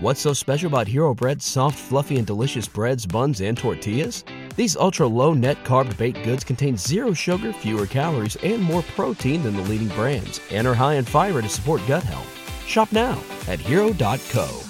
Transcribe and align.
What's 0.00 0.20
so 0.20 0.32
special 0.32 0.68
about 0.68 0.86
Hero 0.86 1.12
Bread's 1.12 1.44
soft, 1.44 1.76
fluffy, 1.76 2.18
and 2.18 2.26
delicious 2.26 2.68
breads, 2.68 3.04
buns, 3.04 3.40
and 3.40 3.58
tortillas? 3.58 4.22
These 4.54 4.76
ultra 4.76 5.08
low 5.08 5.34
net 5.34 5.64
carb 5.64 5.96
baked 5.98 6.22
goods 6.22 6.44
contain 6.44 6.76
zero 6.76 7.12
sugar, 7.12 7.52
fewer 7.52 7.84
calories, 7.84 8.36
and 8.36 8.62
more 8.62 8.82
protein 8.94 9.42
than 9.42 9.56
the 9.56 9.62
leading 9.62 9.88
brands, 9.88 10.40
and 10.52 10.68
are 10.68 10.74
high 10.74 10.94
in 10.94 11.04
fiber 11.04 11.42
to 11.42 11.48
support 11.48 11.82
gut 11.88 12.04
health. 12.04 12.32
Shop 12.64 12.92
now 12.92 13.20
at 13.48 13.58
hero.co. 13.58 14.60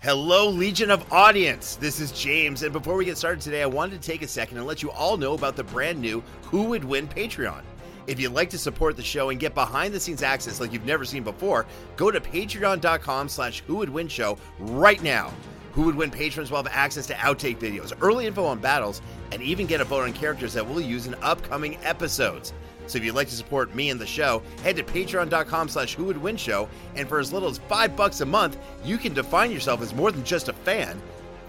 Hello, 0.00 0.50
Legion 0.50 0.90
of 0.90 1.10
Audience. 1.10 1.76
This 1.76 2.00
is 2.00 2.12
James, 2.12 2.62
and 2.62 2.74
before 2.74 2.96
we 2.96 3.06
get 3.06 3.16
started 3.16 3.40
today, 3.40 3.62
I 3.62 3.66
wanted 3.66 4.02
to 4.02 4.06
take 4.06 4.20
a 4.20 4.28
second 4.28 4.58
and 4.58 4.66
let 4.66 4.82
you 4.82 4.90
all 4.90 5.16
know 5.16 5.32
about 5.32 5.56
the 5.56 5.64
brand 5.64 5.98
new 5.98 6.22
Who 6.42 6.64
Would 6.64 6.84
Win 6.84 7.08
Patreon. 7.08 7.62
If 8.08 8.18
you'd 8.18 8.32
like 8.32 8.48
to 8.50 8.58
support 8.58 8.96
the 8.96 9.02
show 9.02 9.28
and 9.28 9.38
get 9.38 9.54
behind 9.54 9.92
the 9.92 10.00
scenes 10.00 10.22
access 10.22 10.60
like 10.60 10.72
you've 10.72 10.86
never 10.86 11.04
seen 11.04 11.22
before, 11.22 11.66
go 11.96 12.10
to 12.10 12.18
patreon.com 12.18 13.28
slash 13.28 13.60
who 13.66 13.76
would 13.76 13.90
win 13.90 14.08
show 14.08 14.38
right 14.58 15.02
now. 15.02 15.30
Who 15.72 15.82
would 15.82 15.94
win 15.94 16.10
patrons 16.10 16.50
will 16.50 16.56
have 16.56 16.72
access 16.72 17.06
to 17.08 17.14
outtake 17.14 17.58
videos, 17.58 17.92
early 18.00 18.26
info 18.26 18.46
on 18.46 18.60
battles, 18.60 19.02
and 19.30 19.42
even 19.42 19.66
get 19.66 19.82
a 19.82 19.84
vote 19.84 20.04
on 20.04 20.14
characters 20.14 20.54
that 20.54 20.66
we'll 20.66 20.80
use 20.80 21.06
in 21.06 21.14
upcoming 21.16 21.76
episodes. 21.84 22.54
So 22.86 22.96
if 22.96 23.04
you'd 23.04 23.14
like 23.14 23.28
to 23.28 23.36
support 23.36 23.74
me 23.74 23.90
and 23.90 24.00
the 24.00 24.06
show, 24.06 24.42
head 24.62 24.76
to 24.76 24.82
patreon.com 24.82 25.68
slash 25.68 25.94
who 25.94 26.04
would 26.04 26.16
win 26.16 26.38
show, 26.38 26.66
and 26.96 27.06
for 27.06 27.20
as 27.20 27.30
little 27.30 27.50
as 27.50 27.58
five 27.58 27.94
bucks 27.94 28.22
a 28.22 28.26
month, 28.26 28.56
you 28.82 28.96
can 28.96 29.12
define 29.12 29.50
yourself 29.50 29.82
as 29.82 29.94
more 29.94 30.10
than 30.10 30.24
just 30.24 30.48
a 30.48 30.54
fan. 30.54 31.00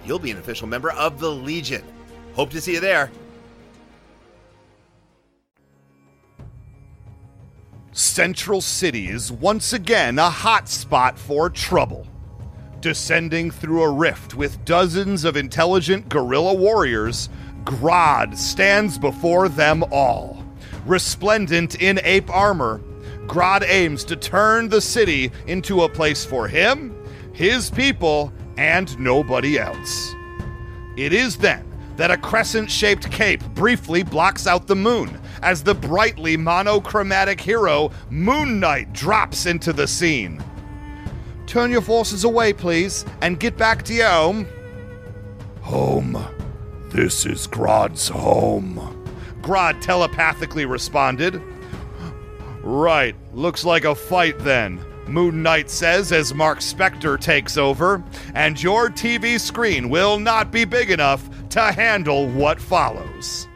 You'll 0.06 0.20
be 0.20 0.32
an 0.32 0.38
official 0.38 0.68
member 0.68 0.92
of 0.92 1.22
the 1.22 1.32
Legion. 1.32 1.86
Hope 2.34 2.50
to 2.50 2.60
see 2.60 2.74
you 2.74 2.82
there. 2.82 3.10
Central 7.92 8.62
City 8.62 9.08
is 9.08 9.32
once 9.32 9.74
again 9.74 10.20
a 10.20 10.30
hotspot 10.30 11.18
for 11.18 11.50
trouble. 11.50 12.06
Descending 12.82 13.50
through 13.50 13.82
a 13.82 13.92
rift 13.92 14.36
with 14.36 14.64
dozens 14.64 15.26
of 15.26 15.36
intelligent 15.36 16.08
gorilla 16.08 16.54
warriors, 16.54 17.30
Grodd 17.64 18.38
stands 18.38 19.00
before 19.00 19.50
them 19.50 19.84
all. 19.92 20.46
Resplendent 20.86 21.82
in 21.82 22.00
ape 22.04 22.30
armor, 22.30 22.80
Grodd 23.26 23.64
aims 23.68 24.04
to 24.06 24.16
turn 24.16 24.70
the 24.70 24.82
city 24.82 25.32
into 25.48 25.82
a 25.82 25.90
place 25.90 26.24
for 26.24 26.48
him, 26.48 26.96
his 27.34 27.72
people, 27.72 28.32
and 28.56 28.98
nobody 29.00 29.58
else. 29.58 30.14
It 30.96 31.12
is 31.12 31.38
then 31.38 31.66
that 31.98 32.12
a 32.12 32.18
crescent 32.18 32.70
shaped 32.70 33.12
cape 33.12 33.44
briefly 33.56 34.04
blocks 34.04 34.46
out 34.46 34.68
the 34.68 34.76
moon 34.76 35.20
as 35.42 35.64
the 35.64 35.76
brightly 35.76 36.38
monochromatic 36.38 37.40
hero 37.40 37.92
Moon 38.10 38.60
Knight 38.60 38.94
drops 38.94 39.46
into 39.46 39.74
the 39.74 39.88
scene. 39.88 40.44
Turn 41.48 41.72
your 41.72 41.82
forces 41.82 42.24
away, 42.24 42.54
please, 42.54 43.06
and 43.22 43.40
get 43.40 43.58
back 43.58 43.84
to 43.84 43.94
your 43.94 44.10
home. 44.10 44.48
Home. 45.62 46.26
This 46.90 47.26
is 47.26 47.48
Grodd's 47.48 48.08
home. 48.08 48.78
Grodd 49.42 49.82
telepathically 49.82 50.66
responded. 50.66 51.42
Right, 52.62 53.16
looks 53.34 53.66
like 53.66 53.86
a 53.86 53.96
fight 53.96 54.38
then. 54.40 54.80
Moon 55.08 55.42
Knight 55.42 55.72
says 55.72 56.12
as 56.12 56.36
Mark 56.36 56.60
Spector 56.60 57.20
takes 57.20 57.58
over, 57.58 58.04
and 58.36 58.62
your 58.62 58.90
TV 58.90 59.40
screen 59.40 59.90
will 59.90 60.20
not 60.20 60.52
be 60.52 60.66
big 60.66 60.92
enough 60.92 61.28
to 61.50 61.62
handle 61.72 62.28
what 62.28 62.62
follows. 62.62 63.49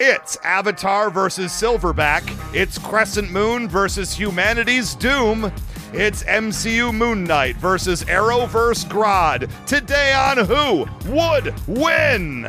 It's 0.00 0.36
Avatar 0.44 1.10
versus 1.10 1.50
Silverback. 1.50 2.22
It's 2.54 2.78
Crescent 2.78 3.32
Moon 3.32 3.68
versus 3.68 4.14
Humanity's 4.16 4.94
Doom. 4.94 5.50
It's 5.92 6.22
MCU 6.22 6.94
Moon 6.94 7.24
Knight 7.24 7.56
versus 7.56 8.04
Arrowverse 8.04 8.84
Grodd. 8.84 9.50
Today 9.66 10.14
on 10.14 10.46
Who 10.46 10.86
Would 11.12 11.52
Win? 11.66 12.46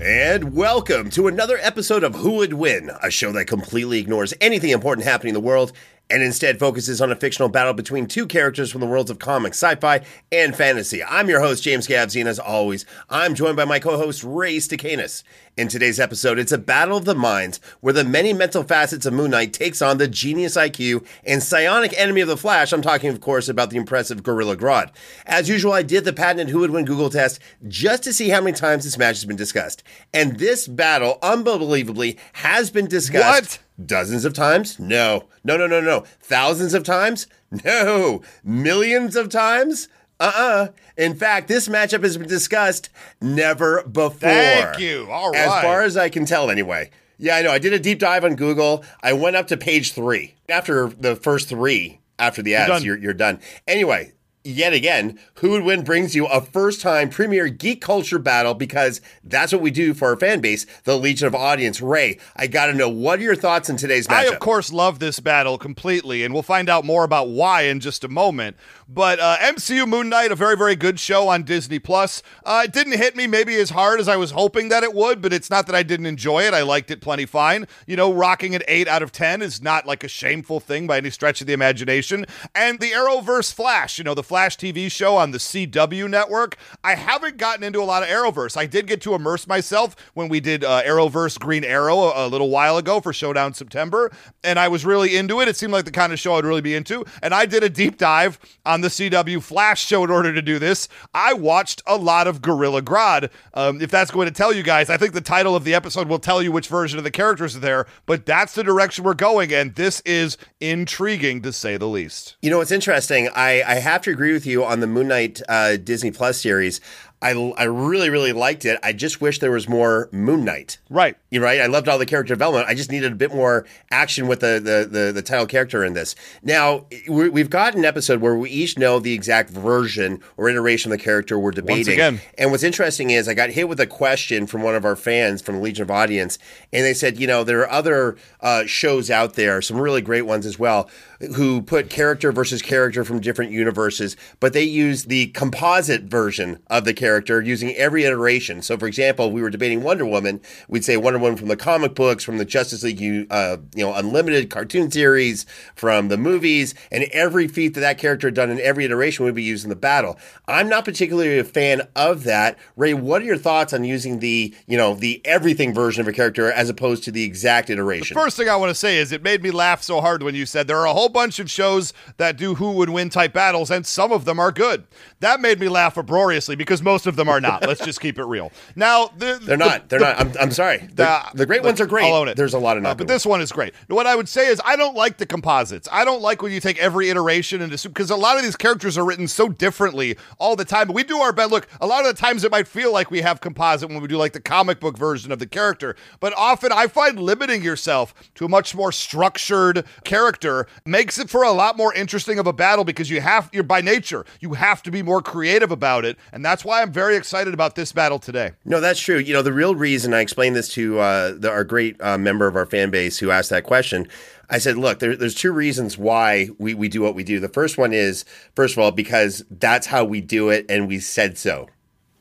And 0.00 0.54
welcome 0.54 1.10
to 1.10 1.26
another 1.26 1.58
episode 1.62 2.04
of 2.04 2.14
Who 2.14 2.34
Would 2.36 2.52
Win, 2.52 2.92
a 3.02 3.10
show 3.10 3.32
that 3.32 3.46
completely 3.46 3.98
ignores 3.98 4.34
anything 4.40 4.70
important 4.70 5.04
happening 5.04 5.30
in 5.30 5.34
the 5.34 5.40
world 5.40 5.72
and 6.08 6.22
instead 6.22 6.58
focuses 6.58 7.00
on 7.00 7.10
a 7.10 7.16
fictional 7.16 7.48
battle 7.48 7.74
between 7.74 8.06
two 8.06 8.26
characters 8.26 8.70
from 8.70 8.80
the 8.80 8.86
worlds 8.86 9.10
of 9.10 9.18
comics, 9.18 9.62
sci-fi, 9.62 10.00
and 10.30 10.54
fantasy. 10.54 11.02
I'm 11.02 11.28
your 11.28 11.40
host, 11.40 11.62
James 11.62 11.86
Gavsie, 11.86 12.20
and 12.20 12.28
as 12.28 12.38
always, 12.38 12.86
I'm 13.10 13.34
joined 13.34 13.56
by 13.56 13.64
my 13.64 13.78
co-host, 13.78 14.22
Ray 14.22 14.56
Stakenas. 14.58 15.22
In 15.56 15.68
today's 15.68 15.98
episode, 15.98 16.38
it's 16.38 16.52
a 16.52 16.58
battle 16.58 16.98
of 16.98 17.06
the 17.06 17.14
minds 17.14 17.60
where 17.80 17.94
the 17.94 18.04
many 18.04 18.34
mental 18.34 18.62
facets 18.62 19.06
of 19.06 19.14
Moon 19.14 19.30
Knight 19.30 19.54
takes 19.54 19.80
on 19.80 19.96
the 19.96 20.06
genius 20.06 20.54
IQ 20.54 21.06
and 21.24 21.42
psionic 21.42 21.98
enemy 21.98 22.20
of 22.20 22.28
the 22.28 22.36
Flash. 22.36 22.72
I'm 22.72 22.82
talking, 22.82 23.08
of 23.08 23.22
course, 23.22 23.48
about 23.48 23.70
the 23.70 23.78
impressive 23.78 24.22
Gorilla 24.22 24.56
Grodd. 24.56 24.90
As 25.24 25.48
usual, 25.48 25.72
I 25.72 25.82
did 25.82 26.04
the 26.04 26.12
patented 26.12 26.50
Who 26.50 26.60
Would 26.60 26.72
Win 26.72 26.84
Google 26.84 27.08
test 27.08 27.40
just 27.66 28.02
to 28.02 28.12
see 28.12 28.28
how 28.28 28.42
many 28.42 28.54
times 28.54 28.84
this 28.84 28.98
match 28.98 29.16
has 29.16 29.24
been 29.24 29.36
discussed. 29.36 29.82
And 30.12 30.38
this 30.38 30.68
battle, 30.68 31.18
unbelievably, 31.22 32.18
has 32.34 32.70
been 32.70 32.86
discussed. 32.86 33.58
What? 33.58 33.65
Dozens 33.84 34.24
of 34.24 34.32
times? 34.32 34.78
No. 34.78 35.24
No, 35.44 35.56
no, 35.56 35.66
no, 35.66 35.80
no. 35.80 36.00
Thousands 36.20 36.74
of 36.74 36.82
times? 36.84 37.26
No. 37.64 38.22
Millions 38.42 39.14
of 39.14 39.28
times? 39.28 39.88
Uh 40.18 40.32
uh 40.34 40.68
In 40.96 41.14
fact, 41.14 41.46
this 41.46 41.68
matchup 41.68 42.02
has 42.02 42.16
been 42.18 42.26
discussed 42.26 42.90
never 43.20 43.84
before. 43.84 44.18
Thank 44.18 44.80
you. 44.80 45.06
All 45.08 45.30
right. 45.30 45.38
As 45.40 45.62
far 45.62 45.82
as 45.82 45.96
I 45.96 46.08
can 46.08 46.26
tell, 46.26 46.50
anyway. 46.50 46.90
Yeah, 47.18 47.36
I 47.36 47.42
know. 47.42 47.52
I 47.52 47.58
did 47.58 47.72
a 47.72 47.78
deep 47.78 48.00
dive 48.00 48.24
on 48.24 48.34
Google. 48.34 48.84
I 49.00 49.12
went 49.12 49.36
up 49.36 49.46
to 49.48 49.56
page 49.56 49.92
three. 49.92 50.34
After 50.48 50.88
the 50.88 51.14
first 51.14 51.48
three, 51.48 52.00
after 52.18 52.42
the 52.42 52.56
ads, 52.56 52.68
done. 52.68 52.82
you're, 52.82 52.98
you're 52.98 53.14
done. 53.14 53.38
Anyway, 53.68 54.12
yet 54.46 54.72
again, 54.72 55.18
Who 55.36 55.50
Would 55.50 55.64
Win 55.64 55.82
brings 55.82 56.14
you 56.14 56.26
a 56.26 56.40
first 56.40 56.80
time 56.80 57.10
premier 57.10 57.48
geek 57.48 57.80
culture 57.80 58.18
battle 58.18 58.54
because 58.54 59.00
that's 59.24 59.52
what 59.52 59.60
we 59.60 59.70
do 59.70 59.92
for 59.92 60.08
our 60.08 60.16
fan 60.16 60.40
base, 60.40 60.66
the 60.84 60.96
Legion 60.96 61.26
of 61.26 61.34
Audience. 61.34 61.80
Ray, 61.80 62.18
I 62.36 62.46
got 62.46 62.66
to 62.66 62.74
know 62.74 62.88
what 62.88 63.18
are 63.18 63.22
your 63.22 63.36
thoughts 63.36 63.68
on 63.68 63.76
today's 63.76 64.06
battle. 64.06 64.32
I, 64.32 64.34
of 64.34 64.40
course, 64.40 64.72
love 64.72 64.98
this 64.98 65.20
battle 65.20 65.58
completely, 65.58 66.24
and 66.24 66.32
we'll 66.32 66.42
find 66.42 66.68
out 66.68 66.84
more 66.84 67.04
about 67.04 67.28
why 67.28 67.62
in 67.62 67.80
just 67.80 68.04
a 68.04 68.08
moment. 68.08 68.56
But 68.88 69.18
uh, 69.18 69.36
MCU 69.38 69.86
Moon 69.86 70.08
Knight, 70.08 70.30
a 70.30 70.36
very, 70.36 70.56
very 70.56 70.76
good 70.76 71.00
show 71.00 71.26
on 71.28 71.42
Disney 71.42 71.80
Plus. 71.80 72.22
Uh, 72.44 72.62
it 72.64 72.72
didn't 72.72 72.96
hit 72.96 73.16
me 73.16 73.26
maybe 73.26 73.56
as 73.56 73.70
hard 73.70 73.98
as 73.98 74.06
I 74.06 74.16
was 74.16 74.30
hoping 74.30 74.68
that 74.68 74.84
it 74.84 74.94
would, 74.94 75.20
but 75.20 75.32
it's 75.32 75.50
not 75.50 75.66
that 75.66 75.74
I 75.74 75.82
didn't 75.82 76.06
enjoy 76.06 76.44
it. 76.44 76.54
I 76.54 76.62
liked 76.62 76.92
it 76.92 77.00
plenty 77.00 77.26
fine. 77.26 77.66
You 77.88 77.96
know, 77.96 78.12
rocking 78.12 78.54
an 78.54 78.62
8 78.68 78.86
out 78.86 79.02
of 79.02 79.10
10 79.10 79.42
is 79.42 79.60
not 79.60 79.86
like 79.86 80.04
a 80.04 80.08
shameful 80.08 80.60
thing 80.60 80.86
by 80.86 80.98
any 80.98 81.10
stretch 81.10 81.40
of 81.40 81.48
the 81.48 81.52
imagination. 81.52 82.26
And 82.54 82.78
the 82.78 82.92
Arrowverse 82.92 83.52
Flash, 83.52 83.98
you 83.98 84.04
know, 84.04 84.14
the 84.14 84.22
Flash 84.22 84.56
TV 84.56 84.88
show 84.88 85.16
on 85.16 85.32
the 85.32 85.38
CW 85.38 86.08
network, 86.08 86.56
I 86.84 86.94
haven't 86.94 87.38
gotten 87.38 87.64
into 87.64 87.80
a 87.80 87.84
lot 87.84 88.04
of 88.04 88.08
Arrowverse. 88.08 88.56
I 88.56 88.66
did 88.66 88.86
get 88.86 89.00
to 89.02 89.14
immerse 89.14 89.48
myself 89.48 89.96
when 90.14 90.28
we 90.28 90.38
did 90.38 90.62
uh, 90.62 90.82
Arrowverse 90.84 91.40
Green 91.40 91.64
Arrow 91.64 91.98
a, 91.98 92.26
a 92.26 92.28
little 92.28 92.50
while 92.50 92.76
ago 92.76 93.00
for 93.00 93.12
Showdown 93.12 93.52
September, 93.52 94.12
and 94.44 94.60
I 94.60 94.68
was 94.68 94.86
really 94.86 95.16
into 95.16 95.40
it. 95.40 95.48
It 95.48 95.56
seemed 95.56 95.72
like 95.72 95.86
the 95.86 95.90
kind 95.90 96.12
of 96.12 96.20
show 96.20 96.36
I'd 96.36 96.44
really 96.44 96.60
be 96.60 96.76
into. 96.76 97.04
And 97.20 97.34
I 97.34 97.46
did 97.46 97.64
a 97.64 97.68
deep 97.68 97.98
dive 97.98 98.38
on 98.64 98.75
the 98.80 98.88
CW 98.88 99.42
Flash 99.42 99.84
show 99.84 100.04
in 100.04 100.10
order 100.10 100.32
to 100.32 100.42
do 100.42 100.58
this. 100.58 100.88
I 101.14 101.32
watched 101.32 101.82
a 101.86 101.96
lot 101.96 102.26
of 102.26 102.42
Gorilla 102.42 102.82
Grodd. 102.82 103.30
Um, 103.54 103.80
if 103.80 103.90
that's 103.90 104.10
going 104.10 104.26
to 104.26 104.32
tell 104.32 104.52
you 104.52 104.62
guys, 104.62 104.90
I 104.90 104.96
think 104.96 105.12
the 105.12 105.20
title 105.20 105.56
of 105.56 105.64
the 105.64 105.74
episode 105.74 106.08
will 106.08 106.18
tell 106.18 106.42
you 106.42 106.52
which 106.52 106.68
version 106.68 106.98
of 106.98 107.04
the 107.04 107.10
characters 107.10 107.56
are 107.56 107.60
there, 107.60 107.86
but 108.06 108.26
that's 108.26 108.54
the 108.54 108.64
direction 108.64 109.04
we're 109.04 109.14
going, 109.14 109.52
and 109.52 109.74
this 109.74 110.00
is 110.00 110.36
intriguing 110.60 111.42
to 111.42 111.52
say 111.52 111.76
the 111.76 111.86
least. 111.88 112.36
You 112.42 112.50
know, 112.50 112.58
what's 112.58 112.70
interesting. 112.70 113.28
I, 113.34 113.62
I 113.62 113.74
have 113.76 114.02
to 114.02 114.10
agree 114.10 114.32
with 114.32 114.46
you 114.46 114.64
on 114.64 114.80
the 114.80 114.86
Moon 114.86 115.08
Knight 115.08 115.40
uh, 115.48 115.76
Disney 115.76 116.10
Plus 116.10 116.40
series. 116.40 116.80
I, 117.22 117.30
I 117.56 117.64
really, 117.64 118.10
really 118.10 118.32
liked 118.32 118.64
it. 118.64 118.78
I 118.82 118.92
just 118.92 119.20
wish 119.20 119.38
there 119.38 119.50
was 119.50 119.68
more 119.68 120.08
Moon 120.12 120.44
Knight. 120.44 120.78
Right. 120.90 121.16
You're 121.30 121.42
right. 121.42 121.60
I 121.60 121.66
loved 121.66 121.88
all 121.88 121.98
the 121.98 122.06
character 122.06 122.34
development. 122.34 122.68
I 122.68 122.74
just 122.74 122.90
needed 122.90 123.10
a 123.10 123.16
bit 123.16 123.34
more 123.34 123.66
action 123.90 124.28
with 124.28 124.40
the 124.40 124.60
the 124.62 124.86
the, 124.88 125.12
the 125.12 125.22
title 125.22 125.46
character 125.46 125.82
in 125.82 125.94
this. 125.94 126.14
Now 126.42 126.86
we, 127.08 127.30
we've 127.30 127.50
got 127.50 127.74
an 127.74 127.84
episode 127.84 128.20
where 128.20 128.36
we 128.36 128.50
each 128.50 128.78
know 128.78 128.98
the 128.98 129.14
exact 129.14 129.50
version 129.50 130.20
or 130.36 130.48
iteration 130.48 130.92
of 130.92 130.98
the 130.98 131.04
character 131.04 131.38
we're 131.38 131.52
debating. 131.52 131.78
Once 131.78 131.88
again. 131.88 132.20
And 132.36 132.50
what's 132.50 132.62
interesting 132.62 133.10
is 133.10 133.28
I 133.28 133.34
got 133.34 133.50
hit 133.50 133.68
with 133.68 133.80
a 133.80 133.86
question 133.86 134.46
from 134.46 134.62
one 134.62 134.74
of 134.74 134.84
our 134.84 134.96
fans 134.96 135.40
from 135.40 135.56
the 135.56 135.62
Legion 135.62 135.84
of 135.84 135.90
Audience, 135.90 136.38
and 136.72 136.84
they 136.84 136.94
said, 136.94 137.18
you 137.18 137.26
know, 137.26 137.44
there 137.44 137.60
are 137.60 137.70
other 137.70 138.16
uh, 138.40 138.66
shows 138.66 139.10
out 139.10 139.34
there, 139.34 139.62
some 139.62 139.80
really 139.80 140.02
great 140.02 140.22
ones 140.22 140.44
as 140.44 140.58
well, 140.58 140.88
who 141.36 141.62
put 141.62 141.90
character 141.90 142.32
versus 142.32 142.62
character 142.62 143.04
from 143.04 143.20
different 143.20 143.50
universes, 143.50 144.16
but 144.40 144.52
they 144.52 144.62
use 144.62 145.04
the 145.04 145.28
composite 145.28 146.02
version 146.02 146.58
of 146.68 146.84
the 146.84 146.94
character 146.94 147.40
using 147.40 147.74
every 147.74 148.04
iteration. 148.04 148.62
So, 148.62 148.76
for 148.76 148.86
example, 148.86 149.30
we 149.30 149.42
were 149.42 149.50
debating 149.50 149.82
Wonder 149.82 150.06
Woman, 150.06 150.40
we'd 150.68 150.84
say 150.84 150.96
Wonder 150.96 151.18
Woman 151.18 151.36
from 151.36 151.48
the 151.48 151.56
comic 151.56 151.94
books, 151.94 152.24
from 152.24 152.38
the 152.38 152.44
Justice 152.44 152.82
League, 152.82 153.26
uh, 153.30 153.58
you 153.74 153.84
know, 153.84 153.94
Unlimited 153.94 154.50
cartoon 154.50 154.90
series, 154.90 155.46
from 155.74 156.08
the 156.08 156.16
movies, 156.16 156.74
and 156.90 157.04
every 157.12 157.48
feat 157.48 157.74
that 157.74 157.80
that 157.80 157.98
character 157.98 158.26
had 158.28 158.34
done 158.34 158.50
in 158.50 158.60
every 158.60 158.84
iteration 158.84 159.24
would 159.24 159.34
be 159.34 159.42
used 159.42 159.64
in 159.64 159.70
the 159.70 159.76
battle. 159.76 160.18
I'm 160.48 160.68
not 160.68 160.84
particularly 160.84 161.38
a 161.38 161.44
fan 161.44 161.82
of 161.94 162.24
that. 162.24 162.58
Ray, 162.76 162.94
what 162.94 163.22
are 163.22 163.24
your 163.24 163.38
thoughts 163.38 163.72
on 163.72 163.84
using 163.84 164.18
the, 164.18 164.54
you 164.66 164.76
know, 164.76 164.94
the 164.94 165.20
everything 165.24 165.74
version 165.74 166.00
of 166.00 166.08
a 166.08 166.12
character 166.12 166.50
as 166.50 166.68
opposed 166.68 167.04
to 167.04 167.10
the 167.10 167.24
exact 167.24 167.70
iteration? 167.70 168.14
The 168.14 168.20
First 168.20 168.36
thing 168.36 168.48
I 168.48 168.56
want 168.56 168.70
to 168.70 168.74
say 168.74 168.98
is 168.98 169.12
it 169.12 169.22
made 169.22 169.42
me 169.42 169.50
laugh 169.50 169.82
so 169.82 170.00
hard 170.00 170.22
when 170.22 170.34
you 170.34 170.46
said 170.46 170.66
there 170.66 170.78
are 170.78 170.86
a 170.86 170.92
whole 170.92 171.05
whole 171.06 171.12
bunch 171.12 171.38
of 171.38 171.48
shows 171.48 171.92
that 172.16 172.36
do 172.36 172.56
who 172.56 172.72
would 172.72 172.90
win 172.90 173.08
type 173.08 173.32
battles, 173.32 173.70
and 173.70 173.86
some 173.86 174.10
of 174.10 174.24
them 174.24 174.40
are 174.40 174.50
good. 174.50 174.84
That 175.20 175.40
made 175.40 175.60
me 175.60 175.68
laugh 175.68 175.96
uproariously 175.96 176.56
because 176.56 176.82
most 176.82 177.06
of 177.06 177.14
them 177.14 177.28
are 177.28 177.40
not. 177.40 177.62
Let's 177.62 177.84
just 177.84 178.00
keep 178.00 178.18
it 178.18 178.24
real. 178.24 178.50
Now 178.74 179.08
the, 179.16 179.38
they're 179.40 179.56
not. 179.56 179.88
They're 179.88 180.00
the, 180.00 180.04
not. 180.04 180.20
I'm, 180.20 180.32
I'm 180.40 180.50
sorry. 180.50 180.78
The, 180.92 181.22
the 181.34 181.46
great 181.46 181.62
ones 181.62 181.80
are 181.80 181.86
great. 181.86 182.06
I'll 182.06 182.14
own 182.14 182.28
it. 182.28 182.36
There's 182.36 182.54
a 182.54 182.58
lot 182.58 182.76
of 182.76 182.82
not. 182.82 182.90
Uh, 182.90 182.94
but 182.96 183.06
this 183.06 183.24
one 183.24 183.40
is 183.40 183.52
great. 183.52 183.72
What 183.86 184.06
I 184.06 184.16
would 184.16 184.28
say 184.28 184.48
is 184.48 184.60
I 184.64 184.74
don't 184.74 184.96
like 184.96 185.18
the 185.18 185.26
composites. 185.26 185.88
I 185.92 186.04
don't 186.04 186.22
like 186.22 186.42
when 186.42 186.50
you 186.50 186.58
take 186.58 186.78
every 186.78 187.08
iteration 187.08 187.62
and 187.62 187.70
because 187.70 188.10
a 188.10 188.16
lot 188.16 188.36
of 188.36 188.42
these 188.42 188.56
characters 188.56 188.98
are 188.98 189.04
written 189.04 189.28
so 189.28 189.48
differently 189.48 190.16
all 190.38 190.56
the 190.56 190.64
time. 190.64 190.88
We 190.92 191.04
do 191.04 191.18
our 191.18 191.32
best. 191.32 191.52
Look, 191.52 191.68
a 191.80 191.86
lot 191.86 192.04
of 192.04 192.16
the 192.16 192.20
times 192.20 192.42
it 192.42 192.50
might 192.50 192.66
feel 192.66 192.92
like 192.92 193.12
we 193.12 193.20
have 193.20 193.40
composite 193.40 193.88
when 193.88 194.02
we 194.02 194.08
do 194.08 194.16
like 194.16 194.32
the 194.32 194.40
comic 194.40 194.80
book 194.80 194.98
version 194.98 195.30
of 195.30 195.38
the 195.38 195.46
character, 195.46 195.94
but 196.18 196.34
often 196.36 196.72
I 196.72 196.88
find 196.88 197.20
limiting 197.20 197.62
yourself 197.62 198.12
to 198.34 198.44
a 198.44 198.48
much 198.48 198.74
more 198.74 198.90
structured 198.90 199.84
character 200.02 200.66
makes 200.96 201.18
it 201.18 201.28
for 201.28 201.42
a 201.42 201.52
lot 201.52 201.76
more 201.76 201.92
interesting 201.92 202.38
of 202.38 202.46
a 202.46 202.52
battle 202.52 202.82
because 202.82 203.10
you 203.10 203.20
have 203.20 203.50
you're 203.52 203.62
by 203.62 203.82
nature 203.82 204.24
you 204.40 204.54
have 204.54 204.82
to 204.82 204.90
be 204.90 205.02
more 205.02 205.20
creative 205.20 205.70
about 205.70 206.04
it, 206.04 206.16
and 206.32 206.44
that's 206.44 206.64
why 206.64 206.80
I'm 206.80 206.92
very 206.92 207.16
excited 207.16 207.52
about 207.52 207.74
this 207.74 207.92
battle 207.92 208.18
today. 208.18 208.52
No, 208.64 208.80
that's 208.80 209.00
true. 209.00 209.18
You 209.18 209.34
know, 209.34 209.42
the 209.42 209.52
real 209.52 209.74
reason 209.74 210.14
I 210.14 210.20
explained 210.20 210.56
this 210.56 210.68
to 210.70 210.98
uh, 210.98 211.34
the, 211.36 211.50
our 211.50 211.64
great 211.64 212.00
uh, 212.00 212.16
member 212.16 212.46
of 212.46 212.56
our 212.56 212.66
fan 212.66 212.90
base 212.90 213.18
who 213.18 213.30
asked 213.30 213.50
that 213.50 213.64
question. 213.64 214.08
I 214.48 214.58
said, 214.58 214.76
look, 214.76 215.00
there, 215.00 215.16
there's 215.16 215.34
two 215.34 215.52
reasons 215.52 215.98
why 215.98 216.48
we, 216.58 216.72
we 216.72 216.88
do 216.88 217.02
what 217.02 217.16
we 217.16 217.24
do. 217.24 217.40
The 217.40 217.48
first 217.48 217.76
one 217.76 217.92
is, 217.92 218.24
first 218.54 218.76
of 218.76 218.78
all, 218.78 218.92
because 218.92 219.44
that's 219.50 219.88
how 219.88 220.04
we 220.04 220.20
do 220.20 220.50
it 220.50 220.66
and 220.68 220.86
we 220.86 221.00
said 221.00 221.36
so. 221.36 221.66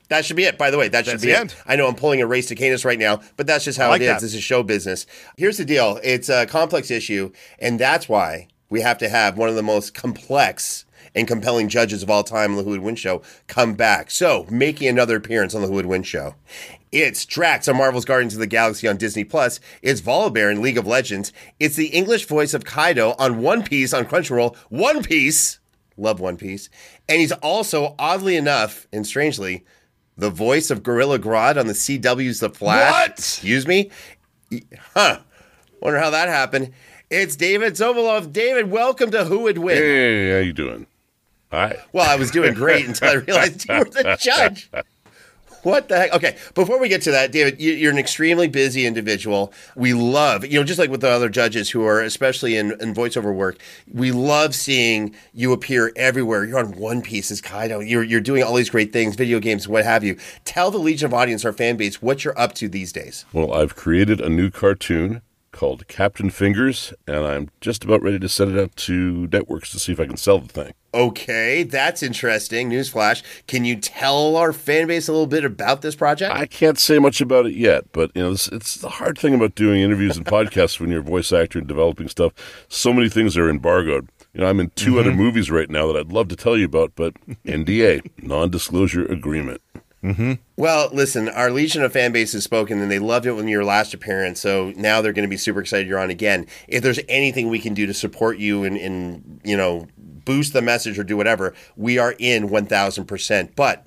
That 0.10 0.26
should 0.26 0.36
be 0.36 0.44
it. 0.44 0.58
By 0.58 0.72
the 0.72 0.78
way, 0.78 0.88
that 0.88 1.06
should 1.06 1.22
be 1.22 1.32
it. 1.32 1.40
End. 1.40 1.56
I 1.66 1.76
know 1.76 1.88
I'm 1.88 1.96
pulling 1.96 2.22
a 2.22 2.28
Ray 2.28 2.42
Stakenas 2.42 2.84
right 2.84 3.00
now, 3.00 3.22
but 3.38 3.48
that's 3.48 3.66
just 3.66 3.78
how 3.78 3.90
like 3.90 4.02
it 4.02 4.06
is. 4.06 4.10
That. 4.10 4.22
This 4.22 4.34
is 4.34 4.44
show 4.44 4.64
business. 4.64 5.06
Here's 5.38 5.58
the 5.58 5.66
deal 5.66 6.00
it's 6.04 6.30
a 6.30 6.46
complex 6.46 6.92
issue, 6.92 7.32
and 7.60 7.80
that's 7.80 8.08
why 8.10 8.48
we 8.70 8.82
have 8.82 8.98
to 9.00 9.10
have 9.10 9.38
one 9.38 9.50
of 9.50 9.56
the 9.56 9.64
most 9.64 9.94
complex 9.94 10.86
and 11.14 11.28
compelling 11.28 11.70
judges 11.70 12.04
of 12.04 12.10
all 12.10 12.24
time 12.24 12.52
on 12.52 12.58
the 12.58 12.64
Who 12.64 12.72
Would 12.72 12.82
Win 12.82 12.96
Show 12.96 13.22
come 13.48 13.74
back. 13.74 14.12
So, 14.12 14.46
making 14.50 14.88
another 14.88 15.16
appearance 15.16 15.56
on 15.56 15.62
the 15.62 15.68
Who 15.68 15.76
Would 15.76 15.86
Win 15.86 16.04
Show. 16.04 16.36
It's 16.92 17.26
Drax 17.26 17.68
on 17.68 17.78
Marvel's 17.78 18.06
Guardians 18.06 18.34
of 18.34 18.40
the 18.40 18.48
Galaxy 18.48 18.88
on 18.88 18.98
Disney 18.98 19.24
Plus. 19.24 19.60
It's 19.82 20.02
Volibear 20.02 20.52
in 20.52 20.62
League 20.62 20.78
of 20.78 20.88
Legends. 20.88 21.32
It's 21.60 21.76
the 21.76 21.88
English 21.88 22.26
voice 22.26 22.54
of 22.54 22.66
Kaido 22.66 23.16
on 23.18 23.42
One 23.42 23.64
Piece 23.64 23.94
on 23.94 24.06
Crunchyroll. 24.06 24.56
One 24.70 25.04
Piece. 25.04 25.60
Love 25.98 26.20
One 26.20 26.38
Piece. 26.38 26.70
And 27.08 27.20
he's 27.20 27.32
also, 27.32 27.96
oddly 28.00 28.36
enough 28.36 28.88
and 28.92 29.06
strangely, 29.06 29.66
the 30.18 30.30
voice 30.30 30.72
of 30.72 30.84
Gorilla 30.84 31.20
Grodd 31.20 31.58
on 31.58 31.68
the 31.68 31.74
CW's 31.74 32.40
The 32.40 32.50
Flash. 32.50 32.92
What? 32.92 33.12
Excuse 33.12 33.68
me? 33.68 33.92
Huh. 34.94 35.20
Wonder 35.82 36.00
how 36.00 36.10
that 36.10 36.30
happened. 36.30 36.74
It's 37.18 37.38
David 37.38 37.76
Sobolov. 37.76 38.34
David, 38.34 38.70
welcome 38.70 39.10
to 39.12 39.24
Who 39.24 39.40
Would 39.44 39.60
Win. 39.60 39.78
Hey, 39.78 40.32
how 40.34 40.40
you 40.40 40.52
doing? 40.52 40.86
Hi. 41.50 41.78
Well, 41.94 42.10
I 42.10 42.18
was 42.18 42.30
doing 42.30 42.54
great 42.54 42.86
until 42.90 43.10
I 43.10 43.14
realized 43.14 43.70
you 43.70 43.74
were 43.74 43.86
the 43.86 44.18
judge. 44.20 44.70
What 45.64 45.88
the 45.88 45.98
heck? 45.98 46.14
Okay, 46.14 46.36
before 46.56 46.78
we 46.78 46.90
get 46.90 47.04
to 47.04 47.12
that, 47.12 47.32
David, 47.32 47.62
you're 47.62 47.94
an 47.94 47.98
extremely 47.98 48.50
busy 48.50 48.86
individual. 48.86 49.54
We 49.78 49.94
love, 49.94 50.46
you 50.46 50.60
know, 50.60 50.66
just 50.66 50.78
like 50.78 50.90
with 50.90 51.00
the 51.00 51.10
other 51.10 51.30
judges 51.30 51.70
who 51.70 51.86
are, 51.86 52.02
especially 52.02 52.58
in, 52.58 52.74
in 52.82 52.94
voiceover 52.94 53.34
work, 53.34 53.60
we 53.90 54.12
love 54.12 54.54
seeing 54.54 55.16
you 55.34 55.54
appear 55.54 55.94
everywhere. 55.96 56.44
You're 56.44 56.60
on 56.60 56.74
One 56.74 57.02
Piece 57.02 57.32
as 57.32 57.40
Kaido. 57.40 57.80
You're, 57.80 58.04
you're 58.04 58.20
doing 58.20 58.44
all 58.44 58.56
these 58.56 58.70
great 58.70 58.92
things, 58.92 59.16
video 59.16 59.40
games, 59.40 59.70
what 59.70 59.86
have 59.86 60.04
you. 60.04 60.18
Tell 60.44 60.70
the 60.70 60.80
Legion 60.80 61.06
of 61.06 61.14
Audience, 61.14 61.46
our 61.46 61.54
fan 61.54 61.78
base, 61.78 62.02
what 62.02 62.26
you're 62.26 62.38
up 62.38 62.56
to 62.56 62.68
these 62.68 62.92
days. 62.92 63.24
Well, 63.32 63.54
I've 63.54 63.78
created 63.78 64.20
a 64.20 64.28
new 64.28 64.52
cartoon 64.52 65.22
called 65.56 65.88
Captain 65.88 66.30
Fingers, 66.30 66.94
and 67.08 67.26
I'm 67.26 67.50
just 67.62 67.86
about 67.86 68.02
ready 68.02 68.20
to 68.20 68.28
send 68.28 68.56
it 68.56 68.62
out 68.62 68.76
to 68.76 69.28
networks 69.32 69.72
to 69.72 69.80
see 69.80 69.94
if 69.94 70.00
I 70.02 70.06
can 70.06 70.18
sell 70.18 70.38
the 70.38 70.50
thing. 70.50 70.74
Okay, 70.94 71.64
that's 71.64 72.04
interesting. 72.04 72.70
Newsflash. 72.70 73.24
Can 73.48 73.64
you 73.64 73.78
tell 73.78 74.36
our 74.36 74.52
fan 74.52 74.88
base 74.88 75.08
a 75.08 75.14
little 75.14 75.28
bit 75.28 75.46
about 75.46 75.82
this 75.82 75.96
project? 75.96 76.36
I 76.36 76.46
can't 76.46 76.78
say 76.78 77.00
much 77.00 77.22
about 77.22 77.46
it 77.46 77.54
yet, 77.54 77.86
but 77.94 78.12
you 78.16 78.24
know, 78.24 78.32
it's, 78.34 78.50
it's 78.50 78.76
the 78.76 78.90
hard 78.90 79.18
thing 79.18 79.34
about 79.34 79.56
doing 79.56 79.82
interviews 79.82 80.18
and 80.18 80.26
podcasts 80.38 80.80
when 80.80 80.92
you're 80.92 81.00
a 81.00 81.04
voice 81.04 81.32
actor 81.32 81.60
and 81.60 81.68
developing 81.68 82.10
stuff. 82.10 82.34
So 82.68 82.92
many 82.92 83.08
things 83.08 83.38
are 83.38 83.50
embargoed. 83.50 84.10
You 84.34 84.42
know, 84.42 84.48
I'm 84.48 84.60
in 84.60 84.72
2 84.72 84.92
mm-hmm. 84.92 85.00
other 85.00 85.14
movies 85.14 85.50
right 85.50 85.70
now 85.70 85.88
that 85.88 85.98
I'd 85.98 86.12
love 86.12 86.28
to 86.28 86.36
tell 86.36 86.58
you 86.58 86.66
about, 86.66 86.92
but 86.96 87.14
NDA, 87.46 88.10
non-disclosure 88.22 89.06
agreement. 89.06 89.62
Mm-hmm. 90.04 90.34
Well, 90.56 90.90
listen, 90.94 91.30
our 91.30 91.50
Legion 91.50 91.82
of 91.82 91.94
fan 91.94 92.12
base 92.12 92.34
has 92.34 92.44
spoken 92.44 92.80
and 92.80 92.92
they 92.92 93.00
loved 93.00 93.26
it 93.26 93.32
when 93.32 93.48
your 93.48 93.66
last 93.66 93.94
appearance. 93.94 94.40
So 94.40 94.72
now 94.76 95.02
they're 95.02 95.14
going 95.14 95.28
to 95.28 95.30
be 95.30 95.38
super 95.38 95.62
excited 95.62 95.88
you're 95.88 96.00
on 96.00 96.12
again. 96.12 96.46
If 96.68 96.84
there's 96.84 97.00
anything 97.10 97.50
we 97.50 97.60
can 97.60 97.74
do 97.74 97.88
to 97.88 97.94
support 97.94 98.38
you 98.38 98.64
and, 98.64 98.78
and 98.78 99.42
you 99.44 99.58
know, 99.58 99.88
boost 99.98 100.54
the 100.54 100.62
message 100.62 101.00
or 101.00 101.04
do 101.04 101.18
whatever, 101.18 101.54
we 101.76 101.98
are 101.98 102.16
in 102.20 102.50
1000%. 102.50 103.56
But 103.56 103.86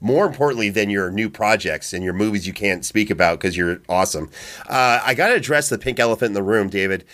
more 0.00 0.26
importantly 0.26 0.70
than 0.70 0.90
your 0.90 1.10
new 1.10 1.28
projects 1.28 1.92
and 1.92 2.02
your 2.02 2.14
movies 2.14 2.46
you 2.46 2.52
can't 2.52 2.84
speak 2.84 3.10
about 3.10 3.38
because 3.38 3.56
you're 3.56 3.80
awesome, 3.88 4.30
uh, 4.68 5.00
I 5.04 5.14
got 5.14 5.28
to 5.28 5.34
address 5.34 5.68
the 5.68 5.78
pink 5.78 6.00
elephant 6.00 6.28
in 6.28 6.34
the 6.34 6.42
room, 6.42 6.68
David. 6.68 7.04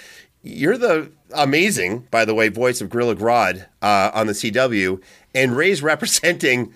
You're 0.42 0.78
the 0.78 1.10
amazing, 1.34 2.06
by 2.10 2.24
the 2.24 2.34
way, 2.34 2.48
voice 2.48 2.80
of 2.80 2.88
Gorilla 2.88 3.16
Grodd 3.16 3.66
uh, 3.82 4.12
on 4.14 4.28
the 4.28 4.32
CW, 4.32 5.02
and 5.34 5.56
Ray's 5.56 5.82
representing 5.82 6.72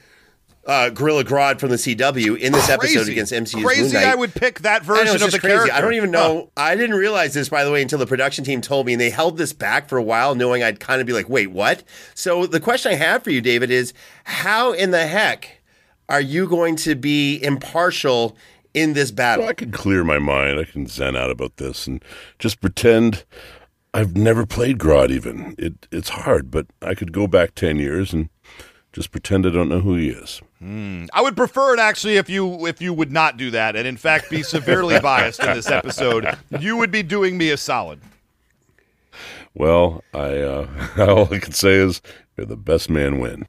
uh, 0.67 0.91
Gorilla 0.91 1.25
Grodd 1.25 1.59
from 1.59 1.71
the 1.71 1.77
CW 1.77 2.39
in 2.39 2.53
this 2.53 2.67
crazy. 2.67 2.99
episode 2.99 3.11
against 3.11 3.33
MCU's 3.33 3.65
Crazy 3.65 3.83
Moon 3.83 3.93
Knight. 3.93 4.05
I 4.05 4.15
would 4.15 4.35
pick 4.35 4.61
that 4.61 4.83
version 4.83 5.19
know, 5.19 5.27
of 5.27 5.33
the 5.33 5.39
crazy. 5.39 5.55
character. 5.55 5.73
I 5.73 5.81
don't 5.81 5.95
even 5.95 6.11
know. 6.11 6.51
Huh. 6.57 6.65
I 6.65 6.77
didn't 6.77 6.97
realize 6.97 7.35
this, 7.35 7.49
by 7.49 7.65
the 7.65 7.73
way, 7.73 7.83
until 7.83 7.99
the 7.99 8.07
production 8.07 8.45
team 8.45 8.61
told 8.61 8.87
me, 8.87 8.93
and 8.93 9.01
they 9.01 9.11
held 9.11 9.39
this 9.39 9.53
back 9.53 9.89
for 9.89 9.97
a 9.97 10.03
while, 10.03 10.35
knowing 10.35 10.62
I'd 10.62 10.79
kind 10.79 11.01
of 11.01 11.07
be 11.07 11.12
like, 11.12 11.29
wait, 11.29 11.49
what? 11.49 11.83
So 12.15 12.47
the 12.47 12.61
question 12.61 12.93
I 12.93 12.97
have 12.97 13.25
for 13.25 13.31
you, 13.31 13.41
David, 13.41 13.71
is 13.71 13.95
how 14.25 14.73
in 14.73 14.91
the 14.91 15.07
heck 15.07 15.62
are 16.09 16.21
you 16.21 16.47
going 16.47 16.77
to 16.77 16.95
be 16.95 17.43
impartial 17.43 18.37
in 18.75 18.93
this 18.93 19.11
battle? 19.11 19.43
Well, 19.45 19.51
I 19.51 19.55
can 19.55 19.73
clear 19.73 20.05
my 20.05 20.19
mind. 20.19 20.59
I 20.59 20.65
can 20.65 20.87
zen 20.87 21.17
out 21.17 21.31
about 21.31 21.56
this 21.56 21.87
and 21.87 22.05
just 22.39 22.61
pretend 22.61 23.25
I've 23.95 24.17
never 24.17 24.45
played 24.47 24.79
Grodd 24.79 25.11
even. 25.11 25.55
It, 25.59 25.89
it's 25.91 26.11
hard, 26.11 26.51
but 26.51 26.67
I 26.83 26.95
could 26.95 27.13
go 27.13 27.27
back 27.27 27.55
10 27.55 27.79
years 27.79 28.13
and 28.13 28.29
just 28.93 29.11
pretend 29.11 29.47
I 29.47 29.51
don't 29.51 29.69
know 29.69 29.81
who 29.81 29.97
he 29.97 30.11
is. 30.11 30.43
Mm. 30.62 31.09
I 31.15 31.23
would 31.23 31.37
prefer 31.37 31.75
it 31.75 31.81
actually 31.81 32.17
if 32.17 32.29
you 32.29 32.67
if 32.67 32.83
you 32.83 32.93
would 32.93 33.11
not 33.11 33.39
do 33.39 33.51
that, 33.53 33.77
and 33.77 33.87
in 33.87 33.97
fact 33.97 34.29
be 34.29 34.43
severely 34.43 35.01
biased 35.03 35.41
in 35.41 35.55
this 35.55 35.71
episode. 35.71 36.37
You 36.59 36.77
would 36.77 36.91
be 36.91 37.03
doing 37.03 37.39
me 37.39 37.51
a 37.51 37.57
solid. 37.57 38.01
Well, 39.55 40.05
I 40.12 40.39
uh, 40.39 40.69
all 40.99 41.33
I 41.33 41.39
can 41.39 41.53
say 41.53 41.75
is 41.75 42.03
you're 42.37 42.47
the 42.47 42.57
best 42.57 42.91
man 42.91 43.21
win. 43.21 43.46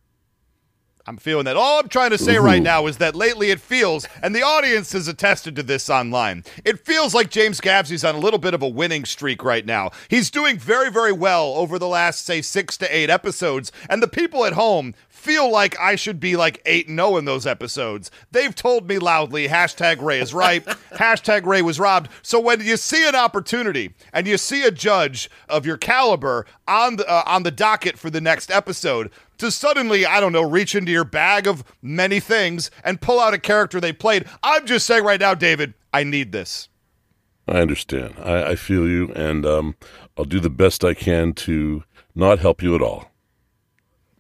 I'm 1.08 1.18
feeling 1.18 1.46
that. 1.46 1.58
All 1.58 1.80
I'm 1.80 1.90
trying 1.90 2.12
to 2.12 2.18
say 2.18 2.38
Ooh. 2.38 2.42
right 2.42 2.62
now 2.62 2.86
is 2.86 2.98
that 2.98 3.16
lately 3.16 3.50
it 3.50 3.60
feels, 3.60 4.08
and 4.22 4.36
the 4.36 4.44
audience 4.44 4.92
has 4.94 5.08
attested 5.08 5.56
to 5.56 5.64
this 5.64 5.90
online, 5.90 6.44
it 6.64 6.86
feels 6.86 7.14
like 7.14 7.32
James 7.32 7.60
Gavsie's 7.60 8.06
on 8.06 8.16
a 8.16 8.20
little 8.20 8.40
bit 8.40 8.54
of 8.54 8.62
a 8.62 8.68
winning 8.68 9.06
streak 9.06 9.44
right 9.44 9.66
now. 9.66 9.90
He's 10.10 10.30
doing 10.30 10.58
very, 10.58 10.92
very 10.92 11.12
well 11.12 11.54
over 11.56 11.80
the 11.80 11.88
last, 11.88 12.26
say, 12.26 12.42
six 12.42 12.78
to 12.78 12.96
eight 12.96 13.10
episodes, 13.10 13.72
and 13.90 14.02
the 14.02 14.08
people 14.08 14.46
at 14.46 14.54
home 14.54 14.94
feel 15.22 15.52
like 15.52 15.80
I 15.80 15.96
should 15.96 16.20
be 16.20 16.36
like 16.36 16.62
8 16.66 16.88
0 16.88 17.18
in 17.18 17.26
those 17.26 17.46
episodes. 17.46 18.10
They've 18.32 18.56
told 18.56 18.88
me 18.88 18.98
loudly, 18.98 19.48
hashtag 19.48 20.02
Ray 20.02 20.20
is 20.20 20.34
right, 20.34 20.66
hashtag 20.94 21.46
Ray 21.46 21.62
was 21.62 21.80
robbed. 21.80 22.10
So 22.24 22.40
when 22.40 22.60
you 22.62 22.76
see 22.76 23.08
an 23.08 23.16
opportunity 23.16 23.94
and 24.12 24.26
you 24.26 24.38
see 24.38 24.64
a 24.64 24.72
judge 24.72 25.30
of 25.48 25.66
your 25.66 25.78
caliber 25.78 26.48
on 26.68 26.96
the, 26.96 27.08
uh, 27.08 27.24
on 27.28 27.44
the 27.44 27.52
docket 27.52 28.00
for 28.00 28.10
the 28.10 28.20
next 28.20 28.50
episode, 28.50 29.12
to 29.38 29.52
suddenly, 29.52 30.06
I 30.08 30.20
don't 30.20 30.34
know, 30.34 30.42
reach 30.42 30.74
into 30.74 30.92
your 30.92 31.06
bag 31.06 31.46
of 31.46 31.64
many 31.84 32.20
things 32.20 32.72
and 32.84 33.00
pull 33.00 33.20
out 33.20 33.36
a 33.36 33.40
character 33.40 33.80
they 33.80 33.94
played, 33.94 34.26
I'm 34.42 34.66
just 34.66 34.88
saying 34.88 35.04
right 35.04 35.20
now, 35.20 35.36
David, 35.36 35.76
I 35.94 36.04
need 36.04 36.32
this. 36.32 36.68
I 37.48 37.60
understand. 37.60 38.16
I, 38.18 38.52
I 38.52 38.56
feel 38.56 38.88
you, 38.88 39.12
and 39.16 39.46
um, 39.46 39.76
I'll 40.18 40.26
do 40.26 40.40
the 40.40 40.50
best 40.50 40.84
I 40.84 40.96
can 40.96 41.34
to 41.34 41.84
not 42.16 42.40
help 42.40 42.64
you 42.64 42.74
at 42.74 42.82
all. 42.82 43.11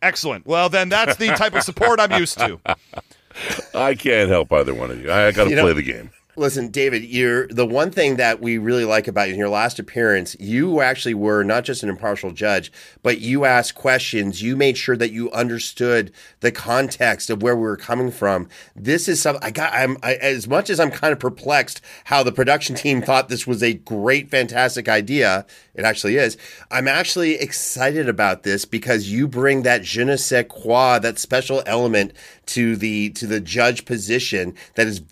Excellent. 0.01 0.45
Well, 0.45 0.69
then 0.69 0.89
that's 0.89 1.17
the 1.17 1.27
type 1.27 1.53
of 1.53 1.63
support 1.63 1.99
I'm 1.99 2.11
used 2.19 2.37
to. 2.39 2.59
I 3.75 3.95
can't 3.95 4.29
help 4.29 4.51
either 4.51 4.73
one 4.73 4.91
of 4.91 5.01
you. 5.01 5.09
I, 5.09 5.27
I 5.27 5.31
got 5.31 5.45
to 5.45 5.49
play 5.51 5.55
know, 5.55 5.73
the 5.73 5.83
game. 5.83 6.11
Listen, 6.41 6.69
David, 6.69 7.03
you're 7.05 7.45
the 7.49 7.67
one 7.67 7.91
thing 7.91 8.15
that 8.15 8.41
we 8.41 8.57
really 8.57 8.83
like 8.83 9.07
about 9.07 9.27
you 9.27 9.35
in 9.35 9.39
your 9.39 9.47
last 9.47 9.77
appearance, 9.77 10.35
you 10.39 10.81
actually 10.81 11.13
were 11.13 11.43
not 11.43 11.63
just 11.63 11.83
an 11.83 11.89
impartial 11.89 12.31
judge, 12.31 12.71
but 13.03 13.21
you 13.21 13.45
asked 13.45 13.75
questions. 13.75 14.41
You 14.41 14.57
made 14.57 14.75
sure 14.75 14.97
that 14.97 15.11
you 15.11 15.29
understood 15.33 16.11
the 16.39 16.51
context 16.51 17.29
of 17.29 17.43
where 17.43 17.55
we 17.55 17.61
were 17.61 17.77
coming 17.77 18.09
from. 18.09 18.49
This 18.75 19.07
is 19.07 19.21
something 19.21 19.43
I 19.43 19.51
got. 19.51 19.71
I'm 19.71 19.97
I, 20.01 20.15
as 20.15 20.47
much 20.47 20.71
as 20.71 20.79
I'm 20.79 20.89
kind 20.89 21.13
of 21.13 21.19
perplexed 21.19 21.79
how 22.05 22.23
the 22.23 22.31
production 22.31 22.75
team 22.75 23.03
thought 23.03 23.29
this 23.29 23.45
was 23.45 23.61
a 23.61 23.75
great, 23.75 24.31
fantastic 24.31 24.89
idea. 24.89 25.45
It 25.75 25.85
actually 25.85 26.15
is. 26.15 26.37
I'm 26.71 26.87
actually 26.87 27.35
excited 27.35 28.09
about 28.09 28.41
this 28.41 28.65
because 28.65 29.11
you 29.11 29.27
bring 29.27 29.61
that 29.61 29.83
je 29.83 30.03
ne 30.03 30.17
sais 30.17 30.47
quoi, 30.49 30.97
that 30.97 31.19
special 31.19 31.61
element 31.67 32.13
to 32.47 32.75
the 32.75 33.11
to 33.11 33.27
the 33.27 33.39
judge 33.39 33.85
position 33.85 34.55
that 34.73 34.87
is 34.87 35.03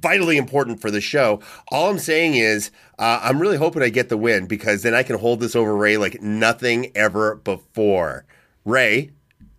vitally 0.00 0.36
important 0.36 0.80
for 0.80 0.90
the 0.90 1.00
show. 1.00 1.40
All 1.68 1.90
I'm 1.90 1.98
saying 1.98 2.34
is, 2.34 2.70
uh, 2.98 3.20
I'm 3.22 3.40
really 3.40 3.56
hoping 3.56 3.82
I 3.82 3.88
get 3.88 4.08
the 4.08 4.16
win 4.16 4.46
because 4.46 4.82
then 4.82 4.94
I 4.94 5.02
can 5.02 5.18
hold 5.18 5.40
this 5.40 5.56
over 5.56 5.76
Ray 5.76 5.96
like 5.96 6.22
nothing 6.22 6.92
ever 6.94 7.36
before. 7.36 8.24
Ray, 8.64 9.10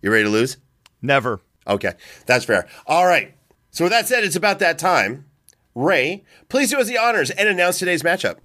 you 0.02 0.10
ready 0.10 0.24
to 0.24 0.30
lose? 0.30 0.56
Never. 1.02 1.40
Okay, 1.66 1.92
that's 2.26 2.44
fair. 2.44 2.66
All 2.86 3.06
right. 3.06 3.34
So 3.70 3.84
with 3.84 3.92
that 3.92 4.08
said, 4.08 4.24
it's 4.24 4.36
about 4.36 4.58
that 4.60 4.78
time. 4.78 5.26
Ray, 5.74 6.24
please 6.48 6.70
do 6.70 6.80
us 6.80 6.88
the 6.88 6.98
honors 6.98 7.30
and 7.30 7.48
announce 7.48 7.78
today's 7.78 8.02
matchup. 8.02 8.38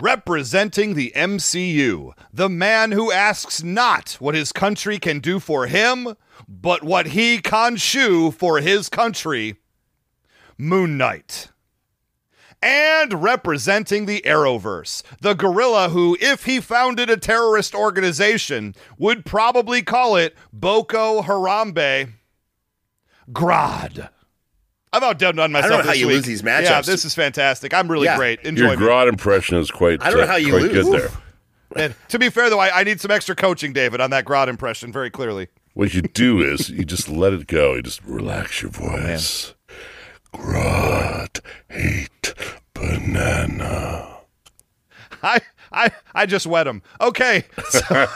Representing 0.00 0.94
the 0.94 1.12
MCU, 1.14 2.12
the 2.32 2.48
man 2.48 2.90
who 2.90 3.12
asks 3.12 3.62
not 3.62 4.16
what 4.18 4.34
his 4.34 4.50
country 4.50 4.98
can 4.98 5.20
do 5.20 5.38
for 5.38 5.68
him, 5.68 6.16
but 6.48 6.82
what 6.82 7.08
he 7.08 7.38
can 7.38 7.76
shoe 7.76 8.32
for 8.32 8.58
his 8.58 8.88
country, 8.88 9.54
Moon 10.58 10.96
Knight. 10.96 11.48
And 12.64 13.22
representing 13.22 14.06
the 14.06 14.22
Arrowverse, 14.24 15.02
the 15.20 15.34
gorilla 15.34 15.88
who, 15.88 16.16
if 16.20 16.44
he 16.44 16.60
founded 16.60 17.10
a 17.10 17.16
terrorist 17.16 17.74
organization, 17.74 18.76
would 18.98 19.24
probably 19.24 19.82
call 19.82 20.14
it 20.14 20.36
Boko 20.52 21.22
Harambe, 21.22 22.12
Grodd. 23.32 24.08
I've 24.92 25.02
outdone 25.02 25.36
myself. 25.36 25.54
I 25.64 25.68
don't 25.68 25.78
know 25.78 25.84
how 25.84 25.92
you 25.92 26.06
week. 26.06 26.16
lose 26.16 26.26
these 26.26 26.42
matchups. 26.42 26.62
Yeah, 26.64 26.80
this 26.82 27.04
is 27.04 27.14
fantastic. 27.14 27.72
I'm 27.72 27.90
really 27.90 28.04
Yeah. 28.04 28.16
great. 28.16 28.40
Enjoy 28.42 28.72
Your 28.72 28.76
Grodd 28.76 29.08
impression 29.08 29.56
is 29.56 29.70
quite, 29.70 30.02
I 30.02 30.10
don't 30.10 30.18
know 30.18 30.24
uh, 30.24 30.28
how 30.28 30.36
you 30.36 30.50
quite 30.50 30.62
lose. 30.62 30.84
good 30.84 31.00
there. 31.00 31.10
And 31.74 31.94
to 32.08 32.18
be 32.18 32.28
fair, 32.28 32.50
though, 32.50 32.58
I, 32.58 32.80
I 32.80 32.84
need 32.84 33.00
some 33.00 33.10
extra 33.10 33.34
coaching, 33.34 33.72
David, 33.72 34.00
on 34.02 34.10
that 34.10 34.26
Grodd 34.26 34.48
impression, 34.48 34.92
very 34.92 35.10
clearly. 35.10 35.48
What 35.72 35.94
you 35.94 36.02
do 36.02 36.42
is 36.42 36.68
you 36.68 36.84
just 36.84 37.08
let 37.08 37.32
it 37.32 37.46
go. 37.46 37.74
You 37.74 37.82
just 37.82 38.04
relax 38.04 38.60
your 38.60 38.70
voice. 38.70 39.54
Grodd 40.34 41.40
hate 41.68 42.34
banana. 42.74 44.18
I, 45.22 45.40
I, 45.70 45.90
I 46.14 46.26
just 46.26 46.46
wet 46.46 46.66
him. 46.66 46.82
Okay. 47.00 47.44
So, 47.68 48.06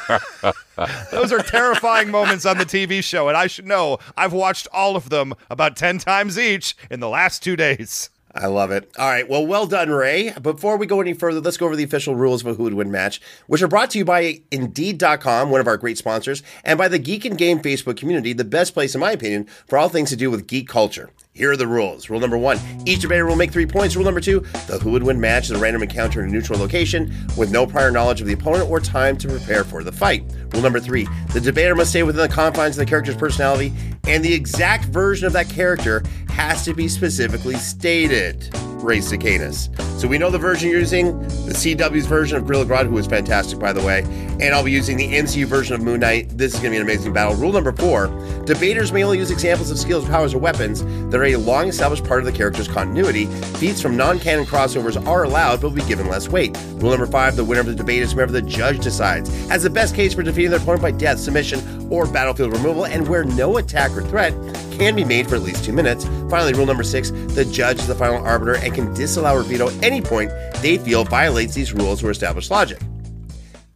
those 1.11 1.32
are 1.32 1.38
terrifying 1.38 2.11
moments 2.11 2.44
on 2.44 2.58
the 2.58 2.64
TV 2.64 3.02
show, 3.02 3.28
and 3.28 3.37
I 3.37 3.46
should 3.46 3.66
know 3.66 3.99
I've 4.16 4.32
watched 4.32 4.66
all 4.73 4.96
of 4.96 5.08
them 5.08 5.35
about 5.50 5.76
10 5.76 5.99
times 5.99 6.38
each 6.38 6.76
in 6.90 7.00
the 7.00 7.08
last 7.08 7.42
two 7.42 7.56
days. 7.56 8.11
I 8.35 8.49
love 8.49 8.70
it. 8.70 8.90
All 8.99 9.08
right. 9.08 9.26
Well, 9.26 9.46
well 9.46 9.66
done, 9.66 9.88
Ray. 9.88 10.30
Before 10.32 10.76
we 10.76 10.87
go 10.87 11.00
any 11.00 11.14
further, 11.14 11.40
let's 11.40 11.56
go 11.56 11.66
over 11.66 11.76
the 11.76 11.85
official 11.85 12.14
rules 12.14 12.42
of 12.42 12.49
a 12.49 12.54
Who 12.54 12.64
Would 12.64 12.75
Win 12.75 12.90
match, 12.90 13.20
which 13.46 13.62
are 13.62 13.68
brought 13.68 13.90
to 13.92 13.99
you 13.99 14.04
by 14.04 14.42
Indeed.com, 14.50 15.49
one 15.49 15.61
of 15.61 15.66
our 15.66 15.78
great 15.78 15.96
sponsors, 15.96 16.42
and 16.62 16.76
by 16.76 16.88
the 16.88 16.99
Geek 16.99 17.25
and 17.25 17.38
Game 17.38 17.61
Facebook 17.61 17.96
community, 17.96 18.35
the 18.35 18.44
best 18.44 18.75
place, 18.75 18.94
in 18.94 19.00
my 19.00 19.12
opinion, 19.12 19.46
for 19.66 19.78
all 19.78 19.88
things 19.88 20.11
to 20.11 20.16
do 20.16 20.30
with 20.30 20.46
geek 20.46 20.68
culture. 20.68 21.08
Here 21.37 21.52
are 21.52 21.57
the 21.57 21.66
rules. 21.66 22.09
Rule 22.09 22.19
number 22.19 22.38
one 22.38 22.59
each 22.87 23.00
debater 23.00 23.26
will 23.26 23.37
make 23.37 23.52
three 23.52 23.66
points. 23.66 23.95
Rule 23.95 24.07
number 24.07 24.23
two 24.23 24.40
the 24.69 24.78
Who 24.78 24.90
Would 24.93 25.02
Win 25.02 25.21
match 25.21 25.45
is 25.45 25.50
a 25.50 25.59
random 25.59 25.83
encounter 25.83 26.23
in 26.23 26.31
a 26.31 26.33
neutral 26.33 26.59
location 26.59 27.12
with 27.37 27.50
no 27.50 27.66
prior 27.66 27.90
knowledge 27.90 28.23
of 28.23 28.26
the 28.26 28.33
opponent 28.33 28.71
or 28.71 28.81
time 28.81 29.19
to 29.19 29.28
prepare 29.28 29.62
for 29.62 29.85
the 29.85 29.93
fight. 29.93 30.25
Rule 30.55 30.62
number 30.62 30.81
three 30.81 31.07
the 31.35 31.40
debater 31.40 31.75
must 31.75 31.90
stay 31.90 32.02
within 32.02 32.23
the 32.23 32.35
confines 32.35 32.78
of 32.78 32.87
the 32.87 32.88
character's 32.88 33.16
personality, 33.16 33.75
and 34.06 34.25
the 34.25 34.32
exact 34.32 34.84
version 34.86 35.26
of 35.26 35.32
that 35.32 35.48
character 35.48 36.02
has 36.28 36.64
to 36.64 36.75
be 36.75 36.88
specifically 36.88 37.56
stated. 37.56 38.48
Ray 38.86 39.00
Cicadas. 39.00 39.68
So 39.98 40.06
we 40.06 40.18
know 40.18 40.30
the 40.30 40.38
version 40.38 40.70
you're 40.70 40.78
using, 40.78 41.18
the 41.46 41.52
CW's 41.52 42.06
version 42.06 42.36
of 42.36 42.46
Gorilla 42.46 42.64
Grodd, 42.64 42.86
who 42.86 42.96
is 42.98 43.06
fantastic, 43.06 43.58
by 43.58 43.72
the 43.72 43.82
way, 43.82 44.02
and 44.40 44.54
I'll 44.54 44.62
be 44.62 44.70
using 44.70 44.96
the 44.96 45.08
MCU 45.08 45.46
version 45.46 45.75
of 45.75 45.82
Moon 45.82 46.00
Knight. 46.00 46.36
This 46.36 46.54
is 46.54 46.60
going 46.60 46.72
to 46.72 46.76
be 46.76 46.76
an 46.76 46.82
amazing 46.82 47.12
battle. 47.12 47.34
Rule 47.34 47.52
number 47.52 47.72
four 47.72 48.06
debaters 48.44 48.92
may 48.92 49.02
only 49.02 49.18
use 49.18 49.30
examples 49.30 49.70
of 49.70 49.78
skills, 49.78 50.06
powers, 50.06 50.34
or 50.34 50.38
weapons 50.38 50.84
that 51.10 51.16
are 51.16 51.25
a 51.25 51.36
long 51.36 51.68
established 51.68 52.04
part 52.04 52.20
of 52.20 52.26
the 52.26 52.32
character's 52.32 52.68
continuity. 52.68 53.26
Feats 53.58 53.80
from 53.80 53.96
non 53.96 54.20
canon 54.20 54.44
crossovers 54.44 55.04
are 55.06 55.25
allowed, 55.25 55.60
but 55.60 55.70
will 55.70 55.76
be 55.76 55.88
given 55.88 56.06
less 56.06 56.28
weight. 56.28 56.56
Rule 56.75 56.90
number 56.90 57.06
five 57.06 57.34
the 57.34 57.44
winner 57.44 57.60
of 57.60 57.66
the 57.66 57.75
debate 57.75 58.02
is 58.02 58.12
whoever 58.12 58.32
the 58.32 58.42
judge 58.42 58.78
decides 58.80 59.28
has 59.48 59.62
the 59.62 59.70
best 59.70 59.94
case 59.94 60.14
for 60.14 60.22
defeating 60.22 60.50
their 60.50 60.60
opponent 60.60 60.82
by 60.82 60.90
death, 60.90 61.18
submission, 61.18 61.88
or 61.90 62.06
battlefield 62.06 62.52
removal, 62.52 62.86
and 62.86 63.08
where 63.08 63.25
no 63.25 63.56
attack 63.56 63.95
threat 64.02 64.32
can 64.72 64.94
be 64.94 65.04
made 65.04 65.28
for 65.28 65.36
at 65.36 65.42
least 65.42 65.64
two 65.64 65.72
minutes. 65.72 66.04
Finally, 66.30 66.54
rule 66.54 66.66
number 66.66 66.82
six 66.82 67.10
the 67.10 67.44
judge 67.44 67.78
is 67.78 67.86
the 67.86 67.94
final 67.94 68.24
arbiter 68.24 68.56
and 68.56 68.74
can 68.74 68.92
disallow 68.94 69.34
or 69.34 69.42
veto 69.42 69.68
any 69.80 70.00
point 70.00 70.30
they 70.62 70.78
feel 70.78 71.04
violates 71.04 71.54
these 71.54 71.72
rules 71.72 72.02
or 72.02 72.10
established 72.10 72.50
logic. 72.50 72.80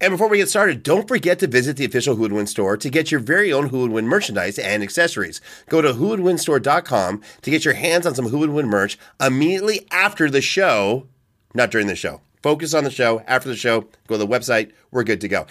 And 0.03 0.13
before 0.13 0.29
we 0.29 0.39
get 0.39 0.49
started, 0.49 0.83
don't 0.83 1.07
forget 1.07 1.39
to 1.41 1.47
visit 1.47 1.77
the 1.77 1.85
official 1.85 2.15
Who 2.15 2.23
Would 2.23 2.33
Win 2.33 2.47
store 2.47 2.79
to 2.79 2.89
get 2.89 3.11
your 3.11 3.21
very 3.21 3.53
own 3.53 3.69
Who 3.69 3.81
Would 3.81 3.91
Win 3.91 4.09
merchandise 4.09 4.59
and 4.59 4.83
accessories. 4.83 5.43
Go 5.69 5.83
to 5.83 5.93
whowouldwinstore.com 5.93 7.21
to 7.43 7.51
get 7.51 7.67
your 7.67 7.75
hands 7.75 8.07
on 8.07 8.15
some 8.15 8.29
Who 8.29 8.39
Would 8.39 8.51
Win 8.51 8.67
merch 8.67 8.99
immediately 9.21 9.87
after 9.91 10.31
the 10.31 10.41
show, 10.41 11.07
not 11.55 11.71
during 11.71 11.87
the 11.87 11.97
show. 11.97 12.23
Focus 12.43 12.73
on 12.73 12.85
the 12.85 12.91
show. 12.91 13.23
After 13.27 13.51
the 13.51 13.57
show, 13.57 13.83
go 14.07 14.15
to 14.15 14.19
the 14.19 14.27
website. 14.27 14.73
We're 14.91 15.05
good 15.05 15.21
to 15.21 15.29
go. 15.29 15.47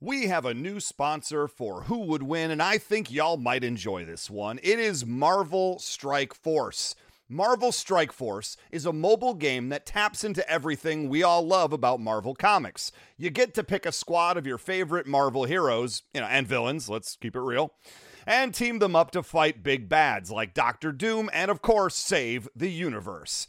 We 0.00 0.28
have 0.28 0.44
a 0.44 0.54
new 0.54 0.78
sponsor 0.78 1.48
for 1.48 1.82
Who 1.82 1.98
Would 2.02 2.22
Win, 2.22 2.52
and 2.52 2.62
I 2.62 2.78
think 2.78 3.10
y'all 3.10 3.36
might 3.36 3.64
enjoy 3.64 4.04
this 4.04 4.30
one. 4.30 4.60
It 4.62 4.78
is 4.78 5.04
Marvel 5.04 5.80
Strike 5.80 6.34
Force. 6.34 6.94
Marvel 7.28 7.72
Strike 7.72 8.12
Force 8.12 8.56
is 8.70 8.86
a 8.86 8.92
mobile 8.92 9.34
game 9.34 9.70
that 9.70 9.86
taps 9.86 10.22
into 10.22 10.48
everything 10.48 11.08
we 11.08 11.24
all 11.24 11.44
love 11.44 11.72
about 11.72 11.98
Marvel 11.98 12.36
Comics. 12.36 12.92
You 13.16 13.30
get 13.30 13.54
to 13.54 13.64
pick 13.64 13.84
a 13.84 13.90
squad 13.90 14.36
of 14.36 14.46
your 14.46 14.56
favorite 14.56 15.08
Marvel 15.08 15.46
heroes, 15.46 16.04
you 16.14 16.20
know, 16.20 16.28
and 16.28 16.46
villains, 16.46 16.88
let's 16.88 17.16
keep 17.16 17.34
it 17.34 17.40
real, 17.40 17.72
and 18.24 18.54
team 18.54 18.78
them 18.78 18.94
up 18.94 19.10
to 19.10 19.24
fight 19.24 19.64
big 19.64 19.88
bads 19.88 20.30
like 20.30 20.54
Doctor 20.54 20.92
Doom 20.92 21.28
and, 21.32 21.50
of 21.50 21.60
course, 21.60 21.96
save 21.96 22.48
the 22.54 22.70
universe. 22.70 23.48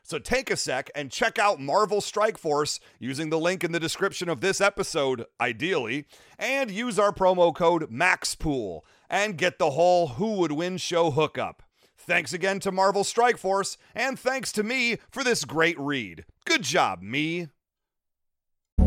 So 0.11 0.19
take 0.19 0.51
a 0.51 0.57
sec 0.57 0.91
and 0.93 1.09
check 1.09 1.39
out 1.39 1.61
Marvel 1.61 2.01
Strike 2.01 2.37
Force 2.37 2.81
using 2.99 3.29
the 3.29 3.39
link 3.39 3.63
in 3.63 3.71
the 3.71 3.79
description 3.79 4.27
of 4.27 4.41
this 4.41 4.59
episode, 4.59 5.25
ideally, 5.39 6.03
and 6.37 6.69
use 6.69 6.99
our 6.99 7.13
promo 7.13 7.55
code 7.55 7.89
MAXPOOL 7.89 8.81
and 9.09 9.37
get 9.37 9.57
the 9.57 9.69
whole 9.69 10.07
Who 10.07 10.33
Would 10.33 10.51
Win 10.51 10.75
show 10.75 11.11
hookup. 11.11 11.63
Thanks 11.97 12.33
again 12.33 12.59
to 12.59 12.73
Marvel 12.73 13.05
Strike 13.05 13.37
Force, 13.37 13.77
and 13.95 14.19
thanks 14.19 14.51
to 14.51 14.63
me 14.63 14.97
for 15.09 15.23
this 15.23 15.45
great 15.45 15.79
read. 15.79 16.25
Good 16.43 16.63
job, 16.63 17.01
me. 17.01 17.47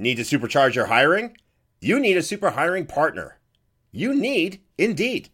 Need 0.00 0.14
to 0.14 0.22
supercharge 0.22 0.74
your 0.74 0.86
hiring? 0.86 1.36
You 1.82 2.00
need 2.00 2.16
a 2.16 2.22
super 2.22 2.52
hiring 2.52 2.86
partner. 2.86 3.38
You 3.92 4.14
need 4.14 4.62
Indeed. 4.78 5.28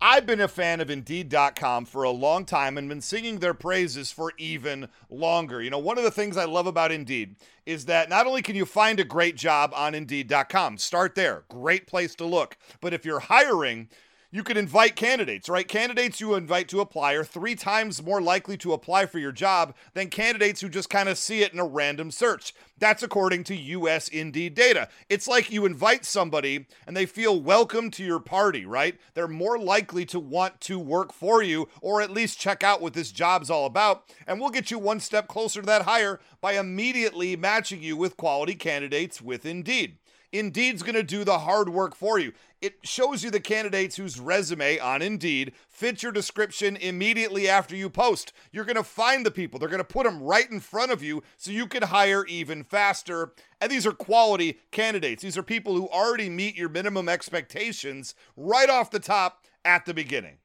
I've 0.00 0.26
been 0.26 0.40
a 0.40 0.48
fan 0.48 0.80
of 0.80 0.90
Indeed.com 0.90 1.84
for 1.84 2.02
a 2.02 2.10
long 2.10 2.44
time 2.44 2.76
and 2.76 2.88
been 2.88 3.00
singing 3.00 3.38
their 3.38 3.54
praises 3.54 4.10
for 4.10 4.32
even 4.36 4.88
longer. 5.08 5.62
You 5.62 5.70
know, 5.70 5.78
one 5.78 5.96
of 5.96 6.02
the 6.02 6.10
things 6.10 6.36
I 6.36 6.44
love 6.44 6.66
about 6.66 6.90
Indeed 6.90 7.36
is 7.66 7.84
that 7.84 8.08
not 8.08 8.26
only 8.26 8.42
can 8.42 8.56
you 8.56 8.66
find 8.66 8.98
a 8.98 9.04
great 9.04 9.36
job 9.36 9.72
on 9.76 9.94
Indeed.com, 9.94 10.78
start 10.78 11.14
there, 11.14 11.44
great 11.48 11.86
place 11.86 12.16
to 12.16 12.24
look, 12.24 12.58
but 12.80 12.94
if 12.94 13.04
you're 13.04 13.20
hiring, 13.20 13.88
you 14.34 14.42
could 14.42 14.56
invite 14.56 14.96
candidates, 14.96 15.48
right? 15.48 15.68
Candidates 15.68 16.20
you 16.20 16.34
invite 16.34 16.66
to 16.66 16.80
apply 16.80 17.12
are 17.12 17.22
three 17.22 17.54
times 17.54 18.02
more 18.02 18.20
likely 18.20 18.56
to 18.56 18.72
apply 18.72 19.06
for 19.06 19.20
your 19.20 19.30
job 19.30 19.76
than 19.92 20.08
candidates 20.08 20.60
who 20.60 20.68
just 20.68 20.90
kind 20.90 21.08
of 21.08 21.16
see 21.16 21.42
it 21.42 21.52
in 21.52 21.60
a 21.60 21.64
random 21.64 22.10
search. 22.10 22.52
That's 22.76 23.04
according 23.04 23.44
to 23.44 23.54
US 23.54 24.08
Indeed 24.08 24.56
data. 24.56 24.88
It's 25.08 25.28
like 25.28 25.52
you 25.52 25.64
invite 25.66 26.04
somebody 26.04 26.66
and 26.84 26.96
they 26.96 27.06
feel 27.06 27.40
welcome 27.40 27.92
to 27.92 28.02
your 28.02 28.18
party, 28.18 28.66
right? 28.66 28.98
They're 29.14 29.28
more 29.28 29.56
likely 29.56 30.04
to 30.06 30.18
want 30.18 30.60
to 30.62 30.80
work 30.80 31.12
for 31.12 31.40
you 31.40 31.68
or 31.80 32.02
at 32.02 32.10
least 32.10 32.40
check 32.40 32.64
out 32.64 32.82
what 32.82 32.94
this 32.94 33.12
job's 33.12 33.50
all 33.50 33.66
about. 33.66 34.02
And 34.26 34.40
we'll 34.40 34.50
get 34.50 34.68
you 34.68 34.80
one 34.80 34.98
step 34.98 35.28
closer 35.28 35.60
to 35.60 35.66
that 35.66 35.82
hire 35.82 36.18
by 36.40 36.58
immediately 36.58 37.36
matching 37.36 37.84
you 37.84 37.96
with 37.96 38.16
quality 38.16 38.56
candidates 38.56 39.22
with 39.22 39.46
Indeed. 39.46 39.98
Indeed's 40.34 40.82
going 40.82 40.96
to 40.96 41.04
do 41.04 41.22
the 41.22 41.38
hard 41.38 41.68
work 41.68 41.94
for 41.94 42.18
you. 42.18 42.32
It 42.64 42.78
shows 42.82 43.22
you 43.22 43.30
the 43.30 43.40
candidates 43.40 43.96
whose 43.96 44.18
resume 44.18 44.78
on 44.78 45.02
Indeed 45.02 45.52
fits 45.68 46.02
your 46.02 46.12
description 46.12 46.76
immediately 46.78 47.46
after 47.46 47.76
you 47.76 47.90
post. 47.90 48.32
You're 48.52 48.64
going 48.64 48.76
to 48.76 48.82
find 48.82 49.26
the 49.26 49.30
people, 49.30 49.58
they're 49.58 49.68
going 49.68 49.80
to 49.80 49.84
put 49.84 50.04
them 50.04 50.22
right 50.22 50.50
in 50.50 50.60
front 50.60 50.90
of 50.90 51.02
you 51.02 51.22
so 51.36 51.50
you 51.50 51.66
can 51.66 51.82
hire 51.82 52.24
even 52.24 52.64
faster. 52.64 53.34
And 53.60 53.70
these 53.70 53.86
are 53.86 53.92
quality 53.92 54.60
candidates. 54.70 55.22
These 55.22 55.36
are 55.36 55.42
people 55.42 55.74
who 55.74 55.90
already 55.90 56.30
meet 56.30 56.56
your 56.56 56.70
minimum 56.70 57.06
expectations 57.06 58.14
right 58.34 58.70
off 58.70 58.90
the 58.90 58.98
top 58.98 59.44
at 59.62 59.84
the 59.84 59.92
beginning. 59.92 60.38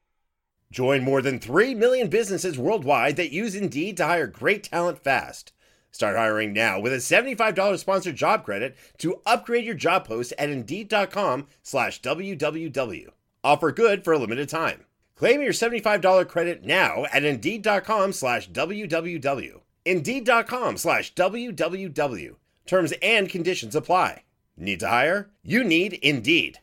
Join 0.70 1.02
more 1.02 1.22
than 1.22 1.40
3 1.40 1.74
million 1.74 2.08
businesses 2.08 2.58
worldwide 2.58 3.16
that 3.16 3.32
use 3.32 3.54
Indeed 3.54 3.96
to 3.96 4.04
hire 4.04 4.26
great 4.26 4.64
talent 4.64 5.02
fast. 5.02 5.54
Start 5.92 6.16
hiring 6.16 6.52
now 6.52 6.78
with 6.80 6.92
a 6.92 6.96
$75 6.96 7.78
sponsored 7.78 8.16
job 8.16 8.44
credit 8.44 8.76
to 8.98 9.20
upgrade 9.26 9.64
your 9.64 9.74
job 9.74 10.06
post 10.06 10.32
at 10.38 10.48
Indeed.com 10.50 11.46
slash 11.62 12.00
WWW. 12.00 13.08
Offer 13.42 13.72
good 13.72 14.04
for 14.04 14.12
a 14.12 14.18
limited 14.18 14.48
time. 14.48 14.84
Claim 15.16 15.42
your 15.42 15.52
$75 15.52 16.28
credit 16.28 16.64
now 16.64 17.04
at 17.12 17.24
Indeed.com 17.24 18.12
slash 18.12 18.50
WWW. 18.50 19.60
Indeed.com 19.84 20.76
slash 20.76 21.14
WWW. 21.14 22.36
Terms 22.66 22.92
and 23.02 23.28
conditions 23.28 23.74
apply. 23.74 24.22
Need 24.56 24.80
to 24.80 24.88
hire? 24.88 25.30
You 25.42 25.64
need 25.64 25.94
Indeed. 25.94 26.60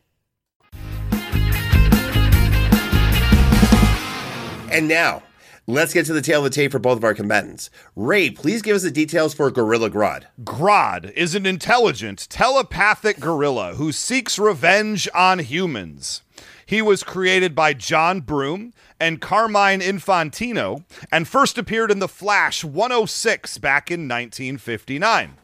And 4.70 4.86
now, 4.86 5.22
let's 5.68 5.92
get 5.92 6.06
to 6.06 6.14
the 6.14 6.22
tale 6.22 6.44
of 6.44 6.44
the 6.44 6.50
tape 6.50 6.72
for 6.72 6.78
both 6.78 6.96
of 6.96 7.04
our 7.04 7.14
combatants. 7.14 7.68
Ray, 7.94 8.30
please 8.30 8.62
give 8.62 8.74
us 8.74 8.82
the 8.82 8.90
details 8.90 9.34
for 9.34 9.50
Gorilla 9.50 9.90
Grodd. 9.90 10.24
Grodd 10.42 11.12
is 11.12 11.34
an 11.34 11.44
intelligent, 11.44 12.26
telepathic 12.30 13.20
gorilla 13.20 13.74
who 13.74 13.92
seeks 13.92 14.38
revenge 14.38 15.08
on 15.14 15.40
humans. 15.40 16.22
He 16.64 16.80
was 16.80 17.02
created 17.02 17.54
by 17.54 17.74
John 17.74 18.20
Broome 18.22 18.72
and 18.98 19.20
Carmine 19.20 19.80
Infantino 19.80 20.84
and 21.12 21.28
first 21.28 21.58
appeared 21.58 21.90
in 21.90 21.98
The 21.98 22.08
Flash 22.08 22.64
106 22.64 23.58
back 23.58 23.90
in 23.90 24.08
1959. 24.08 25.34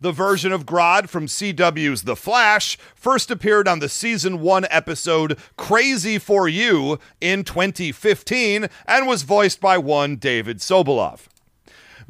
The 0.00 0.12
version 0.12 0.52
of 0.52 0.66
Grodd 0.66 1.08
from 1.08 1.26
CW's 1.26 2.02
The 2.02 2.16
Flash 2.16 2.76
first 2.94 3.30
appeared 3.30 3.68
on 3.68 3.78
the 3.78 3.88
season 3.88 4.40
1 4.40 4.66
episode 4.70 5.38
Crazy 5.56 6.18
for 6.18 6.48
You 6.48 6.98
in 7.20 7.44
2015 7.44 8.68
and 8.86 9.06
was 9.06 9.22
voiced 9.22 9.60
by 9.60 9.78
one 9.78 10.16
David 10.16 10.58
Sobolov. 10.58 11.28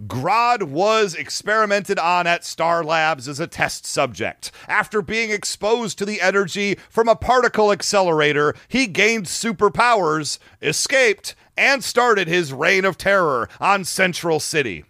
Grodd 0.06 0.64
was 0.64 1.14
experimented 1.14 1.98
on 1.98 2.26
at 2.26 2.44
Star 2.44 2.82
Labs 2.82 3.28
as 3.28 3.38
a 3.38 3.46
test 3.46 3.86
subject. 3.86 4.50
After 4.66 5.00
being 5.02 5.30
exposed 5.30 5.98
to 5.98 6.04
the 6.04 6.20
energy 6.20 6.76
from 6.90 7.08
a 7.08 7.14
particle 7.14 7.70
accelerator, 7.70 8.54
he 8.66 8.86
gained 8.86 9.26
superpowers, 9.26 10.38
escaped, 10.60 11.36
and 11.56 11.84
started 11.84 12.26
his 12.26 12.52
reign 12.52 12.84
of 12.84 12.98
terror 12.98 13.48
on 13.60 13.84
Central 13.84 14.40
City. 14.40 14.84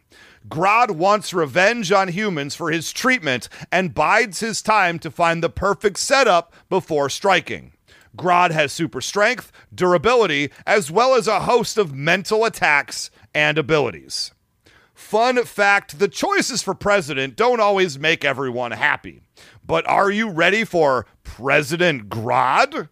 Grodd 0.48 0.90
wants 0.90 1.32
revenge 1.32 1.90
on 1.90 2.08
humans 2.08 2.54
for 2.54 2.70
his 2.70 2.92
treatment 2.92 3.48
and 3.72 3.94
bides 3.94 4.40
his 4.40 4.60
time 4.60 4.98
to 4.98 5.10
find 5.10 5.42
the 5.42 5.48
perfect 5.48 5.98
setup 5.98 6.52
before 6.68 7.08
striking. 7.08 7.72
Grodd 8.16 8.50
has 8.50 8.72
super 8.72 9.00
strength, 9.00 9.50
durability, 9.74 10.50
as 10.66 10.90
well 10.90 11.14
as 11.14 11.26
a 11.26 11.40
host 11.40 11.78
of 11.78 11.94
mental 11.94 12.44
attacks 12.44 13.10
and 13.34 13.58
abilities. 13.58 14.32
Fun 14.94 15.42
fact 15.44 15.98
the 15.98 16.08
choices 16.08 16.62
for 16.62 16.74
president 16.74 17.36
don't 17.36 17.60
always 17.60 17.98
make 17.98 18.24
everyone 18.24 18.70
happy. 18.70 19.22
But 19.66 19.86
are 19.88 20.10
you 20.10 20.30
ready 20.30 20.64
for 20.64 21.06
President 21.24 22.08
Grodd? 22.08 22.88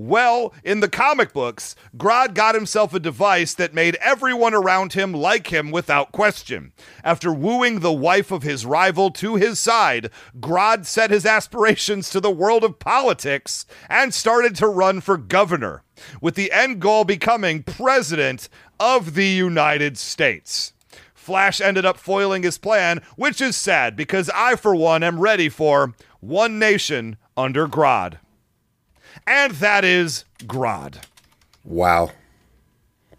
Well, 0.00 0.54
in 0.62 0.78
the 0.78 0.88
comic 0.88 1.32
books, 1.32 1.74
Grodd 1.96 2.32
got 2.32 2.54
himself 2.54 2.94
a 2.94 3.00
device 3.00 3.52
that 3.54 3.74
made 3.74 3.96
everyone 3.96 4.54
around 4.54 4.92
him 4.92 5.12
like 5.12 5.48
him 5.48 5.72
without 5.72 6.12
question. 6.12 6.72
After 7.02 7.32
wooing 7.32 7.80
the 7.80 7.92
wife 7.92 8.30
of 8.30 8.44
his 8.44 8.64
rival 8.64 9.10
to 9.14 9.34
his 9.34 9.58
side, 9.58 10.10
Grodd 10.38 10.86
set 10.86 11.10
his 11.10 11.26
aspirations 11.26 12.10
to 12.10 12.20
the 12.20 12.30
world 12.30 12.62
of 12.62 12.78
politics 12.78 13.66
and 13.88 14.14
started 14.14 14.54
to 14.54 14.68
run 14.68 15.00
for 15.00 15.16
governor, 15.16 15.82
with 16.22 16.36
the 16.36 16.52
end 16.52 16.80
goal 16.80 17.02
becoming 17.02 17.64
president 17.64 18.48
of 18.78 19.16
the 19.16 19.26
United 19.26 19.98
States. 19.98 20.74
Flash 21.12 21.60
ended 21.60 21.84
up 21.84 21.96
foiling 21.96 22.44
his 22.44 22.56
plan, 22.56 23.02
which 23.16 23.40
is 23.40 23.56
sad 23.56 23.96
because 23.96 24.30
I, 24.32 24.54
for 24.54 24.76
one, 24.76 25.02
am 25.02 25.18
ready 25.18 25.48
for 25.48 25.94
One 26.20 26.60
Nation 26.60 27.16
under 27.36 27.66
Grodd 27.66 28.18
and 29.28 29.52
that 29.52 29.84
is 29.84 30.24
Grodd. 30.44 31.02
Wow. 31.64 32.12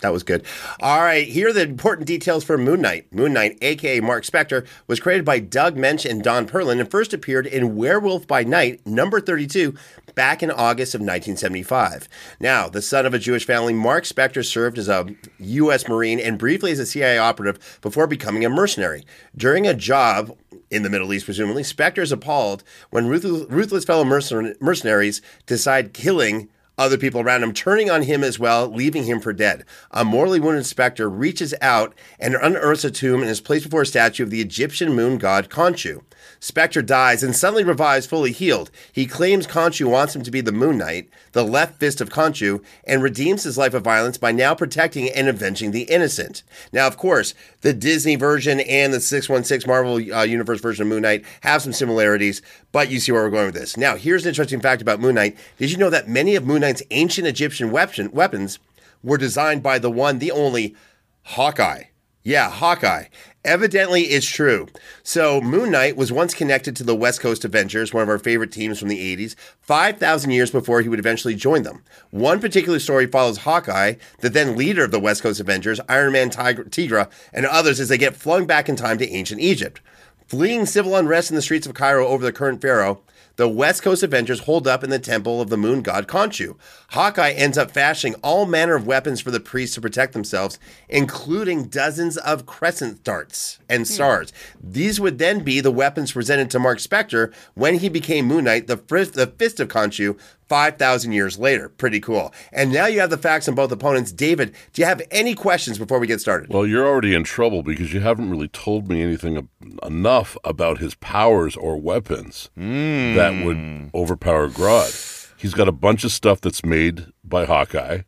That 0.01 0.13
was 0.13 0.23
good. 0.23 0.45
All 0.79 1.01
right, 1.01 1.27
here 1.27 1.49
are 1.49 1.53
the 1.53 1.61
important 1.61 2.07
details 2.07 2.45
for 2.45 2.57
Moon 2.57 2.81
Knight. 2.81 3.13
Moon 3.13 3.33
Knight, 3.33 3.57
aka 3.61 3.99
Mark 3.99 4.23
Spector, 4.23 4.65
was 4.87 5.01
created 5.01 5.25
by 5.25 5.39
Doug 5.39 5.75
Moench 5.75 6.09
and 6.09 6.23
Don 6.23 6.47
Perlin 6.47 6.79
and 6.79 6.89
first 6.89 7.13
appeared 7.13 7.45
in 7.45 7.75
Werewolf 7.75 8.25
by 8.25 8.43
Night, 8.45 8.85
number 8.87 9.19
32, 9.19 9.75
back 10.15 10.41
in 10.41 10.51
August 10.51 10.95
of 10.95 11.01
1975. 11.01 12.07
Now, 12.39 12.69
the 12.69 12.81
son 12.81 13.05
of 13.05 13.13
a 13.13 13.19
Jewish 13.19 13.45
family, 13.45 13.73
Mark 13.73 14.05
Spector 14.05 14.45
served 14.45 14.77
as 14.77 14.87
a 14.87 15.05
U.S. 15.37 15.87
Marine 15.89 16.19
and 16.19 16.39
briefly 16.39 16.71
as 16.71 16.79
a 16.79 16.85
CIA 16.85 17.17
operative 17.17 17.79
before 17.81 18.07
becoming 18.07 18.45
a 18.45 18.49
mercenary. 18.49 19.03
During 19.35 19.67
a 19.67 19.73
job 19.73 20.37
in 20.71 20.83
the 20.83 20.89
Middle 20.89 21.13
East, 21.13 21.25
presumably, 21.25 21.63
Spector 21.63 22.01
is 22.01 22.11
appalled 22.11 22.63
when 22.89 23.07
ruthless, 23.07 23.49
ruthless 23.49 23.85
fellow 23.85 24.03
mercenaries 24.03 25.21
decide 25.45 25.93
killing 25.93 26.49
other 26.79 26.97
people 26.97 27.19
around 27.19 27.43
him, 27.43 27.53
turning 27.53 27.89
on 27.89 28.03
him 28.03 28.23
as 28.23 28.39
well, 28.39 28.67
leaving 28.69 29.03
him 29.03 29.19
for 29.19 29.33
dead. 29.33 29.65
A 29.91 30.05
mortally 30.05 30.39
wounded 30.39 30.63
Spector 30.63 31.09
reaches 31.11 31.53
out 31.61 31.93
and 32.19 32.35
unearths 32.35 32.85
a 32.85 32.91
tomb 32.91 33.21
and 33.21 33.29
is 33.29 33.41
placed 33.41 33.65
before 33.65 33.81
a 33.81 33.85
statue 33.85 34.23
of 34.23 34.29
the 34.29 34.39
Egyptian 34.39 34.93
moon 34.93 35.17
god 35.17 35.49
Khonshu. 35.49 36.01
Spector 36.39 36.85
dies 36.85 37.21
and 37.21 37.35
suddenly 37.35 37.65
revives 37.65 38.05
fully 38.05 38.31
healed. 38.31 38.71
He 38.93 39.05
claims 39.05 39.45
Khonshu 39.45 39.89
wants 39.89 40.15
him 40.15 40.21
to 40.23 40.31
be 40.31 40.39
the 40.39 40.53
Moon 40.53 40.77
Knight, 40.77 41.09
the 41.33 41.43
left 41.43 41.79
fist 41.79 41.99
of 41.99 42.09
Khonshu, 42.09 42.63
and 42.85 43.03
redeems 43.03 43.43
his 43.43 43.57
life 43.57 43.73
of 43.73 43.83
violence 43.83 44.17
by 44.17 44.31
now 44.31 44.55
protecting 44.55 45.09
and 45.09 45.27
avenging 45.27 45.71
the 45.71 45.83
innocent. 45.83 46.43
Now, 46.71 46.87
of 46.87 46.95
course, 46.95 47.33
the 47.61 47.73
Disney 47.73 48.15
version 48.15 48.59
and 48.61 48.93
the 48.93 48.99
616 48.99 49.67
Marvel 49.67 49.95
uh, 50.13 50.23
Universe 50.23 50.61
version 50.61 50.83
of 50.83 50.87
Moon 50.89 51.01
Knight 51.01 51.25
have 51.41 51.61
some 51.61 51.73
similarities, 51.73 52.41
but 52.71 52.89
you 52.89 52.99
see 52.99 53.11
where 53.11 53.23
we're 53.23 53.29
going 53.29 53.47
with 53.47 53.55
this. 53.55 53.77
Now, 53.77 53.95
here's 53.95 54.25
an 54.25 54.29
interesting 54.29 54.61
fact 54.61 54.81
about 54.81 54.99
Moon 54.99 55.15
Knight. 55.15 55.37
Did 55.57 55.71
you 55.71 55.77
know 55.77 55.89
that 55.89 56.07
many 56.07 56.35
of 56.35 56.45
Moon 56.45 56.61
Knight's 56.61 56.83
ancient 56.91 57.27
Egyptian 57.27 57.71
weapon, 57.71 58.11
weapons 58.11 58.59
were 59.03 59.17
designed 59.17 59.63
by 59.63 59.79
the 59.79 59.91
one, 59.91 60.19
the 60.19 60.31
only 60.31 60.75
Hawkeye? 61.23 61.83
Yeah, 62.23 62.49
Hawkeye. 62.49 63.05
Evidently, 63.45 64.01
it's 64.03 64.25
true. 64.25 64.67
So, 65.01 65.39
Moon 65.39 65.71
Knight 65.71 65.95
was 65.95 66.11
once 66.11 66.33
connected 66.33 66.75
to 66.75 66.83
the 66.83 66.95
West 66.95 67.21
Coast 67.21 67.45
Avengers, 67.45 67.93
one 67.93 68.03
of 68.03 68.09
our 68.09 68.19
favorite 68.19 68.51
teams 68.51 68.77
from 68.77 68.89
the 68.89 69.15
80s, 69.15 69.35
5,000 69.61 70.31
years 70.31 70.51
before 70.51 70.81
he 70.81 70.89
would 70.89 70.99
eventually 70.99 71.35
join 71.35 71.63
them. 71.63 71.83
One 72.11 72.41
particular 72.41 72.79
story 72.79 73.07
follows 73.07 73.39
Hawkeye, 73.39 73.93
the 74.19 74.29
then 74.29 74.57
leader 74.57 74.83
of 74.83 74.91
the 74.91 74.99
West 74.99 75.23
Coast 75.23 75.39
Avengers, 75.39 75.79
Iron 75.87 76.11
Man, 76.11 76.29
Tigra, 76.29 77.09
and 77.31 77.45
others 77.45 77.79
as 77.79 77.87
they 77.87 77.97
get 77.97 78.17
flung 78.17 78.45
back 78.45 78.67
in 78.67 78.75
time 78.75 78.97
to 78.97 79.09
ancient 79.09 79.39
Egypt. 79.39 79.79
Fleeing 80.27 80.65
civil 80.65 80.97
unrest 80.97 81.31
in 81.31 81.35
the 81.37 81.41
streets 81.41 81.65
of 81.65 81.73
Cairo 81.73 82.07
over 82.07 82.25
the 82.25 82.33
current 82.33 82.61
pharaoh, 82.61 83.01
the 83.39 83.47
West 83.47 83.81
Coast 83.83 84.03
Avengers 84.03 84.41
hold 84.41 84.67
up 84.67 84.83
in 84.83 84.89
the 84.89 84.99
temple 84.99 85.39
of 85.39 85.49
the 85.49 85.55
moon 85.55 85.81
god 85.81 86.09
Khonshu. 86.09 86.57
Hawkeye 86.89 87.31
ends 87.31 87.57
up 87.57 87.71
fashioning 87.71 88.19
all 88.21 88.45
manner 88.45 88.75
of 88.75 88.85
weapons 88.85 89.21
for 89.21 89.31
the 89.31 89.39
priests 89.39 89.75
to 89.75 89.81
protect 89.81 90.11
themselves, 90.11 90.59
including 90.89 91.69
dozens 91.69 92.17
of 92.17 92.45
crescent 92.45 93.01
darts 93.05 93.59
and 93.69 93.87
hmm. 93.87 93.93
stars. 93.93 94.33
Hmm. 94.59 94.71
These 94.73 94.99
would 94.99 95.19
then 95.19 95.39
be 95.39 95.61
the 95.61 95.71
weapons 95.71 96.11
presented 96.11 96.51
to 96.51 96.59
Mark 96.59 96.79
Spector 96.79 97.33
when 97.53 97.75
he 97.79 97.87
became 97.87 98.25
Moon 98.25 98.43
Knight, 98.43 98.67
the, 98.67 98.75
the 98.75 99.33
fist 99.37 99.61
of 99.61 99.69
Khonshu, 99.69 100.19
5,000 100.49 101.11
years 101.11 101.37
later. 101.37 101.69
Pretty 101.69 101.99
cool. 101.99 102.33
And 102.51 102.73
now 102.73 102.87
you 102.87 102.99
have 102.99 103.11
the 103.11 103.17
facts 103.17 103.47
on 103.47 103.55
both 103.55 103.71
opponents. 103.71 104.11
David, 104.11 104.55
do 104.73 104.81
you 104.81 104.87
have 104.87 105.01
any 105.11 105.35
questions 105.35 105.77
before 105.77 105.99
we 105.99 106.07
get 106.07 106.19
started? 106.19 106.51
Well, 106.51 106.65
you're 106.65 106.87
already 106.87 107.13
in 107.13 107.23
trouble 107.23 107.63
because 107.63 107.93
you 107.93 108.01
haven't 108.01 108.29
really 108.29 108.47
told 108.47 108.89
me 108.89 109.01
anything 109.01 109.47
enough 109.83 110.35
about 110.43 110.79
his 110.79 110.95
powers 110.95 111.55
or 111.55 111.77
weapons 111.77 112.49
mm. 112.57 113.15
that 113.15 113.45
would 113.45 113.91
overpower 113.93 114.49
Grodd. 114.49 115.35
He's 115.37 115.53
got 115.53 115.69
a 115.69 115.71
bunch 115.71 116.03
of 116.03 116.11
stuff 116.11 116.41
that's 116.41 116.65
made 116.65 117.05
by 117.23 117.45
Hawkeye. 117.45 118.01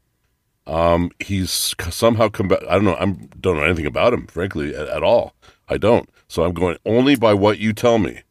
Um, 0.68 1.12
he's 1.20 1.74
somehow 1.90 2.30
come 2.30 2.48
back. 2.48 2.60
I 2.68 2.74
don't 2.74 2.86
know. 2.86 2.96
I 2.96 3.06
don't 3.40 3.58
know 3.58 3.64
anything 3.64 3.86
about 3.86 4.14
him, 4.14 4.28
frankly, 4.28 4.76
at, 4.76 4.88
at 4.88 5.04
all. 5.04 5.34
I 5.70 5.78
don't. 5.78 6.10
So 6.28 6.44
I'm 6.44 6.54
going 6.54 6.78
only 6.86 7.16
by 7.16 7.34
what 7.34 7.60
you 7.60 7.74
tell 7.74 7.98
me. 7.98 8.22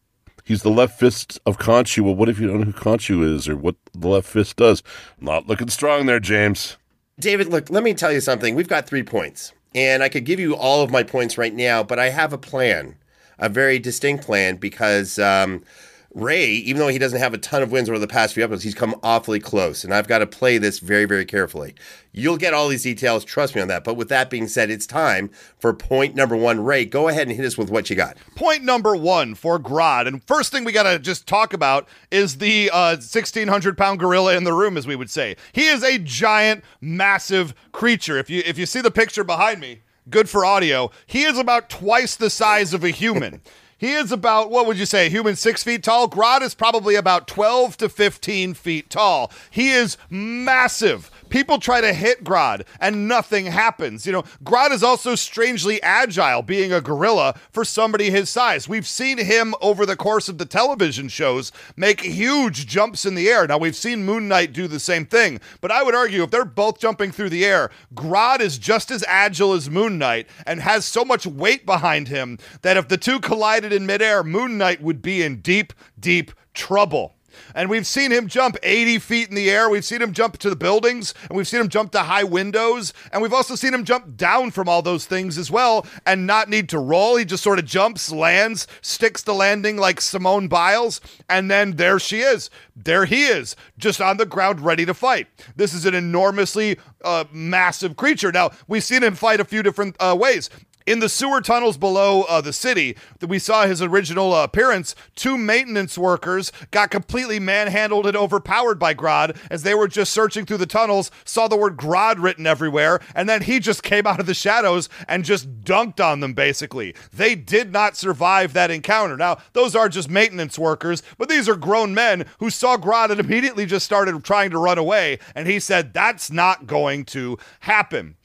He's 0.50 0.62
the 0.62 0.68
left 0.68 0.98
fist 0.98 1.38
of 1.46 1.58
Khonshu. 1.58 2.00
Well, 2.00 2.16
what 2.16 2.28
if 2.28 2.40
you 2.40 2.48
don't 2.48 2.58
know 2.58 2.64
who 2.64 2.72
Khonshu 2.72 3.22
is 3.36 3.48
or 3.48 3.54
what 3.54 3.76
the 3.92 4.08
left 4.08 4.26
fist 4.26 4.56
does? 4.56 4.82
Not 5.20 5.46
looking 5.46 5.68
strong 5.68 6.06
there, 6.06 6.18
James. 6.18 6.76
David, 7.20 7.46
look, 7.46 7.70
let 7.70 7.84
me 7.84 7.94
tell 7.94 8.10
you 8.10 8.20
something. 8.20 8.56
We've 8.56 8.66
got 8.66 8.88
three 8.88 9.04
points, 9.04 9.52
and 9.76 10.02
I 10.02 10.08
could 10.08 10.24
give 10.24 10.40
you 10.40 10.56
all 10.56 10.82
of 10.82 10.90
my 10.90 11.04
points 11.04 11.38
right 11.38 11.54
now, 11.54 11.84
but 11.84 12.00
I 12.00 12.08
have 12.08 12.32
a 12.32 12.36
plan, 12.36 12.96
a 13.38 13.48
very 13.48 13.78
distinct 13.78 14.24
plan, 14.24 14.56
because 14.56 15.20
um, 15.20 15.62
Ray, 16.12 16.48
even 16.48 16.80
though 16.80 16.88
he 16.88 16.98
doesn't 16.98 17.20
have 17.20 17.34
a 17.34 17.38
ton 17.38 17.62
of 17.62 17.70
wins 17.70 17.88
over 17.88 17.98
the 17.98 18.08
past 18.08 18.34
few 18.34 18.42
episodes, 18.42 18.64
he's 18.64 18.74
come 18.74 18.98
awfully 19.00 19.38
close, 19.38 19.84
and 19.84 19.94
I've 19.94 20.08
got 20.08 20.18
to 20.18 20.26
play 20.26 20.58
this 20.58 20.80
very, 20.80 21.04
very 21.04 21.24
carefully. 21.24 21.76
You'll 22.12 22.36
get 22.36 22.52
all 22.52 22.68
these 22.68 22.82
details, 22.82 23.24
trust 23.24 23.54
me 23.54 23.60
on 23.60 23.68
that. 23.68 23.84
But 23.84 23.94
with 23.94 24.08
that 24.08 24.28
being 24.28 24.48
said, 24.48 24.70
it's 24.70 24.86
time 24.86 25.30
for 25.58 25.72
point 25.72 26.16
number 26.16 26.34
one. 26.34 26.64
Ray, 26.64 26.84
go 26.84 27.06
ahead 27.06 27.28
and 27.28 27.36
hit 27.36 27.46
us 27.46 27.56
with 27.56 27.70
what 27.70 27.90
you 27.90 27.94
got. 27.94 28.16
Point 28.34 28.64
number 28.64 28.96
one 28.96 29.36
for 29.36 29.60
Grodd. 29.60 30.08
And 30.08 30.24
first 30.24 30.50
thing 30.50 30.64
we 30.64 30.72
got 30.72 30.90
to 30.90 30.98
just 30.98 31.28
talk 31.28 31.52
about 31.52 31.86
is 32.10 32.38
the 32.38 32.70
uh, 32.70 32.96
1,600 32.96 33.78
pound 33.78 34.00
gorilla 34.00 34.36
in 34.36 34.42
the 34.42 34.52
room, 34.52 34.76
as 34.76 34.88
we 34.88 34.96
would 34.96 35.10
say. 35.10 35.36
He 35.52 35.68
is 35.68 35.84
a 35.84 35.98
giant, 35.98 36.64
massive 36.80 37.54
creature. 37.70 38.18
If 38.18 38.28
you 38.28 38.42
if 38.44 38.58
you 38.58 38.66
see 38.66 38.80
the 38.80 38.90
picture 38.90 39.22
behind 39.22 39.60
me, 39.60 39.82
good 40.08 40.28
for 40.28 40.44
audio. 40.44 40.90
He 41.06 41.22
is 41.22 41.38
about 41.38 41.70
twice 41.70 42.16
the 42.16 42.30
size 42.30 42.74
of 42.74 42.82
a 42.82 42.90
human. 42.90 43.42
He 43.80 43.94
is 43.94 44.12
about, 44.12 44.50
what 44.50 44.66
would 44.66 44.76
you 44.76 44.84
say, 44.84 45.08
human 45.08 45.36
six 45.36 45.64
feet 45.64 45.82
tall? 45.82 46.06
Grodd 46.06 46.42
is 46.42 46.54
probably 46.54 46.96
about 46.96 47.26
12 47.26 47.78
to 47.78 47.88
15 47.88 48.52
feet 48.52 48.90
tall. 48.90 49.32
He 49.50 49.70
is 49.70 49.96
massive. 50.10 51.09
People 51.30 51.58
try 51.58 51.80
to 51.80 51.92
hit 51.92 52.24
Grodd 52.24 52.66
and 52.80 53.08
nothing 53.08 53.46
happens. 53.46 54.04
You 54.06 54.12
know, 54.12 54.24
Grodd 54.44 54.72
is 54.72 54.82
also 54.82 55.14
strangely 55.14 55.82
agile, 55.82 56.42
being 56.42 56.72
a 56.72 56.80
gorilla 56.80 57.34
for 57.52 57.64
somebody 57.64 58.10
his 58.10 58.28
size. 58.28 58.68
We've 58.68 58.86
seen 58.86 59.18
him 59.18 59.54
over 59.60 59.86
the 59.86 59.96
course 59.96 60.28
of 60.28 60.38
the 60.38 60.44
television 60.44 61.08
shows 61.08 61.52
make 61.76 62.00
huge 62.00 62.66
jumps 62.66 63.04
in 63.06 63.14
the 63.14 63.28
air. 63.28 63.46
Now, 63.46 63.58
we've 63.58 63.76
seen 63.76 64.04
Moon 64.04 64.28
Knight 64.28 64.52
do 64.52 64.66
the 64.68 64.80
same 64.80 65.06
thing, 65.06 65.40
but 65.60 65.70
I 65.70 65.82
would 65.82 65.94
argue 65.94 66.22
if 66.22 66.30
they're 66.30 66.44
both 66.44 66.80
jumping 66.80 67.12
through 67.12 67.30
the 67.30 67.44
air, 67.44 67.70
Grodd 67.94 68.40
is 68.40 68.58
just 68.58 68.90
as 68.90 69.04
agile 69.06 69.52
as 69.52 69.70
Moon 69.70 69.98
Knight 69.98 70.28
and 70.46 70.60
has 70.60 70.84
so 70.84 71.04
much 71.04 71.26
weight 71.26 71.64
behind 71.64 72.08
him 72.08 72.38
that 72.62 72.76
if 72.76 72.88
the 72.88 72.98
two 72.98 73.20
collided 73.20 73.72
in 73.72 73.86
midair, 73.86 74.24
Moon 74.24 74.58
Knight 74.58 74.82
would 74.82 75.00
be 75.00 75.22
in 75.22 75.40
deep, 75.40 75.72
deep 75.98 76.32
trouble. 76.54 77.14
And 77.54 77.68
we've 77.68 77.86
seen 77.86 78.10
him 78.10 78.26
jump 78.26 78.56
80 78.62 78.98
feet 78.98 79.28
in 79.28 79.34
the 79.34 79.50
air. 79.50 79.68
We've 79.68 79.84
seen 79.84 80.02
him 80.02 80.12
jump 80.12 80.38
to 80.38 80.50
the 80.50 80.56
buildings, 80.56 81.14
and 81.28 81.36
we've 81.36 81.48
seen 81.48 81.60
him 81.60 81.68
jump 81.68 81.92
to 81.92 82.00
high 82.00 82.24
windows. 82.24 82.92
And 83.12 83.22
we've 83.22 83.32
also 83.32 83.54
seen 83.54 83.74
him 83.74 83.84
jump 83.84 84.16
down 84.16 84.50
from 84.50 84.68
all 84.68 84.82
those 84.82 85.06
things 85.06 85.38
as 85.38 85.50
well 85.50 85.86
and 86.06 86.26
not 86.26 86.48
need 86.48 86.68
to 86.70 86.78
roll. 86.78 87.16
He 87.16 87.24
just 87.24 87.42
sort 87.42 87.58
of 87.58 87.64
jumps, 87.64 88.10
lands, 88.12 88.66
sticks 88.82 89.22
the 89.22 89.34
landing 89.34 89.76
like 89.76 90.00
Simone 90.00 90.48
Biles, 90.48 91.00
and 91.28 91.50
then 91.50 91.76
there 91.76 91.98
she 91.98 92.20
is. 92.20 92.50
There 92.76 93.04
he 93.04 93.24
is, 93.24 93.56
just 93.78 94.00
on 94.00 94.16
the 94.16 94.26
ground, 94.26 94.60
ready 94.60 94.86
to 94.86 94.94
fight. 94.94 95.26
This 95.56 95.74
is 95.74 95.84
an 95.84 95.94
enormously 95.94 96.78
uh, 97.04 97.24
massive 97.30 97.96
creature. 97.96 98.32
Now, 98.32 98.50
we've 98.68 98.84
seen 98.84 99.02
him 99.02 99.14
fight 99.14 99.40
a 99.40 99.44
few 99.44 99.62
different 99.62 99.96
uh, 100.00 100.16
ways 100.18 100.48
in 100.86 101.00
the 101.00 101.08
sewer 101.08 101.40
tunnels 101.40 101.76
below 101.76 102.22
uh, 102.22 102.40
the 102.40 102.52
city 102.52 102.96
that 103.18 103.28
we 103.28 103.38
saw 103.38 103.66
his 103.66 103.82
original 103.82 104.32
uh, 104.32 104.44
appearance, 104.44 104.94
two 105.14 105.36
maintenance 105.36 105.96
workers 105.96 106.52
got 106.70 106.90
completely 106.90 107.38
manhandled 107.38 108.06
and 108.06 108.16
overpowered 108.16 108.78
by 108.78 108.94
Grodd 108.94 109.36
as 109.50 109.62
they 109.62 109.74
were 109.74 109.88
just 109.88 110.12
searching 110.12 110.46
through 110.46 110.56
the 110.58 110.66
tunnels, 110.66 111.10
saw 111.24 111.48
the 111.48 111.56
word 111.56 111.76
Grodd 111.76 112.22
written 112.22 112.46
everywhere, 112.46 113.00
and 113.14 113.28
then 113.28 113.42
he 113.42 113.60
just 113.60 113.82
came 113.82 114.06
out 114.06 114.20
of 114.20 114.26
the 114.26 114.34
shadows 114.34 114.88
and 115.08 115.24
just 115.24 115.62
dunked 115.62 116.04
on 116.04 116.20
them, 116.20 116.34
basically. 116.34 116.94
They 117.12 117.34
did 117.34 117.72
not 117.72 117.96
survive 117.96 118.52
that 118.52 118.70
encounter. 118.70 119.16
Now, 119.16 119.38
those 119.52 119.74
are 119.76 119.88
just 119.88 120.10
maintenance 120.10 120.58
workers, 120.58 121.02
but 121.18 121.28
these 121.28 121.48
are 121.48 121.56
grown 121.56 121.94
men 121.94 122.26
who 122.38 122.50
saw 122.50 122.76
Grodd 122.76 123.10
and 123.10 123.20
immediately 123.20 123.66
just 123.66 123.84
started 123.84 124.22
trying 124.24 124.50
to 124.50 124.58
run 124.58 124.78
away, 124.78 125.18
and 125.34 125.46
he 125.46 125.60
said, 125.60 125.92
That's 125.92 126.30
not 126.30 126.66
going 126.66 127.04
to 127.06 127.38
happen. 127.60 128.16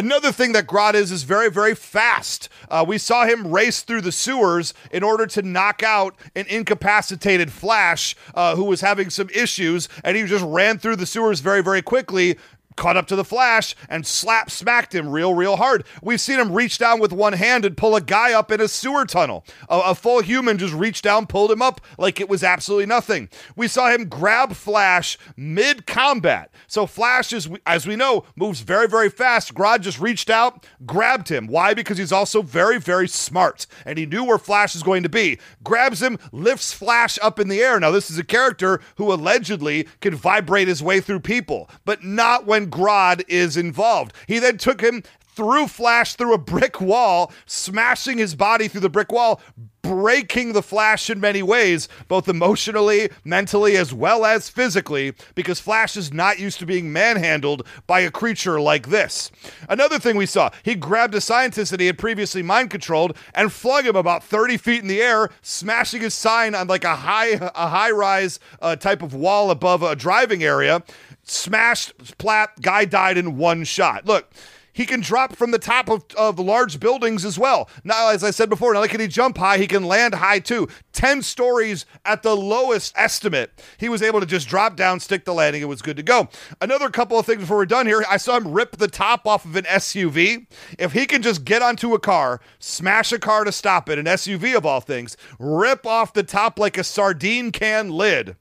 Another 0.00 0.32
thing 0.32 0.52
that 0.52 0.66
Grodd 0.66 0.94
is 0.94 1.12
is 1.12 1.24
very, 1.24 1.50
very 1.50 1.74
fast. 1.74 2.48
Uh, 2.70 2.82
we 2.88 2.96
saw 2.96 3.26
him 3.26 3.52
race 3.52 3.82
through 3.82 4.00
the 4.00 4.10
sewers 4.10 4.72
in 4.90 5.02
order 5.02 5.26
to 5.26 5.42
knock 5.42 5.82
out 5.82 6.16
an 6.34 6.46
incapacitated 6.48 7.52
Flash 7.52 8.16
uh, 8.34 8.56
who 8.56 8.64
was 8.64 8.80
having 8.80 9.10
some 9.10 9.28
issues, 9.28 9.90
and 10.02 10.16
he 10.16 10.24
just 10.24 10.42
ran 10.46 10.78
through 10.78 10.96
the 10.96 11.04
sewers 11.04 11.40
very, 11.40 11.62
very 11.62 11.82
quickly, 11.82 12.38
caught 12.80 12.96
up 12.96 13.06
to 13.06 13.14
the 13.14 13.24
Flash 13.24 13.76
and 13.90 14.06
slap 14.06 14.50
smacked 14.50 14.94
him 14.94 15.10
real, 15.10 15.34
real 15.34 15.56
hard. 15.56 15.84
We've 16.02 16.20
seen 16.20 16.40
him 16.40 16.50
reach 16.50 16.78
down 16.78 16.98
with 16.98 17.12
one 17.12 17.34
hand 17.34 17.66
and 17.66 17.76
pull 17.76 17.94
a 17.94 18.00
guy 18.00 18.32
up 18.32 18.50
in 18.50 18.60
a 18.60 18.68
sewer 18.68 19.04
tunnel. 19.04 19.44
A, 19.68 19.80
a, 19.86 19.94
full 19.94 20.22
human 20.22 20.56
just 20.56 20.72
reached 20.72 21.04
down, 21.04 21.26
pulled 21.26 21.52
him 21.52 21.60
up 21.60 21.82
like 21.98 22.20
it 22.20 22.28
was 22.28 22.42
absolutely 22.42 22.86
nothing. 22.86 23.28
We 23.54 23.68
saw 23.68 23.90
him 23.90 24.08
grab 24.08 24.54
Flash 24.54 25.18
mid 25.36 25.86
combat. 25.86 26.52
So 26.66 26.86
Flash, 26.86 27.34
is, 27.34 27.50
as 27.66 27.86
we 27.86 27.96
know, 27.96 28.24
moves 28.34 28.60
very, 28.60 28.88
very 28.88 29.10
fast. 29.10 29.54
Grodd 29.54 29.82
just 29.82 30.00
reached 30.00 30.30
out, 30.30 30.66
grabbed 30.86 31.28
him. 31.28 31.48
Why? 31.48 31.74
Because 31.74 31.98
he's 31.98 32.12
also 32.12 32.40
very, 32.40 32.80
very 32.80 33.08
smart 33.08 33.66
and 33.84 33.98
he 33.98 34.06
knew 34.06 34.24
where 34.24 34.38
Flash 34.38 34.74
is 34.74 34.82
going 34.82 35.02
to 35.02 35.10
be. 35.10 35.38
Grabs 35.62 36.00
him, 36.00 36.18
lifts 36.32 36.72
Flash 36.72 37.18
up 37.20 37.38
in 37.38 37.48
the 37.48 37.60
air. 37.60 37.78
Now, 37.78 37.90
this 37.90 38.10
is 38.10 38.16
a 38.16 38.24
character 38.24 38.80
who 38.96 39.12
allegedly 39.12 39.86
can 40.00 40.14
vibrate 40.14 40.66
his 40.66 40.82
way 40.82 41.00
through 41.00 41.20
people, 41.20 41.68
but 41.84 42.02
not 42.02 42.46
when 42.46 42.69
Grodd 42.70 43.22
is 43.28 43.56
involved. 43.56 44.12
He 44.26 44.38
then 44.38 44.58
took 44.58 44.80
him 44.80 45.02
through 45.34 45.68
Flash 45.68 46.16
through 46.16 46.34
a 46.34 46.38
brick 46.38 46.80
wall, 46.80 47.32
smashing 47.46 48.18
his 48.18 48.34
body 48.34 48.68
through 48.68 48.82
the 48.82 48.90
brick 48.90 49.10
wall, 49.10 49.40
breaking 49.82 50.52
the 50.52 50.62
Flash 50.62 51.08
in 51.08 51.20
many 51.20 51.42
ways, 51.42 51.88
both 52.08 52.28
emotionally, 52.28 53.10
mentally, 53.24 53.76
as 53.76 53.94
well 53.94 54.24
as 54.24 54.50
physically, 54.50 55.14
because 55.34 55.58
Flash 55.58 55.96
is 55.96 56.12
not 56.12 56.38
used 56.38 56.58
to 56.58 56.66
being 56.66 56.92
manhandled 56.92 57.66
by 57.86 58.00
a 58.00 58.10
creature 58.10 58.60
like 58.60 58.88
this. 58.88 59.30
Another 59.68 59.98
thing 59.98 60.16
we 60.16 60.26
saw, 60.26 60.50
he 60.62 60.74
grabbed 60.74 61.14
a 61.14 61.20
scientist 61.20 61.70
that 61.70 61.80
he 61.80 61.86
had 61.86 61.98
previously 61.98 62.42
mind 62.42 62.70
controlled 62.70 63.16
and 63.34 63.52
flung 63.52 63.84
him 63.84 63.96
about 63.96 64.22
30 64.22 64.56
feet 64.58 64.82
in 64.82 64.88
the 64.88 65.00
air, 65.00 65.30
smashing 65.42 66.02
his 66.02 66.14
sign 66.14 66.54
on 66.54 66.66
like 66.66 66.84
a 66.84 66.96
high 66.96 67.30
a 67.30 67.68
high 67.68 67.90
rise 67.90 68.38
uh, 68.60 68.76
type 68.76 69.02
of 69.02 69.14
wall 69.14 69.50
above 69.50 69.82
a 69.82 69.96
driving 69.96 70.42
area. 70.42 70.82
Smashed, 71.30 72.18
plat, 72.18 72.60
guy 72.60 72.84
died 72.84 73.16
in 73.16 73.36
one 73.36 73.62
shot. 73.62 74.04
Look, 74.04 74.32
he 74.72 74.84
can 74.84 75.00
drop 75.00 75.36
from 75.36 75.52
the 75.52 75.60
top 75.60 75.88
of, 75.88 76.04
of 76.18 76.40
large 76.40 76.80
buildings 76.80 77.24
as 77.24 77.38
well. 77.38 77.70
Now, 77.84 78.08
as 78.08 78.24
I 78.24 78.32
said 78.32 78.50
before, 78.50 78.72
not 78.72 78.80
only 78.80 78.88
can 78.88 78.98
he 78.98 79.06
jump 79.06 79.38
high, 79.38 79.56
he 79.58 79.68
can 79.68 79.84
land 79.84 80.16
high 80.16 80.40
too. 80.40 80.66
10 80.92 81.22
stories 81.22 81.86
at 82.04 82.24
the 82.24 82.36
lowest 82.36 82.92
estimate. 82.96 83.62
He 83.78 83.88
was 83.88 84.02
able 84.02 84.18
to 84.18 84.26
just 84.26 84.48
drop 84.48 84.74
down, 84.74 84.98
stick 84.98 85.24
the 85.24 85.32
landing, 85.32 85.62
it 85.62 85.66
was 85.66 85.82
good 85.82 85.96
to 85.98 86.02
go. 86.02 86.28
Another 86.60 86.90
couple 86.90 87.16
of 87.16 87.26
things 87.26 87.42
before 87.42 87.58
we're 87.58 87.66
done 87.66 87.86
here. 87.86 88.04
I 88.10 88.16
saw 88.16 88.36
him 88.36 88.52
rip 88.52 88.78
the 88.78 88.88
top 88.88 89.24
off 89.24 89.44
of 89.44 89.54
an 89.54 89.64
SUV. 89.66 90.48
If 90.80 90.94
he 90.94 91.06
can 91.06 91.22
just 91.22 91.44
get 91.44 91.62
onto 91.62 91.94
a 91.94 92.00
car, 92.00 92.40
smash 92.58 93.12
a 93.12 93.20
car 93.20 93.44
to 93.44 93.52
stop 93.52 93.88
it, 93.88 94.00
an 94.00 94.06
SUV 94.06 94.56
of 94.56 94.66
all 94.66 94.80
things, 94.80 95.16
rip 95.38 95.86
off 95.86 96.12
the 96.12 96.24
top 96.24 96.58
like 96.58 96.76
a 96.76 96.82
sardine 96.82 97.52
can 97.52 97.90
lid 97.90 98.34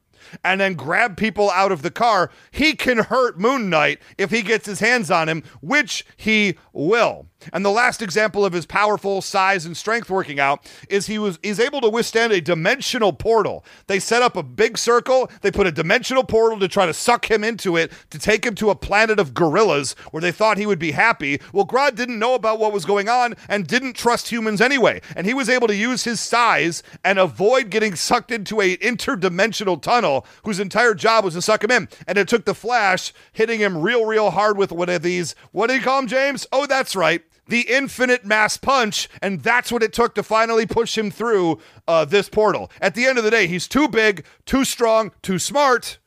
and 0.44 0.60
then 0.60 0.74
grab 0.74 1.18
people 1.18 1.50
out 1.52 1.72
of 1.72 1.82
the 1.82 1.92
car, 1.92 2.30
he 2.52 2.76
can 2.76 3.00
hurt 3.00 3.40
Moon 3.40 3.70
Knight 3.70 4.00
if 4.18 4.32
he 4.32 4.42
gets 4.42 4.66
his 4.66 4.80
hands 4.80 5.10
on 5.10 5.30
him, 5.30 5.44
which 5.62 6.06
he 6.18 6.58
will. 6.74 7.29
And 7.54 7.64
the 7.64 7.70
last 7.70 8.02
example 8.02 8.46
of 8.46 8.54
his 8.54 8.66
powerful 8.66 9.22
size 9.22 9.66
and 9.66 9.76
strength 9.76 10.10
working 10.10 10.40
out 10.40 10.70
is 10.90 11.08
he 11.08 11.18
was 11.18 11.40
he's 11.42 11.60
able 11.60 11.82
to 11.82 11.90
withstand 11.90 12.34
a 12.34 12.42
dimensional 12.42 13.14
portal. 13.14 13.64
They 13.88 14.00
set 14.00 14.22
up 14.22 14.36
a 14.36 14.44
big 14.44 14.78
circle, 14.78 15.32
they 15.42 15.52
put 15.52 15.68
a 15.68 15.72
dimensional 15.72 16.24
portal 16.24 16.60
to 16.60 16.68
try 16.68 16.86
to 16.86 16.94
suck 16.94 17.30
him 17.32 17.44
into 17.44 17.78
it 17.78 17.92
to 18.10 18.20
take 18.20 18.46
him 18.46 18.56
to 18.56 18.70
a 18.70 18.76
planet 18.76 19.20
of 19.20 19.34
gorillas 19.34 19.94
where 20.12 20.22
they 20.22 20.32
thought 20.32 20.58
he 20.58 20.66
would 20.66 20.80
be 20.80 20.92
happy. 20.92 21.40
Well, 21.54 21.66
Grodd 21.66 21.96
didn't 21.96 22.20
know 22.20 22.36
about 22.36 22.60
what 22.60 22.74
was 22.74 22.86
going 22.86 23.08
on 23.08 23.36
and 23.48 23.66
didn't 23.66 23.94
trust 23.94 24.30
humans 24.30 24.62
anyway, 24.62 25.02
and 25.16 25.26
he 25.26 25.34
was 25.34 25.50
able 25.50 25.68
to 25.68 25.76
use 25.76 26.04
his 26.04 26.20
size 26.20 26.84
and 27.06 27.18
avoid 27.18 27.70
getting 27.70 27.96
sucked 27.96 28.32
into 28.32 28.60
a 28.62 28.78
interdimensional 28.78 29.82
tunnel 29.82 30.26
whose 30.44 30.60
entire 30.60 30.94
job 30.94 31.24
was 31.24 31.36
to 31.36 31.42
suck 31.42 31.64
him 31.64 31.72
in. 31.72 31.88
And 32.06 32.18
it 32.18 32.28
took 32.28 32.46
the 32.46 32.54
Flash 32.54 33.14
hitting 33.32 33.60
him 33.60 33.78
real 33.78 34.06
real 34.06 34.32
hard 34.32 34.58
with 34.58 34.72
one 34.72 34.90
of 34.90 35.02
these 35.02 35.36
what 35.52 35.68
do 35.68 35.76
you 35.76 35.82
call 35.82 36.00
him, 36.00 36.08
James? 36.08 36.46
Oh, 36.52 36.66
that's 36.66 36.96
right 36.96 37.24
the 37.50 37.62
infinite 37.62 38.26
mass 38.26 38.58
punch, 38.58 39.10
and 39.22 39.42
that's 39.42 39.72
what 39.72 39.84
it 39.84 39.94
took 39.94 40.16
to 40.16 40.24
finally 40.24 40.66
push 40.66 40.98
him 40.98 41.12
through 41.12 41.60
uh, 41.88 42.06
this 42.06 42.30
portal. 42.30 42.72
At 42.80 42.96
the 42.96 43.06
end 43.06 43.18
of 43.18 43.24
the 43.24 43.32
day, 43.32 43.48
he's 43.48 43.68
too 43.68 43.88
big, 43.88 44.26
too 44.46 44.64
strong, 44.64 45.12
too 45.22 45.40
smart, 45.40 46.00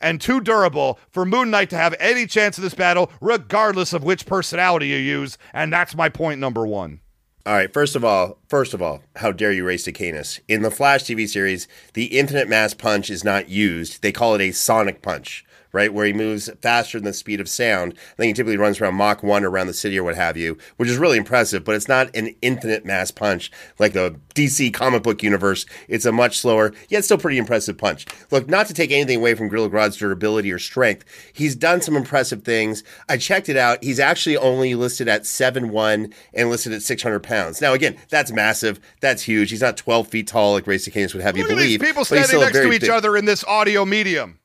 and 0.00 0.20
too 0.20 0.40
durable 0.40 0.98
for 1.10 1.24
Moon 1.24 1.50
Knight 1.50 1.70
to 1.70 1.76
have 1.76 1.94
any 1.98 2.26
chance 2.26 2.58
of 2.58 2.64
this 2.64 2.74
battle, 2.74 3.10
regardless 3.20 3.92
of 3.92 4.04
which 4.04 4.26
personality 4.26 4.88
you 4.88 4.96
use. 4.96 5.38
And 5.52 5.72
that's 5.72 5.94
my 5.94 6.08
point 6.08 6.40
number 6.40 6.66
one. 6.66 7.00
All 7.46 7.54
right. 7.54 7.72
First 7.72 7.94
of 7.94 8.04
all, 8.04 8.38
first 8.48 8.74
of 8.74 8.82
all, 8.82 9.02
how 9.14 9.30
dare 9.30 9.52
you 9.52 9.64
Ray 9.64 9.76
Stakenas? 9.76 10.40
In 10.48 10.62
the 10.62 10.70
Flash 10.70 11.04
TV 11.04 11.28
series, 11.28 11.68
the 11.94 12.18
infinite 12.18 12.48
mass 12.48 12.74
punch 12.74 13.08
is 13.08 13.22
not 13.22 13.48
used. 13.48 14.02
They 14.02 14.10
call 14.10 14.34
it 14.34 14.40
a 14.40 14.50
sonic 14.50 15.00
punch 15.00 15.45
right? 15.76 15.92
Where 15.92 16.06
he 16.06 16.12
moves 16.14 16.48
faster 16.62 16.98
than 16.98 17.04
the 17.04 17.12
speed 17.12 17.38
of 17.38 17.48
sound. 17.48 17.92
I 17.94 18.16
think 18.16 18.28
he 18.28 18.32
typically 18.32 18.56
runs 18.56 18.80
around 18.80 18.94
Mach 18.94 19.22
1 19.22 19.44
around 19.44 19.66
the 19.66 19.74
city 19.74 19.98
or 19.98 20.04
what 20.04 20.16
have 20.16 20.36
you, 20.38 20.56
which 20.78 20.88
is 20.88 20.96
really 20.96 21.18
impressive, 21.18 21.62
but 21.64 21.74
it's 21.74 21.86
not 21.88 22.14
an 22.16 22.34
infinite 22.40 22.86
mass 22.86 23.10
punch 23.10 23.52
like 23.78 23.92
the 23.92 24.18
DC 24.34 24.72
comic 24.72 25.02
book 25.02 25.22
universe. 25.22 25.66
It's 25.86 26.06
a 26.06 26.12
much 26.12 26.38
slower, 26.38 26.72
yet 26.88 27.04
still 27.04 27.18
pretty 27.18 27.36
impressive 27.36 27.76
punch. 27.76 28.06
Look, 28.30 28.48
not 28.48 28.66
to 28.68 28.74
take 28.74 28.90
anything 28.90 29.18
away 29.18 29.34
from 29.34 29.48
Gorilla 29.48 29.68
Grodd's 29.68 29.98
durability 29.98 30.50
or 30.50 30.58
strength, 30.58 31.04
he's 31.34 31.54
done 31.54 31.82
some 31.82 31.94
impressive 31.96 32.42
things. 32.42 32.82
I 33.08 33.18
checked 33.18 33.50
it 33.50 33.56
out. 33.58 33.84
He's 33.84 34.00
actually 34.00 34.38
only 34.38 34.74
listed 34.74 35.08
at 35.08 35.22
7'1 35.22 36.12
and 36.32 36.48
listed 36.50 36.72
at 36.72 36.82
600 36.82 37.20
pounds. 37.22 37.60
Now, 37.60 37.74
again, 37.74 37.96
that's 38.08 38.32
massive. 38.32 38.80
That's 39.00 39.22
huge. 39.22 39.50
He's 39.50 39.60
not 39.60 39.76
12 39.76 40.08
feet 40.08 40.26
tall 40.26 40.52
like 40.52 40.66
Ray 40.66 40.78
Canis 40.78 41.14
would 41.14 41.22
have 41.22 41.34
Look 41.36 41.46
you 41.46 41.52
at 41.52 41.56
believe. 41.56 41.80
these 41.80 41.88
people 41.88 42.04
standing 42.04 42.40
next 42.40 42.56
to 42.58 42.72
each 42.72 42.80
big- 42.82 42.90
other 42.90 43.16
in 43.16 43.24
this 43.24 43.44
audio 43.44 43.84
medium. 43.84 44.38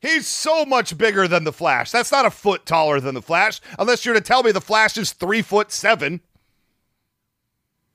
He's 0.00 0.26
so 0.26 0.64
much 0.64 0.96
bigger 0.96 1.26
than 1.26 1.44
the 1.44 1.52
Flash. 1.52 1.90
That's 1.90 2.12
not 2.12 2.26
a 2.26 2.30
foot 2.30 2.66
taller 2.66 3.00
than 3.00 3.14
the 3.14 3.22
Flash, 3.22 3.60
unless 3.78 4.04
you're 4.04 4.14
to 4.14 4.20
tell 4.20 4.42
me 4.42 4.52
the 4.52 4.60
Flash 4.60 4.96
is 4.96 5.12
three 5.12 5.42
foot 5.42 5.72
seven. 5.72 6.20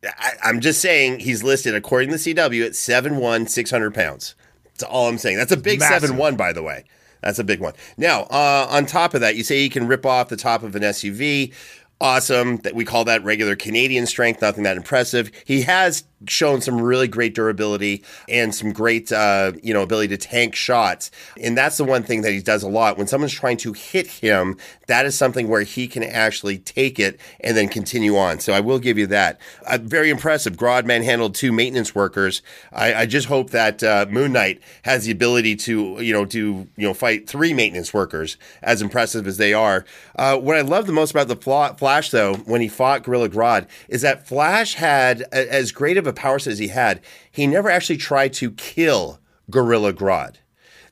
I, 0.03 0.31
I'm 0.43 0.61
just 0.61 0.81
saying 0.81 1.19
he's 1.19 1.43
listed 1.43 1.75
according 1.75 2.09
to 2.09 2.17
the 2.17 2.33
CW 2.33 2.65
at 2.65 2.71
7'1, 2.71 3.49
600 3.49 3.93
pounds. 3.93 4.35
That's 4.65 4.83
all 4.83 5.07
I'm 5.07 5.17
saying. 5.17 5.37
That's 5.37 5.51
a 5.51 5.57
big 5.57 5.79
Massive. 5.79 6.09
7'1, 6.09 6.37
by 6.37 6.53
the 6.53 6.63
way. 6.63 6.85
That's 7.21 7.37
a 7.37 7.43
big 7.43 7.59
one. 7.59 7.73
Now, 7.97 8.23
uh, 8.23 8.67
on 8.69 8.87
top 8.87 9.13
of 9.13 9.21
that, 9.21 9.35
you 9.35 9.43
say 9.43 9.59
he 9.59 9.69
can 9.69 9.87
rip 9.87 10.05
off 10.05 10.29
the 10.29 10.37
top 10.37 10.63
of 10.63 10.75
an 10.75 10.81
SUV. 10.81 11.53
Awesome. 11.99 12.57
That 12.57 12.73
we 12.73 12.83
call 12.83 13.05
that 13.05 13.23
regular 13.23 13.55
Canadian 13.55 14.07
strength. 14.07 14.41
Nothing 14.41 14.63
that 14.63 14.75
impressive. 14.75 15.31
He 15.45 15.61
has 15.61 16.03
shown 16.27 16.61
some 16.61 16.81
really 16.81 17.07
great 17.07 17.35
durability 17.35 18.03
and 18.29 18.53
some 18.53 18.71
great, 18.71 19.11
uh, 19.11 19.53
you 19.63 19.73
know, 19.73 19.81
ability 19.81 20.09
to 20.09 20.17
tank 20.17 20.55
shots. 20.55 21.11
And 21.41 21.57
that's 21.57 21.77
the 21.77 21.83
one 21.83 22.03
thing 22.03 22.21
that 22.21 22.31
he 22.31 22.41
does 22.41 22.63
a 22.63 22.69
lot. 22.69 22.97
When 22.97 23.07
someone's 23.07 23.33
trying 23.33 23.57
to 23.57 23.73
hit 23.73 24.07
him, 24.07 24.57
that 24.87 25.05
is 25.05 25.17
something 25.17 25.47
where 25.47 25.61
he 25.61 25.87
can 25.87 26.03
actually 26.03 26.57
take 26.57 26.99
it 26.99 27.19
and 27.39 27.55
then 27.55 27.69
continue 27.69 28.17
on. 28.17 28.39
So 28.39 28.53
I 28.53 28.59
will 28.59 28.79
give 28.79 28.97
you 28.97 29.07
that. 29.07 29.39
Uh, 29.65 29.79
very 29.81 30.09
impressive. 30.09 30.57
Grodd 30.57 30.85
manhandled 30.85 31.35
two 31.35 31.51
maintenance 31.51 31.95
workers. 31.95 32.41
I, 32.71 32.93
I 32.93 33.05
just 33.05 33.27
hope 33.27 33.51
that 33.51 33.83
uh, 33.83 34.05
Moon 34.09 34.33
Knight 34.33 34.61
has 34.83 35.05
the 35.05 35.11
ability 35.11 35.55
to, 35.57 36.01
you 36.01 36.13
know, 36.13 36.25
to 36.25 36.39
you 36.39 36.87
know 36.87 36.93
fight 36.93 37.27
three 37.27 37.53
maintenance 37.53 37.93
workers 37.93 38.37
as 38.61 38.81
impressive 38.81 39.27
as 39.27 39.37
they 39.37 39.53
are. 39.53 39.85
Uh, 40.15 40.37
what 40.37 40.57
I 40.57 40.61
love 40.61 40.87
the 40.87 40.93
most 40.93 41.11
about 41.11 41.27
the 41.27 41.35
Fla- 41.35 41.75
Flash, 41.77 42.11
though, 42.11 42.35
when 42.35 42.61
he 42.61 42.67
fought 42.67 43.03
Gorilla 43.03 43.29
Grodd, 43.29 43.67
is 43.87 44.01
that 44.01 44.27
Flash 44.27 44.75
had 44.75 45.21
a, 45.31 45.51
as 45.51 45.71
great 45.71 45.97
of 45.97 46.07
a 46.07 46.10
power 46.13 46.39
set 46.39 46.53
as 46.53 46.59
he 46.59 46.69
had. 46.69 47.01
He 47.31 47.47
never 47.47 47.69
actually 47.69 47.97
tried 47.97 48.33
to 48.33 48.51
kill 48.51 49.19
Gorilla 49.49 49.93
Grodd 49.93 50.37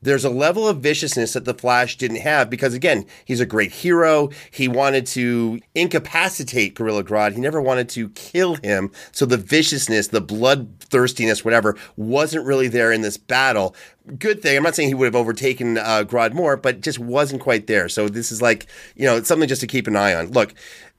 there's 0.01 0.23
a 0.23 0.29
level 0.29 0.67
of 0.67 0.79
viciousness 0.79 1.33
that 1.33 1.45
the 1.45 1.53
Flash 1.53 1.97
didn't 1.97 2.21
have 2.21 2.49
because, 2.49 2.73
again, 2.73 3.05
he's 3.25 3.41
a 3.41 3.45
great 3.45 3.71
hero. 3.71 4.29
He 4.49 4.67
wanted 4.67 5.05
to 5.07 5.59
incapacitate 5.75 6.75
Gorilla 6.75 7.03
Grodd. 7.03 7.33
He 7.33 7.41
never 7.41 7.61
wanted 7.61 7.89
to 7.89 8.09
kill 8.09 8.55
him. 8.55 8.91
So 9.11 9.25
the 9.25 9.37
viciousness, 9.37 10.07
the 10.07 10.21
bloodthirstiness, 10.21 11.43
whatever, 11.43 11.77
wasn't 11.97 12.45
really 12.45 12.69
there 12.69 12.91
in 12.91 13.01
this 13.01 13.17
battle. 13.17 13.75
Good 14.17 14.41
thing. 14.41 14.55
I'm 14.55 14.63
not 14.63 14.75
saying 14.75 14.87
he 14.87 14.95
would 14.95 15.05
have 15.05 15.15
overtaken 15.15 15.77
uh, 15.77 16.03
Grodd 16.07 16.33
more, 16.33 16.55
but 16.55 16.81
just 16.81 16.97
wasn't 16.97 17.41
quite 17.41 17.67
there. 17.67 17.89
So 17.89 18.07
this 18.07 18.31
is 18.31 18.41
like, 18.41 18.67
you 18.95 19.05
know, 19.05 19.21
something 19.21 19.49
just 19.49 19.61
to 19.61 19.67
keep 19.67 19.85
an 19.85 19.97
eye 19.97 20.15
on. 20.15 20.31
Look, 20.31 20.53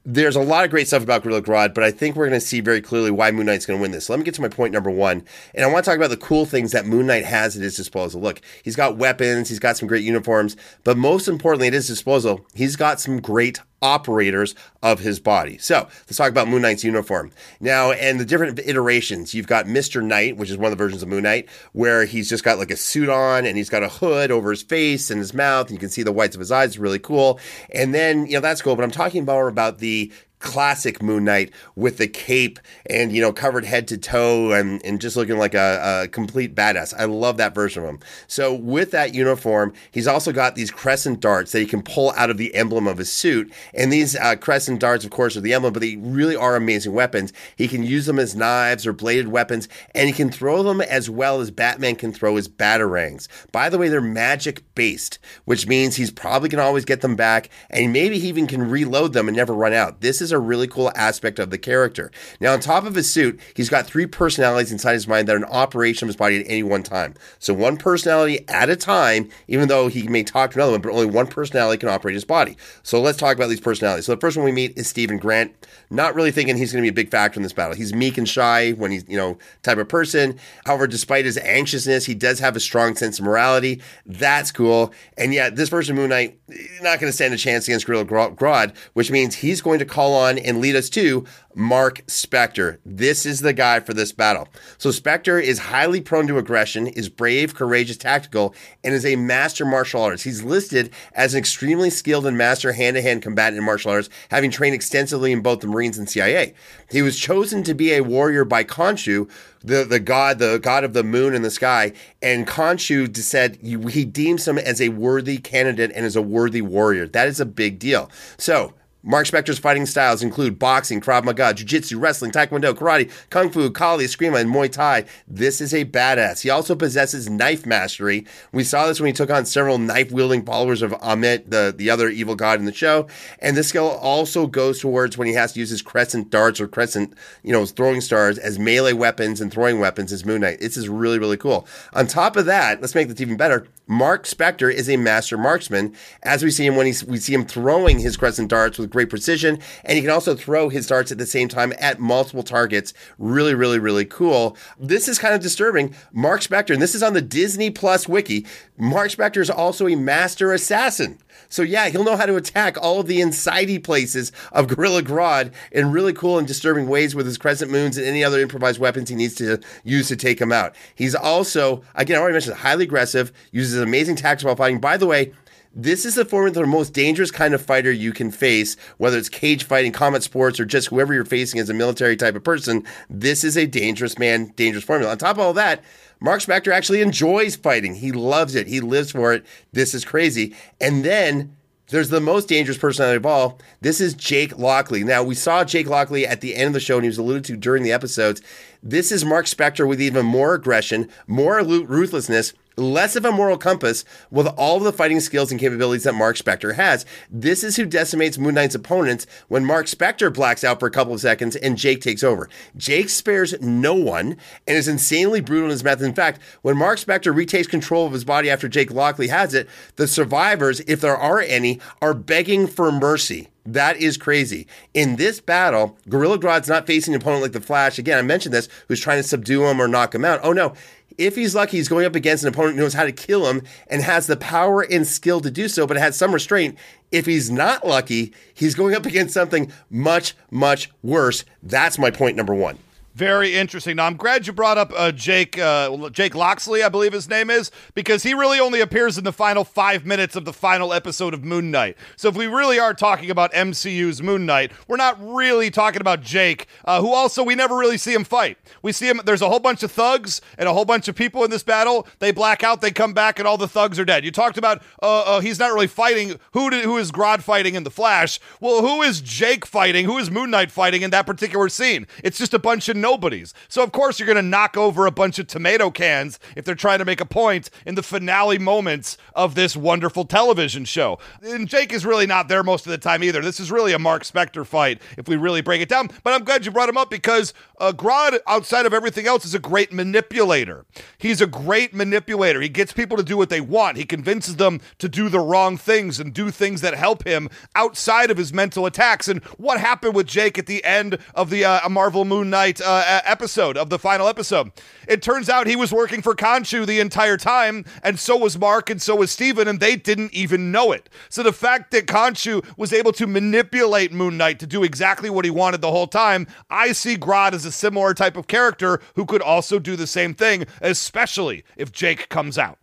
there's 0.04 0.36
a 0.36 0.40
lot 0.40 0.64
of 0.64 0.70
great 0.70 0.86
stuff 0.86 1.02
about 1.02 1.22
Gorilla 1.22 1.42
Grodd, 1.42 1.74
but 1.74 1.84
I 1.84 1.90
think 1.90 2.16
we're 2.16 2.28
going 2.28 2.40
to 2.40 2.46
see 2.46 2.60
very 2.60 2.80
clearly 2.80 3.10
why 3.10 3.30
Moon 3.30 3.46
Knight's 3.46 3.66
going 3.66 3.78
to 3.78 3.82
win 3.82 3.90
this. 3.90 4.08
Let 4.08 4.18
me 4.18 4.24
get 4.24 4.34
to 4.34 4.42
my 4.42 4.48
point 4.48 4.72
number 4.72 4.90
one. 4.90 5.24
And 5.54 5.64
I 5.64 5.68
want 5.68 5.84
to 5.84 5.90
talk 5.90 5.98
about 5.98 6.10
the 6.10 6.16
cool 6.16 6.46
things 6.46 6.72
that 6.72 6.86
Moon 6.86 7.06
Knight 7.06 7.24
has 7.24 7.54
at 7.54 7.62
his 7.62 7.76
disposal. 7.76 8.20
Look, 8.20 8.40
he's 8.62 8.76
got 8.76 8.96
weapons, 8.96 9.50
he's 9.50 9.58
got 9.58 9.76
some 9.76 9.88
great 9.88 10.04
uniforms, 10.04 10.56
but 10.84 10.96
most 10.96 11.28
importantly, 11.28 11.66
at 11.66 11.74
his 11.74 11.86
disposal, 11.86 12.46
he's 12.54 12.76
got 12.76 12.98
some 12.98 13.20
great 13.20 13.60
operators 13.82 14.54
of 14.82 15.00
his 15.00 15.20
body. 15.20 15.58
So 15.58 15.88
let's 16.06 16.16
talk 16.16 16.30
about 16.30 16.48
Moon 16.48 16.62
Knight's 16.62 16.84
uniform. 16.84 17.32
Now, 17.60 17.92
and 17.92 18.20
the 18.20 18.24
different 18.24 18.58
iterations. 18.58 19.34
You've 19.34 19.46
got 19.46 19.66
Mr. 19.66 20.02
Knight, 20.02 20.36
which 20.36 20.50
is 20.50 20.56
one 20.56 20.70
of 20.70 20.78
the 20.78 20.82
versions 20.82 21.02
of 21.02 21.08
Moon 21.08 21.22
Knight, 21.22 21.48
where 21.72 22.04
he's 22.04 22.28
just 22.28 22.44
got 22.44 22.58
like 22.58 22.70
a 22.70 22.76
suit 22.76 23.08
on 23.08 23.46
and 23.46 23.56
he's 23.56 23.70
got 23.70 23.82
a 23.82 23.88
hood 23.88 24.30
over 24.30 24.50
his 24.50 24.62
face 24.62 25.10
and 25.10 25.18
his 25.18 25.34
mouth, 25.34 25.66
and 25.66 25.72
you 25.72 25.78
can 25.78 25.90
see 25.90 26.02
the 26.02 26.12
whites 26.12 26.34
of 26.36 26.40
his 26.40 26.52
eyes. 26.52 26.70
It's 26.70 26.78
really 26.78 26.98
cool. 26.98 27.40
And 27.74 27.94
then, 27.94 28.26
you 28.26 28.34
know, 28.34 28.40
that's 28.40 28.62
cool. 28.62 28.76
But 28.76 28.84
I'm 28.84 28.90
talking 28.90 29.24
more 29.24 29.48
about 29.48 29.78
the 29.78 30.12
classic 30.40 31.02
Moon 31.02 31.24
Knight 31.24 31.52
with 31.76 31.98
the 31.98 32.08
cape 32.08 32.58
and 32.88 33.12
you 33.12 33.20
know 33.20 33.32
covered 33.32 33.64
head 33.64 33.86
to 33.88 33.98
toe 33.98 34.52
and, 34.52 34.84
and 34.84 35.00
just 35.00 35.16
looking 35.16 35.38
like 35.38 35.54
a, 35.54 36.02
a 36.04 36.08
complete 36.08 36.54
badass. 36.54 36.92
I 36.98 37.04
love 37.04 37.36
that 37.36 37.54
version 37.54 37.82
of 37.84 37.88
him. 37.88 38.00
So 38.26 38.54
with 38.54 38.90
that 38.90 39.14
uniform, 39.14 39.72
he's 39.90 40.06
also 40.08 40.32
got 40.32 40.54
these 40.54 40.70
crescent 40.70 41.20
darts 41.20 41.52
that 41.52 41.60
he 41.60 41.66
can 41.66 41.82
pull 41.82 42.12
out 42.16 42.30
of 42.30 42.38
the 42.38 42.54
emblem 42.54 42.88
of 42.88 42.98
his 42.98 43.12
suit. 43.12 43.52
And 43.74 43.92
these 43.92 44.16
uh, 44.16 44.36
crescent 44.36 44.80
darts, 44.80 45.04
of 45.04 45.10
course, 45.10 45.36
are 45.36 45.40
the 45.40 45.54
emblem, 45.54 45.72
but 45.72 45.80
they 45.80 45.96
really 45.96 46.36
are 46.36 46.56
amazing 46.56 46.92
weapons. 46.92 47.32
He 47.56 47.68
can 47.68 47.82
use 47.82 48.06
them 48.06 48.18
as 48.18 48.34
knives 48.34 48.86
or 48.86 48.92
bladed 48.92 49.28
weapons, 49.28 49.68
and 49.94 50.08
he 50.08 50.14
can 50.14 50.30
throw 50.30 50.62
them 50.62 50.80
as 50.80 51.10
well 51.10 51.40
as 51.40 51.50
Batman 51.50 51.96
can 51.96 52.12
throw 52.12 52.36
his 52.36 52.48
batarangs. 52.48 53.28
By 53.52 53.68
the 53.68 53.78
way, 53.78 53.88
they're 53.88 54.00
magic 54.00 54.62
based, 54.74 55.18
which 55.44 55.66
means 55.66 55.96
he's 55.96 56.10
probably 56.10 56.48
to 56.48 56.62
always 56.62 56.84
get 56.84 57.00
them 57.00 57.16
back, 57.16 57.50
and 57.68 57.92
maybe 57.92 58.18
he 58.18 58.28
even 58.28 58.46
can 58.46 58.68
reload 58.68 59.12
them 59.12 59.28
and 59.28 59.36
never 59.36 59.52
run 59.52 59.72
out. 59.72 60.00
This 60.00 60.20
is 60.20 60.29
a 60.32 60.38
really 60.38 60.66
cool 60.66 60.92
aspect 60.94 61.38
of 61.38 61.50
the 61.50 61.58
character. 61.58 62.10
Now, 62.40 62.52
on 62.52 62.60
top 62.60 62.84
of 62.84 62.94
his 62.94 63.10
suit, 63.10 63.40
he's 63.54 63.68
got 63.68 63.86
three 63.86 64.06
personalities 64.06 64.72
inside 64.72 64.94
his 64.94 65.08
mind 65.08 65.28
that 65.28 65.34
are 65.34 65.38
in 65.38 65.44
operation 65.44 66.06
of 66.06 66.08
his 66.08 66.16
body 66.16 66.40
at 66.40 66.46
any 66.46 66.62
one 66.62 66.82
time. 66.82 67.14
So 67.38 67.54
one 67.54 67.76
personality 67.76 68.44
at 68.48 68.70
a 68.70 68.76
time, 68.76 69.28
even 69.48 69.68
though 69.68 69.88
he 69.88 70.08
may 70.08 70.22
talk 70.22 70.52
to 70.52 70.58
another 70.58 70.72
one, 70.72 70.80
but 70.80 70.92
only 70.92 71.06
one 71.06 71.26
personality 71.26 71.78
can 71.78 71.88
operate 71.88 72.14
his 72.14 72.24
body. 72.24 72.56
So 72.82 73.00
let's 73.00 73.18
talk 73.18 73.36
about 73.36 73.48
these 73.48 73.60
personalities. 73.60 74.06
So 74.06 74.14
the 74.14 74.20
first 74.20 74.36
one 74.36 74.44
we 74.44 74.52
meet 74.52 74.76
is 74.76 74.88
Stephen 74.88 75.18
Grant. 75.18 75.54
Not 75.90 76.14
really 76.14 76.30
thinking 76.30 76.56
he's 76.56 76.72
going 76.72 76.84
to 76.84 76.90
be 76.90 76.92
a 76.92 77.04
big 77.04 77.10
factor 77.10 77.38
in 77.38 77.42
this 77.42 77.52
battle. 77.52 77.74
He's 77.74 77.94
meek 77.94 78.18
and 78.18 78.28
shy 78.28 78.72
when 78.72 78.90
he's, 78.90 79.04
you 79.08 79.16
know, 79.16 79.38
type 79.62 79.78
of 79.78 79.88
person. 79.88 80.38
However, 80.64 80.86
despite 80.86 81.24
his 81.24 81.38
anxiousness, 81.38 82.06
he 82.06 82.14
does 82.14 82.38
have 82.38 82.56
a 82.56 82.60
strong 82.60 82.94
sense 82.96 83.18
of 83.18 83.24
morality. 83.24 83.82
That's 84.06 84.52
cool. 84.52 84.92
And 85.16 85.34
yet, 85.34 85.56
this 85.56 85.68
version 85.68 85.96
of 85.96 86.00
Moon 86.00 86.10
Knight, 86.10 86.38
eh, 86.50 86.56
not 86.82 87.00
going 87.00 87.10
to 87.10 87.12
stand 87.12 87.34
a 87.34 87.36
chance 87.36 87.66
against 87.66 87.86
Gorilla 87.86 88.04
Gro- 88.04 88.34
Grodd, 88.34 88.74
which 88.92 89.10
means 89.10 89.36
he's 89.36 89.60
going 89.60 89.78
to 89.78 89.84
call 89.84 90.14
on 90.14 90.19
and 90.28 90.60
lead 90.60 90.76
us 90.76 90.88
to 90.90 91.24
Mark 91.54 92.02
Spector. 92.06 92.78
This 92.86 93.26
is 93.26 93.40
the 93.40 93.52
guy 93.52 93.80
for 93.80 93.92
this 93.92 94.12
battle. 94.12 94.48
So 94.78 94.90
Spector 94.90 95.42
is 95.42 95.58
highly 95.58 96.00
prone 96.00 96.26
to 96.28 96.38
aggression, 96.38 96.86
is 96.86 97.08
brave, 97.08 97.54
courageous, 97.54 97.96
tactical, 97.96 98.54
and 98.84 98.94
is 98.94 99.04
a 99.04 99.16
master 99.16 99.64
martial 99.64 100.02
artist. 100.02 100.24
He's 100.24 100.42
listed 100.42 100.90
as 101.12 101.34
an 101.34 101.38
extremely 101.38 101.90
skilled 101.90 102.26
and 102.26 102.38
master 102.38 102.72
hand-to-hand 102.72 103.22
combatant 103.22 103.58
in 103.58 103.64
martial 103.64 103.90
arts, 103.90 104.08
having 104.30 104.50
trained 104.50 104.74
extensively 104.74 105.32
in 105.32 105.42
both 105.42 105.60
the 105.60 105.66
Marines 105.66 105.98
and 105.98 106.08
CIA. 106.08 106.54
He 106.90 107.02
was 107.02 107.18
chosen 107.18 107.62
to 107.64 107.74
be 107.74 107.92
a 107.94 108.02
warrior 108.02 108.44
by 108.44 108.62
Khonshu, 108.64 109.28
the, 109.62 109.84
the 109.84 110.00
god, 110.00 110.38
the 110.38 110.58
god 110.58 110.84
of 110.84 110.92
the 110.92 111.04
moon 111.04 111.34
and 111.34 111.44
the 111.44 111.50
sky, 111.50 111.92
and 112.22 112.46
Khonshu 112.46 113.14
said 113.16 113.56
he 113.56 114.04
deems 114.04 114.46
him 114.46 114.58
as 114.58 114.80
a 114.80 114.90
worthy 114.90 115.38
candidate 115.38 115.92
and 115.94 116.06
as 116.06 116.16
a 116.16 116.22
worthy 116.22 116.62
warrior. 116.62 117.06
That 117.06 117.28
is 117.28 117.40
a 117.40 117.46
big 117.46 117.78
deal. 117.78 118.10
So 118.38 118.74
Mark 119.02 119.26
Spector's 119.26 119.58
fighting 119.58 119.86
styles 119.86 120.22
include 120.22 120.58
boxing, 120.58 121.00
Krav 121.00 121.24
Maga, 121.24 121.54
Jiu 121.54 121.64
Jitsu, 121.64 121.98
wrestling, 121.98 122.32
Taekwondo, 122.32 122.74
Karate, 122.74 123.10
Kung 123.30 123.50
Fu, 123.50 123.70
Kali, 123.70 124.04
Eskrima, 124.04 124.38
and 124.38 124.52
Muay 124.52 124.70
Thai. 124.70 125.06
This 125.26 125.62
is 125.62 125.72
a 125.72 125.86
badass. 125.86 126.42
He 126.42 126.50
also 126.50 126.74
possesses 126.74 127.30
knife 127.30 127.64
mastery. 127.64 128.26
We 128.52 128.62
saw 128.62 128.86
this 128.86 129.00
when 129.00 129.06
he 129.06 129.12
took 129.14 129.30
on 129.30 129.46
several 129.46 129.78
knife 129.78 130.12
wielding 130.12 130.44
followers 130.44 130.82
of 130.82 130.92
Ammit, 130.92 131.48
the, 131.48 131.74
the 131.74 131.88
other 131.88 132.10
evil 132.10 132.34
god 132.34 132.58
in 132.58 132.66
the 132.66 132.74
show. 132.74 133.06
And 133.38 133.56
this 133.56 133.68
skill 133.68 133.88
also 133.88 134.46
goes 134.46 134.80
towards 134.80 135.16
when 135.16 135.28
he 135.28 135.34
has 135.34 135.54
to 135.54 135.60
use 135.60 135.70
his 135.70 135.80
crescent 135.80 136.28
darts 136.28 136.60
or 136.60 136.68
crescent, 136.68 137.14
you 137.42 137.52
know, 137.52 137.64
throwing 137.64 138.02
stars 138.02 138.36
as 138.36 138.58
melee 138.58 138.92
weapons 138.92 139.40
and 139.40 139.50
throwing 139.50 139.80
weapons 139.80 140.12
as 140.12 140.26
Moon 140.26 140.42
Knight. 140.42 140.60
This 140.60 140.76
is 140.76 140.90
really, 140.90 141.18
really 141.18 141.38
cool. 141.38 141.66
On 141.94 142.06
top 142.06 142.36
of 142.36 142.44
that, 142.46 142.82
let's 142.82 142.94
make 142.94 143.08
this 143.08 143.20
even 143.20 143.38
better. 143.38 143.66
Mark 143.90 144.22
Spector 144.22 144.72
is 144.72 144.88
a 144.88 144.96
master 144.96 145.36
marksman, 145.36 145.92
as 146.22 146.44
we 146.44 146.50
see 146.52 146.64
him 146.64 146.76
when 146.76 146.86
he's, 146.86 147.02
we 147.02 147.16
see 147.16 147.34
him 147.34 147.44
throwing 147.44 147.98
his 147.98 148.16
crescent 148.16 148.48
darts 148.48 148.78
with 148.78 148.88
great 148.88 149.10
precision, 149.10 149.58
and 149.84 149.96
he 149.96 150.00
can 150.00 150.12
also 150.12 150.36
throw 150.36 150.68
his 150.68 150.86
darts 150.86 151.10
at 151.10 151.18
the 151.18 151.26
same 151.26 151.48
time 151.48 151.72
at 151.80 151.98
multiple 151.98 152.44
targets. 152.44 152.94
Really, 153.18 153.52
really, 153.52 153.80
really 153.80 154.04
cool. 154.04 154.56
This 154.78 155.08
is 155.08 155.18
kind 155.18 155.34
of 155.34 155.40
disturbing. 155.40 155.92
Mark 156.12 156.40
Spector, 156.40 156.72
and 156.72 156.80
this 156.80 156.94
is 156.94 157.02
on 157.02 157.14
the 157.14 157.20
Disney 157.20 157.68
Plus 157.68 158.06
wiki. 158.06 158.46
Mark 158.78 159.08
Spector 159.10 159.40
is 159.40 159.50
also 159.50 159.88
a 159.88 159.96
master 159.96 160.52
assassin. 160.52 161.18
So 161.48 161.62
yeah, 161.62 161.88
he'll 161.88 162.04
know 162.04 162.16
how 162.16 162.26
to 162.26 162.36
attack 162.36 162.76
all 162.80 163.00
of 163.00 163.06
the 163.06 163.20
insidey 163.20 163.82
places 163.82 164.32
of 164.52 164.68
Gorilla 164.68 165.02
Grodd 165.02 165.52
in 165.72 165.90
really 165.92 166.12
cool 166.12 166.38
and 166.38 166.46
disturbing 166.46 166.88
ways 166.88 167.14
with 167.14 167.26
his 167.26 167.38
crescent 167.38 167.70
moons 167.70 167.96
and 167.96 168.06
any 168.06 168.22
other 168.22 168.40
improvised 168.40 168.78
weapons 168.78 169.08
he 169.08 169.16
needs 169.16 169.34
to 169.36 169.60
use 169.84 170.08
to 170.08 170.16
take 170.16 170.40
him 170.40 170.52
out. 170.52 170.74
He's 170.94 171.14
also, 171.14 171.82
again, 171.94 172.16
I 172.16 172.20
already 172.20 172.34
mentioned, 172.34 172.56
highly 172.56 172.84
aggressive, 172.84 173.32
uses 173.52 173.80
amazing 173.80 174.16
tactics 174.16 174.44
while 174.44 174.56
fighting. 174.56 174.80
By 174.80 174.96
the 174.96 175.06
way, 175.06 175.32
This 175.72 176.04
is 176.04 176.16
the 176.16 176.24
formula 176.24 176.52
for 176.52 176.60
the 176.62 176.66
most 176.66 176.92
dangerous 176.92 177.30
kind 177.30 177.54
of 177.54 177.62
fighter 177.62 177.92
you 177.92 178.12
can 178.12 178.32
face, 178.32 178.76
whether 178.98 179.16
it's 179.16 179.28
cage 179.28 179.62
fighting, 179.62 179.92
combat 179.92 180.24
sports, 180.24 180.58
or 180.58 180.64
just 180.64 180.88
whoever 180.88 181.14
you're 181.14 181.24
facing 181.24 181.60
as 181.60 181.70
a 181.70 181.74
military 181.74 182.16
type 182.16 182.34
of 182.34 182.42
person. 182.42 182.84
This 183.08 183.44
is 183.44 183.56
a 183.56 183.66
dangerous 183.66 184.18
man, 184.18 184.52
dangerous 184.56 184.82
formula. 184.82 185.12
On 185.12 185.18
top 185.18 185.36
of 185.36 185.38
all 185.38 185.52
that, 185.52 185.84
Mark 186.20 186.40
Spector 186.40 186.72
actually 186.72 187.00
enjoys 187.00 187.56
fighting. 187.56 187.94
He 187.94 188.12
loves 188.12 188.54
it. 188.54 188.66
He 188.66 188.80
lives 188.80 189.12
for 189.12 189.32
it. 189.32 189.44
This 189.72 189.94
is 189.94 190.04
crazy. 190.04 190.54
And 190.80 191.04
then 191.04 191.56
there's 191.88 192.10
the 192.10 192.20
most 192.20 192.48
dangerous 192.48 192.78
personality 192.78 193.16
of 193.16 193.26
all. 193.26 193.58
This 193.80 194.00
is 194.00 194.14
Jake 194.14 194.56
Lockley. 194.56 195.02
Now, 195.02 195.22
we 195.22 195.34
saw 195.34 195.64
Jake 195.64 195.88
Lockley 195.88 196.26
at 196.26 196.40
the 196.40 196.54
end 196.54 196.68
of 196.68 196.72
the 196.74 196.80
show, 196.80 196.96
and 196.96 197.04
he 197.04 197.08
was 197.08 197.18
alluded 197.18 197.44
to 197.46 197.56
during 197.56 197.82
the 197.82 197.92
episodes. 197.92 198.42
This 198.82 199.10
is 199.10 199.24
Mark 199.24 199.46
Spector 199.46 199.88
with 199.88 200.00
even 200.00 200.24
more 200.24 200.54
aggression, 200.54 201.08
more 201.26 201.60
ruthlessness, 201.64 202.52
less 202.80 203.16
of 203.16 203.24
a 203.24 203.32
moral 203.32 203.58
compass 203.58 204.04
with 204.30 204.46
all 204.48 204.78
of 204.78 204.82
the 204.82 204.92
fighting 204.92 205.20
skills 205.20 205.50
and 205.50 205.60
capabilities 205.60 206.04
that 206.04 206.14
Mark 206.14 206.36
Spector 206.36 206.74
has. 206.74 207.06
This 207.30 207.62
is 207.62 207.76
who 207.76 207.86
decimates 207.86 208.38
Moon 208.38 208.54
Knight's 208.54 208.74
opponents 208.74 209.26
when 209.48 209.64
Mark 209.64 209.86
Spector 209.86 210.32
blacks 210.32 210.64
out 210.64 210.80
for 210.80 210.86
a 210.86 210.90
couple 210.90 211.14
of 211.14 211.20
seconds 211.20 211.56
and 211.56 211.76
Jake 211.76 212.00
takes 212.00 212.24
over. 212.24 212.48
Jake 212.76 213.08
spares 213.08 213.60
no 213.60 213.94
one 213.94 214.36
and 214.66 214.76
is 214.76 214.88
insanely 214.88 215.40
brutal 215.40 215.66
in 215.66 215.70
his 215.70 215.84
method. 215.84 216.06
In 216.06 216.14
fact, 216.14 216.40
when 216.62 216.76
Mark 216.76 216.98
Spector 216.98 217.34
retakes 217.34 217.68
control 217.68 218.06
of 218.06 218.12
his 218.12 218.24
body 218.24 218.50
after 218.50 218.68
Jake 218.68 218.90
Lockley 218.90 219.28
has 219.28 219.54
it, 219.54 219.68
the 219.96 220.08
survivors, 220.08 220.80
if 220.80 221.00
there 221.00 221.16
are 221.16 221.40
any, 221.40 221.80
are 222.00 222.14
begging 222.14 222.66
for 222.66 222.90
mercy. 222.90 223.48
That 223.66 223.98
is 223.98 224.16
crazy. 224.16 224.66
In 224.94 225.16
this 225.16 225.40
battle, 225.40 225.98
Gorilla 226.08 226.38
Grodd's 226.38 226.68
not 226.68 226.86
facing 226.86 227.14
an 227.14 227.20
opponent 227.20 227.42
like 227.42 227.52
the 227.52 227.60
Flash. 227.60 227.98
Again, 227.98 228.18
I 228.18 228.22
mentioned 228.22 228.54
this, 228.54 228.68
who's 228.88 229.00
trying 229.00 229.18
to 229.18 229.28
subdue 229.28 229.64
him 229.66 229.80
or 229.80 229.86
knock 229.86 230.14
him 230.14 230.24
out. 230.24 230.40
Oh 230.42 230.52
no, 230.52 230.74
if 231.20 231.36
he's 231.36 231.54
lucky, 231.54 231.76
he's 231.76 231.88
going 231.88 232.06
up 232.06 232.16
against 232.16 232.44
an 232.44 232.48
opponent 232.48 232.76
who 232.76 232.82
knows 232.82 232.94
how 232.94 233.04
to 233.04 233.12
kill 233.12 233.46
him 233.46 233.62
and 233.88 234.00
has 234.02 234.26
the 234.26 234.38
power 234.38 234.80
and 234.80 235.06
skill 235.06 235.40
to 235.42 235.50
do 235.50 235.68
so, 235.68 235.86
but 235.86 235.98
has 235.98 236.16
some 236.16 236.32
restraint. 236.32 236.78
If 237.12 237.26
he's 237.26 237.50
not 237.50 237.86
lucky, 237.86 238.32
he's 238.54 238.74
going 238.74 238.94
up 238.94 239.04
against 239.04 239.34
something 239.34 239.70
much, 239.90 240.34
much 240.50 240.90
worse. 241.02 241.44
That's 241.62 241.98
my 241.98 242.10
point 242.10 242.36
number 242.36 242.54
one. 242.54 242.78
Very 243.14 243.56
interesting. 243.56 243.96
Now, 243.96 244.06
I'm 244.06 244.16
glad 244.16 244.46
you 244.46 244.52
brought 244.52 244.78
up 244.78 244.92
uh, 244.96 245.10
Jake 245.10 245.58
uh, 245.58 246.08
Jake 246.10 246.36
Locksley, 246.36 246.82
I 246.84 246.88
believe 246.88 247.12
his 247.12 247.28
name 247.28 247.50
is, 247.50 247.72
because 247.94 248.22
he 248.22 248.34
really 248.34 248.60
only 248.60 248.80
appears 248.80 249.18
in 249.18 249.24
the 249.24 249.32
final 249.32 249.64
five 249.64 250.06
minutes 250.06 250.36
of 250.36 250.44
the 250.44 250.52
final 250.52 250.92
episode 250.92 251.34
of 251.34 251.44
Moon 251.44 251.72
Knight. 251.72 251.96
So, 252.14 252.28
if 252.28 252.36
we 252.36 252.46
really 252.46 252.78
are 252.78 252.94
talking 252.94 253.28
about 253.28 253.52
MCU's 253.52 254.22
Moon 254.22 254.46
Knight, 254.46 254.70
we're 254.86 254.96
not 254.96 255.18
really 255.20 255.70
talking 255.70 256.00
about 256.00 256.20
Jake, 256.20 256.68
uh, 256.84 257.00
who 257.00 257.12
also 257.12 257.42
we 257.42 257.56
never 257.56 257.76
really 257.76 257.98
see 257.98 258.14
him 258.14 258.22
fight. 258.22 258.58
We 258.80 258.92
see 258.92 259.08
him. 259.08 259.20
There's 259.24 259.42
a 259.42 259.48
whole 259.48 259.58
bunch 259.58 259.82
of 259.82 259.90
thugs 259.90 260.40
and 260.56 260.68
a 260.68 260.72
whole 260.72 260.84
bunch 260.84 261.08
of 261.08 261.16
people 261.16 261.42
in 261.42 261.50
this 261.50 261.64
battle. 261.64 262.06
They 262.20 262.30
black 262.30 262.62
out, 262.62 262.80
they 262.80 262.92
come 262.92 263.12
back, 263.12 263.40
and 263.40 263.48
all 263.48 263.58
the 263.58 263.68
thugs 263.68 263.98
are 263.98 264.04
dead. 264.04 264.24
You 264.24 264.30
talked 264.30 264.56
about 264.56 264.82
uh, 265.02 265.22
uh, 265.26 265.40
he's 265.40 265.58
not 265.58 265.72
really 265.72 265.88
fighting. 265.88 266.38
Who 266.52 266.70
did, 266.70 266.84
who 266.84 266.96
is 266.96 267.10
Grodd 267.10 267.42
fighting 267.42 267.74
in 267.74 267.82
the 267.82 267.90
Flash? 267.90 268.38
Well, 268.60 268.82
who 268.82 269.02
is 269.02 269.20
Jake 269.20 269.66
fighting? 269.66 270.04
Who 270.04 270.16
is 270.18 270.30
Moon 270.30 270.50
Knight 270.50 270.70
fighting 270.70 271.02
in 271.02 271.10
that 271.10 271.26
particular 271.26 271.68
scene? 271.68 272.06
It's 272.22 272.38
just 272.38 272.54
a 272.54 272.58
bunch 272.60 272.88
of 272.88 272.99
nobodies. 273.00 273.54
So 273.68 273.82
of 273.82 273.92
course 273.92 274.18
you're 274.18 274.26
going 274.26 274.36
to 274.36 274.42
knock 274.42 274.76
over 274.76 275.06
a 275.06 275.10
bunch 275.10 275.38
of 275.38 275.46
tomato 275.46 275.90
cans 275.90 276.38
if 276.56 276.64
they're 276.64 276.74
trying 276.74 276.98
to 276.98 277.04
make 277.04 277.20
a 277.20 277.26
point 277.26 277.70
in 277.86 277.94
the 277.94 278.02
finale 278.02 278.58
moments 278.58 279.16
of 279.34 279.54
this 279.54 279.76
wonderful 279.76 280.24
television 280.24 280.84
show. 280.84 281.18
And 281.42 281.68
Jake 281.68 281.92
is 281.92 282.04
really 282.04 282.26
not 282.26 282.48
there 282.48 282.62
most 282.62 282.86
of 282.86 282.90
the 282.90 282.98
time 282.98 283.24
either. 283.24 283.40
This 283.40 283.60
is 283.60 283.70
really 283.70 283.92
a 283.92 283.98
Mark 283.98 284.24
Spector 284.24 284.66
fight 284.66 285.00
if 285.16 285.28
we 285.28 285.36
really 285.36 285.60
break 285.60 285.80
it 285.80 285.88
down. 285.88 286.08
But 286.22 286.34
I'm 286.34 286.44
glad 286.44 286.64
you 286.64 286.70
brought 286.70 286.88
him 286.88 286.96
up 286.96 287.10
because 287.10 287.54
uh, 287.78 287.92
Grodd, 287.92 288.38
outside 288.46 288.86
of 288.86 288.92
everything 288.92 289.26
else, 289.26 289.44
is 289.44 289.54
a 289.54 289.58
great 289.58 289.92
manipulator. 289.92 290.84
He's 291.18 291.40
a 291.40 291.46
great 291.46 291.94
manipulator. 291.94 292.60
He 292.60 292.68
gets 292.68 292.92
people 292.92 293.16
to 293.16 293.22
do 293.22 293.36
what 293.36 293.48
they 293.48 293.60
want. 293.60 293.96
He 293.96 294.04
convinces 294.04 294.56
them 294.56 294.80
to 294.98 295.08
do 295.08 295.28
the 295.28 295.40
wrong 295.40 295.76
things 295.76 296.20
and 296.20 296.32
do 296.32 296.50
things 296.50 296.80
that 296.80 296.94
help 296.94 297.24
him 297.26 297.48
outside 297.74 298.30
of 298.30 298.36
his 298.36 298.52
mental 298.52 298.86
attacks. 298.86 299.28
And 299.28 299.42
what 299.56 299.80
happened 299.80 300.14
with 300.14 300.26
Jake 300.26 300.58
at 300.58 300.66
the 300.66 300.84
end 300.84 301.18
of 301.34 301.50
the 301.50 301.64
uh, 301.64 301.88
Marvel 301.88 302.24
Moon 302.24 302.50
Knight 302.50 302.80
uh, 302.90 303.20
episode, 303.24 303.76
of 303.76 303.90
the 303.90 303.98
final 303.98 304.28
episode. 304.28 304.72
It 305.08 305.22
turns 305.22 305.48
out 305.48 305.66
he 305.66 305.76
was 305.76 305.92
working 305.92 306.22
for 306.22 306.34
Khonshu 306.34 306.86
the 306.86 307.00
entire 307.00 307.36
time, 307.36 307.84
and 308.02 308.18
so 308.18 308.36
was 308.36 308.58
Mark, 308.58 308.90
and 308.90 309.00
so 309.00 309.16
was 309.16 309.30
Steven, 309.30 309.68
and 309.68 309.80
they 309.80 309.96
didn't 309.96 310.34
even 310.34 310.72
know 310.72 310.92
it. 310.92 311.08
So 311.28 311.42
the 311.42 311.52
fact 311.52 311.90
that 311.92 312.06
Khonshu 312.06 312.64
was 312.76 312.92
able 312.92 313.12
to 313.12 313.26
manipulate 313.26 314.12
Moon 314.12 314.36
Knight 314.36 314.58
to 314.60 314.66
do 314.66 314.82
exactly 314.82 315.30
what 315.30 315.44
he 315.44 315.50
wanted 315.50 315.80
the 315.80 315.90
whole 315.90 316.06
time, 316.06 316.46
I 316.68 316.92
see 316.92 317.16
Grodd 317.16 317.52
as 317.52 317.64
a 317.64 317.72
similar 317.72 318.14
type 318.14 318.36
of 318.36 318.46
character 318.46 319.00
who 319.14 319.26
could 319.26 319.42
also 319.42 319.78
do 319.78 319.96
the 319.96 320.06
same 320.06 320.34
thing, 320.34 320.66
especially 320.80 321.64
if 321.76 321.92
Jake 321.92 322.28
comes 322.28 322.58
out. 322.58 322.78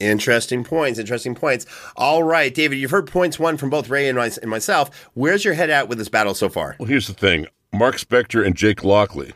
Interesting 0.00 0.64
points. 0.64 0.98
Interesting 0.98 1.34
points. 1.34 1.66
All 1.94 2.22
right, 2.22 2.52
David, 2.52 2.78
you've 2.78 2.90
heard 2.90 3.06
points 3.06 3.38
one 3.38 3.58
from 3.58 3.68
both 3.68 3.90
Ray 3.90 4.08
and, 4.08 4.16
my, 4.16 4.30
and 4.40 4.50
myself. 4.50 5.10
Where's 5.12 5.44
your 5.44 5.54
head 5.54 5.68
at 5.68 5.88
with 5.88 5.98
this 5.98 6.08
battle 6.08 6.34
so 6.34 6.48
far? 6.48 6.74
Well, 6.78 6.88
here's 6.88 7.06
the 7.06 7.12
thing 7.12 7.46
Mark 7.72 7.96
Spector 7.96 8.44
and 8.44 8.56
Jake 8.56 8.84
Lockley. 8.84 9.32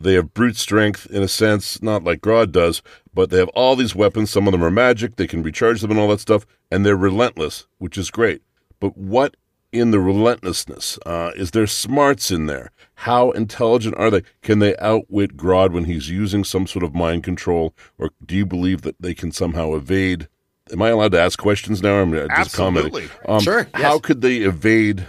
They 0.00 0.14
have 0.14 0.32
brute 0.32 0.56
strength 0.56 1.06
in 1.10 1.22
a 1.22 1.28
sense, 1.28 1.82
not 1.82 2.04
like 2.04 2.20
Grodd 2.20 2.52
does, 2.52 2.82
but 3.12 3.30
they 3.30 3.38
have 3.38 3.48
all 3.48 3.74
these 3.74 3.96
weapons. 3.96 4.30
Some 4.30 4.46
of 4.46 4.52
them 4.52 4.62
are 4.62 4.70
magic, 4.70 5.16
they 5.16 5.26
can 5.26 5.42
recharge 5.42 5.80
them 5.80 5.90
and 5.90 5.98
all 5.98 6.08
that 6.08 6.20
stuff, 6.20 6.46
and 6.70 6.86
they're 6.86 6.96
relentless, 6.96 7.66
which 7.78 7.98
is 7.98 8.10
great. 8.10 8.42
But 8.78 8.96
what 8.96 9.36
in 9.72 9.90
the 9.90 9.98
relentlessness? 9.98 10.98
Uh, 11.04 11.32
is 11.34 11.50
there 11.50 11.66
smarts 11.66 12.30
in 12.30 12.46
there? 12.46 12.70
How 12.94 13.32
intelligent 13.32 13.96
are 13.96 14.10
they? 14.10 14.22
Can 14.40 14.60
they 14.60 14.76
outwit 14.76 15.36
Grodd 15.36 15.72
when 15.72 15.84
he's 15.84 16.08
using 16.08 16.44
some 16.44 16.66
sort 16.66 16.84
of 16.84 16.94
mind 16.94 17.24
control, 17.24 17.74
or 17.98 18.10
do 18.24 18.36
you 18.36 18.46
believe 18.46 18.82
that 18.82 19.00
they 19.00 19.14
can 19.14 19.32
somehow 19.32 19.74
evade? 19.74 20.28
Am 20.72 20.82
I 20.82 20.90
allowed 20.90 21.12
to 21.12 21.20
ask 21.20 21.38
questions 21.38 21.82
now? 21.82 22.00
I'm 22.00 22.12
just 22.12 22.30
Absolutely. 22.30 23.08
commenting. 23.08 23.18
Um, 23.26 23.40
sure. 23.40 23.68
Yes. 23.74 23.82
How 23.82 23.98
could 23.98 24.20
they 24.20 24.38
evade 24.38 25.06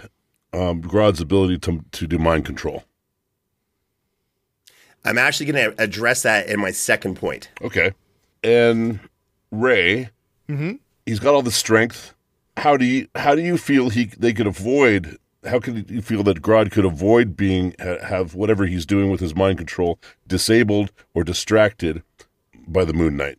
um, 0.52 0.82
Grodd's 0.82 1.20
ability 1.20 1.58
to 1.58 1.84
to 1.92 2.06
do 2.06 2.18
mind 2.18 2.44
control? 2.44 2.84
I'm 5.04 5.18
actually 5.18 5.50
going 5.50 5.72
to 5.72 5.82
address 5.82 6.22
that 6.22 6.48
in 6.48 6.60
my 6.60 6.70
second 6.70 7.16
point. 7.16 7.48
Okay. 7.62 7.92
And 8.44 9.00
Ray, 9.50 10.10
mm-hmm. 10.48 10.72
he's 11.06 11.20
got 11.20 11.34
all 11.34 11.42
the 11.42 11.50
strength. 11.50 12.14
How 12.56 12.76
do 12.76 12.84
you 12.84 13.08
how 13.14 13.34
do 13.34 13.42
you 13.42 13.56
feel 13.56 13.88
he 13.90 14.06
they 14.18 14.32
could 14.32 14.46
avoid? 14.46 15.18
How 15.44 15.58
could 15.58 15.90
you 15.90 16.02
feel 16.02 16.22
that 16.24 16.42
Grodd 16.42 16.70
could 16.70 16.84
avoid 16.84 17.34
being 17.34 17.74
have 17.78 18.34
whatever 18.34 18.66
he's 18.66 18.84
doing 18.84 19.10
with 19.10 19.20
his 19.20 19.34
mind 19.34 19.56
control 19.56 19.98
disabled 20.26 20.92
or 21.14 21.24
distracted 21.24 22.02
by 22.66 22.84
the 22.84 22.92
Moon 22.92 23.16
Knight? 23.16 23.38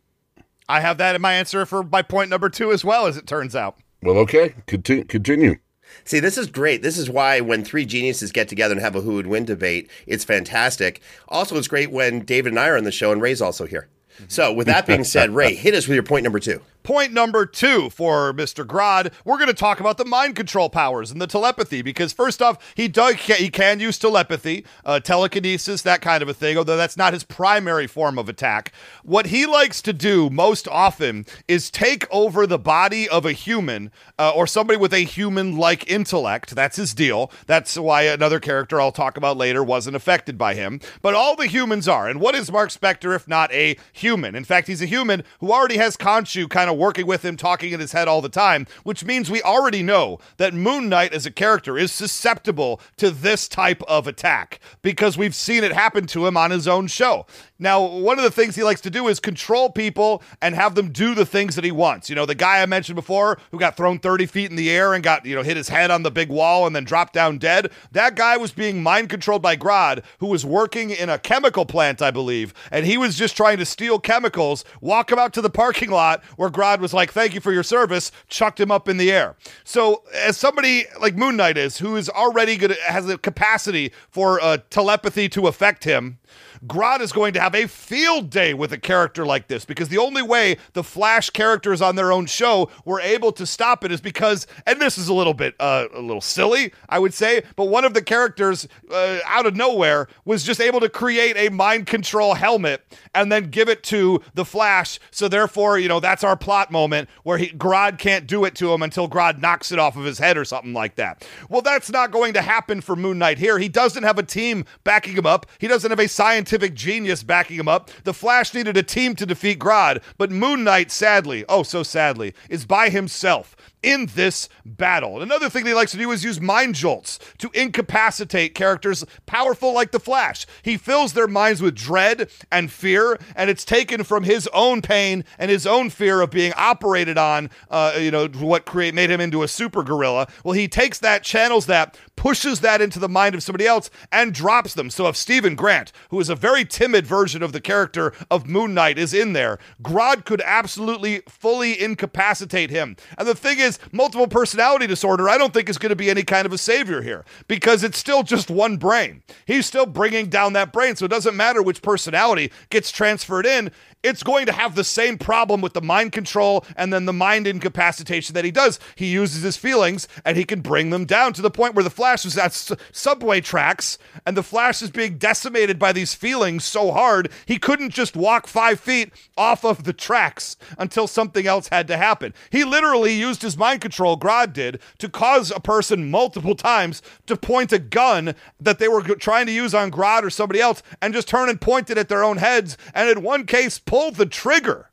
I 0.68 0.80
have 0.80 0.98
that 0.98 1.14
in 1.14 1.22
my 1.22 1.34
answer 1.34 1.64
for 1.66 1.84
my 1.84 2.02
point 2.02 2.30
number 2.30 2.48
two 2.48 2.72
as 2.72 2.84
well, 2.84 3.06
as 3.06 3.16
it 3.16 3.26
turns 3.26 3.54
out. 3.54 3.76
Well, 4.02 4.16
okay, 4.18 4.54
continue. 4.66 5.04
continue. 5.04 5.56
See, 6.04 6.20
this 6.20 6.36
is 6.36 6.48
great. 6.48 6.82
This 6.82 6.98
is 6.98 7.08
why 7.08 7.40
when 7.40 7.64
three 7.64 7.84
geniuses 7.84 8.32
get 8.32 8.48
together 8.48 8.72
and 8.72 8.80
have 8.80 8.96
a 8.96 9.00
who 9.00 9.14
would 9.14 9.26
win 9.26 9.44
debate, 9.44 9.90
it's 10.06 10.24
fantastic. 10.24 11.00
Also, 11.28 11.56
it's 11.56 11.68
great 11.68 11.90
when 11.90 12.20
David 12.20 12.52
and 12.52 12.60
I 12.60 12.68
are 12.68 12.76
on 12.76 12.84
the 12.84 12.92
show 12.92 13.12
and 13.12 13.22
Ray's 13.22 13.42
also 13.42 13.66
here. 13.66 13.88
So, 14.28 14.52
with 14.52 14.66
that 14.66 14.86
being 14.86 15.04
said, 15.04 15.30
Ray, 15.30 15.54
hit 15.56 15.74
us 15.74 15.86
with 15.86 15.94
your 15.94 16.02
point 16.02 16.24
number 16.24 16.40
two. 16.40 16.60
Point 16.82 17.12
number 17.12 17.46
two 17.46 17.90
for 17.90 18.32
Mr. 18.32 18.64
Grodd, 18.64 19.12
we're 19.24 19.36
going 19.36 19.46
to 19.46 19.54
talk 19.54 19.78
about 19.78 19.98
the 19.98 20.04
mind 20.04 20.34
control 20.34 20.68
powers 20.68 21.12
and 21.12 21.20
the 21.20 21.28
telepathy 21.28 21.80
because 21.80 22.12
first 22.12 22.42
off, 22.42 22.58
he 22.74 22.88
does 22.88 23.14
he 23.14 23.50
can 23.50 23.78
use 23.78 23.98
telepathy, 23.98 24.64
uh, 24.84 24.98
telekinesis, 24.98 25.82
that 25.82 26.02
kind 26.02 26.24
of 26.24 26.28
a 26.28 26.34
thing. 26.34 26.56
Although 26.56 26.76
that's 26.76 26.96
not 26.96 27.12
his 27.12 27.22
primary 27.22 27.86
form 27.86 28.18
of 28.18 28.28
attack. 28.28 28.72
What 29.04 29.26
he 29.26 29.46
likes 29.46 29.80
to 29.82 29.92
do 29.92 30.28
most 30.28 30.66
often 30.66 31.24
is 31.46 31.70
take 31.70 32.04
over 32.10 32.48
the 32.48 32.58
body 32.58 33.08
of 33.08 33.24
a 33.24 33.32
human 33.32 33.92
uh, 34.18 34.32
or 34.34 34.48
somebody 34.48 34.76
with 34.76 34.92
a 34.92 35.04
human-like 35.04 35.88
intellect. 35.88 36.54
That's 36.56 36.76
his 36.76 36.94
deal. 36.94 37.30
That's 37.46 37.78
why 37.78 38.02
another 38.02 38.40
character 38.40 38.80
I'll 38.80 38.90
talk 38.90 39.16
about 39.16 39.36
later 39.36 39.62
wasn't 39.62 39.94
affected 39.94 40.36
by 40.36 40.54
him. 40.54 40.80
But 41.00 41.14
all 41.14 41.36
the 41.36 41.46
humans 41.46 41.86
are. 41.86 42.08
And 42.08 42.20
what 42.20 42.34
is 42.34 42.50
Mark 42.50 42.70
Spector 42.70 43.14
if 43.14 43.28
not 43.28 43.52
a 43.52 43.76
human? 44.02 44.34
In 44.34 44.44
fact, 44.44 44.68
he's 44.68 44.82
a 44.82 44.86
human 44.86 45.24
who 45.40 45.52
already 45.52 45.78
has 45.78 45.96
Khonshu 45.96 46.48
kind 46.50 46.68
of 46.68 46.76
working 46.76 47.06
with 47.06 47.24
him, 47.24 47.36
talking 47.36 47.72
in 47.72 47.80
his 47.80 47.92
head 47.92 48.08
all 48.08 48.20
the 48.20 48.28
time, 48.28 48.66
which 48.84 49.04
means 49.04 49.30
we 49.30 49.42
already 49.42 49.82
know 49.82 50.18
that 50.36 50.54
Moon 50.54 50.88
Knight 50.88 51.14
as 51.14 51.24
a 51.24 51.30
character 51.30 51.78
is 51.78 51.90
susceptible 51.90 52.80
to 52.98 53.10
this 53.10 53.48
type 53.48 53.82
of 53.88 54.06
attack 54.06 54.60
because 54.82 55.16
we've 55.16 55.34
seen 55.34 55.64
it 55.64 55.72
happen 55.72 56.06
to 56.08 56.26
him 56.26 56.36
on 56.36 56.50
his 56.50 56.68
own 56.68 56.86
show. 56.86 57.26
Now, 57.58 57.80
one 57.80 58.18
of 58.18 58.24
the 58.24 58.30
things 58.30 58.56
he 58.56 58.64
likes 58.64 58.80
to 58.80 58.90
do 58.90 59.06
is 59.06 59.20
control 59.20 59.70
people 59.70 60.20
and 60.40 60.56
have 60.56 60.74
them 60.74 60.90
do 60.90 61.14
the 61.14 61.24
things 61.24 61.54
that 61.54 61.64
he 61.64 61.70
wants. 61.70 62.10
You 62.10 62.16
know, 62.16 62.26
the 62.26 62.34
guy 62.34 62.60
I 62.60 62.66
mentioned 62.66 62.96
before 62.96 63.38
who 63.52 63.58
got 63.58 63.76
thrown 63.76 64.00
30 64.00 64.26
feet 64.26 64.50
in 64.50 64.56
the 64.56 64.68
air 64.68 64.94
and 64.94 65.04
got, 65.04 65.24
you 65.24 65.36
know, 65.36 65.42
hit 65.42 65.56
his 65.56 65.68
head 65.68 65.92
on 65.92 66.02
the 66.02 66.10
big 66.10 66.28
wall 66.28 66.66
and 66.66 66.74
then 66.74 66.82
dropped 66.82 67.12
down 67.12 67.38
dead. 67.38 67.70
That 67.92 68.16
guy 68.16 68.36
was 68.36 68.50
being 68.50 68.82
mind 68.82 69.10
controlled 69.10 69.42
by 69.42 69.56
Grodd, 69.56 70.02
who 70.18 70.26
was 70.26 70.44
working 70.44 70.90
in 70.90 71.08
a 71.08 71.20
chemical 71.20 71.64
plant, 71.64 72.02
I 72.02 72.10
believe, 72.10 72.52
and 72.72 72.84
he 72.84 72.98
was 72.98 73.16
just 73.16 73.36
trying 73.36 73.58
to 73.58 73.64
steal 73.64 73.91
chemicals, 73.98 74.64
walk 74.80 75.10
him 75.10 75.18
out 75.18 75.32
to 75.34 75.40
the 75.40 75.50
parking 75.50 75.90
lot 75.90 76.22
where 76.36 76.50
Grodd 76.50 76.80
was 76.80 76.92
like, 76.92 77.12
thank 77.12 77.34
you 77.34 77.40
for 77.40 77.52
your 77.52 77.62
service, 77.62 78.12
chucked 78.28 78.60
him 78.60 78.70
up 78.70 78.88
in 78.88 78.96
the 78.96 79.10
air. 79.10 79.36
So, 79.64 80.02
as 80.14 80.36
somebody 80.36 80.86
like 81.00 81.16
Moon 81.16 81.36
Knight 81.36 81.56
is, 81.56 81.78
who 81.78 81.96
is 81.96 82.08
already 82.08 82.56
good, 82.56 82.76
has 82.86 83.06
the 83.06 83.18
capacity 83.18 83.92
for 84.10 84.40
uh, 84.40 84.58
telepathy 84.70 85.28
to 85.30 85.46
affect 85.46 85.84
him, 85.84 86.18
Grodd 86.66 87.00
is 87.00 87.10
going 87.10 87.32
to 87.34 87.40
have 87.40 87.54
a 87.54 87.66
field 87.66 88.30
day 88.30 88.54
with 88.54 88.72
a 88.72 88.78
character 88.78 89.26
like 89.26 89.48
this 89.48 89.64
because 89.64 89.88
the 89.88 89.98
only 89.98 90.22
way 90.22 90.56
the 90.74 90.84
Flash 90.84 91.30
characters 91.30 91.82
on 91.82 91.96
their 91.96 92.12
own 92.12 92.26
show 92.26 92.70
were 92.84 93.00
able 93.00 93.32
to 93.32 93.46
stop 93.46 93.84
it 93.84 93.90
is 93.90 94.00
because, 94.00 94.46
and 94.64 94.80
this 94.80 94.96
is 94.96 95.08
a 95.08 95.14
little 95.14 95.34
bit 95.34 95.54
uh, 95.58 95.88
a 95.92 96.00
little 96.00 96.20
silly, 96.20 96.72
I 96.88 97.00
would 97.00 97.14
say, 97.14 97.42
but 97.56 97.64
one 97.64 97.84
of 97.84 97.94
the 97.94 98.02
characters 98.02 98.68
uh, 98.92 99.18
out 99.26 99.46
of 99.46 99.56
nowhere 99.56 100.06
was 100.24 100.44
just 100.44 100.60
able 100.60 100.78
to 100.80 100.88
create 100.88 101.36
a 101.36 101.48
mind 101.48 101.86
control 101.86 102.34
helmet 102.34 102.84
and 103.14 103.32
then 103.32 103.50
give 103.50 103.68
it 103.68 103.82
to 103.84 104.22
the 104.34 104.44
Flash. 104.44 105.00
So 105.10 105.28
therefore, 105.28 105.78
you 105.78 105.88
know, 105.88 105.98
that's 105.98 106.22
our 106.22 106.36
plot 106.36 106.70
moment 106.70 107.08
where 107.24 107.38
he, 107.38 107.48
Grodd 107.48 107.98
can't 107.98 108.26
do 108.26 108.44
it 108.44 108.54
to 108.56 108.72
him 108.72 108.82
until 108.82 109.08
Grodd 109.08 109.40
knocks 109.40 109.72
it 109.72 109.78
off 109.80 109.96
of 109.96 110.04
his 110.04 110.18
head 110.18 110.38
or 110.38 110.44
something 110.44 110.72
like 110.72 110.94
that. 110.94 111.26
Well, 111.48 111.62
that's 111.62 111.90
not 111.90 112.12
going 112.12 112.34
to 112.34 112.42
happen 112.42 112.80
for 112.80 112.94
Moon 112.94 113.18
Knight 113.18 113.38
here. 113.38 113.58
He 113.58 113.68
doesn't 113.68 114.04
have 114.04 114.18
a 114.18 114.22
team 114.22 114.64
backing 114.84 115.14
him 115.14 115.26
up. 115.26 115.46
He 115.58 115.66
doesn't 115.66 115.90
have 115.90 115.98
a 115.98 116.08
scientific 116.52 116.74
genius 116.74 117.22
backing 117.22 117.56
him 117.56 117.66
up. 117.66 117.90
The 118.04 118.12
Flash 118.12 118.52
needed 118.52 118.76
a 118.76 118.82
team 118.82 119.14
to 119.16 119.24
defeat 119.24 119.58
Grodd, 119.58 120.02
but 120.18 120.30
Moon 120.30 120.64
Knight, 120.64 120.90
sadly, 120.90 121.46
oh 121.48 121.62
so 121.62 121.82
sadly, 121.82 122.34
is 122.50 122.66
by 122.66 122.90
himself 122.90 123.56
in 123.82 124.06
this 124.14 124.48
battle. 124.64 125.20
Another 125.20 125.50
thing 125.50 125.66
he 125.66 125.74
likes 125.74 125.92
to 125.92 125.98
do 125.98 126.10
is 126.10 126.24
use 126.24 126.40
mind 126.40 126.74
jolts 126.74 127.18
to 127.38 127.50
incapacitate 127.54 128.54
characters 128.54 129.04
powerful 129.26 129.72
like 129.72 129.90
the 129.90 130.00
Flash. 130.00 130.46
He 130.62 130.76
fills 130.76 131.12
their 131.12 131.28
minds 131.28 131.60
with 131.60 131.74
dread 131.74 132.30
and 132.50 132.70
fear, 132.70 133.18
and 133.34 133.50
it's 133.50 133.64
taken 133.64 134.04
from 134.04 134.24
his 134.24 134.48
own 134.52 134.82
pain 134.82 135.24
and 135.38 135.50
his 135.50 135.66
own 135.66 135.90
fear 135.90 136.20
of 136.20 136.30
being 136.30 136.52
operated 136.56 137.18
on. 137.18 137.50
Uh, 137.70 137.94
you 137.98 138.10
know 138.10 138.28
what 138.28 138.66
create 138.66 138.94
made 138.94 139.10
him 139.10 139.20
into 139.20 139.42
a 139.42 139.48
super 139.48 139.82
gorilla. 139.82 140.28
Well, 140.44 140.54
he 140.54 140.68
takes 140.68 140.98
that, 141.00 141.22
channels 141.22 141.66
that, 141.66 141.98
pushes 142.16 142.60
that 142.60 142.80
into 142.80 142.98
the 142.98 143.08
mind 143.08 143.34
of 143.34 143.42
somebody 143.42 143.66
else, 143.66 143.90
and 144.10 144.32
drops 144.32 144.74
them. 144.74 144.90
So 144.90 145.08
if 145.08 145.16
Steven 145.16 145.54
Grant, 145.54 145.92
who 146.10 146.20
is 146.20 146.28
a 146.28 146.34
very 146.34 146.64
timid 146.64 147.06
version 147.06 147.42
of 147.42 147.52
the 147.52 147.60
character 147.60 148.12
of 148.30 148.46
Moon 148.46 148.74
Knight, 148.74 148.98
is 148.98 149.14
in 149.14 149.32
there, 149.32 149.58
Grodd 149.82 150.24
could 150.24 150.42
absolutely 150.44 151.22
fully 151.28 151.80
incapacitate 151.80 152.70
him. 152.70 152.96
And 153.18 153.26
the 153.26 153.34
thing 153.34 153.58
is, 153.58 153.71
multiple 153.92 154.26
personality 154.26 154.86
disorder, 154.86 155.28
I 155.28 155.38
don't 155.38 155.52
think 155.54 155.68
is 155.68 155.78
going 155.78 155.90
to 155.90 155.96
be 155.96 156.10
any 156.10 156.22
kind 156.22 156.46
of 156.46 156.52
a 156.52 156.58
savior 156.58 157.02
here 157.02 157.24
because 157.48 157.82
it's 157.84 157.98
still 157.98 158.22
just 158.22 158.50
one 158.50 158.76
brain. 158.76 159.22
He's 159.46 159.66
still 159.66 159.86
bringing 159.86 160.28
down 160.28 160.52
that 160.54 160.72
brain. 160.72 160.96
So 160.96 161.04
it 161.04 161.10
doesn't 161.10 161.36
matter 161.36 161.62
which 161.62 161.82
personality 161.82 162.52
gets 162.70 162.90
transferred 162.90 163.46
in 163.46 163.70
it's 164.02 164.22
going 164.22 164.46
to 164.46 164.52
have 164.52 164.74
the 164.74 164.84
same 164.84 165.16
problem 165.16 165.60
with 165.60 165.74
the 165.74 165.80
mind 165.80 166.12
control 166.12 166.64
and 166.76 166.92
then 166.92 167.06
the 167.06 167.12
mind 167.12 167.46
incapacitation 167.46 168.34
that 168.34 168.44
he 168.44 168.50
does. 168.50 168.80
He 168.96 169.06
uses 169.06 169.42
his 169.42 169.56
feelings 169.56 170.08
and 170.24 170.36
he 170.36 170.44
can 170.44 170.60
bring 170.60 170.90
them 170.90 171.04
down 171.04 171.32
to 171.34 171.42
the 171.42 171.50
point 171.50 171.74
where 171.74 171.84
the 171.84 171.90
Flash 171.90 172.24
is 172.24 172.36
at 172.36 172.46
s- 172.46 172.72
subway 172.90 173.40
tracks 173.40 173.98
and 174.26 174.36
the 174.36 174.42
Flash 174.42 174.82
is 174.82 174.90
being 174.90 175.18
decimated 175.18 175.78
by 175.78 175.92
these 175.92 176.14
feelings 176.14 176.64
so 176.64 176.90
hard 176.90 177.30
he 177.46 177.58
couldn't 177.58 177.90
just 177.90 178.16
walk 178.16 178.46
five 178.46 178.80
feet 178.80 179.12
off 179.36 179.64
of 179.64 179.84
the 179.84 179.92
tracks 179.92 180.56
until 180.78 181.06
something 181.06 181.46
else 181.46 181.68
had 181.68 181.86
to 181.88 181.96
happen. 181.96 182.34
He 182.50 182.64
literally 182.64 183.12
used 183.12 183.42
his 183.42 183.56
mind 183.62 183.80
control, 183.80 184.18
Grodd 184.18 184.52
did, 184.52 184.80
to 184.98 185.08
cause 185.08 185.52
a 185.52 185.60
person 185.60 186.10
multiple 186.10 186.56
times 186.56 187.00
to 187.26 187.36
point 187.36 187.72
a 187.72 187.78
gun 187.78 188.34
that 188.60 188.80
they 188.80 188.88
were 188.88 189.02
trying 189.02 189.46
to 189.46 189.52
use 189.52 189.72
on 189.72 189.92
Grodd 189.92 190.24
or 190.24 190.30
somebody 190.30 190.60
else 190.60 190.82
and 191.00 191.14
just 191.14 191.28
turn 191.28 191.48
and 191.48 191.60
point 191.60 191.88
it 191.88 191.96
at 191.96 192.08
their 192.08 192.24
own 192.24 192.38
heads. 192.38 192.76
And 192.92 193.08
in 193.08 193.22
one 193.22 193.46
case, 193.46 193.78
pulled 193.78 194.16
the 194.16 194.26
trigger. 194.26 194.90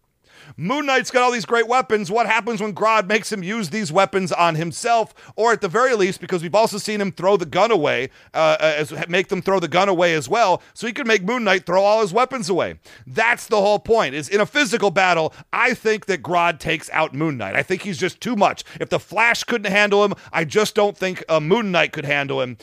Moon 0.60 0.86
Knight's 0.86 1.10
got 1.10 1.24
all 1.24 1.32
these 1.32 1.45
great 1.45 1.70
weapons. 1.70 2.12
What 2.12 2.26
happens 2.26 2.62
when 2.62 2.76
Grodd 2.76 3.07
makes 3.07 3.32
him 3.32 3.41
use 3.41 3.70
these 3.70 3.93
weapons 3.93 4.34
on 4.34 4.55
himself, 4.55 5.14
or 5.38 5.53
at 5.53 5.62
the 5.62 5.70
very 5.70 5.95
least, 5.95 6.20
because 6.20 6.43
we've 6.43 6.53
also 6.53 6.78
seen 6.78 6.99
him 6.99 7.14
throw 7.14 7.38
the 7.38 7.45
gun 7.45 7.72
away, 7.72 8.10
uh, 8.34 8.57
as 8.60 8.93
make 9.07 9.30
them 9.30 9.41
throw 9.41 9.62
the 9.62 9.70
gun 9.70 9.88
away 9.88 10.14
as 10.14 10.28
well, 10.28 10.62
so 10.74 10.86
he 10.86 10.91
can 10.91 11.07
make 11.07 11.24
Moon 11.24 11.45
Knight 11.45 11.66
throw 11.66 11.82
all 11.82 12.01
his 12.01 12.12
weapons 12.12 12.49
away. 12.49 12.78
That's 13.07 13.47
the 13.47 13.62
whole 13.62 13.80
point. 13.80 14.16
Is 14.16 14.28
in 14.28 14.41
a 14.41 14.45
physical 14.45 14.91
battle, 14.91 15.34
I 15.53 15.74
think 15.74 16.07
that 16.07 16.22
Grodd 16.22 16.60
takes 16.60 16.89
out 16.89 17.14
Moon 17.16 17.38
Knight. 17.38 17.55
I 17.55 17.64
think 17.64 17.84
he's 17.84 17.97
just 17.97 18.20
too 18.20 18.36
much. 18.36 18.66
If 18.82 18.89
the 18.89 18.99
Flash 18.99 19.45
couldn't 19.45 19.72
handle 19.72 20.03
him, 20.03 20.14
I 20.34 20.43
just 20.43 20.76
don't 20.76 20.97
think 20.97 21.24
uh, 21.30 21.39
Moon 21.39 21.72
Knight 21.72 21.93
could 21.93 22.03
handle 22.03 22.41
him. 22.41 22.57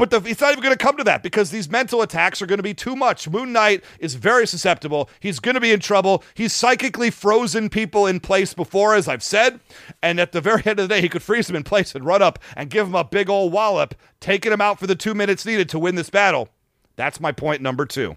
But 0.00 0.08
the, 0.08 0.22
it's 0.30 0.40
not 0.40 0.52
even 0.52 0.62
going 0.62 0.74
to 0.74 0.82
come 0.82 0.96
to 0.96 1.04
that 1.04 1.22
because 1.22 1.50
these 1.50 1.70
mental 1.70 2.00
attacks 2.00 2.40
are 2.40 2.46
going 2.46 2.58
to 2.58 2.62
be 2.62 2.72
too 2.72 2.96
much. 2.96 3.28
Moon 3.28 3.52
Knight 3.52 3.84
is 3.98 4.14
very 4.14 4.46
susceptible. 4.46 5.10
He's 5.20 5.40
going 5.40 5.56
to 5.56 5.60
be 5.60 5.72
in 5.72 5.80
trouble. 5.80 6.24
He's 6.32 6.54
psychically 6.54 7.10
frozen 7.10 7.68
people 7.68 8.06
in 8.06 8.18
place 8.18 8.54
before, 8.54 8.94
as 8.94 9.08
I've 9.08 9.22
said. 9.22 9.60
And 10.02 10.18
at 10.18 10.32
the 10.32 10.40
very 10.40 10.62
end 10.64 10.80
of 10.80 10.88
the 10.88 10.94
day, 10.94 11.02
he 11.02 11.10
could 11.10 11.22
freeze 11.22 11.48
them 11.48 11.56
in 11.56 11.64
place 11.64 11.94
and 11.94 12.06
run 12.06 12.22
up 12.22 12.38
and 12.56 12.70
give 12.70 12.86
him 12.86 12.94
a 12.94 13.04
big 13.04 13.28
old 13.28 13.52
wallop, 13.52 13.94
taking 14.20 14.52
him 14.52 14.62
out 14.62 14.80
for 14.80 14.86
the 14.86 14.96
two 14.96 15.12
minutes 15.12 15.44
needed 15.44 15.68
to 15.68 15.78
win 15.78 15.96
this 15.96 16.08
battle. 16.08 16.48
That's 16.96 17.20
my 17.20 17.30
point 17.30 17.60
number 17.60 17.84
two. 17.84 18.16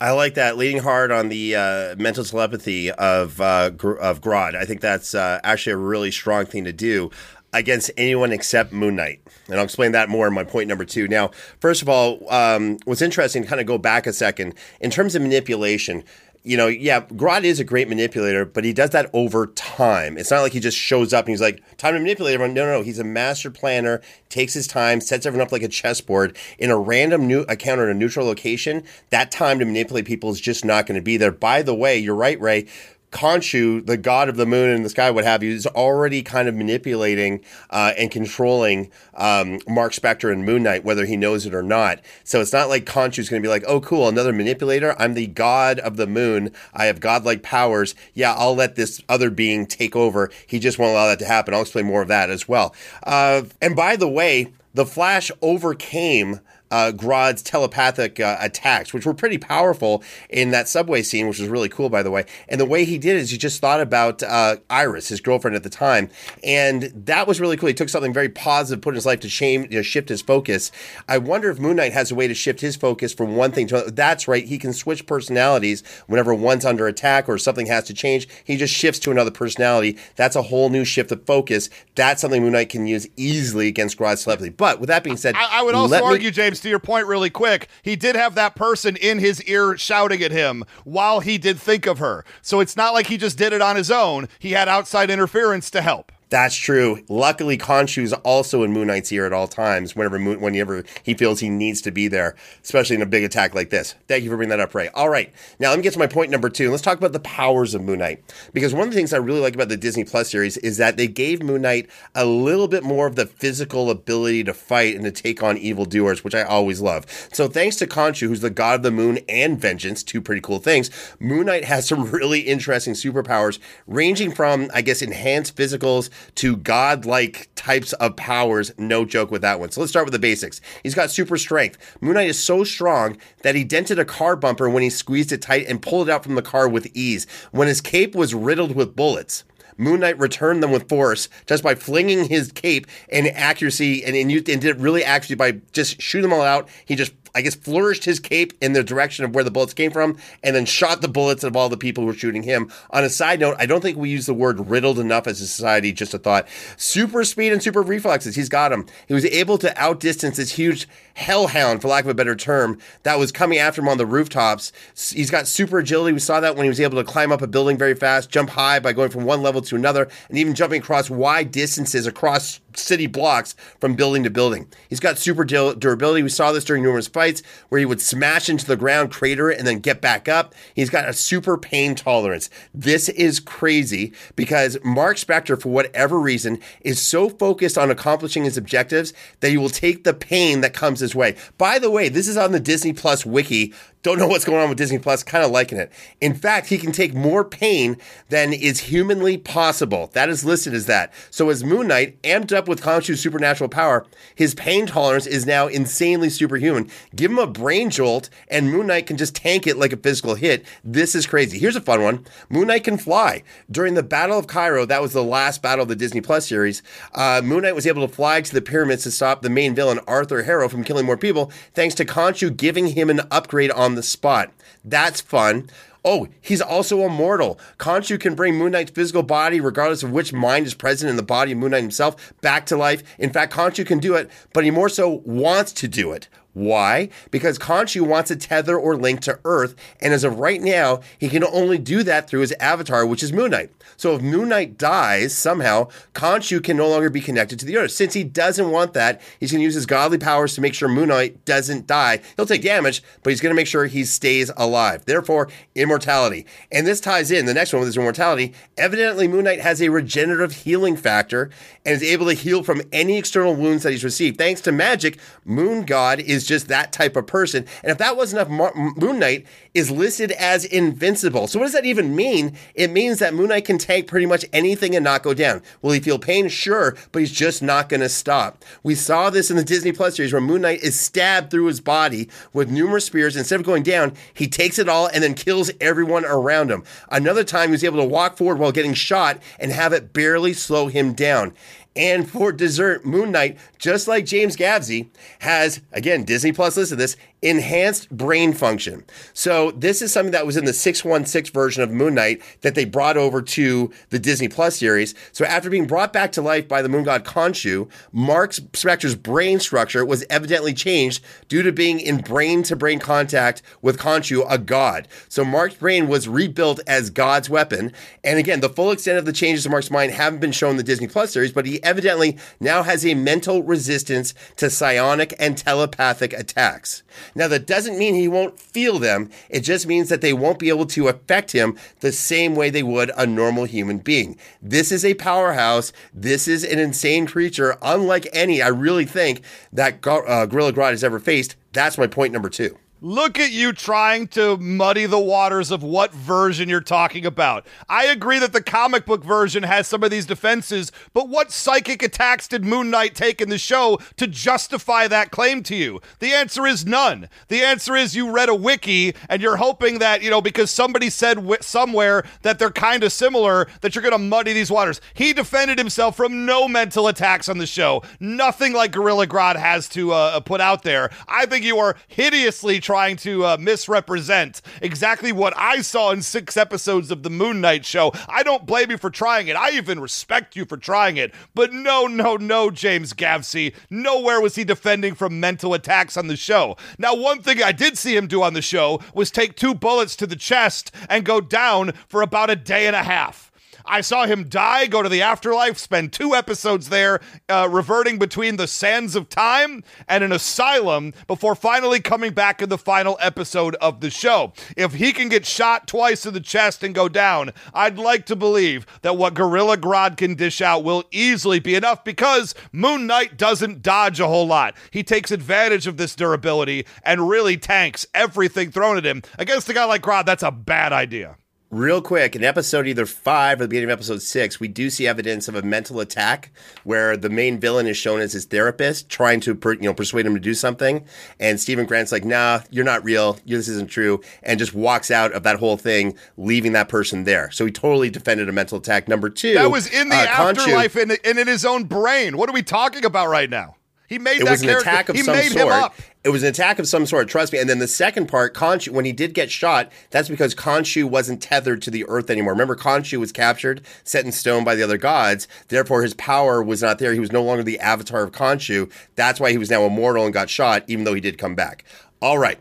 I 0.00 0.10
like 0.10 0.34
that 0.34 0.58
leaning 0.58 0.82
hard 0.82 1.10
on 1.10 1.28
the 1.28 1.56
uh, 1.56 1.96
mental 1.96 2.22
telepathy 2.22 2.90
of 2.90 3.40
uh, 3.40 3.70
of 4.00 4.20
Grodd. 4.20 4.54
I 4.54 4.66
think 4.66 4.82
that's 4.82 5.14
uh, 5.14 5.40
actually 5.42 5.72
a 5.72 5.78
really 5.78 6.10
strong 6.10 6.44
thing 6.44 6.64
to 6.64 6.72
do 6.72 7.10
against 7.58 7.90
anyone 7.96 8.32
except 8.32 8.72
Moon 8.72 8.96
Knight. 8.96 9.20
And 9.48 9.56
I'll 9.56 9.64
explain 9.64 9.92
that 9.92 10.08
more 10.08 10.26
in 10.26 10.34
my 10.34 10.44
point 10.44 10.68
number 10.68 10.84
two. 10.84 11.08
Now, 11.08 11.30
first 11.60 11.82
of 11.82 11.88
all, 11.88 12.20
um, 12.32 12.78
what's 12.84 13.02
interesting, 13.02 13.42
to 13.42 13.48
kind 13.48 13.60
of 13.60 13.66
go 13.66 13.78
back 13.78 14.06
a 14.06 14.12
second, 14.12 14.54
in 14.80 14.90
terms 14.90 15.14
of 15.14 15.22
manipulation, 15.22 16.04
you 16.42 16.56
know, 16.56 16.68
yeah, 16.68 17.00
Grodd 17.00 17.42
is 17.42 17.58
a 17.58 17.64
great 17.64 17.88
manipulator, 17.88 18.44
but 18.44 18.62
he 18.62 18.72
does 18.72 18.90
that 18.90 19.10
over 19.12 19.48
time. 19.48 20.16
It's 20.16 20.30
not 20.30 20.42
like 20.42 20.52
he 20.52 20.60
just 20.60 20.78
shows 20.78 21.12
up 21.12 21.24
and 21.24 21.30
he's 21.30 21.40
like, 21.40 21.60
time 21.76 21.94
to 21.94 21.98
manipulate 21.98 22.34
everyone. 22.34 22.54
No, 22.54 22.64
no, 22.66 22.78
no. 22.78 22.82
He's 22.82 23.00
a 23.00 23.04
master 23.04 23.50
planner, 23.50 24.00
takes 24.28 24.54
his 24.54 24.68
time, 24.68 25.00
sets 25.00 25.26
everyone 25.26 25.44
up 25.44 25.50
like 25.50 25.64
a 25.64 25.68
chessboard. 25.68 26.36
In 26.60 26.70
a 26.70 26.78
random 26.78 27.26
new 27.26 27.40
account 27.48 27.80
in 27.80 27.88
a 27.88 27.94
neutral 27.94 28.26
location, 28.26 28.84
that 29.10 29.32
time 29.32 29.58
to 29.58 29.64
manipulate 29.64 30.04
people 30.04 30.30
is 30.30 30.40
just 30.40 30.64
not 30.64 30.86
going 30.86 30.94
to 30.94 31.02
be 31.02 31.16
there. 31.16 31.32
By 31.32 31.62
the 31.62 31.74
way, 31.74 31.98
you're 31.98 32.14
right, 32.14 32.40
Ray. 32.40 32.68
Khonshu, 33.16 33.86
the 33.86 33.96
god 33.96 34.28
of 34.28 34.36
the 34.36 34.44
moon 34.44 34.68
and 34.68 34.84
the 34.84 34.90
sky, 34.90 35.10
what 35.10 35.24
have 35.24 35.42
you, 35.42 35.50
is 35.50 35.66
already 35.66 36.22
kind 36.22 36.48
of 36.48 36.54
manipulating 36.54 37.42
uh, 37.70 37.94
and 37.96 38.10
controlling 38.10 38.90
um, 39.14 39.58
Mark 39.66 39.92
Spector 39.92 40.30
and 40.30 40.44
Moon 40.44 40.62
Knight, 40.62 40.84
whether 40.84 41.06
he 41.06 41.16
knows 41.16 41.46
it 41.46 41.54
or 41.54 41.62
not. 41.62 42.00
So 42.24 42.42
it's 42.42 42.52
not 42.52 42.68
like 42.68 42.84
Khonshu's 42.84 43.30
going 43.30 43.42
to 43.42 43.46
be 43.46 43.50
like, 43.50 43.64
oh, 43.66 43.80
cool, 43.80 44.06
another 44.06 44.34
manipulator. 44.34 44.94
I'm 44.98 45.14
the 45.14 45.28
god 45.28 45.78
of 45.78 45.96
the 45.96 46.06
moon. 46.06 46.52
I 46.74 46.86
have 46.86 47.00
godlike 47.00 47.42
powers. 47.42 47.94
Yeah, 48.12 48.34
I'll 48.34 48.54
let 48.54 48.76
this 48.76 49.00
other 49.08 49.30
being 49.30 49.64
take 49.64 49.96
over. 49.96 50.30
He 50.46 50.58
just 50.58 50.78
won't 50.78 50.92
allow 50.92 51.06
that 51.06 51.18
to 51.20 51.24
happen. 51.26 51.54
I'll 51.54 51.62
explain 51.62 51.86
more 51.86 52.02
of 52.02 52.08
that 52.08 52.28
as 52.28 52.46
well. 52.46 52.74
Uh, 53.02 53.44
and 53.62 53.74
by 53.74 53.96
the 53.96 54.08
way, 54.08 54.52
the 54.74 54.84
Flash 54.84 55.30
overcame 55.40 56.40
uh, 56.70 56.92
Grodd's 56.92 57.42
telepathic 57.42 58.20
uh, 58.20 58.36
attacks, 58.40 58.92
which 58.92 59.06
were 59.06 59.14
pretty 59.14 59.38
powerful 59.38 60.02
in 60.30 60.50
that 60.50 60.68
subway 60.68 61.02
scene, 61.02 61.28
which 61.28 61.38
was 61.38 61.48
really 61.48 61.68
cool, 61.68 61.88
by 61.88 62.02
the 62.02 62.10
way. 62.10 62.24
And 62.48 62.60
the 62.60 62.66
way 62.66 62.84
he 62.84 62.98
did 62.98 63.16
is 63.16 63.30
he 63.30 63.38
just 63.38 63.60
thought 63.60 63.80
about 63.80 64.22
uh, 64.22 64.56
Iris, 64.70 65.08
his 65.08 65.20
girlfriend 65.20 65.56
at 65.56 65.62
the 65.62 65.70
time, 65.70 66.10
and 66.42 66.84
that 66.94 67.26
was 67.26 67.40
really 67.40 67.56
cool. 67.56 67.68
He 67.68 67.74
took 67.74 67.88
something 67.88 68.12
very 68.12 68.28
positive, 68.28 68.82
put 68.82 68.90
in 68.90 68.96
his 68.96 69.06
life 69.06 69.20
to 69.20 69.28
shame, 69.28 69.62
you 69.70 69.78
know, 69.78 69.82
shift 69.82 70.08
his 70.08 70.22
focus. 70.22 70.70
I 71.08 71.18
wonder 71.18 71.50
if 71.50 71.58
Moon 71.58 71.76
Knight 71.76 71.92
has 71.92 72.10
a 72.10 72.14
way 72.14 72.28
to 72.28 72.34
shift 72.34 72.60
his 72.60 72.76
focus 72.76 73.12
from 73.12 73.36
one 73.36 73.52
thing 73.52 73.66
to 73.68 73.76
another. 73.76 73.90
That's 73.90 74.28
right. 74.28 74.44
He 74.44 74.58
can 74.58 74.72
switch 74.72 75.06
personalities 75.06 75.82
whenever 76.06 76.34
one's 76.34 76.64
under 76.64 76.86
attack 76.86 77.28
or 77.28 77.38
something 77.38 77.66
has 77.66 77.84
to 77.84 77.94
change. 77.94 78.28
He 78.44 78.56
just 78.56 78.74
shifts 78.74 79.00
to 79.00 79.10
another 79.10 79.30
personality. 79.30 79.98
That's 80.16 80.36
a 80.36 80.42
whole 80.42 80.68
new 80.68 80.84
shift 80.84 81.12
of 81.12 81.24
focus. 81.26 81.70
That's 81.94 82.20
something 82.20 82.42
Moon 82.42 82.52
Knight 82.52 82.68
can 82.68 82.86
use 82.86 83.06
easily 83.16 83.68
against 83.68 83.98
Grodd's 83.98 84.24
telepathy. 84.24 84.50
But 84.50 84.80
with 84.80 84.88
that 84.88 85.04
being 85.04 85.16
said, 85.16 85.34
I, 85.36 85.60
I 85.60 85.62
would 85.62 85.74
also 85.74 85.94
argue, 86.04 86.28
me- 86.28 86.32
To 86.60 86.68
your 86.68 86.78
point 86.78 87.06
really 87.06 87.30
quick, 87.30 87.68
he 87.82 87.96
did 87.96 88.16
have 88.16 88.34
that 88.34 88.54
person 88.56 88.96
in 88.96 89.18
his 89.18 89.42
ear 89.44 89.76
shouting 89.76 90.22
at 90.22 90.32
him 90.32 90.64
while 90.84 91.20
he 91.20 91.38
did 91.38 91.58
think 91.58 91.86
of 91.86 91.98
her. 91.98 92.24
So 92.42 92.60
it's 92.60 92.76
not 92.76 92.94
like 92.94 93.06
he 93.06 93.16
just 93.16 93.38
did 93.38 93.52
it 93.52 93.60
on 93.60 93.76
his 93.76 93.90
own. 93.90 94.28
He 94.38 94.52
had 94.52 94.68
outside 94.68 95.10
interference 95.10 95.70
to 95.70 95.82
help. 95.82 96.12
That's 96.28 96.56
true. 96.56 97.04
Luckily, 97.08 97.56
Khonshu's 97.56 98.12
also 98.12 98.64
in 98.64 98.72
Moon 98.72 98.88
Knight's 98.88 99.12
ear 99.12 99.26
at 99.26 99.32
all 99.32 99.46
times. 99.46 99.94
Whenever 99.94 100.18
whenever 100.18 100.82
he 101.04 101.14
feels 101.14 101.38
he 101.38 101.48
needs 101.48 101.80
to 101.82 101.92
be 101.92 102.08
there, 102.08 102.34
especially 102.64 102.96
in 102.96 103.02
a 103.02 103.06
big 103.06 103.22
attack 103.22 103.54
like 103.54 103.70
this. 103.70 103.94
Thank 104.08 104.24
you 104.24 104.30
for 104.30 104.36
bringing 104.36 104.50
that 104.50 104.58
up, 104.58 104.74
Ray. 104.74 104.88
All 104.88 105.08
right, 105.08 105.32
now 105.60 105.70
let 105.70 105.78
me 105.78 105.84
get 105.84 105.92
to 105.92 106.00
my 106.00 106.08
point 106.08 106.32
number 106.32 106.48
two. 106.48 106.70
Let's 106.70 106.82
talk 106.82 106.98
about 106.98 107.12
the 107.12 107.20
powers 107.20 107.74
of 107.74 107.82
Moon 107.82 108.00
Knight 108.00 108.24
because 108.52 108.74
one 108.74 108.88
of 108.88 108.90
the 108.90 108.96
things 108.96 109.12
I 109.12 109.18
really 109.18 109.38
like 109.38 109.54
about 109.54 109.68
the 109.68 109.76
Disney 109.76 110.02
Plus 110.02 110.28
series 110.28 110.56
is 110.58 110.78
that 110.78 110.96
they 110.96 111.06
gave 111.06 111.44
Moon 111.44 111.62
Knight 111.62 111.88
a 112.16 112.24
little 112.26 112.66
bit 112.66 112.82
more 112.82 113.06
of 113.06 113.14
the 113.14 113.26
physical 113.26 113.88
ability 113.88 114.42
to 114.44 114.54
fight 114.54 114.96
and 114.96 115.04
to 115.04 115.12
take 115.12 115.44
on 115.44 115.56
evildoers, 115.56 116.24
which 116.24 116.34
I 116.34 116.42
always 116.42 116.80
love. 116.80 117.06
So 117.32 117.46
thanks 117.46 117.76
to 117.76 117.86
Khonshu, 117.86 118.26
who's 118.26 118.40
the 118.40 118.50
god 118.50 118.80
of 118.80 118.82
the 118.82 118.90
moon 118.90 119.20
and 119.28 119.60
vengeance, 119.60 120.02
two 120.02 120.20
pretty 120.20 120.40
cool 120.40 120.58
things. 120.58 120.90
Moon 121.20 121.46
Knight 121.46 121.66
has 121.66 121.86
some 121.86 122.10
really 122.10 122.40
interesting 122.40 122.94
superpowers, 122.94 123.60
ranging 123.86 124.32
from 124.32 124.68
I 124.74 124.82
guess 124.82 125.02
enhanced 125.02 125.54
physicals 125.54 126.10
to 126.36 126.56
godlike 126.56 127.48
types 127.54 127.92
of 127.94 128.16
powers. 128.16 128.72
No 128.78 129.04
joke 129.04 129.30
with 129.30 129.42
that 129.42 129.60
one. 129.60 129.70
So 129.70 129.80
let's 129.80 129.90
start 129.90 130.06
with 130.06 130.12
the 130.12 130.18
basics. 130.18 130.60
He's 130.82 130.94
got 130.94 131.10
super 131.10 131.36
strength. 131.36 131.78
Moon 132.00 132.14
Knight 132.14 132.28
is 132.28 132.42
so 132.42 132.64
strong 132.64 133.16
that 133.42 133.54
he 133.54 133.64
dented 133.64 133.98
a 133.98 134.04
car 134.04 134.36
bumper 134.36 134.68
when 134.68 134.82
he 134.82 134.90
squeezed 134.90 135.32
it 135.32 135.42
tight 135.42 135.66
and 135.66 135.82
pulled 135.82 136.08
it 136.08 136.12
out 136.12 136.24
from 136.24 136.34
the 136.34 136.42
car 136.42 136.68
with 136.68 136.88
ease. 136.94 137.26
When 137.50 137.68
his 137.68 137.80
cape 137.80 138.14
was 138.14 138.34
riddled 138.34 138.74
with 138.74 138.96
bullets. 138.96 139.44
Moon 139.78 140.00
Knight 140.00 140.18
returned 140.18 140.62
them 140.62 140.72
with 140.72 140.88
force 140.88 141.28
just 141.46 141.62
by 141.62 141.74
flinging 141.74 142.28
his 142.28 142.50
cape 142.52 142.86
and 143.10 143.26
accuracy 143.28 144.04
and, 144.04 144.16
and, 144.16 144.30
and 144.30 144.44
did 144.44 144.64
it 144.64 144.78
really 144.78 145.04
accurately 145.04 145.36
by 145.36 145.60
just 145.72 146.00
shooting 146.00 146.30
them 146.30 146.38
all 146.38 146.44
out. 146.44 146.68
He 146.84 146.94
just 146.94 147.12
I 147.36 147.42
guess, 147.42 147.54
flourished 147.54 148.06
his 148.06 148.18
cape 148.18 148.54
in 148.62 148.72
the 148.72 148.82
direction 148.82 149.26
of 149.26 149.34
where 149.34 149.44
the 149.44 149.50
bullets 149.50 149.74
came 149.74 149.90
from, 149.90 150.16
and 150.42 150.56
then 150.56 150.64
shot 150.64 151.02
the 151.02 151.08
bullets 151.08 151.44
of 151.44 151.54
all 151.54 151.68
the 151.68 151.76
people 151.76 152.02
who 152.02 152.08
were 152.08 152.14
shooting 152.14 152.42
him. 152.42 152.72
On 152.90 153.04
a 153.04 153.10
side 153.10 153.40
note, 153.40 153.56
I 153.58 153.66
don't 153.66 153.82
think 153.82 153.98
we 153.98 154.08
use 154.08 154.24
the 154.24 154.32
word 154.32 154.70
riddled 154.70 154.98
enough 154.98 155.26
as 155.26 155.40
a 155.42 155.46
society. 155.46 155.92
Just 155.92 156.14
a 156.14 156.18
thought. 156.18 156.48
Super 156.78 157.24
speed 157.24 157.52
and 157.52 157.62
super 157.62 157.82
reflexes. 157.82 158.34
He's 158.34 158.48
got 158.48 158.72
him. 158.72 158.86
He 159.06 159.12
was 159.12 159.26
able 159.26 159.58
to 159.58 159.78
outdistance 159.78 160.38
this 160.38 160.52
huge 160.52 160.88
hellhound, 161.16 161.80
for 161.82 161.88
lack 161.88 162.04
of 162.04 162.10
a 162.10 162.14
better 162.14 162.36
term, 162.36 162.78
that 163.02 163.18
was 163.18 163.32
coming 163.32 163.58
after 163.58 163.80
him 163.80 163.88
on 163.88 163.98
the 163.98 164.06
rooftops. 164.06 164.70
He's 164.94 165.30
got 165.30 165.46
super 165.46 165.78
agility. 165.78 166.12
We 166.12 166.20
saw 166.20 166.40
that 166.40 166.54
when 166.54 166.64
he 166.64 166.68
was 166.68 166.80
able 166.80 167.02
to 167.02 167.10
climb 167.10 167.32
up 167.32 167.42
a 167.42 167.46
building 167.46 167.78
very 167.78 167.94
fast, 167.94 168.30
jump 168.30 168.50
high 168.50 168.78
by 168.78 168.92
going 168.92 169.10
from 169.10 169.24
one 169.24 169.42
level 169.42 169.62
to 169.62 169.76
another, 169.76 170.08
and 170.28 170.38
even 170.38 170.54
jumping 170.54 170.82
across 170.82 171.08
wide 171.08 171.50
distances 171.50 172.06
across 172.06 172.60
city 172.74 173.06
blocks 173.06 173.54
from 173.80 173.94
building 173.94 174.22
to 174.22 174.30
building. 174.30 174.68
He's 174.88 175.00
got 175.00 175.16
super 175.16 175.44
durability. 175.44 176.22
We 176.22 176.28
saw 176.28 176.52
this 176.52 176.64
during 176.64 176.82
numerous 176.82 177.08
fights 177.08 177.42
where 177.70 177.78
he 177.78 177.86
would 177.86 178.02
smash 178.02 178.50
into 178.50 178.66
the 178.66 178.76
ground, 178.76 179.10
crater 179.10 179.50
it, 179.50 179.58
and 179.58 179.66
then 179.66 179.78
get 179.78 180.02
back 180.02 180.28
up. 180.28 180.54
He's 180.74 180.90
got 180.90 181.08
a 181.08 181.14
super 181.14 181.56
pain 181.56 181.94
tolerance. 181.94 182.50
This 182.74 183.08
is 183.08 183.40
crazy 183.40 184.12
because 184.34 184.76
Mark 184.84 185.16
Spector, 185.16 185.60
for 185.60 185.70
whatever 185.70 186.20
reason, 186.20 186.60
is 186.82 187.00
so 187.00 187.30
focused 187.30 187.78
on 187.78 187.90
accomplishing 187.90 188.44
his 188.44 188.58
objectives 188.58 189.14
that 189.40 189.50
he 189.50 189.56
will 189.56 189.70
take 189.70 190.04
the 190.04 190.14
pain 190.14 190.60
that 190.60 190.74
comes 190.74 191.00
way. 191.14 191.36
By 191.58 191.78
the 191.78 191.90
way, 191.90 192.08
this 192.08 192.28
is 192.28 192.36
on 192.36 192.52
the 192.52 192.60
Disney 192.60 192.92
Plus 192.92 193.24
wiki 193.26 193.74
don't 194.06 194.20
know 194.20 194.28
what's 194.28 194.44
going 194.44 194.62
on 194.62 194.68
with 194.68 194.78
Disney 194.78 195.00
Plus, 195.00 195.24
kind 195.24 195.44
of 195.44 195.50
liking 195.50 195.78
it. 195.78 195.90
In 196.20 196.32
fact, 196.32 196.68
he 196.68 196.78
can 196.78 196.92
take 196.92 197.12
more 197.12 197.44
pain 197.44 197.96
than 198.28 198.52
is 198.52 198.78
humanly 198.78 199.36
possible. 199.36 200.10
That 200.12 200.28
is 200.28 200.44
listed 200.44 200.74
as 200.74 200.86
that. 200.86 201.12
So 201.28 201.50
as 201.50 201.64
Moon 201.64 201.88
Knight, 201.88 202.22
amped 202.22 202.52
up 202.52 202.68
with 202.68 202.82
Khonshu's 202.82 203.20
supernatural 203.20 203.68
power, 203.68 204.06
his 204.36 204.54
pain 204.54 204.86
tolerance 204.86 205.26
is 205.26 205.44
now 205.44 205.66
insanely 205.66 206.30
superhuman. 206.30 206.88
Give 207.16 207.32
him 207.32 207.38
a 207.40 207.48
brain 207.48 207.90
jolt, 207.90 208.30
and 208.46 208.70
Moon 208.70 208.86
Knight 208.86 209.08
can 209.08 209.16
just 209.16 209.34
tank 209.34 209.66
it 209.66 209.76
like 209.76 209.92
a 209.92 209.96
physical 209.96 210.36
hit. 210.36 210.64
This 210.84 211.16
is 211.16 211.26
crazy. 211.26 211.58
Here's 211.58 211.74
a 211.74 211.80
fun 211.80 212.00
one. 212.00 212.24
Moon 212.48 212.68
Knight 212.68 212.84
can 212.84 212.98
fly. 212.98 213.42
During 213.68 213.94
the 213.94 214.04
Battle 214.04 214.38
of 214.38 214.46
Cairo, 214.46 214.86
that 214.86 215.02
was 215.02 215.14
the 215.14 215.24
last 215.24 215.62
battle 215.62 215.82
of 215.82 215.88
the 215.88 215.96
Disney 215.96 216.20
Plus 216.20 216.46
series, 216.46 216.80
uh, 217.12 217.42
Moon 217.42 217.62
Knight 217.62 217.74
was 217.74 217.88
able 217.88 218.06
to 218.06 218.14
fly 218.14 218.40
to 218.40 218.54
the 218.54 218.62
pyramids 218.62 219.02
to 219.02 219.10
stop 219.10 219.42
the 219.42 219.50
main 219.50 219.74
villain, 219.74 219.98
Arthur 220.06 220.44
Harrow, 220.44 220.68
from 220.68 220.84
killing 220.84 221.06
more 221.06 221.16
people, 221.16 221.50
thanks 221.74 221.96
to 221.96 222.04
Khonshu 222.04 222.56
giving 222.56 222.86
him 222.88 223.10
an 223.10 223.22
upgrade 223.32 223.72
on 223.72 223.95
the 223.96 224.02
spot. 224.02 224.52
That's 224.84 225.20
fun. 225.20 225.68
Oh, 226.04 226.28
he's 226.40 226.62
also 226.62 227.04
immortal. 227.04 227.58
Khonshu 227.78 228.20
can 228.20 228.36
bring 228.36 228.54
Moon 228.54 228.70
Knight's 228.70 228.92
physical 228.92 229.24
body, 229.24 229.60
regardless 229.60 230.04
of 230.04 230.12
which 230.12 230.32
mind 230.32 230.64
is 230.64 230.74
present 230.74 231.10
in 231.10 231.16
the 231.16 231.22
body 231.24 231.50
of 231.50 231.58
Moon 231.58 231.72
Knight 231.72 231.82
himself, 231.82 232.32
back 232.40 232.64
to 232.66 232.76
life. 232.76 233.02
In 233.18 233.32
fact, 233.32 233.52
Khonshu 233.52 233.84
can 233.84 233.98
do 233.98 234.14
it, 234.14 234.30
but 234.52 234.62
he 234.62 234.70
more 234.70 234.88
so 234.88 235.20
wants 235.24 235.72
to 235.72 235.88
do 235.88 236.12
it. 236.12 236.28
Why? 236.56 237.10
Because 237.30 237.58
Khonshu 237.58 238.00
wants 238.00 238.30
a 238.30 238.36
tether 238.36 238.78
or 238.78 238.96
link 238.96 239.20
to 239.20 239.38
Earth, 239.44 239.74
and 240.00 240.14
as 240.14 240.24
of 240.24 240.38
right 240.38 240.62
now, 240.62 241.00
he 241.18 241.28
can 241.28 241.44
only 241.44 241.76
do 241.76 242.02
that 242.04 242.30
through 242.30 242.40
his 242.40 242.52
avatar, 242.52 243.04
which 243.04 243.22
is 243.22 243.30
Moon 243.30 243.50
Knight. 243.50 243.70
So 243.98 244.14
if 244.14 244.22
Moon 244.22 244.48
Knight 244.48 244.78
dies 244.78 245.36
somehow, 245.36 245.90
Khonshu 246.14 246.64
can 246.64 246.78
no 246.78 246.88
longer 246.88 247.10
be 247.10 247.20
connected 247.20 247.60
to 247.60 247.66
the 247.66 247.76
Earth. 247.76 247.90
Since 247.90 248.14
he 248.14 248.24
doesn't 248.24 248.70
want 248.70 248.94
that, 248.94 249.20
he's 249.38 249.52
going 249.52 249.60
to 249.60 249.64
use 249.64 249.74
his 249.74 249.84
godly 249.84 250.16
powers 250.16 250.54
to 250.54 250.62
make 250.62 250.72
sure 250.72 250.88
Moon 250.88 251.10
Knight 251.10 251.44
doesn't 251.44 251.86
die. 251.86 252.20
He'll 252.36 252.46
take 252.46 252.62
damage, 252.62 253.02
but 253.22 253.28
he's 253.28 253.42
going 253.42 253.54
to 253.54 253.56
make 253.56 253.66
sure 253.66 253.84
he 253.84 254.06
stays 254.06 254.50
alive. 254.56 255.04
Therefore, 255.04 255.50
immortality. 255.74 256.46
And 256.72 256.86
this 256.86 257.00
ties 257.00 257.30
in 257.30 257.44
the 257.44 257.52
next 257.52 257.74
one 257.74 257.80
with 257.80 257.88
his 257.88 257.98
immortality. 257.98 258.54
Evidently, 258.78 259.28
Moon 259.28 259.44
Knight 259.44 259.60
has 259.60 259.82
a 259.82 259.90
regenerative 259.90 260.52
healing 260.52 260.96
factor 260.96 261.50
and 261.84 261.94
is 261.94 262.02
able 262.02 262.24
to 262.28 262.32
heal 262.32 262.62
from 262.62 262.80
any 262.92 263.18
external 263.18 263.54
wounds 263.54 263.82
that 263.82 263.92
he's 263.92 264.04
received. 264.04 264.38
Thanks 264.38 264.62
to 264.62 264.72
magic, 264.72 265.18
Moon 265.44 265.84
God 265.84 266.18
is 266.18 266.45
just 266.46 266.68
that 266.68 266.92
type 266.92 267.16
of 267.16 267.26
person. 267.26 267.66
And 267.82 267.92
if 267.92 267.98
that 267.98 268.16
wasn't 268.16 268.48
enough, 268.48 268.74
Moon 268.96 269.18
Knight 269.18 269.46
is 269.74 269.90
listed 269.90 270.32
as 270.32 270.64
invincible. 270.64 271.46
So 271.46 271.58
what 271.58 271.66
does 271.66 271.74
that 271.74 271.84
even 271.84 272.16
mean? 272.16 272.56
It 272.74 272.90
means 272.90 273.18
that 273.18 273.34
Moon 273.34 273.48
Knight 273.48 273.64
can 273.66 273.78
tank 273.78 274.06
pretty 274.06 274.26
much 274.26 274.44
anything 274.52 274.94
and 274.94 275.04
not 275.04 275.22
go 275.22 275.34
down. 275.34 275.62
Will 275.82 275.92
he 275.92 276.00
feel 276.00 276.18
pain? 276.18 276.48
Sure, 276.48 276.96
but 277.12 277.18
he's 277.18 277.32
just 277.32 277.62
not 277.62 277.88
going 277.88 278.00
to 278.00 278.08
stop. 278.08 278.64
We 278.82 278.94
saw 278.94 279.30
this 279.30 279.50
in 279.50 279.56
the 279.56 279.64
Disney 279.64 279.92
Plus 279.92 280.16
series 280.16 280.32
where 280.32 280.40
Moon 280.40 280.62
Knight 280.62 280.82
is 280.82 280.98
stabbed 280.98 281.50
through 281.50 281.66
his 281.66 281.80
body 281.80 282.28
with 282.52 282.70
numerous 282.70 283.04
spears. 283.06 283.36
Instead 283.36 283.60
of 283.60 283.66
going 283.66 283.82
down, 283.82 284.14
he 284.32 284.48
takes 284.48 284.78
it 284.78 284.88
all 284.88 285.08
and 285.08 285.22
then 285.22 285.34
kills 285.34 285.70
everyone 285.80 286.24
around 286.24 286.70
him. 286.70 286.84
Another 287.10 287.44
time, 287.44 287.68
he 287.68 287.72
was 287.72 287.84
able 287.84 287.98
to 287.98 288.04
walk 288.04 288.36
forward 288.36 288.58
while 288.58 288.72
getting 288.72 288.94
shot 288.94 289.38
and 289.58 289.72
have 289.72 289.92
it 289.92 290.12
barely 290.12 290.52
slow 290.52 290.88
him 290.88 291.12
down. 291.12 291.54
And 291.96 292.28
for 292.30 292.52
dessert, 292.52 293.06
Moon 293.06 293.32
Knight, 293.32 293.58
just 293.78 294.06
like 294.06 294.26
James 294.26 294.54
Gavsie, 294.54 295.08
has, 295.38 295.80
again, 295.92 296.24
Disney 296.24 296.52
Plus 296.52 296.76
listed 296.76 296.98
this, 296.98 297.16
enhanced 297.42 298.10
brain 298.10 298.52
function. 298.52 299.04
So 299.32 299.70
this 299.72 300.00
is 300.00 300.12
something 300.12 300.32
that 300.32 300.46
was 300.46 300.56
in 300.56 300.64
the 300.64 300.72
616 300.72 301.52
version 301.52 301.82
of 301.82 301.90
Moon 301.90 302.14
Knight 302.14 302.42
that 302.62 302.74
they 302.74 302.84
brought 302.84 303.16
over 303.16 303.42
to 303.42 303.92
the 304.10 304.18
Disney 304.18 304.48
Plus 304.48 304.76
series. 304.76 305.14
So 305.32 305.44
after 305.44 305.68
being 305.68 305.86
brought 305.86 306.12
back 306.12 306.32
to 306.32 306.42
life 306.42 306.66
by 306.66 306.82
the 306.82 306.88
moon 306.88 307.04
god 307.04 307.24
Khonshu, 307.24 307.90
Mark 308.10 308.52
Spector's 308.52 309.14
brain 309.14 309.60
structure 309.60 310.04
was 310.04 310.24
evidently 310.30 310.72
changed 310.72 311.22
due 311.48 311.62
to 311.62 311.72
being 311.72 312.00
in 312.00 312.18
brain 312.18 312.62
to 312.64 312.76
brain 312.76 312.98
contact 312.98 313.62
with 313.82 313.98
Khonshu, 313.98 314.44
a 314.48 314.58
god. 314.58 315.06
So 315.28 315.44
Mark's 315.44 315.74
brain 315.74 316.08
was 316.08 316.28
rebuilt 316.28 316.80
as 316.86 317.10
God's 317.10 317.50
weapon. 317.50 317.92
And 318.24 318.38
again, 318.38 318.60
the 318.60 318.68
full 318.68 318.90
extent 318.90 319.18
of 319.18 319.26
the 319.26 319.32
changes 319.32 319.64
to 319.64 319.70
Mark's 319.70 319.90
mind 319.90 320.12
haven't 320.12 320.40
been 320.40 320.52
shown 320.52 320.72
in 320.72 320.76
the 320.78 320.82
Disney 320.82 321.06
Plus 321.06 321.32
series, 321.32 321.52
but 321.52 321.66
he 321.66 321.82
evidently 321.82 322.38
now 322.60 322.82
has 322.82 323.04
a 323.04 323.14
mental 323.14 323.62
resistance 323.62 324.34
to 324.56 324.70
psionic 324.70 325.34
and 325.38 325.58
telepathic 325.58 326.32
attacks. 326.32 327.02
Now, 327.36 327.48
that 327.48 327.66
doesn't 327.66 327.98
mean 327.98 328.14
he 328.14 328.28
won't 328.28 328.58
feel 328.58 328.98
them. 328.98 329.30
It 329.50 329.60
just 329.60 329.86
means 329.86 330.08
that 330.08 330.22
they 330.22 330.32
won't 330.32 330.58
be 330.58 330.70
able 330.70 330.86
to 330.86 331.08
affect 331.08 331.52
him 331.52 331.78
the 332.00 332.10
same 332.10 332.54
way 332.54 332.70
they 332.70 332.82
would 332.82 333.12
a 333.14 333.26
normal 333.26 333.66
human 333.66 333.98
being. 333.98 334.38
This 334.62 334.90
is 334.90 335.04
a 335.04 335.12
powerhouse. 335.14 335.92
This 336.14 336.48
is 336.48 336.64
an 336.64 336.78
insane 336.78 337.26
creature, 337.26 337.76
unlike 337.82 338.26
any 338.32 338.62
I 338.62 338.68
really 338.68 339.04
think 339.04 339.42
that 339.70 340.04
uh, 340.06 340.46
Gorilla 340.46 340.72
Grodd 340.72 340.92
has 340.92 341.04
ever 341.04 341.20
faced. 341.20 341.56
That's 341.74 341.98
my 341.98 342.06
point 342.06 342.32
number 342.32 342.48
two. 342.48 342.78
Look 343.02 343.38
at 343.38 343.52
you 343.52 343.74
trying 343.74 344.26
to 344.28 344.56
muddy 344.56 345.04
the 345.04 345.20
waters 345.20 345.70
of 345.70 345.82
what 345.82 346.14
version 346.14 346.70
you're 346.70 346.80
talking 346.80 347.26
about. 347.26 347.66
I 347.90 348.06
agree 348.06 348.38
that 348.38 348.54
the 348.54 348.62
comic 348.62 349.04
book 349.04 349.22
version 349.22 349.64
has 349.64 349.86
some 349.86 350.02
of 350.02 350.10
these 350.10 350.24
defenses, 350.24 350.90
but 351.12 351.28
what 351.28 351.52
psychic 351.52 352.02
attacks 352.02 352.48
did 352.48 352.64
Moon 352.64 352.88
Knight 352.88 353.14
take 353.14 353.42
in 353.42 353.50
the 353.50 353.58
show 353.58 353.98
to 354.16 354.26
justify 354.26 355.08
that 355.08 355.30
claim 355.30 355.62
to 355.64 355.76
you? 355.76 356.00
The 356.20 356.32
answer 356.32 356.66
is 356.66 356.86
none. 356.86 357.28
The 357.48 357.62
answer 357.62 357.94
is 357.94 358.16
you 358.16 358.30
read 358.30 358.48
a 358.48 358.54
wiki 358.54 359.14
and 359.28 359.42
you're 359.42 359.56
hoping 359.56 359.98
that, 359.98 360.22
you 360.22 360.30
know, 360.30 360.40
because 360.40 360.70
somebody 360.70 361.10
said 361.10 361.34
w- 361.34 361.58
somewhere 361.60 362.24
that 362.42 362.58
they're 362.58 362.70
kind 362.70 363.04
of 363.04 363.12
similar, 363.12 363.68
that 363.82 363.94
you're 363.94 364.00
going 364.00 364.12
to 364.12 364.18
muddy 364.18 364.54
these 364.54 364.70
waters. 364.70 365.02
He 365.12 365.34
defended 365.34 365.76
himself 365.76 366.16
from 366.16 366.46
no 366.46 366.66
mental 366.66 367.08
attacks 367.08 367.50
on 367.50 367.58
the 367.58 367.66
show. 367.66 368.02
Nothing 368.20 368.72
like 368.72 368.92
Gorilla 368.92 369.26
Grodd 369.26 369.56
has 369.56 369.86
to 369.90 370.12
uh, 370.12 370.40
put 370.40 370.62
out 370.62 370.82
there. 370.82 371.10
I 371.28 371.44
think 371.44 371.62
you 371.62 371.76
are 371.76 371.94
hideously 372.08 372.80
trying 372.80 372.95
to 372.96 373.44
uh, 373.44 373.56
misrepresent 373.60 374.62
exactly 374.80 375.30
what 375.30 375.52
I 375.54 375.82
saw 375.82 376.12
in 376.12 376.22
six 376.22 376.56
episodes 376.56 377.10
of 377.10 377.22
the 377.22 377.28
Moon 377.28 377.60
Knight 377.60 377.84
show. 377.84 378.10
I 378.26 378.42
don't 378.42 378.64
blame 378.64 378.90
you 378.90 378.96
for 378.96 379.10
trying 379.10 379.48
it. 379.48 379.54
I 379.54 379.72
even 379.72 380.00
respect 380.00 380.56
you 380.56 380.64
for 380.64 380.78
trying 380.78 381.18
it. 381.18 381.34
But 381.54 381.74
no, 381.74 382.06
no, 382.06 382.36
no, 382.36 382.70
James 382.70 383.12
Gavsie. 383.12 383.74
Nowhere 383.90 384.40
was 384.40 384.54
he 384.54 384.64
defending 384.64 385.14
from 385.14 385.38
mental 385.38 385.74
attacks 385.74 386.16
on 386.16 386.26
the 386.26 386.36
show. 386.36 386.78
Now, 386.98 387.14
one 387.14 387.42
thing 387.42 387.62
I 387.62 387.72
did 387.72 387.98
see 387.98 388.16
him 388.16 388.28
do 388.28 388.42
on 388.42 388.54
the 388.54 388.62
show 388.62 389.00
was 389.12 389.30
take 389.30 389.56
two 389.56 389.74
bullets 389.74 390.16
to 390.16 390.26
the 390.26 390.34
chest 390.34 390.90
and 391.10 391.22
go 391.22 391.42
down 391.42 391.92
for 392.08 392.22
about 392.22 392.48
a 392.48 392.56
day 392.56 392.86
and 392.86 392.96
a 392.96 393.02
half. 393.02 393.45
I 393.86 394.00
saw 394.00 394.26
him 394.26 394.48
die, 394.48 394.86
go 394.86 395.02
to 395.02 395.08
the 395.08 395.22
afterlife, 395.22 395.78
spend 395.78 396.12
two 396.12 396.34
episodes 396.34 396.88
there, 396.88 397.20
uh, 397.48 397.68
reverting 397.70 398.18
between 398.18 398.56
the 398.56 398.66
sands 398.66 399.14
of 399.14 399.28
time 399.28 399.84
and 400.08 400.24
an 400.24 400.32
asylum 400.32 401.14
before 401.26 401.54
finally 401.54 402.00
coming 402.00 402.32
back 402.32 402.60
in 402.60 402.68
the 402.68 402.78
final 402.78 403.16
episode 403.20 403.76
of 403.76 404.00
the 404.00 404.10
show. 404.10 404.52
If 404.76 404.94
he 404.94 405.12
can 405.12 405.28
get 405.28 405.46
shot 405.46 405.86
twice 405.86 406.26
in 406.26 406.34
the 406.34 406.40
chest 406.40 406.82
and 406.82 406.94
go 406.94 407.08
down, 407.08 407.52
I'd 407.72 407.98
like 407.98 408.26
to 408.26 408.36
believe 408.36 408.86
that 409.02 409.16
what 409.16 409.34
Gorilla 409.34 409.76
Grodd 409.76 410.16
can 410.16 410.34
dish 410.34 410.60
out 410.60 410.84
will 410.84 411.04
easily 411.10 411.60
be 411.60 411.74
enough 411.74 412.04
because 412.04 412.54
Moon 412.72 413.06
Knight 413.06 413.36
doesn't 413.36 413.82
dodge 413.82 414.20
a 414.20 414.26
whole 414.26 414.46
lot. 414.46 414.76
He 414.90 415.02
takes 415.02 415.30
advantage 415.30 415.86
of 415.86 415.96
this 415.96 416.14
durability 416.16 416.86
and 417.02 417.28
really 417.28 417.56
tanks 417.56 418.06
everything 418.14 418.70
thrown 418.70 418.96
at 418.96 419.06
him. 419.06 419.22
Against 419.38 419.68
a 419.68 419.74
guy 419.74 419.84
like 419.84 420.02
Grodd, 420.02 420.26
that's 420.26 420.42
a 420.42 420.50
bad 420.50 420.92
idea. 420.92 421.36
Real 421.70 422.00
quick, 422.00 422.36
in 422.36 422.44
episode 422.44 422.86
either 422.86 423.06
five 423.06 423.60
or 423.60 423.64
the 423.64 423.68
beginning 423.68 423.90
of 423.90 423.94
episode 423.94 424.22
six, 424.22 424.60
we 424.60 424.68
do 424.68 424.88
see 424.88 425.08
evidence 425.08 425.48
of 425.48 425.56
a 425.56 425.62
mental 425.62 425.98
attack 425.98 426.52
where 426.84 427.16
the 427.16 427.28
main 427.28 427.58
villain 427.58 427.88
is 427.88 427.96
shown 427.96 428.20
as 428.20 428.34
his 428.34 428.44
therapist, 428.44 429.08
trying 429.08 429.40
to 429.40 429.52
per, 429.56 429.72
you 429.72 429.80
know 429.80 429.92
persuade 429.92 430.26
him 430.26 430.34
to 430.34 430.40
do 430.40 430.54
something, 430.54 431.04
and 431.40 431.58
Steven 431.58 431.84
Grant's 431.84 432.12
like, 432.12 432.24
"Nah, 432.24 432.60
you're 432.70 432.84
not 432.84 433.02
real. 433.02 433.36
This 433.44 433.66
isn't 433.66 433.90
true," 433.90 434.20
and 434.44 434.60
just 434.60 434.74
walks 434.74 435.10
out 435.10 435.32
of 435.32 435.42
that 435.42 435.58
whole 435.58 435.76
thing, 435.76 436.16
leaving 436.36 436.72
that 436.74 436.88
person 436.88 437.24
there. 437.24 437.50
So 437.50 437.66
he 437.66 437.72
totally 437.72 438.10
defended 438.10 438.48
a 438.48 438.52
mental 438.52 438.78
attack. 438.78 439.08
Number 439.08 439.28
two, 439.28 439.54
that 439.54 439.68
was 439.68 439.88
in 439.92 440.08
the 440.08 440.14
uh, 440.14 440.18
afterlife 440.18 440.94
and 440.94 441.12
in, 441.24 441.36
in 441.36 441.48
his 441.48 441.64
own 441.64 441.84
brain. 441.84 442.36
What 442.36 442.48
are 442.48 442.52
we 442.52 442.62
talking 442.62 443.04
about 443.04 443.28
right 443.28 443.50
now? 443.50 443.75
He 444.08 444.18
made 444.18 444.40
it 444.40 444.44
that 444.44 444.50
was 444.52 444.62
an 444.62 444.68
character. 444.68 444.88
attack 444.88 445.08
of 445.08 445.16
he 445.16 445.22
some 445.22 445.34
made 445.36 445.52
him 445.52 445.58
sort. 445.68 445.72
up. 445.72 445.94
It 446.24 446.30
was 446.30 446.42
an 446.42 446.48
attack 446.48 446.78
of 446.78 446.88
some 446.88 447.06
sort. 447.06 447.28
Trust 447.28 447.52
me. 447.52 447.58
And 447.58 447.68
then 447.68 447.78
the 447.78 447.88
second 447.88 448.26
part, 448.26 448.54
Khonshu, 448.54 448.90
when 448.90 449.04
he 449.04 449.12
did 449.12 449.32
get 449.34 449.50
shot, 449.50 449.90
that's 450.10 450.28
because 450.28 450.54
Khonshu 450.54 451.04
wasn't 451.08 451.40
tethered 451.42 451.82
to 451.82 451.90
the 451.90 452.04
earth 452.08 452.30
anymore. 452.30 452.52
Remember, 452.52 452.76
Khonshu 452.76 453.18
was 453.18 453.32
captured, 453.32 453.82
set 454.04 454.24
in 454.24 454.32
stone 454.32 454.64
by 454.64 454.74
the 454.74 454.82
other 454.82 454.98
gods. 454.98 455.46
Therefore, 455.68 456.02
his 456.02 456.14
power 456.14 456.62
was 456.62 456.82
not 456.82 456.98
there. 456.98 457.12
He 457.12 457.20
was 457.20 457.32
no 457.32 457.42
longer 457.42 457.62
the 457.62 457.78
avatar 457.78 458.22
of 458.22 458.32
Khonshu. 458.32 458.90
That's 459.14 459.40
why 459.40 459.50
he 459.52 459.58
was 459.58 459.70
now 459.70 459.84
immortal 459.84 460.24
and 460.24 460.34
got 460.34 460.50
shot, 460.50 460.84
even 460.86 461.04
though 461.04 461.14
he 461.14 461.20
did 461.20 461.38
come 461.38 461.54
back. 461.54 461.84
All 462.20 462.38
right. 462.38 462.58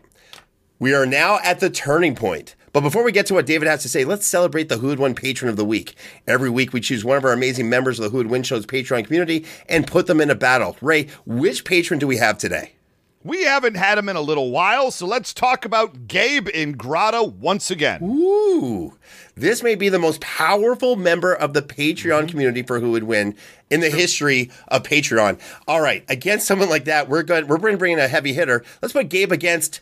We 0.80 0.93
are 0.93 1.06
now 1.06 1.39
at 1.43 1.60
the 1.60 1.70
turning 1.70 2.16
point. 2.16 2.56
But 2.76 2.82
before 2.82 3.03
we 3.03 3.13
get 3.13 3.26
to 3.28 3.34
what 3.34 3.45
David 3.45 3.69
has 3.69 3.84
to 3.84 3.89
say, 3.89 4.03
let's 4.03 4.28
celebrate 4.28 4.67
the 4.67 4.80
Who 4.80 4.88
Would 4.88 4.99
Win 4.99 5.15
Patron 5.15 5.47
of 5.47 5.55
the 5.55 5.63
Week. 5.63 5.95
Every 6.28 6.49
week, 6.49 6.73
we 6.73 6.82
choose 6.82 7.05
one 7.05 7.15
of 7.15 7.23
our 7.23 7.32
amazing 7.32 7.69
members 7.69 7.97
of 7.97 8.03
the 8.03 8.09
Who 8.09 8.17
Would 8.17 8.28
Win 8.28 8.43
Show's 8.43 8.65
Patreon 8.65 9.05
community 9.05 9.45
and 9.69 9.88
put 9.88 10.07
them 10.07 10.19
in 10.19 10.30
a 10.30 10.36
battle. 10.36 10.76
Ray, 10.82 11.07
which 11.26 11.63
patron 11.63 11.99
do 11.99 12.05
we 12.05 12.17
have 12.17 12.38
today? 12.38 12.73
We 13.23 13.45
haven't 13.45 13.76
had 13.76 13.97
him 13.97 14.09
in 14.09 14.17
a 14.17 14.21
little 14.21 14.51
while, 14.51 14.91
so 14.91 15.07
let's 15.07 15.34
talk 15.34 15.63
about 15.63 16.09
Gabe 16.09 16.49
Ingrata 16.49 17.32
once 17.32 17.71
again. 17.71 18.03
Ooh, 18.03 18.97
this 19.36 19.63
may 19.63 19.76
be 19.76 19.88
the 19.88 19.97
most 19.97 20.19
powerful 20.19 20.97
member 20.97 21.34
of 21.34 21.53
the 21.53 21.61
Patreon 21.61 21.95
mm-hmm. 21.95 22.28
community 22.28 22.61
for 22.61 22.82
Who 22.82 22.91
Would 22.91 23.05
Win 23.05 23.36
in 23.69 23.80
the 23.80 23.89
history 23.89 24.51
of 24.67 24.84
Patreon. 24.84 25.39
All 25.65 25.80
right, 25.80 26.03
against 26.09 26.45
someone 26.45 26.69
like 26.69 26.84
that, 26.84 27.07
we're 27.07 27.23
good. 27.23 27.47
We're 27.47 27.57
bringing 27.57 27.99
a 27.99 28.09
heavy 28.09 28.34
hitter. 28.34 28.65
Let's 28.82 28.91
put 28.91 29.07
Gabe 29.07 29.32
against. 29.32 29.80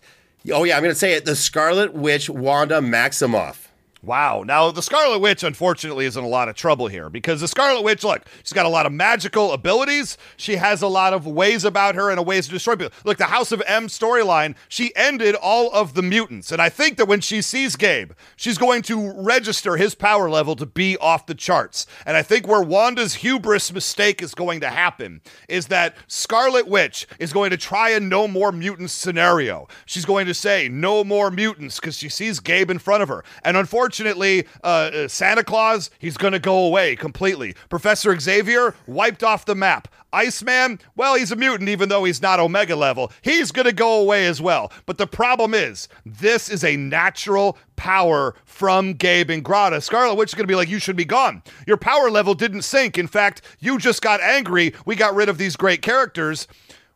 Oh 0.52 0.64
yeah, 0.66 0.76
I'm 0.76 0.84
to 0.94 1.00
say 1.00 1.14
it. 1.14 1.26
The 1.26 1.36
Scarlet 1.36 1.94
Witch, 1.94 2.30
Wanda 2.30 2.80
Maximoff. 2.80 3.63
Wow. 4.04 4.44
Now, 4.46 4.70
the 4.70 4.82
Scarlet 4.82 5.20
Witch, 5.20 5.44
unfortunately, 5.44 6.06
is 6.06 6.18
in 6.18 6.26
a 6.26 6.28
lot 6.28 6.50
of 6.50 6.56
trouble 6.56 6.88
here 6.88 7.10
because 7.10 7.40
the 7.40 7.48
Scarlet 7.48 7.84
Witch, 7.84 8.04
look, 8.04 8.26
she's 8.44 8.52
got 8.52 8.66
a 8.66 8.70
lot 8.70 8.86
of 8.86 8.92
magical 8.92 9.54
abilities. 9.54 10.18
She 10.36 10.58
has 10.58 10.82
a 10.82 10.88
lot 10.88 11.14
of 11.14 11.26
ways 11.26 11.64
about 11.64 11.96
her 11.96 12.10
and 12.10 12.20
a 12.20 12.22
ways 12.22 12.48
to 12.48 12.52
destroy 12.52 12.76
people. 12.76 12.92
Look, 13.06 13.18
the 13.18 13.28
House 13.28 13.54
of 13.54 13.64
M 13.66 13.88
storyline, 13.88 14.56
she 14.68 14.94
ended 14.98 15.36
all 15.36 15.72
of 15.72 15.94
the 15.94 16.02
mutants. 16.02 16.52
And 16.52 16.62
I 16.62 16.68
think 16.68 16.98
that 16.98 17.08
when 17.08 17.22
she 17.22 17.42
sees 17.42 17.78
Gabe, 17.78 18.12
she's 18.36 18.58
going 18.58 18.82
to 18.84 19.14
register 19.22 19.78
his 19.78 19.96
power 19.96 20.30
level 20.30 20.58
to 20.58 20.66
be 20.66 20.98
off 20.98 21.26
the 21.26 21.34
charts. 21.34 21.88
And 22.06 22.18
I 22.18 22.24
think 22.24 22.46
where 22.46 22.62
Wanda's 22.62 23.14
hubris 23.14 23.72
mistake 23.72 24.22
is 24.22 24.36
going 24.36 24.60
to 24.60 24.70
happen 24.70 25.22
is 25.48 25.68
that 25.68 25.96
Scarlet 26.08 26.68
Witch 26.68 27.08
is 27.20 27.32
going 27.32 27.52
to 27.52 27.58
try 27.58 27.92
a 27.92 28.02
no 28.02 28.28
more 28.28 28.52
mutants 28.52 28.92
scenario. 28.92 29.70
She's 29.86 30.04
going 30.04 30.26
to 30.26 30.34
say 30.34 30.68
no 30.68 31.06
more 31.06 31.32
mutants 31.32 31.80
because 31.80 31.98
she 31.98 32.10
sees 32.10 32.42
Gabe 32.42 32.70
in 32.70 32.80
front 32.80 33.02
of 33.02 33.08
her. 33.08 33.24
And 33.46 33.56
unfortunately, 33.56 33.93
Unfortunately, 33.94 34.48
uh, 34.64 35.08
Santa 35.08 35.44
Claus, 35.44 35.92
he's 36.00 36.18
going 36.18 36.34
to 36.34 36.40
go 36.40 36.66
away 36.66 36.96
completely. 36.96 37.54
Professor 37.70 38.20
Xavier, 38.20 38.74
wiped 38.88 39.24
off 39.24 39.46
the 39.46 39.54
map. 39.54 39.88
Iceman, 40.12 40.80
well, 40.96 41.14
he's 41.14 41.32
a 41.32 41.36
mutant 41.36 41.70
even 41.70 41.90
though 41.90 42.04
he's 42.04 42.20
not 42.20 42.40
Omega 42.40 42.76
level. 42.76 43.12
He's 43.22 43.52
going 43.52 43.68
to 43.68 43.72
go 43.72 44.02
away 44.02 44.26
as 44.26 44.42
well. 44.42 44.72
But 44.88 44.98
the 44.98 45.06
problem 45.06 45.54
is, 45.54 45.90
this 46.08 46.50
is 46.50 46.64
a 46.64 46.76
natural 46.76 47.56
power 47.76 48.34
from 48.46 48.94
Gabe 48.94 49.30
Ingrata. 49.30 49.82
Scarlet 49.82 50.16
Witch 50.16 50.32
is 50.32 50.34
going 50.34 50.48
to 50.48 50.52
be 50.52 50.56
like, 50.56 50.70
you 50.70 50.80
should 50.80 50.96
be 50.96 51.06
gone. 51.06 51.44
Your 51.68 51.78
power 51.78 52.10
level 52.10 52.34
didn't 52.34 52.64
sink. 52.64 52.98
In 52.98 53.08
fact, 53.08 53.44
you 53.60 53.78
just 53.78 54.02
got 54.02 54.22
angry. 54.22 54.74
We 54.88 54.96
got 54.96 55.14
rid 55.14 55.30
of 55.30 55.38
these 55.38 55.56
great 55.56 55.84
characters 55.84 56.48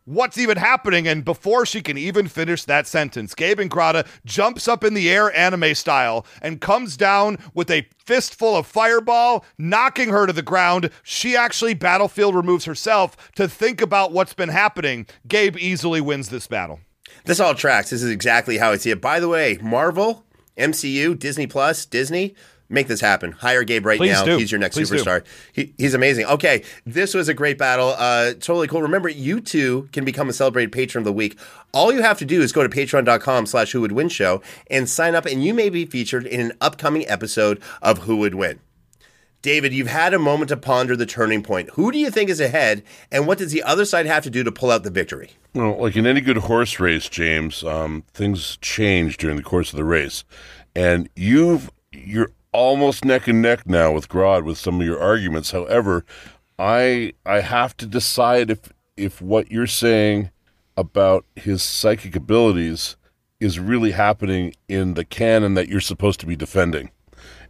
what's 0.08 0.38
even 0.38 0.56
happening. 0.56 1.06
And 1.06 1.24
before 1.24 1.66
she 1.66 1.82
can 1.82 1.98
even 1.98 2.28
finish 2.28 2.64
that 2.64 2.86
sentence, 2.86 3.34
Gabe 3.34 3.60
Ingrata 3.60 4.06
jumps 4.24 4.66
up 4.66 4.82
in 4.82 4.94
the 4.94 5.10
air 5.10 5.34
anime 5.36 5.74
style 5.74 6.26
and 6.40 6.60
comes 6.60 6.96
down 6.96 7.38
with 7.54 7.70
a 7.70 7.86
fistful 8.04 8.56
of 8.56 8.66
fireball, 8.66 9.44
knocking 9.58 10.08
her 10.08 10.26
to 10.26 10.32
the 10.32 10.42
ground. 10.42 10.90
She 11.02 11.36
actually 11.36 11.74
battlefield 11.74 12.34
removes 12.34 12.64
herself 12.64 13.16
to 13.34 13.48
think 13.48 13.82
about 13.82 14.12
what's 14.12 14.34
been 14.34 14.48
happening. 14.48 15.06
Gabe 15.26 15.56
easily 15.58 16.00
wins 16.00 16.30
this 16.30 16.46
battle. 16.46 16.80
This 17.24 17.40
all 17.40 17.54
tracks. 17.54 17.90
This 17.90 18.02
is 18.02 18.10
exactly 18.10 18.58
how 18.58 18.72
I 18.72 18.76
see 18.76 18.90
it. 18.90 19.00
By 19.00 19.20
the 19.20 19.28
way, 19.28 19.58
Marvel, 19.60 20.24
MCU, 20.56 21.18
Disney 21.18 21.46
Plus, 21.46 21.84
Disney, 21.84 22.34
make 22.68 22.86
this 22.86 23.00
happen. 23.00 23.32
Hire 23.32 23.64
Gabe 23.64 23.86
right 23.86 23.98
Please 23.98 24.12
now. 24.12 24.24
do. 24.24 24.36
He's 24.36 24.52
your 24.52 24.58
next 24.58 24.76
Please 24.76 24.90
superstar. 24.90 25.24
He, 25.52 25.74
he's 25.78 25.94
amazing. 25.94 26.26
Okay, 26.26 26.62
this 26.84 27.14
was 27.14 27.28
a 27.28 27.34
great 27.34 27.58
battle. 27.58 27.94
Uh, 27.96 28.34
totally 28.34 28.68
cool. 28.68 28.82
Remember, 28.82 29.08
you 29.08 29.40
too 29.40 29.88
can 29.92 30.04
become 30.04 30.28
a 30.28 30.32
celebrated 30.32 30.72
patron 30.72 31.02
of 31.02 31.04
the 31.04 31.12
week. 31.12 31.38
All 31.72 31.92
you 31.92 32.02
have 32.02 32.18
to 32.18 32.24
do 32.24 32.40
is 32.42 32.52
go 32.52 32.66
to 32.66 32.68
patreon.com 32.68 33.46
slash 33.46 33.72
who 33.72 33.80
would 33.80 33.92
win 33.92 34.08
show 34.08 34.42
and 34.70 34.88
sign 34.88 35.14
up, 35.14 35.26
and 35.26 35.44
you 35.44 35.54
may 35.54 35.68
be 35.68 35.84
featured 35.86 36.26
in 36.26 36.40
an 36.40 36.52
upcoming 36.60 37.08
episode 37.08 37.60
of 37.82 37.98
Who 38.00 38.16
Would 38.16 38.34
Win. 38.34 38.60
David, 39.40 39.72
you've 39.72 39.86
had 39.86 40.14
a 40.14 40.18
moment 40.18 40.48
to 40.48 40.56
ponder 40.56 40.96
the 40.96 41.06
turning 41.06 41.44
point. 41.44 41.70
Who 41.74 41.92
do 41.92 41.98
you 41.98 42.10
think 42.10 42.28
is 42.28 42.40
ahead, 42.40 42.82
and 43.12 43.26
what 43.26 43.38
does 43.38 43.52
the 43.52 43.62
other 43.62 43.84
side 43.84 44.06
have 44.06 44.24
to 44.24 44.30
do 44.30 44.42
to 44.42 44.50
pull 44.50 44.70
out 44.70 44.82
the 44.82 44.90
victory? 44.90 45.30
Well, 45.54 45.80
like 45.80 45.94
in 45.94 46.06
any 46.08 46.20
good 46.20 46.38
horse 46.38 46.80
race, 46.80 47.08
James, 47.08 47.62
um, 47.62 48.02
things 48.12 48.58
change 48.60 49.16
during 49.16 49.36
the 49.36 49.44
course 49.44 49.72
of 49.72 49.76
the 49.76 49.84
race, 49.84 50.24
and 50.74 51.08
you've 51.14 51.70
you're 51.92 52.32
almost 52.52 53.04
neck 53.04 53.28
and 53.28 53.42
neck 53.42 53.66
now 53.66 53.92
with 53.92 54.08
Grodd 54.08 54.44
with 54.44 54.58
some 54.58 54.80
of 54.80 54.86
your 54.86 55.00
arguments. 55.00 55.50
However, 55.50 56.04
I 56.58 57.14
I 57.24 57.40
have 57.40 57.76
to 57.78 57.86
decide 57.86 58.50
if 58.50 58.72
if 58.96 59.22
what 59.22 59.50
you're 59.50 59.66
saying 59.66 60.30
about 60.76 61.24
his 61.36 61.62
psychic 61.62 62.14
abilities 62.16 62.96
is 63.40 63.58
really 63.58 63.92
happening 63.92 64.54
in 64.68 64.94
the 64.94 65.04
canon 65.04 65.54
that 65.54 65.68
you're 65.68 65.80
supposed 65.80 66.20
to 66.20 66.26
be 66.26 66.36
defending, 66.36 66.90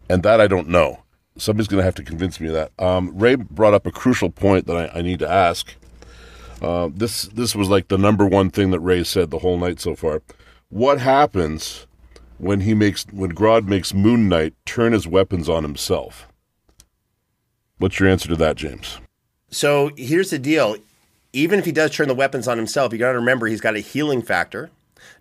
and 0.08 0.22
that 0.22 0.40
I 0.40 0.46
don't 0.46 0.68
know. 0.68 1.02
Somebody's 1.36 1.68
going 1.68 1.78
to 1.78 1.84
have 1.84 1.94
to 1.94 2.02
convince 2.02 2.40
me 2.40 2.48
of 2.48 2.54
that. 2.54 2.72
Um, 2.78 3.16
Ray 3.16 3.36
brought 3.36 3.72
up 3.72 3.86
a 3.86 3.92
crucial 3.92 4.28
point 4.28 4.66
that 4.66 4.76
I, 4.76 4.98
I 4.98 5.02
need 5.02 5.20
to 5.20 5.30
ask. 5.30 5.74
Uh, 6.60 6.88
this 6.92 7.22
this 7.22 7.54
was 7.54 7.68
like 7.68 7.88
the 7.88 7.98
number 7.98 8.26
one 8.26 8.50
thing 8.50 8.70
that 8.72 8.80
Ray 8.80 9.04
said 9.04 9.30
the 9.30 9.38
whole 9.38 9.56
night 9.56 9.80
so 9.80 9.94
far. 9.94 10.22
What 10.68 11.00
happens 11.00 11.86
when 12.38 12.60
he 12.60 12.74
makes 12.74 13.04
when 13.12 13.32
Grodd 13.32 13.66
makes 13.66 13.92
Moon 13.92 14.28
Knight 14.28 14.54
turn 14.64 14.92
his 14.92 15.06
weapons 15.06 15.48
on 15.48 15.62
himself? 15.62 16.28
What's 17.78 18.00
your 18.00 18.08
answer 18.08 18.28
to 18.28 18.36
that, 18.36 18.56
James? 18.56 18.98
So 19.50 19.90
here's 19.96 20.30
the 20.30 20.38
deal. 20.38 20.76
Even 21.32 21.58
if 21.58 21.64
he 21.64 21.72
does 21.72 21.92
turn 21.92 22.08
the 22.08 22.14
weapons 22.14 22.48
on 22.48 22.56
himself, 22.56 22.92
you 22.92 22.98
got 22.98 23.12
to 23.12 23.18
remember 23.18 23.46
he's 23.46 23.60
got 23.60 23.76
a 23.76 23.80
healing 23.80 24.22
factor. 24.22 24.70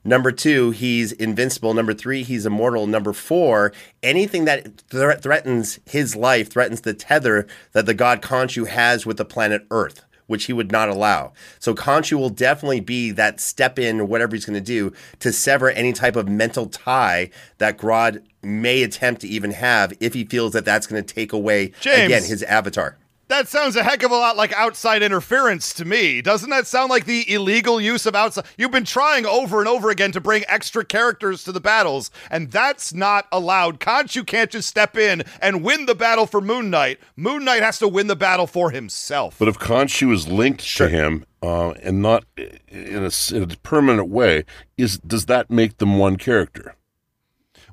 Number 0.04 0.32
two, 0.32 0.72
he's 0.72 1.12
invincible. 1.12 1.74
Number 1.74 1.94
three, 1.94 2.24
he's 2.24 2.46
immortal. 2.46 2.88
Number 2.88 3.14
four, 3.14 3.74
anything 4.02 4.46
that 4.46 4.82
thre- 4.90 5.14
threatens 5.14 5.80
his 5.86 6.16
life 6.16 6.50
threatens 6.50 6.82
the 6.82 6.94
tether 6.94 7.46
that 7.74 7.86
the 7.86 7.94
god 7.94 8.22
Khonshu 8.22 8.68
has 8.68 9.06
with 9.06 9.18
the 9.18 9.26
planet 9.26 9.66
Earth, 9.70 10.06
which 10.28 10.46
he 10.46 10.54
would 10.54 10.72
not 10.72 10.90
allow. 10.90 11.34
So 11.60 11.74
Khonshu 11.74 12.18
will 12.18 12.30
definitely 12.30 12.82
be 12.82 13.12
that 13.12 13.40
step 13.40 13.80
in 13.80 14.00
or 14.00 14.06
whatever 14.06 14.36
he's 14.36 14.46
going 14.46 14.54
to 14.54 14.62
do 14.62 14.94
to 15.20 15.34
sever 15.34 15.70
any 15.72 15.94
type 15.94 16.16
of 16.16 16.28
mental 16.30 16.68
tie 16.68 17.32
that 17.58 17.78
Grodd 17.78 18.22
may 18.44 18.84
attempt 18.84 19.22
to 19.22 19.28
even 19.28 19.52
have 19.52 19.94
if 20.00 20.14
he 20.14 20.24
feels 20.24 20.54
that 20.54 20.66
that's 20.66 20.88
going 20.88 21.04
to 21.04 21.14
take 21.14 21.34
away 21.34 21.72
James. 21.82 22.06
again 22.06 22.24
his 22.24 22.44
avatar. 22.44 22.98
That 23.30 23.50
sounds 23.50 23.76
a 23.76 23.84
heck 23.84 24.04
of 24.04 24.12
a 24.12 24.16
lot 24.16 24.38
like 24.38 24.54
outside 24.54 25.04
interference 25.04 25.74
to 25.74 25.84
me. 25.84 26.22
Doesn't 26.22 26.50
that 26.50 26.66
sound 26.66 26.90
like 26.90 27.04
the 27.04 27.30
illegal 27.30 27.82
use 27.82 28.06
of 28.06 28.16
outside? 28.16 28.46
You've 28.58 28.72
been 28.72 28.86
trying 28.86 29.26
over 29.26 29.60
and 29.60 29.68
over 29.68 29.90
again 29.90 30.14
to 30.14 30.22
bring 30.22 30.46
extra 30.48 30.86
characters 30.86 31.44
to 31.44 31.52
the 31.52 31.60
battles, 31.60 32.10
and 32.32 32.50
that's 32.50 32.94
not 32.94 33.28
allowed. 33.30 33.82
Khonshu 33.82 34.26
can't 34.26 34.50
just 34.50 34.70
step 34.70 34.96
in 34.96 35.24
and 35.42 35.62
win 35.62 35.88
the 35.88 35.96
battle 35.96 36.26
for 36.26 36.40
Moon 36.40 36.70
Knight. 36.70 37.02
Moon 37.18 37.44
Knight 37.44 37.64
has 37.64 37.80
to 37.80 37.88
win 37.90 38.08
the 38.08 38.16
battle 38.16 38.48
for 38.48 38.72
himself. 38.72 39.36
But 39.38 39.50
if 39.50 39.60
Khonshu 39.60 40.14
is 40.14 40.30
linked 40.30 40.66
to 40.78 40.88
him 40.88 41.26
uh, 41.42 41.72
and 41.84 42.02
not 42.02 42.24
in 42.38 43.04
a, 43.04 43.36
in 43.36 43.44
a 43.44 43.58
permanent 43.58 44.08
way, 44.08 44.46
is 44.78 45.00
does 45.00 45.26
that 45.26 45.50
make 45.52 45.80
them 45.80 45.98
one 45.98 46.16
character? 46.16 46.77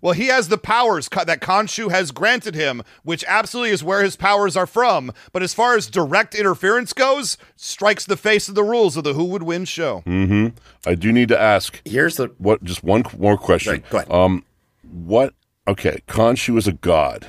Well, 0.04 0.12
he 0.12 0.26
has 0.26 0.48
the 0.48 0.58
powers 0.58 1.08
Ka- 1.08 1.24
that 1.24 1.40
Khonshu 1.40 1.90
has 1.90 2.10
granted 2.10 2.54
him, 2.54 2.82
which 3.04 3.24
absolutely 3.26 3.70
is 3.70 3.82
where 3.82 4.04
his 4.04 4.16
powers 4.16 4.54
are 4.54 4.66
from. 4.66 5.10
But 5.32 5.42
as 5.42 5.54
far 5.54 5.76
as 5.76 5.86
direct 5.86 6.34
interference 6.34 6.92
goes, 6.92 7.38
strikes 7.56 8.04
the 8.04 8.18
face 8.18 8.46
of 8.46 8.54
the 8.54 8.62
rules 8.62 8.98
of 8.98 9.04
the 9.04 9.14
Who 9.14 9.24
Would 9.24 9.44
Win 9.44 9.64
show. 9.64 10.02
Mm-hmm. 10.06 10.48
I 10.84 10.94
do 10.94 11.10
need 11.10 11.28
to 11.28 11.40
ask. 11.40 11.80
Here's 11.86 12.16
the 12.16 12.26
What? 12.36 12.62
Just 12.62 12.84
one 12.84 13.04
more 13.16 13.38
question. 13.38 13.72
Right, 13.72 13.88
go 13.88 13.96
ahead. 13.96 14.12
Um, 14.12 14.44
what? 14.82 15.32
Okay, 15.66 16.02
Khonshu 16.06 16.58
is 16.58 16.68
a 16.68 16.72
god. 16.72 17.26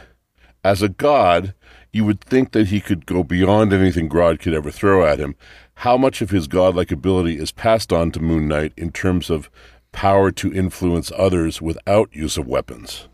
As 0.62 0.82
a 0.82 0.90
god, 0.90 1.54
you 1.94 2.04
would 2.04 2.20
think 2.20 2.52
that 2.52 2.68
he 2.68 2.82
could 2.82 3.06
go 3.06 3.24
beyond 3.24 3.72
anything 3.72 4.10
Grodd 4.10 4.42
could 4.42 4.54
ever 4.54 4.70
throw 4.70 5.06
at 5.06 5.18
him. 5.18 5.38
How 5.76 5.96
much 5.96 6.22
of 6.22 6.30
his 6.30 6.48
godlike 6.48 6.92
ability 6.92 7.38
is 7.38 7.54
passed 7.54 7.94
on 7.94 8.12
to 8.12 8.20
Moon 8.20 8.50
Knight 8.50 8.74
in 8.76 8.92
terms 8.92 9.30
of 9.30 9.50
power 9.96 10.30
to 10.30 10.54
influence 10.54 11.12
others 11.18 11.62
without 11.62 12.14
use 12.14 12.38
of 12.38 12.46
weapons? 12.48 13.08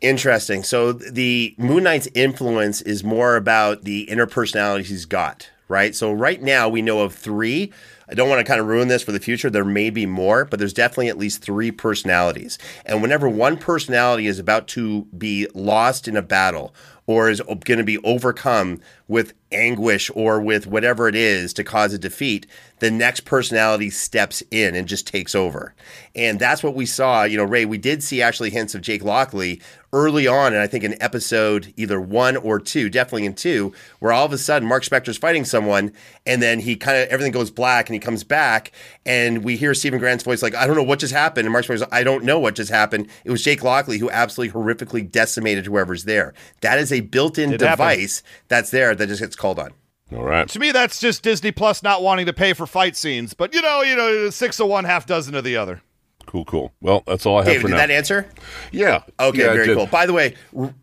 Interesting. 0.00 0.62
So 0.62 0.92
the 0.92 1.56
Moon 1.58 1.82
Knight's 1.82 2.06
influence 2.14 2.82
is 2.82 3.02
more 3.02 3.34
about 3.34 3.82
the 3.82 4.02
inner 4.02 4.26
personalities 4.26 4.90
he's 4.90 5.06
got, 5.06 5.50
right? 5.66 5.94
So 5.94 6.12
right 6.12 6.40
now 6.40 6.68
we 6.68 6.82
know 6.82 7.00
of 7.00 7.14
three 7.14 7.72
I 8.10 8.14
don't 8.14 8.28
want 8.28 8.40
to 8.40 8.44
kind 8.44 8.60
of 8.60 8.66
ruin 8.66 8.88
this 8.88 9.02
for 9.02 9.12
the 9.12 9.20
future. 9.20 9.50
There 9.50 9.64
may 9.64 9.90
be 9.90 10.06
more, 10.06 10.44
but 10.44 10.58
there's 10.58 10.72
definitely 10.72 11.08
at 11.08 11.18
least 11.18 11.42
three 11.42 11.70
personalities. 11.70 12.58
And 12.86 13.02
whenever 13.02 13.28
one 13.28 13.56
personality 13.56 14.26
is 14.26 14.38
about 14.38 14.66
to 14.68 15.04
be 15.16 15.46
lost 15.54 16.08
in 16.08 16.16
a 16.16 16.22
battle 16.22 16.74
or 17.08 17.30
is 17.30 17.40
going 17.40 17.78
to 17.78 17.84
be 17.84 17.98
overcome 17.98 18.80
with 19.08 19.32
anguish 19.50 20.10
or 20.14 20.38
with 20.38 20.66
whatever 20.66 21.08
it 21.08 21.14
is 21.14 21.54
to 21.54 21.64
cause 21.64 21.94
a 21.94 21.98
defeat, 21.98 22.46
the 22.80 22.90
next 22.90 23.20
personality 23.20 23.88
steps 23.88 24.42
in 24.50 24.74
and 24.74 24.86
just 24.86 25.06
takes 25.06 25.34
over. 25.34 25.74
And 26.14 26.38
that's 26.38 26.62
what 26.62 26.74
we 26.74 26.84
saw. 26.84 27.24
You 27.24 27.38
know, 27.38 27.44
Ray, 27.44 27.64
we 27.64 27.78
did 27.78 28.02
see 28.02 28.20
actually 28.20 28.50
hints 28.50 28.74
of 28.74 28.82
Jake 28.82 29.02
Lockley 29.02 29.62
early 29.90 30.26
on, 30.26 30.52
and 30.52 30.60
I 30.60 30.66
think 30.66 30.84
in 30.84 31.02
episode 31.02 31.72
either 31.78 31.98
one 31.98 32.36
or 32.36 32.60
two, 32.60 32.90
definitely 32.90 33.24
in 33.24 33.34
two, 33.34 33.72
where 34.00 34.12
all 34.12 34.26
of 34.26 34.32
a 34.34 34.38
sudden 34.38 34.68
Mark 34.68 34.82
Spector's 34.84 35.16
fighting 35.16 35.46
someone, 35.46 35.92
and 36.26 36.42
then 36.42 36.60
he 36.60 36.76
kind 36.76 36.98
of 36.98 37.08
everything 37.08 37.32
goes 37.32 37.50
black, 37.50 37.88
and 37.88 37.94
he 37.94 37.97
comes 38.00 38.24
back, 38.24 38.72
and 39.06 39.44
we 39.44 39.56
hear 39.56 39.74
Steven 39.74 39.98
Grant's 39.98 40.24
voice 40.24 40.42
like, 40.42 40.54
"I 40.54 40.66
don't 40.66 40.76
know 40.76 40.82
what 40.82 40.98
just 40.98 41.12
happened," 41.12 41.46
and 41.46 41.52
Mark 41.52 41.64
Spector's 41.66 41.84
"I 41.92 42.02
don't 42.04 42.24
know 42.24 42.38
what 42.38 42.54
just 42.54 42.70
happened." 42.70 43.08
It 43.24 43.30
was 43.30 43.42
Jake 43.42 43.62
Lockley 43.62 43.98
who 43.98 44.10
absolutely 44.10 44.52
horrifically 44.60 45.10
decimated 45.10 45.66
whoever's 45.66 46.04
there. 46.04 46.34
That 46.62 46.78
is 46.78 46.92
a 46.92 47.00
built-in 47.00 47.52
It 47.52 47.60
happened. 47.60 47.70
device 47.78 48.22
that's 48.48 48.70
there 48.70 48.94
that 48.94 49.06
just 49.06 49.20
gets 49.20 49.36
called 49.36 49.58
on. 49.58 49.70
All 50.14 50.22
right. 50.24 50.48
To 50.48 50.58
me, 50.58 50.72
that's 50.72 51.00
just 51.00 51.22
Disney 51.22 51.52
Plus 51.52 51.82
not 51.82 52.02
wanting 52.02 52.24
to 52.26 52.32
pay 52.32 52.54
for 52.54 52.66
fight 52.66 52.96
scenes. 52.96 53.34
But 53.34 53.52
you 53.54 53.60
know, 53.60 53.82
you 53.82 53.94
know, 53.94 54.30
six 54.30 54.58
of 54.58 54.66
one, 54.68 54.84
half 54.84 55.04
dozen 55.06 55.34
of 55.34 55.44
the 55.44 55.56
other. 55.56 55.82
Cool, 56.26 56.44
cool. 56.46 56.72
Well, 56.80 57.02
that's 57.06 57.24
all 57.26 57.36
I 57.36 57.40
have 57.40 57.46
David, 57.46 57.60
for 57.62 57.68
did 57.68 57.72
now. 57.74 57.78
that 57.78 57.90
answer? 57.90 58.26
yeah. 58.72 59.02
Okay, 59.20 59.38
Yeah, 59.40 59.52
very 59.52 59.74
cool. 59.74 59.86
By 59.86 60.04
the 60.06 60.12
way, 60.12 60.34
r- 60.58 60.74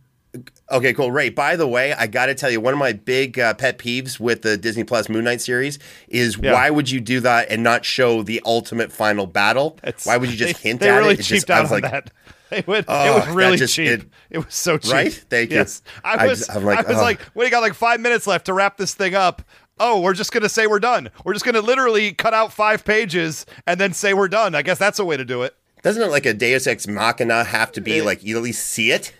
okay, 0.72 0.94
cool. 0.94 1.12
Ray, 1.12 1.30
by 1.30 1.56
the 1.56 1.68
way, 1.68 1.94
I 1.94 2.08
got 2.08 2.28
to 2.28 2.36
tell 2.36 2.50
you, 2.50 2.60
one 2.62 2.74
of 2.74 2.80
my 2.80 2.94
big 2.94 3.40
uh, 3.40 3.54
pet 3.54 3.78
peeves 3.78 4.20
with 4.20 4.42
the 4.42 4.58
Disney 4.58 4.84
Plus 4.84 5.10
Moon 5.10 5.24
Knight 5.24 5.42
series 5.42 5.80
is 6.08 6.38
Yeah. 6.38 6.54
why 6.54 6.70
would 6.70 6.90
you 6.90 7.00
do 7.02 7.20
that 7.22 7.50
and 7.50 7.64
not 7.64 7.86
show 7.86 8.24
the 8.24 8.42
ultimate 8.46 8.92
final 8.92 9.28
battle? 9.28 9.78
It's- 9.84 10.06
why 10.06 10.18
would 10.18 10.30
you 10.30 10.38
just 10.38 10.62
they, 10.64 10.70
hint 10.70 10.82
they 10.82 10.90
at 10.90 10.98
really 10.98 11.14
it? 11.14 11.20
It's 11.20 11.28
cheaped 11.28 11.48
just- 11.48 11.52
I 11.52 11.62
was 11.62 11.72
on 11.72 11.82
like, 11.82 11.92
that. 11.92 12.12
It, 12.52 12.68
went, 12.68 12.86
Oh, 12.88 13.18
it 13.18 13.26
was 13.26 13.36
really 13.36 13.58
just- 13.58 13.74
cheap. 13.74 13.90
it- 13.90 14.06
It, 14.30 14.38
was 14.38 14.54
so 14.54 14.78
cheap. 14.78 14.94
Right? 14.94 15.12
Thank 15.30 15.50
you. 15.50 15.58
yes. 15.58 15.82
I 16.04 16.16
I 16.16 16.28
was. 16.28 16.40
just- 16.40 16.52
I'm 16.56 16.64
like, 16.64 16.86
I 16.86 16.90
was 16.90 17.00
oh. 17.00 17.02
like, 17.02 17.20
we 17.34 17.50
got 17.50 17.62
like 17.62 17.74
five 17.74 18.00
minutes 18.00 18.28
left 18.28 18.46
to 18.46 18.54
wrap 18.54 18.78
this 18.78 18.94
thing 18.94 19.16
up. 19.16 19.42
Oh, 19.80 20.00
we're 20.00 20.14
just 20.14 20.32
gonna 20.32 20.48
say 20.48 20.68
we're 20.68 20.80
done. 20.80 21.10
We're 21.26 21.34
just 21.34 21.44
gonna 21.44 21.60
literally 21.62 22.14
cut 22.14 22.34
out 22.34 22.54
five 22.54 22.86
pages 22.86 23.46
and 23.68 23.78
then 23.80 23.92
say 23.94 24.14
we're 24.14 24.30
done. 24.30 24.56
I 24.56 24.62
guess 24.62 24.78
that's 24.78 25.00
a 25.00 25.06
way 25.06 25.18
to 25.18 25.26
do 25.26 25.42
it. 25.42 25.54
doesn't 25.84 26.02
it 26.02 26.10
like 26.12 26.26
a 26.26 26.34
Deus 26.34 26.66
Ex 26.66 26.88
Machina 26.88 27.44
have 27.44 27.72
to 27.74 27.82
be 27.82 28.02
like 28.02 28.24
you 28.24 28.38
at 28.38 28.44
least 28.44 28.66
see 28.68 28.92
it? 28.92 29.12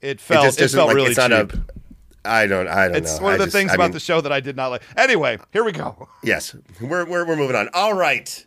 It 0.00 0.20
felt. 0.20 0.46
it 0.46 0.60
It, 0.60 0.68
felt 0.70 0.88
like 0.88 0.96
really 0.96 1.10
it's 1.10 1.18
not 1.18 1.30
cheap. 1.30 1.52
a. 1.52 1.64
I 2.24 2.46
don't. 2.46 2.68
I 2.68 2.84
don't 2.84 2.92
know. 2.92 2.98
it's 2.98 3.18
know. 3.18 3.24
one 3.24 3.32
of 3.34 3.38
the 3.38 3.46
just- 3.46 3.56
things 3.56 3.70
I 3.70 3.74
about 3.74 3.84
mean, 3.84 3.92
the 3.92 4.00
show 4.00 4.20
that 4.20 4.32
I 4.32 4.40
did 4.40 4.56
not 4.56 4.68
like. 4.68 4.82
Anyway, 4.96 5.38
here 5.52 5.64
we 5.64 5.72
go. 5.72 6.08
Yes, 6.22 6.54
we're, 6.80 7.04
we're, 7.06 7.24
we're 7.26 7.36
moving 7.36 7.56
on. 7.56 7.68
All 7.74 7.94
right. 7.94 8.44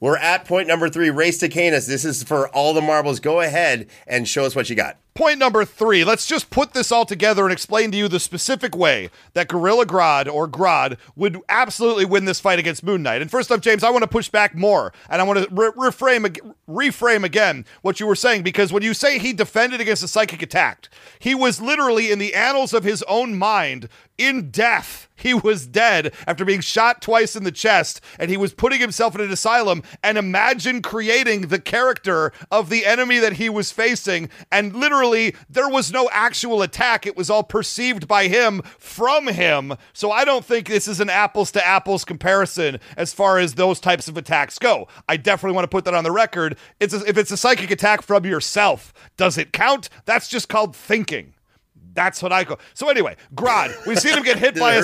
We're 0.00 0.16
at 0.16 0.44
point 0.44 0.66
number 0.66 0.88
three, 0.88 1.10
race 1.10 1.38
to 1.38 1.48
Canis. 1.48 1.86
This 1.86 2.04
is 2.04 2.24
for 2.24 2.48
all 2.48 2.74
the 2.74 2.80
marbles. 2.80 3.20
Go 3.20 3.40
ahead 3.40 3.86
and 4.08 4.26
show 4.26 4.44
us 4.44 4.56
what 4.56 4.68
you 4.68 4.74
got. 4.74 4.98
Point 5.14 5.38
number 5.38 5.66
three. 5.66 6.04
Let's 6.04 6.26
just 6.26 6.48
put 6.48 6.72
this 6.72 6.90
all 6.90 7.04
together 7.04 7.44
and 7.44 7.52
explain 7.52 7.90
to 7.90 7.98
you 7.98 8.08
the 8.08 8.18
specific 8.18 8.74
way 8.74 9.10
that 9.34 9.46
Gorilla 9.46 9.84
Grodd 9.84 10.32
or 10.32 10.48
Grodd 10.48 10.96
would 11.14 11.38
absolutely 11.50 12.06
win 12.06 12.24
this 12.24 12.40
fight 12.40 12.58
against 12.58 12.82
Moon 12.82 13.02
Knight. 13.02 13.20
And 13.20 13.30
first 13.30 13.52
up, 13.52 13.60
James, 13.60 13.84
I 13.84 13.90
want 13.90 14.04
to 14.04 14.08
push 14.08 14.30
back 14.30 14.54
more 14.54 14.94
and 15.10 15.20
I 15.20 15.24
want 15.24 15.40
to 15.40 15.48
re- 15.54 15.90
reframe 15.90 16.34
reframe 16.66 17.24
again 17.24 17.66
what 17.82 18.00
you 18.00 18.06
were 18.06 18.16
saying 18.16 18.42
because 18.42 18.72
when 18.72 18.82
you 18.82 18.94
say 18.94 19.18
he 19.18 19.34
defended 19.34 19.82
against 19.82 20.02
a 20.02 20.08
psychic 20.08 20.40
attack, 20.40 20.88
he 21.18 21.34
was 21.34 21.60
literally 21.60 22.10
in 22.10 22.18
the 22.18 22.34
annals 22.34 22.72
of 22.72 22.84
his 22.84 23.02
own 23.02 23.36
mind 23.36 23.90
in 24.18 24.50
death. 24.50 25.08
He 25.14 25.34
was 25.34 25.66
dead 25.66 26.12
after 26.26 26.44
being 26.44 26.60
shot 26.60 27.00
twice 27.00 27.36
in 27.36 27.44
the 27.44 27.52
chest, 27.52 28.00
and 28.18 28.30
he 28.30 28.36
was 28.36 28.52
putting 28.52 28.80
himself 28.80 29.14
in 29.14 29.20
an 29.20 29.30
asylum. 29.30 29.82
And 30.02 30.18
imagine 30.18 30.82
creating 30.82 31.42
the 31.42 31.60
character 31.60 32.32
of 32.50 32.70
the 32.70 32.84
enemy 32.84 33.18
that 33.18 33.34
he 33.34 33.48
was 33.48 33.70
facing. 33.70 34.30
And 34.50 34.74
literally, 34.74 35.01
there 35.48 35.68
was 35.68 35.92
no 35.92 36.08
actual 36.12 36.62
attack. 36.62 37.06
It 37.06 37.16
was 37.16 37.30
all 37.30 37.42
perceived 37.42 38.06
by 38.06 38.28
him 38.28 38.62
from 38.78 39.28
him. 39.28 39.74
So 39.92 40.10
I 40.10 40.24
don't 40.24 40.44
think 40.44 40.68
this 40.68 40.88
is 40.88 41.00
an 41.00 41.10
apples 41.10 41.50
to 41.52 41.66
apples 41.66 42.04
comparison 42.04 42.78
as 42.96 43.12
far 43.12 43.38
as 43.38 43.54
those 43.54 43.80
types 43.80 44.08
of 44.08 44.16
attacks 44.16 44.58
go. 44.58 44.88
I 45.08 45.16
definitely 45.16 45.54
want 45.54 45.64
to 45.64 45.74
put 45.74 45.84
that 45.84 45.94
on 45.94 46.04
the 46.04 46.12
record. 46.12 46.56
It's 46.80 46.94
a, 46.94 47.04
if 47.08 47.18
it's 47.18 47.30
a 47.30 47.36
psychic 47.36 47.70
attack 47.70 48.02
from 48.02 48.24
yourself, 48.24 48.92
does 49.16 49.38
it 49.38 49.52
count? 49.52 49.88
That's 50.04 50.28
just 50.28 50.48
called 50.48 50.74
thinking. 50.76 51.34
That's 51.94 52.22
what 52.22 52.32
I 52.32 52.44
call. 52.44 52.58
So 52.74 52.88
anyway, 52.88 53.16
Grodd, 53.34 53.86
we've 53.86 53.98
seen 53.98 54.16
him 54.16 54.22
get 54.24 54.38
hit 54.38 54.54
by 54.58 54.74
a 54.74 54.82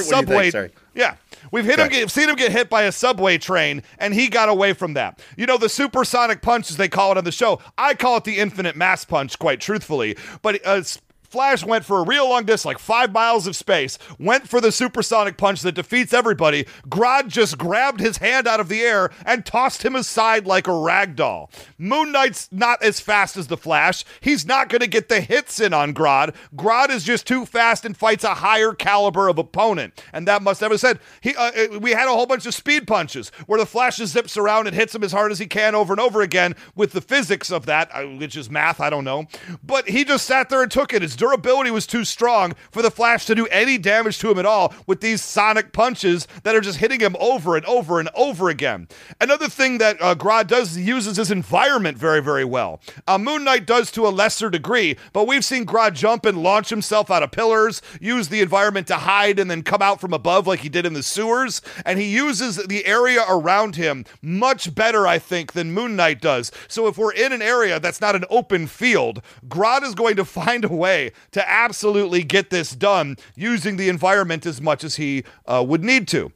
hurt? 0.53 0.75
What 0.99 1.15
do 1.15 1.17
you 1.17 1.21
think? 1.21 1.39
subway. 1.39 1.39
Sorry. 1.39 1.39
Yeah, 1.41 1.51
we've 1.53 1.65
hit 1.65 1.79
him, 1.79 1.91
Sorry. 1.91 2.01
get, 2.01 2.11
seen 2.11 2.29
him 2.29 2.37
get 2.37 2.53
hit 2.53 2.69
by 2.69 2.83
a 2.83 2.93
subway 2.93 3.39
train, 3.39 3.83
and 3.99 4.15
he 4.15 4.29
got 4.29 4.49
away 4.49 4.73
from 4.73 4.95
that. 4.95 5.21
You 5.37 5.47
know, 5.47 5.59
the 5.59 5.69
supersonic 5.69 6.43
punch, 6.43 6.71
as 6.71 6.77
they 6.77 6.89
call 6.89 7.13
it 7.13 7.19
on 7.19 7.25
the 7.25 7.33
show. 7.33 7.61
I 7.79 7.95
call 7.95 8.19
it 8.19 8.25
the 8.25 8.39
infinite 8.39 8.77
mass 8.77 9.05
punch, 9.05 9.39
quite 9.39 9.61
truthfully. 9.61 10.17
But 10.43 10.61
uh, 10.67 10.83
Flash 11.29 11.65
went 11.65 11.85
for 11.85 11.99
a 11.99 12.05
real 12.05 12.29
long 12.29 12.45
distance, 12.45 12.65
like 12.65 12.79
five 12.79 13.13
miles 13.13 13.47
of 13.47 13.55
space, 13.55 13.99
went 14.19 14.49
for 14.49 14.61
the 14.61 14.73
supersonic 14.73 15.37
punch 15.37 15.61
that 15.63 15.75
defeats 15.75 16.15
everybody. 16.15 16.67
Grodd 16.89 17.29
just 17.29 17.59
grabbed 17.59 18.01
his 18.01 18.17
hand 18.17 18.49
out 18.49 18.61
of 18.61 18.69
the 18.69 18.81
air 18.81 19.11
and 19.27 19.45
tossed 19.45 19.85
him 19.85 19.95
aside 19.95 20.47
like 20.47 20.67
a 20.67 20.73
rag 20.73 21.17
doll. 21.17 21.51
Moon 21.77 22.13
Knight's 22.13 22.49
not 22.51 22.83
as 22.83 23.01
fast 23.01 23.37
as 23.37 23.49
the 23.49 23.59
Flash. 23.59 24.05
He's 24.21 24.47
not 24.47 24.71
going 24.71 24.81
to 24.81 24.87
get 24.87 25.09
the 25.11 25.21
hits 25.21 25.61
in 25.61 25.75
on 25.75 25.93
Grodd. 25.93 26.35
Grodd 26.57 26.89
is 26.89 27.05
just 27.05 27.27
too 27.27 27.45
fast 27.45 27.85
and 27.85 27.97
fights 27.97 28.25
a 28.25 28.35
higher 28.35 28.73
caliber 28.73 29.29
of 29.29 29.37
opponent. 29.39 30.03
And 30.13 30.27
that 30.27 30.43
must 30.43 30.61
have 30.61 30.79
said. 30.81 30.99
He, 31.21 31.35
uh, 31.35 31.51
uh, 31.51 31.79
we 31.79 31.91
had 31.91 32.09
a 32.09 32.13
whole 32.13 32.27
bunch 32.27 32.47
of 32.47 32.55
speed 32.55 32.87
punches 32.87 33.31
where 33.47 33.59
the 33.59 33.67
Flash 33.67 33.99
just 33.99 34.15
zips 34.15 34.37
around 34.37 34.67
and 34.67 34.75
hits 34.75 34.95
him 34.95 35.05
as 35.05 35.13
hard 35.13 35.31
as 35.33 35.39
he 35.39 35.47
can 35.47 35.75
over 35.75 35.93
and 35.93 36.01
over 36.01 36.23
again 36.23 36.55
with 36.75 36.93
the 36.93 37.01
physics 37.01 37.51
of 37.51 37.67
that, 37.67 37.91
uh, 37.93 38.05
which 38.05 38.37
is 38.37 38.49
math, 38.49 38.81
I 38.81 38.89
don't 38.89 39.05
know. 39.05 39.27
But 39.63 39.89
he 39.89 40.05
just 40.05 40.25
sat 40.25 40.49
there 40.49 40.63
and 40.63 40.71
took 40.71 40.95
it. 40.95 41.03
His 41.03 41.18
durability 41.19 41.71
was 41.71 41.87
too 41.87 42.05
strong 42.05 42.55
for 42.71 42.81
the 42.81 42.91
Flash 42.91 43.27
to 43.27 43.35
do 43.35 43.47
any 43.49 43.77
damage 43.77 44.19
to 44.21 44.31
him 44.31 44.39
at 44.39 44.47
all 44.47 44.73
with 44.87 45.01
these 45.01 45.21
sonic 45.21 45.73
punches 45.73 46.27
that 46.45 46.55
are 46.55 46.61
just 46.61 46.79
hitting 46.79 47.01
him 47.01 47.17
over 47.21 47.57
and 47.57 47.67
over 47.67 48.01
and 48.01 48.09
over 48.15 48.49
again. 48.49 48.89
Another 49.21 49.49
thing 49.49 49.79
that 49.79 50.01
uh, 50.01 50.15
Grodd 50.15 50.47
does 50.47 50.79
uses 50.79 51.17
his 51.17 51.31
environment 51.31 51.99
very, 51.99 52.23
very 52.23 52.45
well. 52.45 52.81
Uh, 53.07 53.19
Moon 53.19 53.45
Knight 53.45 53.67
does 53.67 53.91
to 53.93 54.07
a 54.07 54.09
lesser 54.09 54.49
degree, 54.49 54.97
but 55.13 55.27
we've 55.27 55.45
seen 55.45 55.67
Grodd 55.67 55.95
jump 55.95 56.25
and 56.25 56.43
launch 56.43 56.71
himself 56.71 57.11
out 57.11 57.23
of 57.23 57.31
pillars, 57.33 57.83
use 58.01 58.29
the 58.29 58.41
environment 58.41 58.87
to 58.87 58.97
hide 58.97 59.39
and 59.39 59.51
then 59.51 59.63
come 59.63 59.83
out 59.83 60.01
from 60.01 60.13
above 60.13 60.47
like 60.47 60.61
he 60.61 60.69
did 60.69 60.87
in 60.87 60.93
the 60.93 61.03
sewers, 61.03 61.61
and 61.85 61.99
he 61.99 62.07
uses 62.07 62.57
the 62.57 62.87
area 62.87 63.25
around 63.29 63.77
him 63.77 64.05
much 64.23 64.75
better, 64.75 65.07
I 65.07 65.19
think, 65.19 65.53
than 65.53 65.73
Moon 65.73 65.97
Knight 65.97 66.21
does. 66.21 66.53
So 66.69 66.87
if 66.87 66.97
we're 66.97 67.13
in 67.13 67.33
an 67.33 67.43
area 67.43 67.81
that's 67.81 68.01
not 68.01 68.15
an 68.15 68.25
open 68.31 68.67
field, 68.67 69.21
Grodd 69.49 69.83
is 69.83 69.95
going 69.95 70.17
to 70.17 70.25
find 70.39 70.65
a 70.65 70.69
way 70.69 71.08
to 71.33 71.51
absolutely 71.51 72.23
get 72.23 72.51
this 72.51 72.71
done 72.75 73.17
using 73.35 73.77
the 73.77 73.89
environment 73.89 74.47
as 74.47 74.61
much 74.61 74.85
as 74.85 74.97
he 74.97 75.25
uh, 75.47 75.65
would 75.67 75.85
need 75.85 76.09
to. 76.09 76.33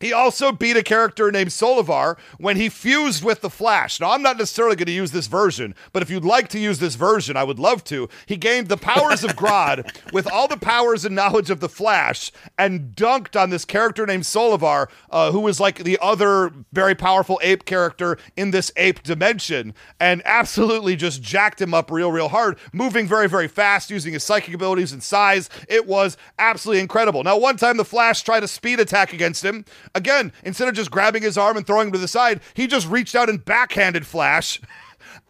He 0.00 0.12
also 0.12 0.52
beat 0.52 0.76
a 0.76 0.82
character 0.82 1.32
named 1.32 1.50
Solovar 1.50 2.18
when 2.38 2.56
he 2.56 2.68
fused 2.68 3.24
with 3.24 3.40
the 3.40 3.50
Flash. 3.50 4.00
Now, 4.00 4.12
I'm 4.12 4.22
not 4.22 4.38
necessarily 4.38 4.76
going 4.76 4.86
to 4.86 4.92
use 4.92 5.10
this 5.10 5.26
version, 5.26 5.74
but 5.92 6.02
if 6.02 6.10
you'd 6.10 6.24
like 6.24 6.48
to 6.48 6.58
use 6.58 6.78
this 6.78 6.94
version, 6.94 7.36
I 7.36 7.44
would 7.44 7.58
love 7.58 7.82
to. 7.84 8.08
He 8.26 8.36
gained 8.36 8.68
the 8.68 8.76
powers 8.76 9.24
of 9.24 9.30
Grodd 9.36 10.12
with 10.12 10.30
all 10.30 10.46
the 10.46 10.56
powers 10.56 11.04
and 11.04 11.16
knowledge 11.16 11.50
of 11.50 11.60
the 11.60 11.68
Flash 11.68 12.30
and 12.56 12.94
dunked 12.94 13.40
on 13.40 13.50
this 13.50 13.64
character 13.64 14.06
named 14.06 14.22
Solovar, 14.22 14.88
uh, 15.10 15.32
who 15.32 15.40
was 15.40 15.58
like 15.58 15.82
the 15.82 15.98
other 16.00 16.52
very 16.72 16.94
powerful 16.94 17.40
ape 17.42 17.64
character 17.64 18.18
in 18.36 18.52
this 18.52 18.70
ape 18.76 19.02
dimension, 19.02 19.74
and 19.98 20.22
absolutely 20.24 20.94
just 20.94 21.22
jacked 21.22 21.60
him 21.60 21.74
up 21.74 21.90
real, 21.90 22.12
real 22.12 22.28
hard, 22.28 22.56
moving 22.72 23.08
very, 23.08 23.28
very 23.28 23.48
fast, 23.48 23.90
using 23.90 24.12
his 24.12 24.22
psychic 24.22 24.54
abilities 24.54 24.92
and 24.92 25.02
size. 25.02 25.50
It 25.68 25.86
was 25.86 26.16
absolutely 26.38 26.80
incredible. 26.80 27.24
Now, 27.24 27.36
one 27.36 27.56
time 27.56 27.76
the 27.76 27.84
Flash 27.84 28.22
tried 28.22 28.44
a 28.44 28.48
speed 28.48 28.78
attack 28.78 29.12
against 29.12 29.44
him. 29.44 29.64
Again, 29.98 30.32
instead 30.44 30.68
of 30.68 30.76
just 30.76 30.92
grabbing 30.92 31.24
his 31.24 31.36
arm 31.36 31.56
and 31.56 31.66
throwing 31.66 31.88
him 31.88 31.92
to 31.92 31.98
the 31.98 32.06
side, 32.06 32.40
he 32.54 32.68
just 32.68 32.88
reached 32.88 33.16
out 33.16 33.28
and 33.28 33.44
backhanded 33.44 34.06
Flash. 34.06 34.60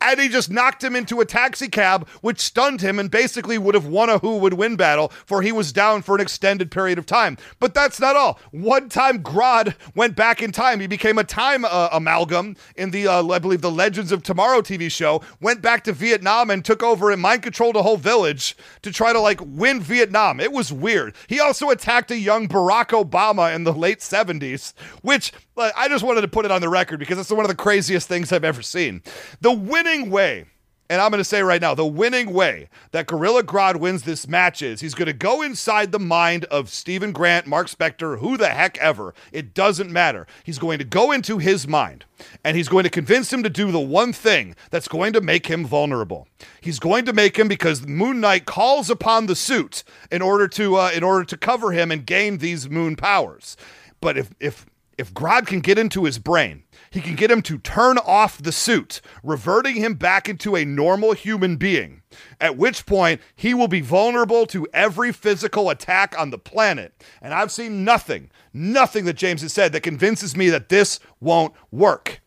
And 0.01 0.21
he 0.21 0.29
just 0.29 0.51
knocked 0.51 0.83
him 0.83 0.95
into 0.95 1.21
a 1.21 1.25
taxi 1.25 1.69
cab, 1.69 2.09
which 2.21 2.41
stunned 2.41 2.81
him 2.81 2.99
and 2.99 3.11
basically 3.11 3.59
would 3.59 3.75
have 3.75 3.87
won 3.87 4.09
a 4.09 4.19
who 4.19 4.39
would 4.39 4.55
win 4.55 4.77
battle, 4.77 5.09
for 5.27 5.43
he 5.43 5.53
was 5.53 5.73
down 5.73 6.03
for 6.03 6.15
an 6.15 6.21
extended 6.21 6.71
period 6.71 6.99
of 6.99 7.07
time. 7.07 7.37
But 7.59 7.75
that's 7.75 8.01
not 8.01 8.17
all. 8.17 8.39
One 8.51 8.89
time, 8.89 9.23
Grodd 9.23 9.75
went 9.95 10.17
back 10.17 10.43
in 10.43 10.53
time. 10.53 10.81
He 10.81 10.87
became 10.87 11.19
a 11.19 11.25
time 11.25 11.65
uh, 11.65 11.89
amalgam 11.93 12.57
in 12.77 12.91
the, 12.91 13.09
uh, 13.09 13.27
I 13.29 13.39
believe, 13.39 13.61
the 13.61 13.71
Legends 13.71 14.13
of 14.13 14.23
Tomorrow 14.23 14.61
TV 14.61 14.91
show. 14.91 15.23
Went 15.41 15.63
back 15.63 15.85
to 15.85 15.93
Vietnam 15.93 16.51
and 16.51 16.65
took 16.65 16.83
over 16.83 17.11
and 17.11 17.21
mind 17.21 17.43
controlled 17.43 17.77
a 17.77 17.83
whole 17.83 17.97
village 17.97 18.57
to 18.83 18.93
try 18.93 19.13
to 19.13 19.21
like 19.21 19.41
win 19.43 19.81
Vietnam. 19.81 20.41
It 20.41 20.53
was 20.53 20.73
weird. 20.73 21.15
He 21.27 21.41
also 21.41 21.71
attacked 21.71 22.11
a 22.11 22.19
young 22.19 22.49
Barack 22.49 22.89
Obama 22.89 23.55
in 23.55 23.65
the 23.65 23.73
late 23.73 24.01
70s, 24.01 24.73
which 25.03 25.33
like, 25.59 25.73
I 25.77 25.89
just 25.89 26.05
wanted 26.05 26.23
to 26.23 26.29
put 26.29 26.45
it 26.45 26.51
on 26.51 26.61
the 26.61 26.69
record 26.69 27.01
because 27.01 27.19
it's 27.19 27.31
one 27.31 27.45
of 27.45 27.49
the 27.49 27.55
craziest 27.55 28.09
things 28.09 28.33
I've 28.33 28.45
ever 28.45 28.63
seen. 28.63 29.03
The 29.41 29.53
winning 29.53 29.88
way 29.97 30.45
And 30.91 31.03
I'm 31.03 31.11
going 31.11 31.21
to 31.21 31.25
say 31.25 31.43
right 31.43 31.61
now, 31.61 31.75
the 31.75 31.85
winning 31.85 32.33
way 32.33 32.71
that 32.93 33.07
Gorilla 33.07 33.43
Grodd 33.43 33.77
wins 33.77 34.03
this 34.03 34.27
match 34.27 34.63
is 34.63 34.81
he's 34.81 34.95
going 34.95 35.07
to 35.07 35.13
go 35.13 35.43
inside 35.43 35.93
the 35.93 35.99
mind 35.99 36.47
of 36.47 36.71
Steven 36.71 37.13
Grant, 37.13 37.47
Mark 37.47 37.69
Spector, 37.69 38.19
who 38.19 38.39
the 38.39 38.49
heck 38.49 38.79
ever. 38.79 39.15
It 39.31 39.53
doesn't 39.53 39.91
matter. 39.91 40.27
He's 40.45 40.59
going 40.59 40.79
to 40.79 40.85
go 40.85 41.13
into 41.13 41.37
his 41.39 41.69
mind 41.69 42.07
and 42.43 42.57
he's 42.57 42.69
going 42.69 42.85
to 42.85 42.91
convince 42.91 43.31
him 43.31 43.43
to 43.43 43.51
do 43.51 43.71
the 43.71 43.81
one 43.81 44.15
thing 44.15 44.57
that's 44.71 44.89
going 44.89 45.13
to 45.13 45.21
make 45.21 45.47
him 45.47 45.67
vulnerable. 45.67 46.27
He's 46.63 46.79
going 46.79 47.05
to 47.05 47.13
make 47.13 47.39
him 47.39 47.49
because 47.49 47.87
Moon 47.87 48.21
Knight 48.21 48.47
calls 48.47 48.89
upon 48.89 49.27
the 49.27 49.37
suit 49.37 49.85
in 50.11 50.23
order 50.23 50.49
to 50.49 50.77
uh, 50.77 50.91
in 50.95 51.03
order 51.03 51.25
to 51.25 51.37
cover 51.37 51.73
him 51.73 51.91
and 51.91 52.07
gain 52.07 52.39
these 52.39 52.71
moon 52.71 52.97
powers. 52.97 53.57
But 54.01 54.17
if 54.17 54.31
if 54.41 54.65
if 54.97 55.13
Grodd 55.13 55.47
can 55.47 55.61
get 55.61 55.79
into 55.79 56.05
his 56.05 56.19
brain 56.19 56.65
he 56.91 57.01
can 57.01 57.15
get 57.15 57.31
him 57.31 57.43
to 57.43 57.59
turn 57.59 57.99
off 57.99 58.43
the 58.43 58.53
suit, 58.53 59.01
reverting 59.23 59.77
him 59.77 59.95
back 59.95 60.29
into 60.29 60.57
a 60.57 60.65
normal 60.65 61.13
human 61.13 61.57
being, 61.57 62.03
at 62.41 62.57
which 62.57 62.87
point 62.87 63.21
he 63.35 63.55
will 63.55 63.69
be 63.69 63.81
vulnerable 63.81 64.47
to 64.47 64.67
every 64.73 65.13
physical 65.13 65.71
attack 65.71 66.15
on 66.19 66.31
the 66.31 66.39
planet. 66.39 66.93
And 67.21 67.35
I've 67.35 67.53
seen 67.53 67.85
nothing, 67.85 68.31
nothing 68.53 69.05
that 69.05 69.17
James 69.17 69.43
has 69.43 69.53
said 69.53 69.73
that 69.73 69.83
convinces 69.83 70.37
me 70.37 70.51
that 70.51 70.69
this 70.69 71.01
won't 71.21 71.55
work. 71.71 72.21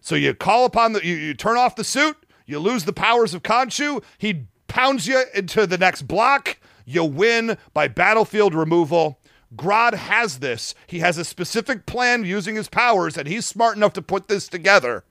So 0.00 0.14
you 0.14 0.34
call 0.34 0.64
upon 0.64 0.94
the, 0.94 1.06
you, 1.06 1.14
you 1.14 1.34
turn 1.34 1.56
off 1.56 1.76
the 1.76 1.84
suit, 1.84 2.16
you 2.46 2.58
lose 2.58 2.84
the 2.84 2.92
powers 2.92 3.34
of 3.34 3.42
Khonshu, 3.42 4.02
he 4.18 4.46
pounds 4.66 5.06
you 5.06 5.22
into 5.34 5.66
the 5.66 5.78
next 5.78 6.02
block, 6.02 6.58
you 6.84 7.04
win 7.04 7.56
by 7.72 7.88
battlefield 7.88 8.54
removal 8.54 9.20
Grodd 9.56 9.94
has 9.94 10.38
this. 10.38 10.74
He 10.86 11.00
has 11.00 11.18
a 11.18 11.24
specific 11.24 11.86
plan 11.86 12.24
using 12.24 12.56
his 12.56 12.68
powers, 12.68 13.16
and 13.16 13.28
he's 13.28 13.46
smart 13.46 13.76
enough 13.76 13.92
to 13.94 14.02
put 14.02 14.28
this 14.28 14.48
together. 14.48 15.04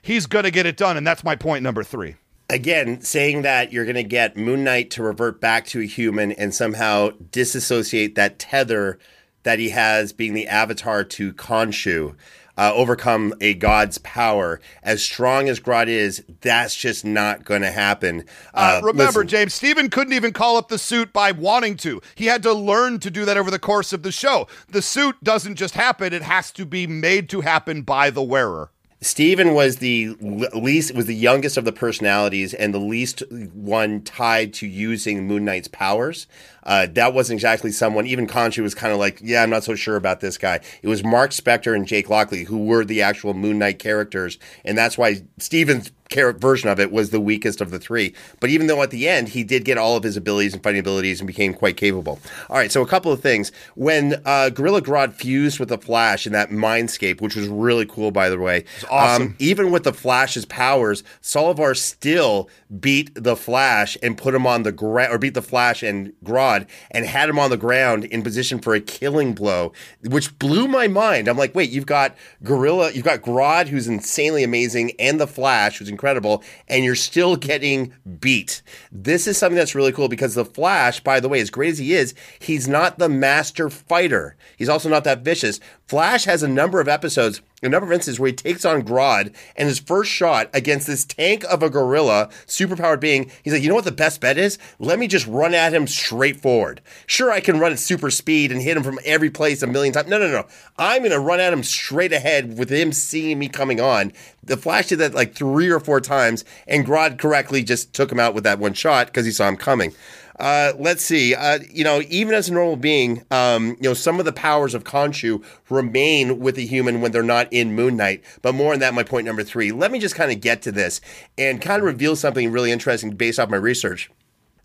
He's 0.00 0.26
going 0.26 0.44
to 0.44 0.50
get 0.50 0.66
it 0.66 0.76
done, 0.76 0.96
and 0.96 1.06
that's 1.06 1.24
my 1.24 1.36
point 1.36 1.62
number 1.62 1.82
three. 1.82 2.16
Again, 2.48 3.00
saying 3.00 3.42
that 3.42 3.72
you're 3.72 3.84
going 3.84 3.94
to 3.96 4.04
get 4.04 4.36
Moon 4.36 4.64
Knight 4.64 4.90
to 4.92 5.02
revert 5.02 5.40
back 5.40 5.66
to 5.68 5.80
a 5.80 5.86
human 5.86 6.32
and 6.32 6.54
somehow 6.54 7.10
disassociate 7.30 8.14
that 8.14 8.38
tether 8.38 8.98
that 9.44 9.58
he 9.58 9.70
has 9.70 10.12
being 10.12 10.34
the 10.34 10.46
avatar 10.46 11.04
to 11.04 11.32
Khonshu 11.32 12.14
uh, 12.56 12.72
overcome 12.74 13.34
a 13.40 13.54
god's 13.54 13.98
power. 13.98 14.60
As 14.82 15.02
strong 15.02 15.48
as 15.48 15.60
Grodd 15.60 15.88
is, 15.88 16.24
that's 16.40 16.74
just 16.74 17.04
not 17.04 17.44
going 17.44 17.62
to 17.62 17.70
happen. 17.70 18.24
Uh, 18.52 18.80
uh, 18.82 18.86
remember, 18.86 19.20
listen. 19.20 19.28
James, 19.28 19.54
Steven 19.54 19.90
couldn't 19.90 20.12
even 20.12 20.32
call 20.32 20.56
up 20.56 20.68
the 20.68 20.78
suit 20.78 21.12
by 21.12 21.32
wanting 21.32 21.76
to. 21.78 22.00
He 22.14 22.26
had 22.26 22.42
to 22.42 22.52
learn 22.52 23.00
to 23.00 23.10
do 23.10 23.24
that 23.24 23.36
over 23.36 23.50
the 23.50 23.58
course 23.58 23.92
of 23.92 24.02
the 24.02 24.12
show. 24.12 24.46
The 24.68 24.82
suit 24.82 25.16
doesn't 25.22 25.56
just 25.56 25.74
happen, 25.74 26.12
it 26.12 26.22
has 26.22 26.50
to 26.52 26.64
be 26.64 26.86
made 26.86 27.28
to 27.30 27.40
happen 27.40 27.82
by 27.82 28.10
the 28.10 28.22
wearer. 28.22 28.70
Steven 29.04 29.52
was 29.52 29.76
the 29.76 30.16
least 30.54 30.94
was 30.94 31.04
the 31.04 31.14
youngest 31.14 31.58
of 31.58 31.66
the 31.66 31.72
personalities 31.72 32.54
and 32.54 32.72
the 32.72 32.78
least 32.78 33.22
one 33.52 34.00
tied 34.00 34.54
to 34.54 34.66
using 34.66 35.26
Moon 35.26 35.44
Knight's 35.44 35.68
powers. 35.68 36.26
Uh, 36.64 36.86
that 36.92 37.14
wasn't 37.14 37.36
exactly 37.36 37.70
someone. 37.70 38.06
Even 38.06 38.26
Khonshu 38.26 38.62
was 38.62 38.74
kind 38.74 38.92
of 38.92 38.98
like, 38.98 39.20
yeah, 39.22 39.42
I'm 39.42 39.50
not 39.50 39.64
so 39.64 39.74
sure 39.74 39.96
about 39.96 40.20
this 40.20 40.38
guy. 40.38 40.60
It 40.82 40.88
was 40.88 41.04
Mark 41.04 41.30
Spector 41.30 41.74
and 41.74 41.86
Jake 41.86 42.10
Lockley 42.10 42.44
who 42.44 42.64
were 42.64 42.84
the 42.84 43.02
actual 43.02 43.34
Moon 43.34 43.58
Knight 43.58 43.78
characters, 43.78 44.38
and 44.64 44.76
that's 44.76 44.98
why 44.98 45.22
Steven's 45.38 45.92
version 46.14 46.68
of 46.68 46.78
it 46.78 46.92
was 46.92 47.10
the 47.10 47.20
weakest 47.20 47.60
of 47.60 47.70
the 47.70 47.78
three. 47.78 48.14
But 48.38 48.50
even 48.50 48.68
though 48.68 48.82
at 48.82 48.90
the 48.90 49.08
end 49.08 49.30
he 49.30 49.42
did 49.42 49.64
get 49.64 49.78
all 49.78 49.96
of 49.96 50.04
his 50.04 50.16
abilities 50.16 50.54
and 50.54 50.62
fighting 50.62 50.78
abilities 50.78 51.18
and 51.20 51.26
became 51.26 51.52
quite 51.54 51.76
capable. 51.76 52.20
All 52.48 52.56
right, 52.56 52.70
so 52.70 52.82
a 52.82 52.86
couple 52.86 53.10
of 53.10 53.20
things. 53.20 53.50
When 53.74 54.20
uh, 54.24 54.50
Gorilla 54.50 54.80
Grodd 54.80 55.14
fused 55.14 55.58
with 55.58 55.70
the 55.70 55.78
Flash 55.78 56.26
in 56.26 56.32
that 56.32 56.50
Mindscape, 56.50 57.20
which 57.20 57.34
was 57.34 57.48
really 57.48 57.86
cool, 57.86 58.12
by 58.12 58.28
the 58.28 58.38
way, 58.38 58.64
awesome. 58.90 59.22
Um, 59.22 59.36
even 59.38 59.72
with 59.72 59.82
the 59.82 59.92
Flash's 59.92 60.44
powers, 60.44 61.02
Solovar 61.20 61.76
still 61.76 62.48
beat 62.78 63.10
the 63.14 63.34
Flash 63.34 63.96
and 64.02 64.16
put 64.16 64.34
him 64.34 64.46
on 64.46 64.62
the 64.62 64.72
ground, 64.72 65.12
or 65.12 65.18
beat 65.18 65.34
the 65.34 65.42
Flash 65.42 65.82
and 65.82 66.12
Grodd 66.24 66.53
and 66.90 67.06
had 67.06 67.28
him 67.28 67.38
on 67.38 67.50
the 67.50 67.56
ground 67.56 68.04
in 68.04 68.22
position 68.22 68.58
for 68.58 68.74
a 68.74 68.80
killing 68.80 69.34
blow, 69.34 69.72
which 70.02 70.38
blew 70.38 70.68
my 70.68 70.88
mind. 70.88 71.28
I'm 71.28 71.38
like, 71.38 71.54
wait, 71.54 71.70
you've 71.70 71.86
got 71.86 72.16
Gorilla, 72.42 72.92
you've 72.92 73.04
got 73.04 73.22
Grodd, 73.22 73.68
who's 73.68 73.88
insanely 73.88 74.44
amazing, 74.44 74.92
and 74.98 75.20
the 75.20 75.26
Flash, 75.26 75.78
who's 75.78 75.88
incredible, 75.88 76.42
and 76.68 76.84
you're 76.84 76.94
still 76.94 77.36
getting 77.36 77.92
beat. 78.20 78.62
This 78.92 79.26
is 79.26 79.38
something 79.38 79.56
that's 79.56 79.74
really 79.74 79.92
cool 79.92 80.08
because 80.08 80.34
the 80.34 80.44
Flash, 80.44 81.00
by 81.00 81.20
the 81.20 81.28
way, 81.28 81.40
as 81.40 81.50
great 81.50 81.72
as 81.72 81.78
he 81.78 81.94
is, 81.94 82.14
he's 82.38 82.68
not 82.68 82.98
the 82.98 83.08
master 83.08 83.70
fighter. 83.70 84.36
He's 84.56 84.68
also 84.68 84.88
not 84.88 85.04
that 85.04 85.22
vicious. 85.22 85.60
Flash 85.86 86.24
has 86.24 86.42
a 86.42 86.48
number 86.48 86.80
of 86.80 86.88
episodes 86.88 87.40
a 87.64 87.68
number 87.68 87.86
of 87.86 87.92
instances 87.92 88.20
where 88.20 88.28
he 88.28 88.34
takes 88.34 88.64
on 88.64 88.82
Grodd 88.82 89.34
and 89.56 89.68
his 89.68 89.78
first 89.78 90.10
shot 90.10 90.48
against 90.52 90.86
this 90.86 91.04
tank 91.04 91.44
of 91.44 91.62
a 91.62 91.70
gorilla, 91.70 92.28
superpowered 92.46 93.00
being, 93.00 93.30
he's 93.42 93.52
like, 93.52 93.62
you 93.62 93.68
know 93.68 93.74
what 93.74 93.84
the 93.84 93.92
best 93.92 94.20
bet 94.20 94.38
is? 94.38 94.58
Let 94.78 94.98
me 94.98 95.06
just 95.06 95.26
run 95.26 95.54
at 95.54 95.74
him 95.74 95.86
straight 95.86 96.40
forward. 96.40 96.80
Sure, 97.06 97.30
I 97.30 97.40
can 97.40 97.58
run 97.58 97.72
at 97.72 97.78
super 97.78 98.10
speed 98.10 98.52
and 98.52 98.60
hit 98.60 98.76
him 98.76 98.82
from 98.82 98.98
every 99.04 99.30
place 99.30 99.62
a 99.62 99.66
million 99.66 99.92
times. 99.92 100.08
No, 100.08 100.18
no, 100.18 100.28
no. 100.30 100.46
I'm 100.78 101.00
going 101.00 101.12
to 101.12 101.18
run 101.18 101.40
at 101.40 101.52
him 101.52 101.62
straight 101.62 102.12
ahead 102.12 102.58
with 102.58 102.70
him 102.70 102.92
seeing 102.92 103.38
me 103.38 103.48
coming 103.48 103.80
on. 103.80 104.12
The 104.42 104.56
Flash 104.56 104.88
did 104.88 104.98
that 104.98 105.14
like 105.14 105.34
three 105.34 105.70
or 105.70 105.80
four 105.80 106.00
times, 106.00 106.44
and 106.66 106.86
Grodd 106.86 107.18
correctly 107.18 107.62
just 107.62 107.92
took 107.92 108.12
him 108.12 108.20
out 108.20 108.34
with 108.34 108.44
that 108.44 108.58
one 108.58 108.74
shot 108.74 109.06
because 109.06 109.24
he 109.24 109.32
saw 109.32 109.48
him 109.48 109.56
coming. 109.56 109.94
Uh, 110.38 110.72
let's 110.78 111.04
see. 111.04 111.34
Uh, 111.34 111.60
you 111.70 111.84
know, 111.84 112.02
even 112.08 112.34
as 112.34 112.48
a 112.48 112.52
normal 112.52 112.76
being, 112.76 113.24
um, 113.30 113.76
you 113.80 113.88
know, 113.88 113.94
some 113.94 114.18
of 114.18 114.24
the 114.24 114.32
powers 114.32 114.74
of 114.74 114.84
Khonshu 114.84 115.44
remain 115.70 116.40
with 116.40 116.56
the 116.56 116.66
human 116.66 117.00
when 117.00 117.12
they're 117.12 117.22
not 117.22 117.52
in 117.52 117.74
Moon 117.74 117.96
Knight. 117.96 118.24
But 118.42 118.54
more 118.54 118.72
on 118.72 118.80
that, 118.80 118.94
my 118.94 119.04
point 119.04 119.26
number 119.26 119.44
three. 119.44 119.72
Let 119.72 119.90
me 119.90 119.98
just 119.98 120.14
kind 120.14 120.32
of 120.32 120.40
get 120.40 120.62
to 120.62 120.72
this 120.72 121.00
and 121.38 121.60
kind 121.60 121.80
of 121.80 121.86
reveal 121.86 122.16
something 122.16 122.50
really 122.50 122.72
interesting 122.72 123.12
based 123.12 123.38
off 123.38 123.48
my 123.48 123.56
research. 123.56 124.10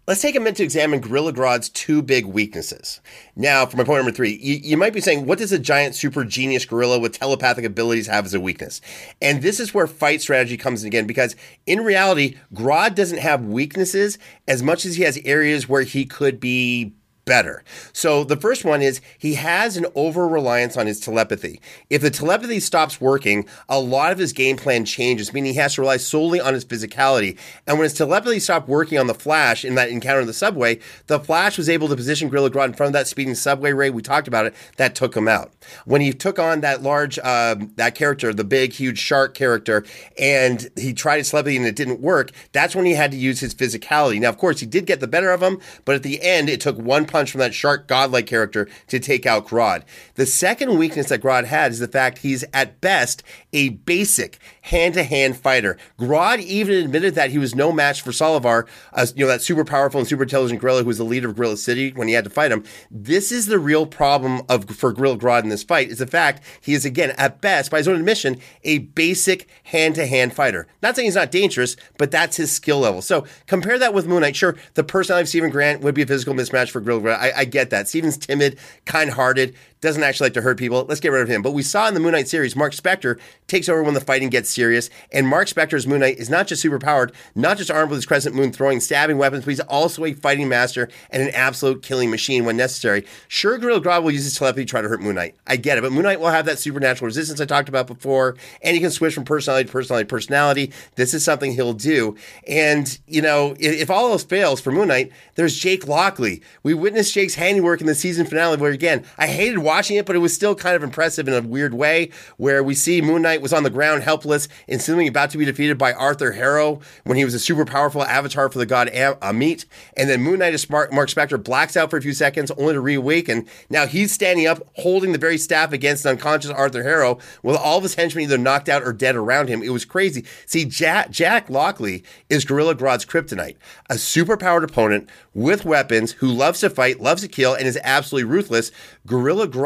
Let's 0.10 0.24
take 0.24 0.36
a 0.36 0.39
minute 0.39 0.55
to 0.55 0.64
examine 0.64 1.01
Gorilla 1.01 1.32
Grodd's 1.32 1.70
two 1.70 2.01
big 2.01 2.26
weaknesses. 2.26 2.99
Now, 3.36 3.68
for 3.68 3.78
my 3.78 3.84
point 3.84 3.99
number 3.99 4.12
three, 4.12 4.39
you, 4.41 4.55
you, 4.55 4.76
might 4.76 4.91
be 4.91 5.01
saying, 5.01 5.28
what 5.28 5.38
does 5.38 5.51
a 5.51 5.60
giant 5.60 5.93
super 5.93 6.26
genius 6.26 6.66
gorilla 6.66 6.97
with 6.97 7.14
telepathic 7.14 7.64
abilities 7.64 8.07
have 8.07 8.26
as 8.26 8.34
a 8.34 8.39
weakness? 8.39 8.82
And 9.22 9.43
this 9.43 9.60
is 9.60 9.72
where 9.72 9.86
fight 9.86 10.20
strategy 10.22 10.57
comes 10.57 10.82
in 10.82 10.88
again, 10.88 11.05
because 11.05 11.36
in 11.68 11.82
reality, 11.82 12.38
Grodd 12.55 12.95
doesn't 12.95 13.20
have 13.20 13.45
weaknesses 13.45 14.18
as 14.47 14.64
much 14.64 14.84
as 14.84 14.95
he 14.95 15.03
has 15.03 15.20
areas 15.26 15.70
where 15.70 15.84
he 15.84 16.05
could 16.05 16.39
be 16.39 16.95
better. 17.30 17.64
So 17.94 18.24
the 18.24 18.36
first 18.36 18.66
one 18.66 18.82
is 18.82 19.02
he 19.20 19.36
has 19.36 19.78
an 19.78 19.86
over 19.94 20.28
reliance 20.28 20.76
on 20.76 20.88
his 20.88 21.00
telepathy. 21.00 21.62
If 21.88 22.02
the 22.02 22.10
telepathy 22.10 22.60
stops 22.60 23.00
working, 23.00 23.48
a 23.70 23.80
lot 23.80 24.12
of 24.12 24.18
his 24.18 24.34
game 24.34 24.58
plan 24.58 24.84
changes, 24.84 25.32
meaning 25.32 25.54
he 25.54 25.60
has 25.60 25.76
to 25.76 25.82
rely 25.82 25.98
solely 25.98 26.42
on 26.42 26.56
his 26.56 26.66
physicality. 26.66 27.38
And 27.68 27.78
when 27.78 27.86
his 27.86 27.94
telepathy 27.94 28.40
stopped 28.40 28.68
working 28.68 28.98
on 28.98 29.06
the 29.06 29.14
Flash 29.14 29.64
in 29.64 29.76
that 29.76 29.90
encounter 29.90 30.22
in 30.22 30.28
the 30.28 30.34
subway, 30.34 30.80
the 31.06 31.20
Flash 31.20 31.60
was 31.60 31.70
able 31.70 31.88
to 31.90 31.96
position 31.96 32.30
Gorilla 32.30 32.50
Grodd 32.50 32.70
in 32.70 32.74
front 32.74 32.90
of 32.90 32.94
that 32.94 33.08
speeding 33.08 33.36
subway 33.36 33.74
ray. 33.74 33.92
We 33.92 34.02
talked 34.02 34.28
about 34.28 34.48
it. 34.48 34.56
That 34.78 34.96
took 34.96 35.16
him 35.16 35.28
out. 35.28 35.54
When 35.86 36.02
he 36.02 36.12
took 36.12 36.40
on 36.40 36.62
that 36.62 36.82
large, 36.82 37.20
um, 37.20 37.74
that 37.76 37.94
character, 37.94 38.34
the 38.34 38.44
big, 38.44 38.74
huge 38.74 38.98
shark 38.98 39.36
character, 39.36 39.86
and 40.18 40.68
he 40.76 40.94
tried 40.94 41.20
his 41.20 41.30
telepathy 41.30 41.58
and 41.58 41.68
it 41.68 41.76
didn't 41.76 42.02
work, 42.02 42.32
that's 42.54 42.76
when 42.76 42.88
he 42.88 42.94
had 42.94 43.12
to 43.12 43.18
use 43.18 43.40
his 43.40 43.54
physicality. 43.54 44.20
Now, 44.20 44.30
of 44.30 44.40
course, 44.40 44.60
he 44.60 44.66
did 44.66 44.88
get 44.88 45.00
the 45.00 45.08
better 45.08 45.30
of 45.30 45.44
him, 45.44 45.60
but 45.86 45.94
at 45.94 46.02
the 46.02 46.20
end, 46.24 46.50
it 46.50 46.60
took 46.60 46.76
one 46.78 47.06
punch 47.06 47.19
punch 47.20 47.32
from 47.32 47.40
that 47.40 47.54
shark 47.54 47.86
godlike 47.86 48.26
character 48.26 48.70
to 48.88 48.98
take 48.98 49.26
out 49.26 49.46
Grodd. 49.46 49.84
The 50.16 50.26
second 50.26 50.78
weakness 50.78 51.10
that 51.10 51.22
Grodd 51.22 51.44
had 51.44 51.74
is 51.74 51.80
the 51.80 51.88
fact 51.90 52.20
he's 52.20 52.46
at 52.54 52.80
best 52.80 53.24
a 53.52 53.70
basic 53.70 54.40
hand-to-hand 54.70 55.36
fighter. 55.36 55.78
Grodd 55.98 56.40
even 56.40 56.76
admitted 56.76 57.16
that 57.16 57.32
he 57.32 57.40
was 57.40 57.56
no 57.56 57.72
match 57.72 58.04
for 58.04 58.12
Solovar, 58.12 58.68
uh, 58.94 59.08
you 59.16 59.26
know 59.26 59.28
that 59.28 59.42
super 59.42 59.66
powerful 59.66 60.00
and 60.00 60.08
super 60.08 60.24
intelligent 60.24 60.62
gorilla 60.62 60.82
who 60.82 60.88
was 60.88 61.00
the 61.00 61.04
leader 61.04 61.30
of 61.30 61.36
Gorilla 61.36 61.58
City 61.58 61.92
when 61.92 62.08
he 62.08 62.14
had 62.14 62.24
to 62.24 62.30
fight 62.30 62.52
him. 62.52 62.64
This 62.92 63.32
is 63.32 63.48
the 63.48 63.58
real 63.58 63.88
problem 63.88 64.44
of 64.48 64.70
for 64.70 64.94
Gorilla 64.94 65.18
Grodd 65.18 65.44
in 65.44 65.50
this 65.50 65.64
fight 65.64 65.90
is 65.90 65.98
the 65.98 66.08
fact 66.08 66.44
he 66.62 66.74
is 66.74 66.86
again 66.86 67.16
at 67.18 67.42
best, 67.42 67.72
by 67.72 67.78
his 67.78 67.88
own 67.88 67.96
admission, 67.96 68.40
a 68.64 68.80
basic 68.80 69.50
hand-to-hand 69.64 70.34
fighter. 70.34 70.68
Not 70.84 70.96
saying 70.96 71.08
he's 71.08 71.16
not 71.16 71.32
dangerous, 71.32 71.76
but 71.98 72.12
that's 72.12 72.38
his 72.38 72.52
skill 72.52 72.80
level. 72.80 73.02
So 73.02 73.26
compare 73.48 73.80
that 73.80 73.94
with 73.94 74.06
Moon 74.06 74.22
Knight. 74.22 74.36
Sure, 74.36 74.56
the 74.76 74.84
personality 74.84 75.24
of 75.24 75.30
Steven 75.30 75.50
Grant 75.50 75.82
would 75.82 75.96
be 75.96 76.04
a 76.04 76.08
physical 76.08 76.36
mismatch 76.36 76.70
for 76.70 76.80
Gorilla 76.80 77.10
I, 77.10 77.32
I 77.38 77.46
get 77.46 77.72
that. 77.72 77.88
Steven's 77.88 78.18
timid, 78.18 78.60
kind 78.86 79.10
hearted, 79.10 79.56
doesn't 79.82 80.04
actually 80.04 80.26
like 80.26 80.34
to 80.34 80.42
hurt 80.42 80.58
people. 80.58 80.86
Let's 80.88 81.00
get 81.00 81.12
rid 81.12 81.22
of 81.22 81.28
him. 81.30 81.42
But 81.42 81.52
we 81.52 81.64
saw 81.64 81.88
in 81.88 81.94
the 81.94 82.00
Moon 82.00 82.12
Knight 82.12 82.28
series, 82.28 82.56
Mark 82.56 82.74
Spector 82.74 83.20
takes 83.48 83.70
over 83.70 83.82
when 83.82 83.94
the 83.94 84.02
fighting 84.02 84.30
gets 84.30 84.50
serious. 84.50 84.90
And 85.12 85.28
Mark 85.28 85.48
Spector's 85.48 85.88
Moon 85.88 86.02
Knight 86.02 86.18
is 86.18 86.30
not 86.30 86.48
just 86.48 86.64
superpowered, 86.64 87.14
not 87.36 87.58
just 87.58 87.72
armed 87.72 87.90
with 87.90 87.98
his 87.98 88.06
crescent 88.06 88.36
moon 88.36 88.52
throwing, 88.52 88.80
stabbing 88.80 89.18
weapons, 89.18 89.46
but 89.46 89.52
he's 89.52 89.60
also 89.62 90.06
a 90.06 90.14
fighting 90.14 90.50
master 90.50 90.90
and 91.10 91.24
an 91.24 91.30
absolute 91.30 91.82
killing 91.82 92.10
machine 92.10 92.46
when 92.46 92.58
necessary. 92.58 93.06
Sure, 93.28 93.58
Gorilla 93.58 93.82
Grodd 93.82 94.04
will 94.04 94.12
use 94.12 94.26
his 94.26 94.38
telepathy 94.38 94.66
to 94.66 94.70
try 94.70 94.82
to 94.82 94.90
hurt 94.90 95.02
Moon 95.02 95.16
Knight. 95.16 95.36
I 95.48 95.56
get 95.56 95.78
it. 95.78 95.82
But 95.82 95.92
Moon 95.92 96.04
Knight 96.04 96.20
will 96.20 96.28
have 96.28 96.46
that 96.46 96.60
supernatural 96.60 97.06
resistance 97.08 97.40
I 97.40 97.46
talked 97.46 97.70
about 97.70 97.88
before. 97.88 98.36
And 98.62 98.76
he 98.76 98.82
can 98.82 98.92
switch 98.92 99.14
from 99.14 99.24
personality 99.24 99.68
to 99.68 99.72
personality 99.72 100.06
to 100.06 100.10
personality. 100.10 100.74
This 100.96 101.14
is 101.14 101.24
something 101.24 101.54
he'll 101.54 101.74
do. 101.74 102.16
And, 102.48 103.00
you 103.08 103.22
know, 103.22 103.56
if, 103.60 103.82
if 103.82 103.90
all 103.90 104.12
else 104.12 104.24
fails 104.24 104.60
for 104.60 104.72
Moon 104.72 104.90
Knight, 104.90 105.12
there's 105.36 105.58
Jake 105.58 105.88
Lockley. 105.88 106.42
We 106.64 106.74
witnessed 106.74 107.14
Jake's 107.14 107.36
handiwork 107.36 107.82
in 107.82 107.88
the 107.88 107.96
season 107.96 108.26
finale 108.26 108.58
where, 108.58 108.72
again, 108.72 109.06
I 109.18 109.28
hated 109.28 109.60
watching 109.70 109.98
it, 109.98 110.08
but 110.08 110.16
it 110.16 110.20
was 110.20 110.34
still 110.34 110.56
kind 110.56 110.76
of 110.76 110.82
impressive 110.82 111.28
in 111.28 111.34
a 111.36 111.48
weird 111.48 111.76
way. 111.76 112.10
Where 112.38 112.64
we 112.64 112.74
see 112.74 113.02
Moon 113.02 113.22
Knight 113.22 113.40
was 113.40 113.54
on 113.54 113.62
the 113.62 113.70
ground, 113.70 114.02
helpless, 114.02 114.48
and 114.68 114.82
seemingly 114.82 115.06
about 115.06 115.30
to 115.30 115.38
be 115.38 115.46
defeated 115.46 115.78
by 115.78 115.94
Arthur 115.94 116.32
Harrow 116.32 116.82
when 117.04 117.18
he 117.18 117.24
was 117.24 117.36
a 117.36 117.40
super 117.40 117.66
powerful 117.66 118.04
avatar 118.04 118.50
for 118.50 118.58
the 118.58 118.66
god 118.66 118.90
Am- 118.90 119.18
uh, 119.22 119.32
Ammit, 119.32 119.66
and 119.96 120.10
then 120.10 120.22
Moon 120.22 120.40
Knight 120.40 120.56
as 120.56 120.68
Mark, 120.70 120.90
Spector 120.92 121.42
blacks 121.42 121.78
out 121.78 121.92
for 121.92 121.98
a 121.98 122.02
few 122.02 122.14
seconds, 122.14 122.50
only 122.52 122.74
to 122.74 122.82
reawaken. 122.82 123.46
Now 123.70 123.86
he's 123.86 124.12
standing 124.12 124.48
up, 124.48 124.68
holding 124.78 125.12
the 125.12 125.20
very 125.20 125.38
staff 125.38 125.72
against 125.72 126.06
unconscious 126.06 126.50
Arthur 126.50 126.82
Harrow, 126.82 127.20
with 127.44 127.56
all 127.56 127.78
of 127.78 127.84
his 127.84 127.94
henchmen 127.94 128.24
either 128.24 128.40
knocked 128.40 128.70
out 128.70 128.82
or 128.82 128.92
dead 128.92 129.16
around 129.16 129.50
him. 129.50 129.62
It 129.62 129.70
was 129.70 129.86
crazy. 129.86 130.26
See, 130.48 130.66
Jack, 130.66 131.12
Jack 131.12 131.50
Lockley 131.50 132.04
is 132.28 132.44
Gorilla 132.44 132.74
Grodd's 132.74 133.06
kryptonite, 133.06 133.58
a 133.90 133.96
superpowered 133.96 134.64
opponent 134.64 135.08
with 135.36 135.64
weapons 135.64 136.14
who 136.14 136.28
loves 136.28 136.62
to 136.62 136.70
fight, 136.70 137.00
loves 137.00 137.22
to 137.22 137.28
kill, 137.28 137.54
and 137.54 137.68
is 137.68 137.78
absolutely 137.84 138.30
ruthless. 138.30 138.72
Gorilla 139.06 139.48
Grodd, 139.48 139.59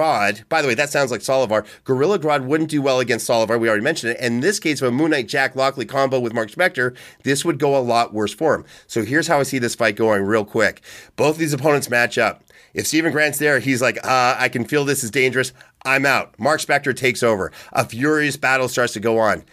by 0.50 0.62
the 0.62 0.68
way, 0.68 0.74
that 0.76 0.90
sounds 0.90 1.12
like 1.12 1.22
Solovar. 1.22 1.66
Gorilla 1.84 2.20
Grodd 2.20 2.46
wouldn't 2.46 2.70
do 2.70 2.82
well 2.82 3.00
against 3.00 3.30
Solovar. 3.30 3.60
We 3.60 3.68
already 3.68 3.84
mentioned 3.84 4.14
it. 4.14 4.18
And 4.20 4.36
in 4.36 4.40
this 4.42 4.60
case 4.60 4.82
of 4.82 4.88
a 4.88 4.92
Moon 4.92 5.12
Knight 5.12 5.28
Jack 5.28 5.56
Lockley 5.56 5.86
combo 5.86 6.20
with 6.20 6.34
Mark 6.34 6.50
Spector, 6.50 6.96
this 7.24 7.46
would 7.46 7.60
go 7.60 7.78
a 7.78 7.80
lot 7.80 8.14
worse 8.14 8.34
for 8.34 8.56
him. 8.56 8.66
So 8.88 9.04
here's 9.04 9.28
how 9.28 9.40
I 9.40 9.44
see 9.44 9.60
this 9.60 9.76
fight 9.76 9.96
going 9.96 10.24
real 10.24 10.46
quick. 10.46 10.82
Both 11.16 11.38
these 11.38 11.54
opponents 11.54 11.90
match 11.90 12.18
up. 12.18 12.44
If 12.74 12.88
Steven 12.88 13.12
Grant's 13.12 13.38
there, 13.38 13.60
he's 13.60 13.82
like, 13.82 13.98
uh, 14.04 14.36
I 14.38 14.50
can 14.50 14.66
feel 14.66 14.84
this 14.84 15.04
is 15.04 15.12
dangerous. 15.12 15.54
I'm 15.86 16.06
out. 16.06 16.38
Mark 16.40 16.60
Spector 16.60 16.96
takes 16.96 17.22
over. 17.22 17.52
A 17.72 17.86
furious 17.86 18.38
battle 18.38 18.68
starts 18.68 18.94
to 18.94 19.00
go 19.00 19.20
on. 19.20 19.44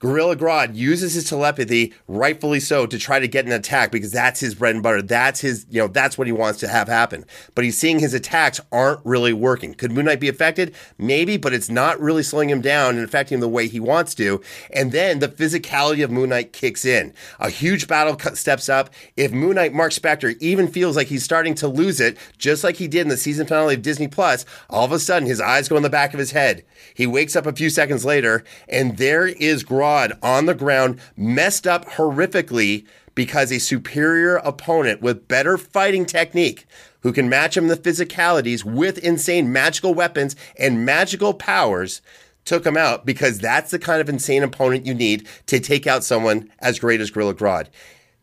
Gorilla 0.00 0.34
Grodd 0.34 0.74
uses 0.74 1.12
his 1.12 1.28
telepathy, 1.28 1.92
rightfully 2.08 2.58
so, 2.58 2.86
to 2.86 2.98
try 2.98 3.20
to 3.20 3.28
get 3.28 3.44
an 3.44 3.52
attack 3.52 3.92
because 3.92 4.10
that's 4.10 4.40
his 4.40 4.54
bread 4.54 4.74
and 4.74 4.82
butter. 4.82 5.02
That's 5.02 5.40
his, 5.40 5.66
you 5.68 5.78
know, 5.78 5.88
that's 5.88 6.16
what 6.16 6.26
he 6.26 6.32
wants 6.32 6.58
to 6.60 6.68
have 6.68 6.88
happen. 6.88 7.26
But 7.54 7.64
he's 7.64 7.78
seeing 7.78 7.98
his 7.98 8.14
attacks 8.14 8.62
aren't 8.72 9.04
really 9.04 9.34
working. 9.34 9.74
Could 9.74 9.92
Moon 9.92 10.06
Knight 10.06 10.18
be 10.18 10.30
affected? 10.30 10.74
Maybe, 10.96 11.36
but 11.36 11.52
it's 11.52 11.68
not 11.68 12.00
really 12.00 12.22
slowing 12.22 12.48
him 12.48 12.62
down 12.62 12.96
and 12.96 13.04
affecting 13.04 13.36
him 13.36 13.40
the 13.40 13.48
way 13.48 13.68
he 13.68 13.78
wants 13.78 14.14
to. 14.14 14.40
And 14.72 14.90
then 14.90 15.18
the 15.18 15.28
physicality 15.28 16.02
of 16.02 16.10
Moon 16.10 16.30
Knight 16.30 16.54
kicks 16.54 16.86
in. 16.86 17.12
A 17.38 17.50
huge 17.50 17.86
battle 17.86 18.18
steps 18.34 18.70
up. 18.70 18.88
If 19.18 19.32
Moon 19.32 19.56
Knight 19.56 19.74
Mark 19.74 19.92
Spector 19.92 20.34
even 20.40 20.66
feels 20.66 20.96
like 20.96 21.08
he's 21.08 21.24
starting 21.24 21.54
to 21.56 21.68
lose 21.68 22.00
it, 22.00 22.16
just 22.38 22.64
like 22.64 22.76
he 22.76 22.88
did 22.88 23.02
in 23.02 23.08
the 23.08 23.18
season 23.18 23.46
finale 23.46 23.74
of 23.74 23.82
Disney 23.82 24.08
Plus, 24.08 24.46
all 24.70 24.86
of 24.86 24.92
a 24.92 24.98
sudden 24.98 25.28
his 25.28 25.42
eyes 25.42 25.68
go 25.68 25.76
in 25.76 25.82
the 25.82 25.90
back 25.90 26.14
of 26.14 26.18
his 26.18 26.30
head. 26.30 26.64
He 26.94 27.06
wakes 27.06 27.36
up 27.36 27.44
a 27.44 27.52
few 27.52 27.68
seconds 27.68 28.06
later, 28.06 28.44
and 28.66 28.96
there 28.96 29.26
is 29.26 29.62
Grodd 29.62 29.89
on 30.22 30.46
the 30.46 30.54
ground, 30.54 31.00
messed 31.16 31.66
up 31.66 31.84
horrifically 31.90 32.86
because 33.14 33.50
a 33.50 33.58
superior 33.58 34.36
opponent 34.36 35.02
with 35.02 35.28
better 35.28 35.58
fighting 35.58 36.06
technique 36.06 36.66
who 37.00 37.12
can 37.12 37.28
match 37.28 37.56
him 37.56 37.68
the 37.68 37.76
physicalities 37.76 38.64
with 38.64 38.98
insane 38.98 39.52
magical 39.52 39.94
weapons 39.94 40.36
and 40.58 40.84
magical 40.84 41.34
powers 41.34 42.02
took 42.44 42.64
him 42.64 42.76
out 42.76 43.04
because 43.04 43.38
that's 43.38 43.70
the 43.70 43.78
kind 43.78 44.00
of 44.00 44.08
insane 44.08 44.42
opponent 44.42 44.86
you 44.86 44.94
need 44.94 45.26
to 45.46 45.60
take 45.60 45.86
out 45.86 46.04
someone 46.04 46.50
as 46.60 46.78
great 46.78 47.00
as 47.00 47.10
Gorilla 47.10 47.34
Grodd. 47.34 47.66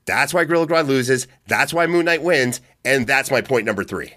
That's 0.05 0.33
why 0.33 0.45
Gorilla 0.45 0.67
Grodd 0.67 0.87
loses. 0.87 1.27
That's 1.47 1.73
why 1.73 1.85
Moon 1.85 2.05
Knight 2.05 2.23
wins. 2.23 2.61
And 2.85 3.05
that's 3.05 3.29
my 3.29 3.41
point 3.41 3.65
number 3.65 3.83
three. 3.83 4.13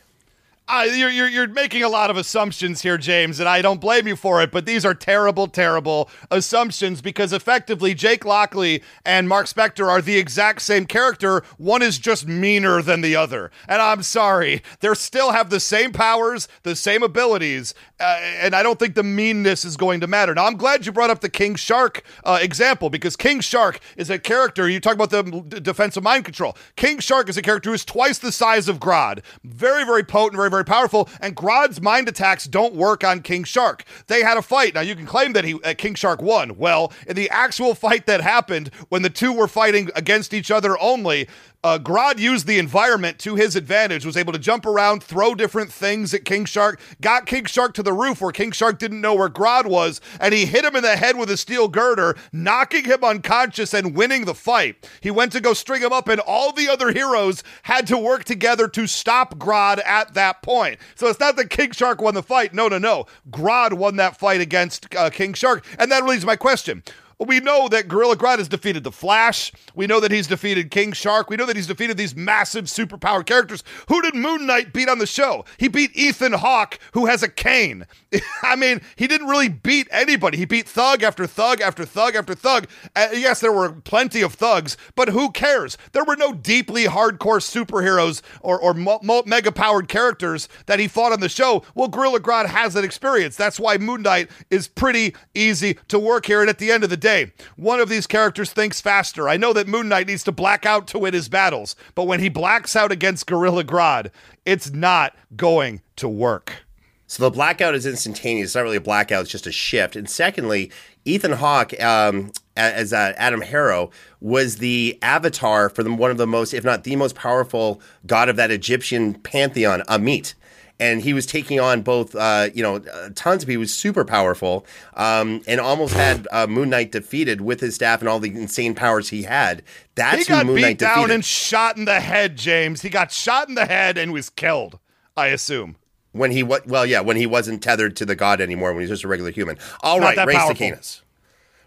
Uh, 0.73 0.85
you're, 0.85 1.11
you're, 1.11 1.29
you're 1.29 1.49
making 1.49 1.83
a 1.83 1.89
lot 1.89 2.11
of 2.11 2.17
assumptions 2.17 2.81
here, 2.81 2.97
James, 2.97 3.41
and 3.41 3.49
I 3.49 3.61
don't 3.61 3.81
blame 3.81 4.07
you 4.07 4.15
for 4.15 4.41
it, 4.41 4.53
but 4.53 4.67
these 4.67 4.85
are 4.85 4.95
terrible, 4.95 5.49
terrible 5.49 6.09
assumptions 6.31 7.03
because 7.03 7.33
effectively 7.33 7.93
Jake 7.93 8.25
Lockley 8.25 8.81
and 9.05 9.29
Mark 9.29 9.47
Spector 9.47 9.89
are 9.89 10.01
the 10.01 10.17
exact 10.17 10.63
same 10.63 10.87
character. 10.87 11.43
One 11.59 11.83
is 11.83 11.99
just 11.99 12.29
meaner 12.29 12.83
than 12.83 13.01
the 13.01 13.17
other. 13.17 13.51
And 13.67 13.83
I'm 13.83 14.05
sorry, 14.05 14.63
they 14.79 14.95
still 14.95 15.33
have 15.33 15.51
the 15.51 15.59
same 15.59 15.91
powers, 15.91 16.47
the 16.63 16.77
same 16.77 17.03
abilities, 17.03 17.75
uh, 17.99 18.21
and 18.39 18.55
I 18.55 18.63
don't 18.63 18.79
think 18.79 18.95
the 18.95 19.03
meanness 19.03 19.65
is 19.65 19.77
going 19.77 19.99
to 20.01 20.07
matter. 20.07 20.37
Now, 20.37 20.47
I'm 20.47 20.57
glad 20.57 20.87
you 20.87 20.93
brought 20.93 21.11
up 21.11 21.21
the 21.21 21.29
King 21.29 21.57
Shark 21.57 22.05
uh, 22.23 22.39
example 22.41 22.91
because 22.91 23.17
King 23.17 23.41
Shark 23.41 23.81
is 23.97 24.09
a 24.09 24.21
character. 24.21 24.69
You 24.69 24.79
talk 24.79 24.95
about 24.95 25.11
the 25.11 25.25
d- 25.25 25.59
defensive 25.59 26.05
mind 26.05 26.27
control. 26.27 26.57
King 26.77 27.01
Shark 27.01 27.29
is 27.29 27.37
a 27.37 27.43
character 27.43 27.71
who's 27.71 27.85
twice 27.85 28.19
the 28.19 28.31
size 28.31 28.69
of 28.69 28.79
Grodd. 28.79 29.25
Very, 29.43 29.85
very 29.85 30.05
potent, 30.05 30.37
very, 30.37 30.49
very 30.49 30.60
powerful. 30.65 31.09
And 31.21 31.37
Grodd's 31.37 31.81
mind 31.81 32.09
attacks 32.09 32.45
don't 32.45 32.75
work 32.75 33.05
on 33.05 33.23
King 33.23 33.45
Shark. 33.45 33.85
They 34.07 34.23
had 34.23 34.37
a 34.37 34.43
fight. 34.43 34.75
Now, 34.75 34.81
you 34.81 34.95
can 34.95 35.07
claim 35.07 35.33
that 35.33 35.45
he 35.45 35.55
uh, 35.63 35.75
King 35.77 35.95
Shark 35.95 36.23
won. 36.23 36.57
Well, 36.57 36.93
in 37.07 37.17
the 37.17 37.31
actual 37.31 37.75
fight 37.75 38.07
that 38.07 38.21
happened 38.21 38.71
when 38.89 39.03
the 39.03 39.11
two 39.11 39.33
were 39.33 39.49
fighting 39.49 39.91
against 39.95 40.35
each 40.35 40.51
other 40.51 40.79
only, 40.81 41.29
uh, 41.63 41.79
Grodd 41.79 42.19
used 42.19 42.47
the 42.47 42.59
environment 42.59 43.19
to 43.21 43.35
his 43.35 43.55
advantage, 43.55 44.07
was 44.07 44.17
able 44.17 44.33
to 44.33 44.39
jump 44.39 44.65
around, 44.65 45.03
throw 45.03 45.35
different 45.35 45.71
things 45.71 46.15
at 46.15 46.25
King 46.25 46.47
Shark, 46.47 46.81
got 47.01 47.27
King 47.27 47.45
Shark 47.45 47.75
to 47.75 47.83
the 47.83 47.93
roof 47.93 48.21
where 48.21 48.33
King 48.33 48.53
Shark 48.53 48.79
didn't 48.79 49.01
know 49.01 49.15
where 49.15 49.29
Grodd 49.29 49.67
was, 49.67 50.01
and 50.21 50.33
he 50.33 50.47
hit 50.47 50.65
him 50.65 50.75
in 50.75 50.83
the 50.83 50.97
head 50.97 51.19
with 51.19 51.31
a 51.31 51.37
steel 51.37 51.69
girder, 51.69 52.17
knocking 52.33 52.85
him 52.85 53.05
unconscious 53.05 53.75
and 53.75 53.95
winning 53.95 54.25
the 54.25 54.35
fight. 54.35 54.89
He 55.01 55.11
went 55.11 55.33
to 55.33 55.41
go 55.41 55.53
string 55.53 55.83
him 55.83 55.93
up, 55.93 56.09
and 56.09 56.21
all 56.21 56.53
the 56.53 56.69
other 56.69 56.93
heroes 56.93 57.43
had 57.65 57.87
to 57.89 57.99
work 57.99 58.25
together 58.25 58.67
to 58.69 58.87
stop 58.87 59.37
Grodd 59.37 59.85
at 59.85 60.15
that 60.15 60.43
point. 60.43 60.79
So 60.95 61.09
it's 61.09 61.21
not 61.21 61.37
that 61.37 61.51
King 61.51 61.73
Shark 61.73 62.01
won 62.01 62.15
the 62.15 62.23
fight. 62.23 62.55
No, 62.55 62.69
no, 62.69 62.79
no. 62.79 63.07
Grodd 63.31 63.75
won 63.75 63.97
that 63.97 64.17
fight 64.17 64.41
against 64.41 64.95
uh, 64.95 65.11
King 65.11 65.35
Shark. 65.35 65.67
And 65.79 65.93
that 65.93 66.05
leads 66.05 66.23
to 66.23 66.27
my 66.27 66.37
question. 66.37 66.83
We 67.21 67.39
know 67.39 67.69
that 67.69 67.87
Gorilla 67.87 68.17
Grodd 68.17 68.39
has 68.39 68.49
defeated 68.49 68.83
the 68.83 68.91
Flash. 68.91 69.53
We 69.75 69.87
know 69.87 70.01
that 70.01 70.11
he's 70.11 70.27
defeated 70.27 70.71
King 70.71 70.93
Shark. 70.93 71.29
We 71.29 71.37
know 71.37 71.45
that 71.45 71.55
he's 71.57 71.67
defeated 71.67 71.99
these 71.99 72.17
massive 72.17 72.65
superpower 72.65 73.25
characters. 73.25 73.63
Who 73.89 74.01
did 74.01 74.15
Moon 74.15 74.47
Knight 74.47 74.73
beat 74.73 74.89
on 74.89 74.99
the 74.99 75.07
show? 75.07 75.45
He 75.59 75.69
beat 75.69 75.95
Ethan 75.95 76.33
Hawke, 76.33 76.79
who 76.93 77.07
has 77.07 77.23
a 77.23 77.29
cane. 77.29 77.87
I 78.43 78.57
mean, 78.57 78.81
he 78.97 79.07
didn't 79.07 79.27
really 79.29 79.51
beat 79.51 79.87
anybody. 79.91 80.39
He 80.39 80.47
beat 80.47 80.67
thug 80.67 81.03
after 81.03 81.27
thug 81.27 81.61
after 81.61 81.85
thug 81.85 82.15
after 82.15 82.35
thug. 82.35 82.67
Uh, 82.97 83.09
yes, 83.13 83.41
there 83.41 83.53
were 83.53 83.73
plenty 83.73 84.23
of 84.23 84.33
thugs, 84.33 84.79
but 84.95 85.11
who 85.11 85.31
cares? 85.31 85.77
There 85.93 86.05
were 86.05 86.17
no 86.17 86.33
deeply 86.33 86.85
hardcore 86.85 87.41
superheroes 87.41 88.23
or, 88.41 88.59
or 88.59 88.73
mo- 88.73 89.01
mo- 89.03 89.25
mega 89.27 89.53
powered 89.53 89.89
characters 89.89 90.49
that 90.67 90.79
he 90.79 90.89
fought 90.89 91.13
on 91.13 91.21
the 91.21 91.29
show. 91.29 91.65
Well, 91.75 91.89
Gorilla 91.89 92.21
Grodd 92.21 92.47
has 92.47 92.73
that 92.75 92.85
experience. 92.85 93.37
That's 93.37 93.61
why 93.61 93.77
Moon 93.77 94.01
Knight 94.03 94.31
is 94.51 94.69
pretty 94.69 95.15
easy 95.35 95.77
to 95.89 95.99
work 95.99 96.25
here. 96.25 96.41
And 96.41 96.49
at 96.49 96.59
the 96.59 96.71
end 96.71 96.83
of 96.83 96.89
the 96.89 96.97
day, 96.97 97.10
one 97.57 97.81
of 97.81 97.89
these 97.89 98.07
characters 98.07 98.53
thinks 98.53 98.81
faster. 98.81 99.29
I 99.29 99.37
know 99.37 99.53
that 99.53 99.69
Moon 99.69 99.89
Knight 99.89 100.07
needs 100.07 100.25
to 100.25 100.33
black 100.33 100.67
out 100.67 100.87
to 100.89 100.99
win 100.99 101.15
his 101.15 101.29
battles, 101.29 101.77
but 101.95 102.05
when 102.05 102.21
he 102.21 102.29
blacks 102.29 102.77
out 102.77 102.93
against 102.93 103.27
Gorilla 103.27 103.65
Grodd, 103.65 104.11
it's 104.45 104.71
not 104.71 105.15
going 105.37 105.83
to 105.97 106.09
work. 106.09 106.65
So 107.07 107.25
the 107.25 107.31
blackout 107.31 107.75
is 107.75 107.87
instantaneous. 107.87 108.51
It's 108.51 108.55
not 108.55 108.63
really 108.63 108.77
a 108.77 108.81
blackout; 108.81 109.23
it's 109.23 109.31
just 109.33 109.47
a 109.47 109.53
shift. 109.53 109.97
And 109.97 110.09
secondly, 110.09 110.71
Ethan 111.05 111.33
Hawke 111.33 111.81
um, 111.83 112.31
as 112.57 112.93
uh, 112.93 113.15
Adam 113.17 113.41
Harrow 113.41 113.91
was 114.21 114.57
the 114.57 114.99
avatar 115.03 115.69
for 115.69 115.83
the, 115.83 115.93
one 115.93 116.11
of 116.11 116.19
the 116.19 116.27
most, 116.27 116.53
if 116.55 116.65
not 116.65 116.85
the 116.85 116.97
most 116.97 117.15
powerful 117.17 117.81
god 118.07 118.29
of 118.29 118.37
that 118.37 118.51
Egyptian 118.51 119.15
pantheon, 119.15 119.83
Ammit 119.89 120.35
and 120.81 121.01
he 121.03 121.13
was 121.13 121.27
taking 121.27 121.61
on 121.61 121.83
both, 121.83 122.17
uh, 122.17 122.49
you 122.55 122.63
know, 122.63 122.77
uh, 122.77 123.11
tons 123.15 123.43
of 123.43 123.47
people. 123.47 123.53
He 123.53 123.57
was 123.59 123.73
super 123.73 124.05
powerful, 124.05 124.67
um, 124.95 125.43
and 125.47 125.61
almost 125.61 125.95
had 125.95 126.27
uh, 126.33 126.47
Moon 126.49 126.71
Knight 126.71 126.91
defeated 126.91 127.43
with 127.43 127.61
his 127.61 127.75
staff 127.77 128.01
and 128.01 128.09
all 128.09 128.19
the 128.19 128.31
insane 128.31 128.75
powers 128.75 129.11
he 129.11 129.23
had. 129.23 129.63
That's 129.95 130.27
he 130.27 130.33
got 130.33 130.47
Moon 130.47 130.57
beat 130.57 130.63
Knight 130.63 130.79
down 130.79 130.95
defeated. 130.97 131.15
and 131.15 131.25
shot 131.25 131.77
in 131.77 131.85
the 131.85 132.01
head. 132.01 132.37
James, 132.37 132.83
he 132.83 132.89
got 132.89 133.13
shot 133.13 133.49
in 133.49 133.55
the 133.55 133.67
head 133.67 133.99
and 133.99 134.13
was 134.13 134.31
killed. 134.31 134.79
I 135.17 135.27
assume. 135.29 135.77
when 136.13 136.31
he 136.31 136.43
was 136.43 136.63
well, 136.67 136.87
yeah, 136.87 137.01
when 137.01 137.17
he 137.17 137.27
wasn't 137.27 137.63
tethered 137.63 137.95
to 137.97 138.07
the 138.07 138.17
god 138.17 138.41
anymore, 138.41 138.71
when 138.73 138.81
he 138.81 138.85
was 138.89 138.91
just 138.91 139.05
a 139.05 139.09
regular 139.09 139.31
human. 139.31 139.59
All 139.83 140.01
Not 140.01 140.17
right, 140.17 140.27
race 140.27 140.37
powerful. 140.37 140.55
to 140.55 140.59
Canis. 140.59 141.03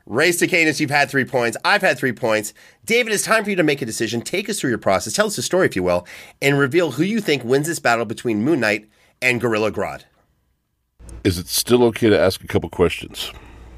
Ray 0.05 0.31
Stakenas, 0.31 0.81
you've 0.81 0.89
had 0.89 1.09
three 1.09 1.23
points. 1.23 1.55
I've 1.63 1.81
had 1.81 1.97
three 1.97 2.11
points. 2.11 2.53
David, 2.83 3.13
it's 3.13 3.23
time 3.23 3.45
for 3.45 3.49
you 3.51 3.55
to 3.55 3.63
make 3.63 3.81
a 3.81 3.85
decision. 3.85 4.21
Take 4.21 4.49
us 4.49 4.59
through 4.59 4.71
your 4.71 4.77
process. 4.79 5.13
Tell 5.13 5.27
us 5.27 5.37
the 5.37 5.41
story, 5.41 5.65
if 5.65 5.77
you 5.77 5.83
will, 5.83 6.05
and 6.41 6.59
reveal 6.59 6.91
who 6.91 7.03
you 7.03 7.21
think 7.21 7.45
wins 7.45 7.67
this 7.67 7.79
battle 7.79 8.03
between 8.03 8.43
Moon 8.43 8.59
Knight 8.59 8.89
and 9.23 9.41
Gorilla 9.41 9.71
Grodd. 9.71 10.03
Is 11.23 11.37
it 11.37 11.47
still 11.47 11.83
okay 11.85 12.09
to 12.09 12.19
ask 12.19 12.43
a 12.43 12.47
couple 12.47 12.69
questions? 12.69 13.31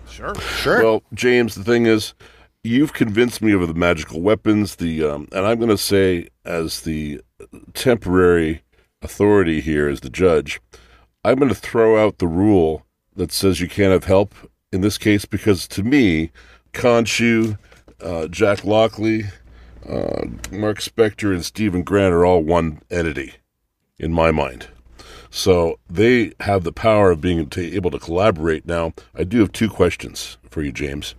Sure. 0.10 0.36
Sure. 0.36 0.84
Well, 0.84 1.04
James, 1.14 1.56
the 1.56 1.64
thing 1.64 1.86
is, 1.86 2.14
you've 2.64 2.94
convinced 2.94 3.42
me 3.42 3.54
over 3.54 3.66
the 3.66 3.74
magical 3.74 4.22
weapons. 4.22 4.78
The 4.78 5.04
um, 5.04 5.28
and 5.32 5.46
I'm 5.46 5.58
going 5.58 5.70
to 5.70 5.78
say, 5.78 6.30
as 6.44 6.82
the 6.82 7.22
temporary 7.74 8.64
authority 9.02 9.62
here, 9.62 9.88
as 9.88 10.02
the 10.02 10.10
judge, 10.10 10.60
I'm 11.24 11.38
going 11.38 11.50
to 11.50 11.56
throw 11.56 12.04
out 12.04 12.18
the 12.18 12.28
rule 12.28 12.86
that 13.16 13.32
says 13.32 13.62
you 13.62 13.70
can't 13.70 13.94
have 13.94 14.06
help 14.06 14.34
in 14.72 14.82
this 14.82 14.98
case 14.98 15.26
because 15.26 15.68
to 15.70 15.84
me, 15.84 16.32
Khonshu, 16.74 17.58
uh, 18.02 18.28
Jack 18.28 18.66
Lockley, 18.66 19.26
uh, 19.88 20.26
Mark 20.52 20.80
Spector, 20.80 21.34
and 21.34 21.46
Steven 21.46 21.84
Grant 21.84 22.14
are 22.14 22.26
all 22.26 22.42
one 22.42 22.82
entity 22.90 23.36
in 24.00 24.12
my 24.12 24.32
mind. 24.32 24.68
So 25.36 25.80
they 25.90 26.32
have 26.40 26.64
the 26.64 26.72
power 26.72 27.12
of 27.12 27.20
being 27.20 27.52
able 27.58 27.92
to 27.92 28.00
collaborate. 28.00 28.66
Now, 28.66 28.94
I 29.14 29.26
do 29.26 29.40
have 29.40 29.52
two 29.52 29.70
questions 29.70 30.38
for 30.50 30.62
you, 30.62 30.72
James. 30.72 31.14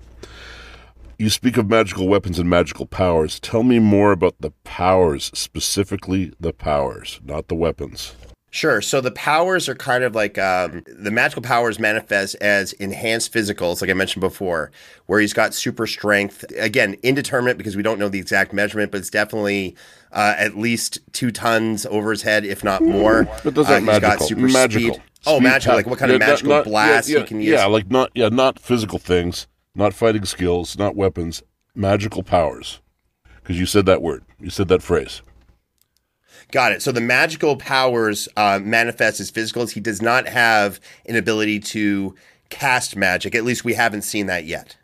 You 1.18 1.28
speak 1.28 1.58
of 1.58 1.68
magical 1.68 2.08
weapons 2.08 2.38
and 2.38 2.48
magical 2.48 2.86
powers. 2.86 3.38
Tell 3.38 3.62
me 3.62 3.78
more 3.78 4.12
about 4.12 4.36
the 4.40 4.52
powers, 4.64 5.30
specifically 5.34 6.32
the 6.40 6.54
powers, 6.54 7.20
not 7.26 7.48
the 7.48 7.54
weapons. 7.56 8.14
Sure. 8.50 8.80
So 8.80 9.00
the 9.02 9.10
powers 9.10 9.68
are 9.68 9.74
kind 9.74 10.02
of 10.02 10.14
like 10.14 10.38
um, 10.38 10.82
the 10.86 11.10
magical 11.10 11.42
powers 11.42 11.78
manifest 11.78 12.36
as 12.40 12.72
enhanced 12.74 13.32
physicals, 13.32 13.80
like 13.82 13.90
I 13.90 13.92
mentioned 13.92 14.20
before, 14.22 14.70
where 15.06 15.20
he's 15.20 15.34
got 15.34 15.52
super 15.52 15.86
strength. 15.86 16.44
Again, 16.56 16.96
indeterminate 17.02 17.58
because 17.58 17.76
we 17.76 17.82
don't 17.82 17.98
know 17.98 18.08
the 18.08 18.18
exact 18.18 18.52
measurement, 18.54 18.92
but 18.92 18.98
it's 18.98 19.10
definitely 19.10 19.76
uh, 20.12 20.34
at 20.38 20.56
least 20.56 20.98
two 21.12 21.30
tons 21.30 21.84
over 21.86 22.10
his 22.12 22.22
head, 22.22 22.44
if 22.46 22.64
not 22.64 22.80
more. 22.82 23.24
But 23.44 23.54
does 23.54 23.66
Uh, 23.66 23.70
that 23.70 23.78
he's 23.80 23.86
magical? 23.86 24.10
got 24.10 24.22
super 24.22 24.40
magical. 24.48 24.94
speed. 24.94 25.02
Oh, 25.26 25.34
Speed 25.38 25.42
magical! 25.42 25.72
pa- 25.72 25.76
Like 25.76 25.86
what 25.88 25.98
kind 25.98 26.12
of 26.12 26.14
Yeah, 26.14 26.26
not- 26.26 26.30
magical 26.32 26.50
not- 26.50 26.64
blast 26.64 27.08
yeah, 27.08 27.18
he 27.18 27.24
can 27.24 27.40
use? 27.40 27.48
Yeah, 27.52 27.66
like 27.66 27.90
not 27.90 28.10
yeah, 28.14 28.28
not 28.30 28.58
physical 28.60 28.98
things, 28.98 29.48
not 29.74 29.92
fighting 29.92 30.24
skills, 30.24 30.78
not 30.78 30.94
weapons, 30.96 31.42
magical 31.74 32.22
powers. 32.22 32.80
Because 33.42 33.58
you 33.58 33.66
said 33.66 33.86
that 33.86 34.00
word, 34.02 34.24
you 34.40 34.50
said 34.50 34.68
that 34.68 34.82
phrase. 34.82 35.20
Got 36.52 36.72
it. 36.72 36.82
So 36.82 36.92
the 36.92 37.00
magical 37.00 37.56
powers 37.56 38.28
uh, 38.36 38.60
manifest 38.62 39.20
as 39.20 39.30
physicals. 39.30 39.72
He 39.72 39.80
does 39.80 40.00
not 40.00 40.28
have 40.28 40.80
an 41.06 41.16
ability 41.16 41.60
to 41.60 42.14
cast 42.50 42.96
magic. 42.96 43.34
At 43.34 43.44
least 43.44 43.64
we 43.64 43.74
haven't 43.74 44.02
seen 44.02 44.26
that 44.26 44.44
yet. 44.44 44.76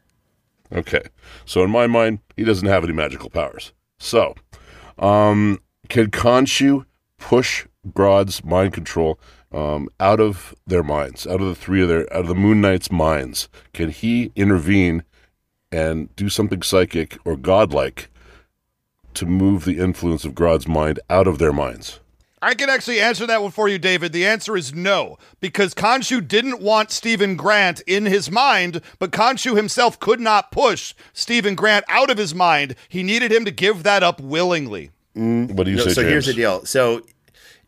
Okay. 0.72 1.02
So 1.44 1.62
in 1.62 1.70
my 1.70 1.86
mind, 1.86 2.18
he 2.36 2.44
doesn't 2.44 2.66
have 2.68 2.84
any 2.84 2.92
magical 2.92 3.30
powers. 3.30 3.72
So, 3.98 4.34
um, 4.98 5.60
can 5.88 6.10
Khonshu 6.10 6.84
push 7.18 7.66
Grodd's 7.90 8.44
mind 8.44 8.72
control 8.72 9.20
um, 9.52 9.88
out 10.00 10.18
of 10.18 10.54
their 10.66 10.82
minds, 10.82 11.26
out 11.26 11.40
of 11.40 11.46
the 11.46 11.54
three 11.54 11.82
of 11.82 11.88
their, 11.88 12.12
out 12.12 12.22
of 12.22 12.28
the 12.28 12.34
Moon 12.34 12.60
Knight's 12.60 12.90
minds? 12.90 13.48
Can 13.72 13.90
he 13.90 14.32
intervene 14.34 15.04
and 15.70 16.14
do 16.16 16.28
something 16.28 16.62
psychic 16.62 17.18
or 17.24 17.36
godlike 17.36 18.10
to 19.14 19.26
move 19.26 19.64
the 19.64 19.78
influence 19.78 20.24
of 20.24 20.34
Grodd's 20.34 20.68
mind 20.68 21.00
out 21.08 21.26
of 21.26 21.38
their 21.38 21.52
minds? 21.52 22.00
I 22.42 22.54
can 22.54 22.68
actually 22.68 23.00
answer 23.00 23.24
that 23.28 23.40
one 23.40 23.52
for 23.52 23.68
you, 23.68 23.78
David. 23.78 24.12
The 24.12 24.26
answer 24.26 24.56
is 24.56 24.74
no, 24.74 25.16
because 25.38 25.74
Khonshu 25.74 26.26
didn't 26.26 26.60
want 26.60 26.90
Steven 26.90 27.36
Grant 27.36 27.80
in 27.86 28.04
his 28.04 28.32
mind, 28.32 28.80
but 28.98 29.12
Khonshu 29.12 29.54
himself 29.54 30.00
could 30.00 30.18
not 30.18 30.50
push 30.50 30.92
Steven 31.12 31.54
Grant 31.54 31.84
out 31.88 32.10
of 32.10 32.18
his 32.18 32.34
mind. 32.34 32.74
He 32.88 33.04
needed 33.04 33.30
him 33.30 33.44
to 33.44 33.52
give 33.52 33.84
that 33.84 34.02
up 34.02 34.20
willingly. 34.20 34.90
Mm. 35.16 35.52
What 35.52 35.64
do 35.64 35.70
you 35.70 35.76
No, 35.76 35.84
say, 35.84 35.92
so 35.92 36.02
here's 36.02 36.26
the 36.26 36.34
deal. 36.34 36.64
So, 36.64 37.02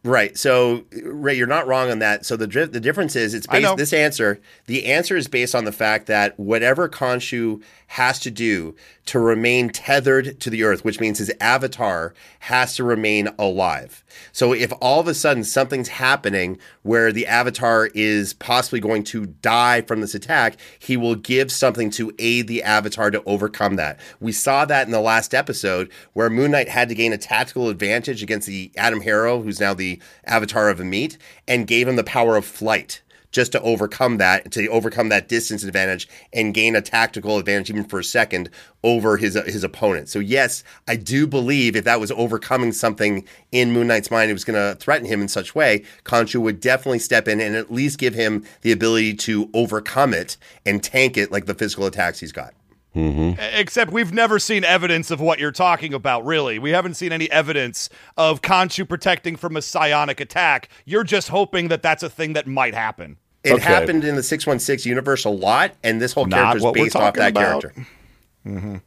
right. 0.03 0.37
So, 0.37 0.85
Ray, 1.05 1.37
you're 1.37 1.47
not 1.47 1.69
wrong 1.69 1.91
on 1.93 2.01
that. 2.01 2.27
So 2.27 2.37
the 2.37 2.47
the 2.67 2.81
difference 2.81 3.15
is 3.15 3.33
it's 3.33 3.47
based 3.47 3.77
this 3.77 3.93
answer. 3.93 4.41
The 4.67 4.87
answer 4.87 5.17
is 5.17 5.29
based 5.29 5.55
on 5.55 5.67
the 5.67 5.73
fact 5.73 6.07
that 6.07 6.37
whatever 6.37 6.89
Khonshu 6.89 7.63
has 7.89 8.19
to 8.21 8.31
do 8.31 8.75
to 9.07 9.19
remain 9.19 9.69
tethered 9.69 10.41
to 10.41 10.51
the 10.51 10.65
earth, 10.65 10.85
which 10.85 11.01
means 11.01 11.19
his 11.19 11.33
avatar 11.41 12.15
has 12.41 12.75
to 12.77 12.85
remain 12.85 13.29
alive. 13.39 14.03
So 14.33 14.53
if 14.53 14.73
all 14.81 15.01
of 15.01 15.09
a 15.09 15.15
sudden 15.15 15.45
something's 15.45 15.89
happening 15.89 16.59
where 16.83 17.13
the 17.13 17.27
avatar 17.27 17.91
is 17.95 18.33
possibly 18.35 18.81
going 18.81 19.05
to 19.05 19.27
die 19.27 19.83
from 19.83 20.01
this 20.01 20.15
attack, 20.15 20.57
he 20.79 20.97
will 20.97 21.17
give 21.17 21.53
something 21.53 21.91
to 21.91 22.15
aid 22.19 22.47
the 22.47 22.63
avatar 22.63 23.11
to 23.11 23.23
overcome 23.25 23.77
that. 23.77 24.01
We 24.21 24.33
saw 24.33 24.65
that 24.65 24.87
in 24.87 24.93
the 24.93 25.01
last 25.01 25.35
episode 25.35 25.91
where 26.15 26.31
Moon 26.31 26.51
Knight 26.51 26.69
had 26.69 26.89
to 26.89 26.95
gain 26.95 27.13
a 27.13 27.19
tactical 27.19 27.69
advantage 27.69 28.23
against 28.23 28.47
the 28.47 28.73
Adam 28.77 29.03
Harrow, 29.03 29.43
who's 29.43 29.61
now 29.61 29.75
the 29.75 30.01
avatar 30.25 30.71
of 30.71 30.79
Ammit, 30.79 31.19
and 31.47 31.67
gave 31.67 31.87
him 31.87 31.97
the 31.97 32.05
power 32.05 32.37
of 32.37 32.45
flight 32.45 33.03
just 33.35 33.53
to 33.53 33.61
overcome 33.63 34.19
that, 34.19 34.53
to 34.53 34.67
overcome 34.69 35.09
that 35.11 35.29
distance 35.29 35.65
advantage 35.65 36.09
and 36.33 36.55
gain 36.55 36.77
a 36.77 36.81
tactical 36.81 37.37
advantage 37.39 37.69
even 37.69 37.85
for 37.85 37.99
a 37.99 38.05
second 38.05 38.49
over 38.83 39.17
his 39.17 39.35
his 39.35 39.65
opponent. 39.65 40.09
So 40.09 40.21
yes, 40.21 40.63
I 40.87 40.97
do 40.97 41.27
believe 41.27 41.75
if 41.75 41.85
that 41.85 42.01
was 42.01 42.13
overcoming 42.13 42.73
something 42.73 43.27
in 43.51 43.73
Moon 43.73 43.89
Knight's 43.89 44.11
mind, 44.11 44.31
it 44.31 44.35
was 44.35 44.45
going 44.45 44.59
to 44.59 44.79
threaten 44.81 45.07
him 45.07 45.21
in 45.21 45.29
such 45.29 45.55
way. 45.55 45.85
Khonshu 46.05 46.41
would 46.41 46.61
definitely 46.61 47.01
step 47.01 47.27
in 47.27 47.41
and 47.41 47.57
at 47.57 47.73
least 47.73 47.99
give 47.99 48.15
him 48.15 48.45
the 48.63 48.71
ability 48.71 49.15
to 49.15 49.51
overcome 49.53 50.15
it 50.15 50.37
and 50.65 50.83
tank 50.83 51.17
it 51.17 51.33
like 51.33 51.47
the 51.47 51.55
physical 51.55 51.87
attacks 51.87 52.21
he's 52.21 52.33
got. 52.33 52.55
Mm-hmm. 52.95 53.41
Except 53.55 53.91
we've 53.91 54.13
never 54.13 54.39
seen 54.39 54.63
evidence 54.63 55.11
of 55.11 55.21
what 55.21 55.41
you're 55.41 55.51
talking 55.51 55.93
about, 55.93 56.25
really. 56.25 56.61
We 56.61 56.71
haven't 56.71 56.95
seen 56.95 57.11
any 57.11 57.29
evidence 57.31 57.89
of 58.17 58.41
Khonshu 58.41 58.89
protecting 58.89 59.35
from 59.35 59.57
a 59.57 59.63
psionic 59.63 60.21
attack. 60.21 60.69
You're 60.85 61.03
just 61.03 61.29
hoping 61.29 61.69
that 61.69 61.83
that's 61.83 62.05
a 62.05 62.11
thing 62.11 62.35
that 62.35 62.47
might 62.47 62.75
happen. 62.75 63.17
It 63.45 63.53
Okay. 63.55 63.63
happened 63.63 64.05
in 64.05 64.17
the 64.17 64.23
616 64.23 64.89
universe 64.89 65.25
a 65.25 65.31
lot, 65.31 65.73
and 65.85 66.01
this 66.01 66.13
whole 66.15 66.27
character 66.27 66.59
is 66.67 66.73
based 66.73 66.97
off 66.97 67.15
that 67.15 67.31
about. 67.33 67.63
character. 67.63 67.87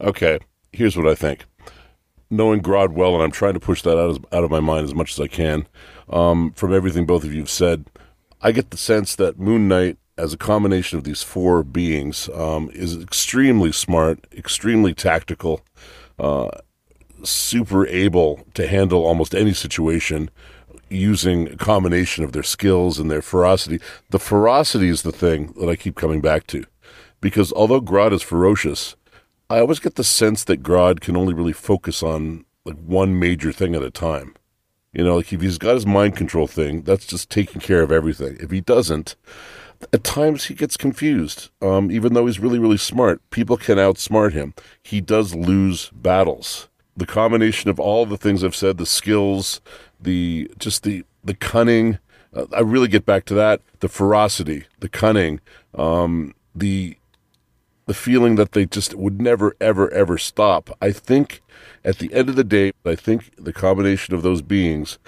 Okay, 0.02 0.40
here's 0.74 0.98
what 0.98 1.08
I 1.08 1.16
think. 1.16 1.46
Knowing 2.30 2.62
Grodd 2.62 2.92
well, 2.92 3.14
and 3.16 3.24
I'm 3.24 3.32
trying 3.32 3.54
to 3.54 3.60
push 3.60 3.82
that 3.84 3.98
out, 3.98 4.10
as, 4.10 4.18
out 4.32 4.44
of 4.44 4.52
my 4.52 4.60
mind 4.60 4.84
as 4.86 4.94
much 4.96 5.14
as 5.14 5.20
I 5.20 5.28
can, 5.28 5.68
um, 6.10 6.52
from 6.54 6.74
everything 6.74 7.06
both 7.06 7.24
of 7.24 7.34
you 7.34 7.40
have 7.40 7.50
said, 7.50 7.86
I 8.42 8.52
get 8.52 8.72
the 8.72 8.78
sense 8.78 9.16
that 9.16 9.40
Moon 9.40 9.68
Knight, 9.68 9.98
as 10.18 10.34
a 10.34 10.38
combination 10.38 10.98
of 10.98 11.04
these 11.06 11.24
four 11.24 11.64
beings, 11.64 12.28
um, 12.34 12.70
is 12.74 12.98
extremely 13.02 13.72
smart, 13.72 14.26
extremely 14.36 14.94
tactical, 14.94 15.62
uh, 16.20 16.50
super 17.24 17.88
able 17.88 18.46
to 18.56 18.68
handle 18.68 19.06
almost 19.06 19.34
any 19.34 19.54
situation 19.54 20.30
using 20.90 21.50
a 21.50 21.58
combination 21.58 22.24
of 22.24 22.32
their 22.32 22.44
skills 22.44 23.00
and 23.00 23.10
their 23.10 23.22
ferocity. 23.22 23.80
The 24.10 24.20
ferocity 24.20 24.90
is 24.90 25.02
the 25.02 25.12
thing 25.12 25.54
that 25.60 25.70
I 25.70 25.76
keep 25.76 25.96
coming 25.96 26.22
back 26.22 26.48
to. 26.48 26.64
Because 27.20 27.52
although 27.54 27.82
Grodd 27.82 28.14
is 28.14 28.22
ferocious, 28.22 28.96
I 29.50 29.60
always 29.60 29.80
get 29.80 29.96
the 29.96 30.04
sense 30.04 30.44
that 30.46 30.64
Grodd 30.64 31.00
can 31.00 31.18
only 31.18 31.34
really 31.34 31.54
focus 31.54 32.04
on 32.04 32.46
like 32.66 32.78
one 32.78 33.18
major 33.20 33.52
thing 33.52 33.76
at 33.76 33.84
a 33.84 33.90
time. 33.90 34.36
You 34.94 35.04
know, 35.04 35.18
like 35.18 35.32
if 35.32 35.42
he's 35.42 35.58
got 35.58 35.76
his 35.76 35.86
mind 35.86 36.16
control 36.16 36.48
thing, 36.48 36.82
that's 36.82 37.06
just 37.06 37.30
taking 37.30 37.62
care 37.62 37.82
of 37.82 37.92
everything. 37.92 38.38
If 38.40 38.52
he 38.52 38.62
doesn't, 38.62 39.16
at 39.94 40.04
times 40.04 40.46
he 40.46 40.54
gets 40.54 40.78
confused. 40.78 41.50
Um, 41.62 41.92
even 41.92 42.14
though 42.14 42.26
he's 42.26 42.40
really, 42.40 42.60
really 42.60 42.78
smart, 42.78 43.22
people 43.30 43.58
can 43.58 43.78
outsmart 43.78 44.34
him. 44.34 44.54
He 44.84 45.02
does 45.02 45.36
lose 45.36 45.90
battles. 45.92 46.68
The 46.96 47.06
combination 47.06 47.70
of 47.70 47.80
all 47.80 48.06
the 48.06 48.18
things 48.18 48.44
I've 48.44 48.56
said, 48.56 48.78
the 48.78 48.86
skills, 48.86 49.62
the 50.00 50.52
just 50.58 50.84
the 50.84 51.04
the 51.24 51.34
cunning. 51.34 52.00
Uh, 52.34 52.46
I 52.54 52.62
really 52.62 52.88
get 52.88 53.06
back 53.06 53.26
to 53.26 53.34
that. 53.36 53.62
The 53.80 53.90
ferocity, 53.90 54.66
the 54.80 54.90
cunning, 54.90 55.40
um, 55.76 56.34
the 56.56 56.98
the 57.88 57.94
feeling 57.94 58.36
that 58.36 58.52
they 58.52 58.66
just 58.66 58.94
would 58.94 59.22
never, 59.22 59.56
ever, 59.62 59.90
ever 59.94 60.18
stop. 60.18 60.70
I 60.82 60.92
think 60.92 61.42
at 61.86 62.00
the 62.00 62.14
end 62.14 62.30
of 62.30 62.36
the 62.36 62.44
day, 62.44 62.74
I 62.86 62.96
think 62.96 63.32
the 63.38 63.54
combination 63.54 64.14
of 64.14 64.22
those 64.22 64.42
beings 64.42 65.00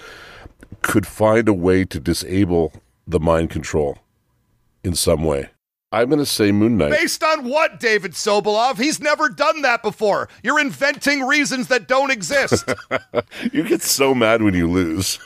could 0.82 1.06
find 1.06 1.48
a 1.50 1.54
way 1.54 1.84
to 1.84 2.00
disable 2.00 2.72
the 3.06 3.20
mind 3.20 3.50
control 3.50 4.00
in 4.84 4.96
some 4.96 5.24
way. 5.24 5.50
I'm 5.92 6.08
going 6.08 6.20
to 6.20 6.26
say 6.26 6.52
Moon 6.52 6.78
Knight. 6.78 6.92
Based 6.92 7.24
on 7.24 7.50
what, 7.50 7.80
David 7.80 8.12
Sobolov? 8.12 8.78
He's 8.78 9.00
never 9.00 9.28
done 9.28 9.64
that 9.64 9.82
before. 9.82 10.30
You're 10.44 10.60
inventing 10.60 11.24
reasons 11.24 11.68
that 11.70 11.88
don't 11.88 12.12
exist. 12.12 12.68
You 13.54 13.64
get 13.64 13.82
so 13.82 14.14
mad 14.14 14.42
when 14.42 14.54
you 14.54 14.70
lose. 14.70 15.18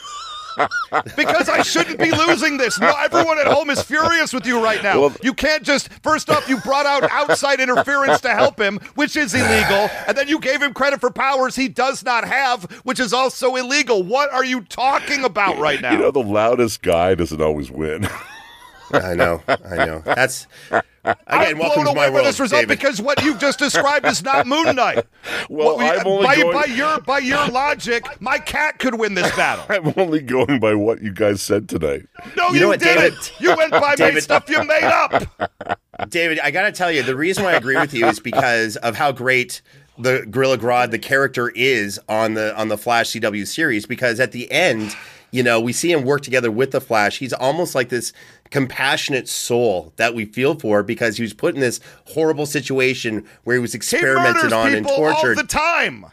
because 1.17 1.49
I 1.49 1.61
shouldn't 1.63 1.97
be 1.99 2.11
losing 2.11 2.57
this. 2.57 2.79
No, 2.79 2.93
everyone 2.99 3.39
at 3.39 3.47
home 3.47 3.69
is 3.69 3.81
furious 3.81 4.31
with 4.33 4.45
you 4.45 4.63
right 4.63 4.81
now. 4.83 5.01
Well- 5.01 5.15
you 5.21 5.33
can't 5.33 5.63
just 5.63 5.91
first 6.03 6.29
off 6.29 6.47
you 6.47 6.57
brought 6.61 6.85
out 6.85 7.03
outside 7.11 7.59
interference 7.59 8.21
to 8.21 8.29
help 8.29 8.59
him, 8.59 8.79
which 8.95 9.15
is 9.15 9.33
illegal, 9.33 9.89
and 10.07 10.15
then 10.17 10.27
you 10.27 10.39
gave 10.39 10.61
him 10.61 10.73
credit 10.73 10.99
for 10.99 11.09
powers 11.09 11.55
he 11.55 11.67
does 11.67 12.03
not 12.05 12.25
have, 12.25 12.63
which 12.83 12.99
is 12.99 13.13
also 13.13 13.55
illegal. 13.55 14.03
What 14.03 14.31
are 14.31 14.45
you 14.45 14.61
talking 14.61 15.23
about 15.23 15.57
right 15.57 15.81
now? 15.81 15.93
You 15.93 15.99
know, 15.99 16.11
the 16.11 16.19
loudest 16.23 16.81
guy 16.83 17.15
doesn't 17.15 17.41
always 17.41 17.71
win. 17.71 18.07
I 18.93 19.13
know, 19.15 19.41
I 19.47 19.85
know. 19.85 20.01
That's 20.05 20.47
again. 20.71 20.83
I'm 21.27 21.57
welcome 21.57 21.83
blown 21.83 21.93
to 21.95 21.99
my 21.99 22.05
away 22.07 22.19
by 22.21 22.23
this 22.27 22.39
result 22.39 22.61
David. 22.61 22.77
because 22.79 23.01
what 23.01 23.21
you've 23.23 23.39
just 23.39 23.59
described 23.59 24.05
is 24.05 24.23
not 24.23 24.47
Moon 24.47 24.75
Knight. 24.75 25.05
Well, 25.49 25.75
What 25.75 25.77
we- 25.79 25.85
I'm 25.85 26.07
only 26.07 26.25
by, 26.25 26.35
going- 26.35 26.53
by 26.53 26.65
your 26.65 26.99
by 27.01 27.17
your 27.19 27.47
logic, 27.47 28.05
my 28.21 28.37
cat 28.39 28.79
could 28.79 28.95
win 28.99 29.13
this 29.15 29.33
battle. 29.35 29.65
I'm 29.69 29.93
only 29.97 30.21
going 30.21 30.59
by 30.59 30.73
what 30.75 31.01
you 31.01 31.11
guys 31.11 31.41
said 31.41 31.67
tonight. 31.67 32.07
No, 32.37 32.47
You 32.49 32.53
you, 32.55 32.59
know 32.61 32.67
what, 32.69 32.79
didn't. 32.79 33.01
David? 33.11 33.31
You 33.39 33.55
went 33.57 33.71
by 33.71 33.79
my 33.79 33.95
David- 33.95 34.23
stuff 34.23 34.49
you 34.49 34.63
made 34.63 34.83
up. 34.83 35.23
David, 36.09 36.39
I 36.39 36.51
got 36.51 36.63
to 36.63 36.71
tell 36.71 36.91
you, 36.91 37.03
the 37.03 37.15
reason 37.15 37.43
why 37.43 37.51
I 37.53 37.57
agree 37.57 37.75
with 37.75 37.93
you 37.93 38.05
is 38.07 38.19
because 38.19 38.77
of 38.77 38.95
how 38.95 39.11
great 39.11 39.61
the 39.97 40.25
Gorilla 40.29 40.57
Grodd, 40.57 40.91
the 40.91 40.99
character, 40.99 41.49
is 41.49 41.99
on 42.09 42.33
the 42.33 42.55
on 42.57 42.67
the 42.69 42.77
Flash 42.77 43.11
CW 43.11 43.45
series. 43.45 43.85
Because 43.85 44.19
at 44.19 44.31
the 44.31 44.49
end, 44.51 44.95
you 45.33 45.41
know, 45.41 45.59
we 45.59 45.73
see 45.73 45.91
him 45.91 46.03
work 46.03 46.21
together 46.21 46.51
with 46.51 46.69
the 46.71 46.79
Flash. 46.79 47.17
He's 47.17 47.33
almost 47.33 47.73
like 47.73 47.89
this 47.89 48.13
compassionate 48.51 49.27
soul 49.27 49.91
that 49.95 50.13
we 50.13 50.25
feel 50.25 50.53
for 50.53 50.83
because 50.83 51.17
he 51.17 51.23
was 51.23 51.33
put 51.33 51.55
in 51.55 51.59
this 51.59 51.79
horrible 52.05 52.45
situation 52.45 53.25
where 53.43 53.55
he 53.55 53.59
was 53.59 53.73
experimented 53.73 54.35
murders 54.35 54.53
on 54.53 54.73
and 54.75 54.85
people 54.85 55.03
all 55.03 55.11
tortured. 55.13 55.39
the 55.39 55.43
time. 55.43 56.05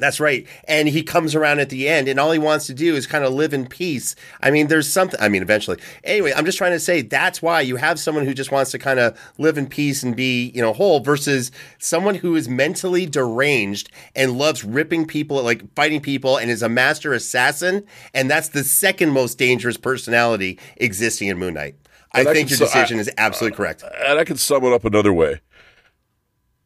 That's 0.00 0.18
right. 0.20 0.46
And 0.64 0.88
he 0.88 1.02
comes 1.02 1.34
around 1.34 1.60
at 1.60 1.68
the 1.70 1.88
end, 1.88 2.08
and 2.08 2.18
all 2.18 2.32
he 2.32 2.38
wants 2.38 2.66
to 2.66 2.74
do 2.74 2.96
is 2.96 3.06
kind 3.06 3.24
of 3.24 3.32
live 3.32 3.52
in 3.54 3.66
peace. 3.66 4.16
I 4.42 4.50
mean, 4.50 4.66
there's 4.68 4.90
something, 4.90 5.20
I 5.20 5.28
mean, 5.28 5.42
eventually. 5.42 5.78
Anyway, 6.04 6.32
I'm 6.34 6.44
just 6.44 6.58
trying 6.58 6.72
to 6.72 6.80
say 6.80 7.02
that's 7.02 7.40
why 7.42 7.60
you 7.60 7.76
have 7.76 8.00
someone 8.00 8.24
who 8.24 8.34
just 8.34 8.50
wants 8.50 8.70
to 8.72 8.78
kind 8.78 8.98
of 8.98 9.16
live 9.38 9.56
in 9.58 9.66
peace 9.66 10.02
and 10.02 10.16
be, 10.16 10.50
you 10.54 10.60
know, 10.62 10.72
whole 10.72 11.00
versus 11.00 11.52
someone 11.78 12.14
who 12.16 12.34
is 12.36 12.48
mentally 12.48 13.06
deranged 13.06 13.90
and 14.16 14.38
loves 14.38 14.64
ripping 14.64 15.06
people, 15.06 15.42
like 15.42 15.62
fighting 15.74 16.00
people, 16.00 16.36
and 16.36 16.50
is 16.50 16.62
a 16.62 16.68
master 16.68 17.12
assassin. 17.12 17.84
And 18.14 18.30
that's 18.30 18.48
the 18.48 18.64
second 18.64 19.10
most 19.12 19.38
dangerous 19.38 19.76
personality 19.76 20.58
existing 20.78 21.28
in 21.28 21.38
Moon 21.38 21.54
Knight. 21.54 21.76
I 22.12 22.20
And 22.20 22.28
I 22.28 22.32
think 22.32 22.50
your 22.50 22.56
so- 22.56 22.64
I- 22.64 22.68
decision 22.68 22.98
is 22.98 23.10
absolutely 23.18 23.56
correct. 23.56 23.82
Uh, 23.84 23.90
and 24.06 24.18
I 24.18 24.24
can 24.24 24.36
sum 24.36 24.64
it 24.64 24.72
up 24.72 24.84
another 24.84 25.12
way. 25.12 25.40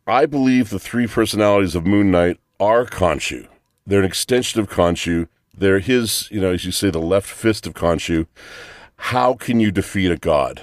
I 0.06 0.26
believe 0.26 0.68
the 0.70 0.78
three 0.78 1.06
personalities 1.06 1.74
of 1.74 1.86
Moon 1.86 2.10
Knight 2.10 2.38
are 2.60 2.86
Khonshu. 2.86 3.46
They're 3.86 4.00
an 4.00 4.04
extension 4.04 4.60
of 4.60 4.70
Khonshu. 4.70 5.28
They're 5.56 5.80
his, 5.80 6.28
you 6.30 6.40
know, 6.40 6.52
as 6.52 6.64
you 6.64 6.72
say, 6.72 6.90
the 6.90 6.98
left 7.00 7.28
fist 7.28 7.66
of 7.66 7.74
Khonshu. 7.74 8.26
How 8.96 9.34
can 9.34 9.60
you 9.60 9.70
defeat 9.70 10.10
a 10.10 10.16
god? 10.16 10.62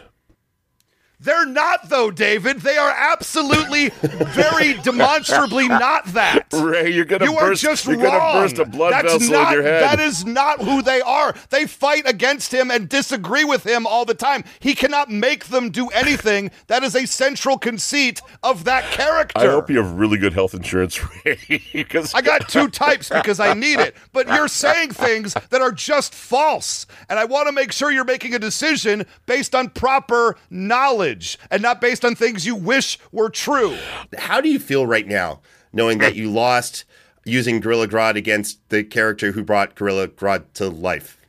They're 1.23 1.45
not, 1.45 1.87
though, 1.87 2.09
David. 2.09 2.61
They 2.61 2.77
are 2.77 2.89
absolutely, 2.89 3.89
very 3.89 4.73
demonstrably 4.83 5.67
not 5.67 6.05
that. 6.13 6.47
Ray, 6.51 6.89
you're 6.89 7.05
gonna 7.05 7.25
You 7.25 7.37
are 7.37 7.49
burst. 7.49 7.61
just 7.61 7.85
you're 7.85 7.97
wrong. 7.97 8.17
gonna 8.17 8.41
burst 8.41 8.57
a 8.57 8.65
blood 8.65 8.91
That's 8.93 9.13
vessel 9.13 9.31
not, 9.33 9.47
in 9.49 9.53
your 9.53 9.63
head. 9.63 9.83
That 9.83 9.99
is 9.99 10.25
not 10.25 10.61
who 10.61 10.81
they 10.81 10.99
are. 11.01 11.35
They 11.51 11.67
fight 11.67 12.09
against 12.09 12.51
him 12.51 12.71
and 12.71 12.89
disagree 12.89 13.43
with 13.43 13.63
him 13.63 13.85
all 13.85 14.03
the 14.03 14.15
time. 14.15 14.43
He 14.59 14.73
cannot 14.73 15.11
make 15.11 15.45
them 15.45 15.69
do 15.69 15.89
anything. 15.89 16.49
That 16.65 16.81
is 16.83 16.95
a 16.95 17.05
central 17.05 17.59
conceit 17.59 18.19
of 18.41 18.63
that 18.63 18.85
character. 18.85 19.39
I 19.41 19.45
hope 19.45 19.69
you 19.69 19.77
have 19.77 19.91
really 19.93 20.17
good 20.17 20.33
health 20.33 20.55
insurance, 20.55 20.99
Ray. 21.25 21.61
Because 21.71 22.15
I 22.15 22.21
got 22.21 22.49
two 22.49 22.67
types 22.67 23.09
because 23.09 23.39
I 23.39 23.53
need 23.53 23.79
it. 23.79 23.95
But 24.11 24.27
you're 24.27 24.47
saying 24.47 24.91
things 24.93 25.35
that 25.51 25.61
are 25.61 25.71
just 25.71 26.15
false. 26.15 26.87
And 27.09 27.19
I 27.19 27.25
want 27.25 27.47
to 27.47 27.51
make 27.51 27.71
sure 27.71 27.91
you're 27.91 28.05
making 28.05 28.33
a 28.33 28.39
decision 28.39 29.05
based 29.27 29.53
on 29.53 29.69
proper 29.69 30.35
knowledge 30.49 31.10
and 31.49 31.61
not 31.61 31.81
based 31.81 32.05
on 32.05 32.15
things 32.15 32.45
you 32.45 32.55
wish 32.55 32.97
were 33.11 33.29
true. 33.29 33.77
How 34.17 34.41
do 34.41 34.49
you 34.49 34.59
feel 34.59 34.85
right 34.85 35.07
now, 35.07 35.41
knowing 35.73 35.97
that 35.99 36.15
you 36.15 36.29
lost 36.29 36.85
using 37.25 37.59
Gorilla 37.59 37.87
Grodd 37.87 38.15
against 38.15 38.67
the 38.69 38.83
character 38.83 39.31
who 39.31 39.43
brought 39.43 39.75
Gorilla 39.75 40.07
Grodd 40.07 40.45
to 40.53 40.69
life? 40.69 41.21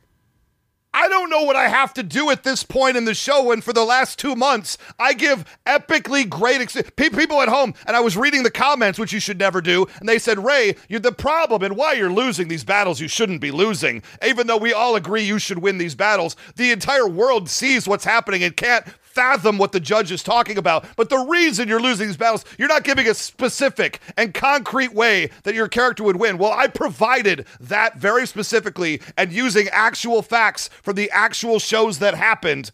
I 0.95 1.07
don't 1.07 1.31
know 1.31 1.41
what 1.41 1.55
I 1.55 1.69
have 1.69 1.93
to 1.95 2.03
do 2.03 2.29
at 2.29 2.43
this 2.43 2.61
point 2.61 2.97
in 2.97 3.05
the 3.05 3.15
show 3.15 3.51
And 3.51 3.63
for 3.63 3.73
the 3.73 3.83
last 3.83 4.19
two 4.19 4.35
months 4.35 4.77
I 4.99 5.13
give 5.13 5.45
epically 5.65 6.29
great 6.29 6.61
ex- 6.61 6.77
pe- 6.95 7.09
people 7.09 7.41
at 7.41 7.49
home 7.49 7.73
and 7.87 7.95
I 7.97 7.99
was 7.99 8.15
reading 8.15 8.43
the 8.43 8.51
comments 8.51 8.99
which 8.99 9.11
you 9.11 9.19
should 9.19 9.39
never 9.39 9.59
do 9.59 9.87
and 9.99 10.07
they 10.07 10.19
said 10.19 10.43
Ray 10.43 10.75
you're 10.87 10.99
the 10.99 11.11
problem 11.11 11.63
and 11.63 11.75
why 11.75 11.93
you're 11.93 12.11
losing 12.11 12.47
these 12.47 12.63
battles 12.63 13.01
you 13.01 13.07
shouldn't 13.07 13.41
be 13.41 13.49
losing 13.49 14.03
even 14.25 14.45
though 14.45 14.57
we 14.57 14.71
all 14.71 14.95
agree 14.95 15.23
you 15.23 15.39
should 15.39 15.59
win 15.59 15.79
these 15.79 15.95
battles 15.95 16.35
the 16.57 16.71
entire 16.71 17.07
world 17.07 17.49
sees 17.49 17.87
what's 17.87 18.05
happening 18.05 18.43
and 18.43 18.55
can't 18.55 18.85
fathom 19.13 19.57
what 19.57 19.71
the 19.71 19.79
judge 19.79 20.11
is 20.11 20.23
talking 20.23 20.57
about. 20.57 20.85
But 20.95 21.09
the 21.09 21.19
reason 21.19 21.67
you're 21.67 21.81
losing 21.81 22.07
these 22.07 22.17
battles, 22.17 22.45
you're 22.57 22.67
not 22.67 22.83
giving 22.83 23.07
a 23.07 23.13
specific 23.13 23.99
and 24.17 24.33
concrete 24.33 24.93
way 24.93 25.29
that 25.43 25.55
your 25.55 25.67
character 25.67 26.03
would 26.03 26.15
win. 26.15 26.37
Well, 26.37 26.51
I 26.51 26.67
provided 26.67 27.45
that 27.59 27.97
very 27.97 28.25
specifically 28.25 29.01
and 29.17 29.31
using 29.31 29.67
actual 29.69 30.21
facts 30.21 30.69
from 30.81 30.95
the 30.95 31.11
actual 31.11 31.59
shows 31.59 31.99
that 31.99 32.15
happened. 32.15 32.71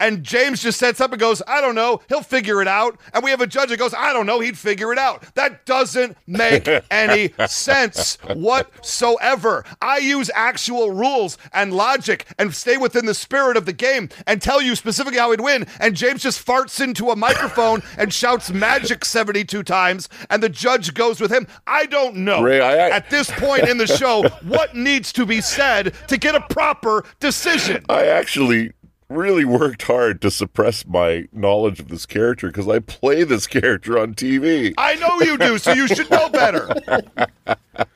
And 0.00 0.22
James 0.22 0.62
just 0.62 0.78
sets 0.78 1.00
up 1.00 1.12
and 1.12 1.20
goes, 1.20 1.40
I 1.46 1.60
don't 1.60 1.74
know, 1.74 2.00
he'll 2.08 2.22
figure 2.22 2.60
it 2.60 2.68
out. 2.68 2.98
And 3.14 3.24
we 3.24 3.30
have 3.30 3.40
a 3.40 3.46
judge 3.46 3.70
that 3.70 3.78
goes, 3.78 3.94
I 3.94 4.12
don't 4.12 4.26
know, 4.26 4.40
he'd 4.40 4.58
figure 4.58 4.92
it 4.92 4.98
out. 4.98 5.24
That 5.34 5.64
doesn't 5.66 6.16
make 6.26 6.68
any 6.90 7.32
sense 7.46 8.18
whatsoever. 8.34 9.64
I 9.80 9.98
use 9.98 10.30
actual 10.34 10.90
rules 10.90 11.38
and 11.52 11.72
logic 11.72 12.26
and 12.38 12.54
stay 12.54 12.76
within 12.76 13.06
the 13.06 13.14
spirit 13.14 13.56
of 13.56 13.66
the 13.66 13.72
game 13.72 14.08
and 14.26 14.40
tell 14.42 14.60
you 14.60 14.74
specifically 14.76 15.18
how 15.18 15.30
he'd 15.30 15.40
win. 15.40 15.66
And 15.80 15.96
James 15.96 16.22
just 16.22 16.44
farts 16.44 16.80
into 16.82 17.10
a 17.10 17.16
microphone 17.16 17.82
and 17.98 18.12
shouts 18.12 18.50
magic 18.50 19.04
72 19.04 19.62
times, 19.62 20.08
and 20.30 20.42
the 20.42 20.48
judge 20.48 20.94
goes 20.94 21.20
with 21.20 21.32
him. 21.32 21.46
I 21.66 21.86
don't 21.86 22.16
know 22.16 22.42
Ray, 22.42 22.60
I- 22.60 22.86
I- 22.88 22.90
at 22.90 23.10
this 23.10 23.30
point 23.30 23.68
in 23.68 23.78
the 23.78 23.86
show 23.86 24.28
what 24.42 24.74
needs 24.74 25.12
to 25.14 25.26
be 25.26 25.40
said 25.40 25.94
to 26.08 26.16
get 26.16 26.34
a 26.34 26.40
proper 26.42 27.04
decision. 27.20 27.84
I 27.88 28.06
actually 28.06 28.72
really 29.08 29.44
worked 29.44 29.82
hard 29.82 30.20
to 30.22 30.30
suppress 30.30 30.86
my 30.86 31.26
knowledge 31.32 31.80
of 31.80 31.88
this 31.88 32.06
character 32.06 32.48
because 32.48 32.68
I 32.68 32.80
play 32.80 33.24
this 33.24 33.46
character 33.46 33.98
on 33.98 34.14
TV. 34.14 34.74
I 34.78 34.94
know 34.96 35.20
you 35.20 35.38
do, 35.38 35.58
so 35.58 35.72
you 35.72 35.88
should 35.88 36.10
know 36.10 36.28
better. 36.28 36.68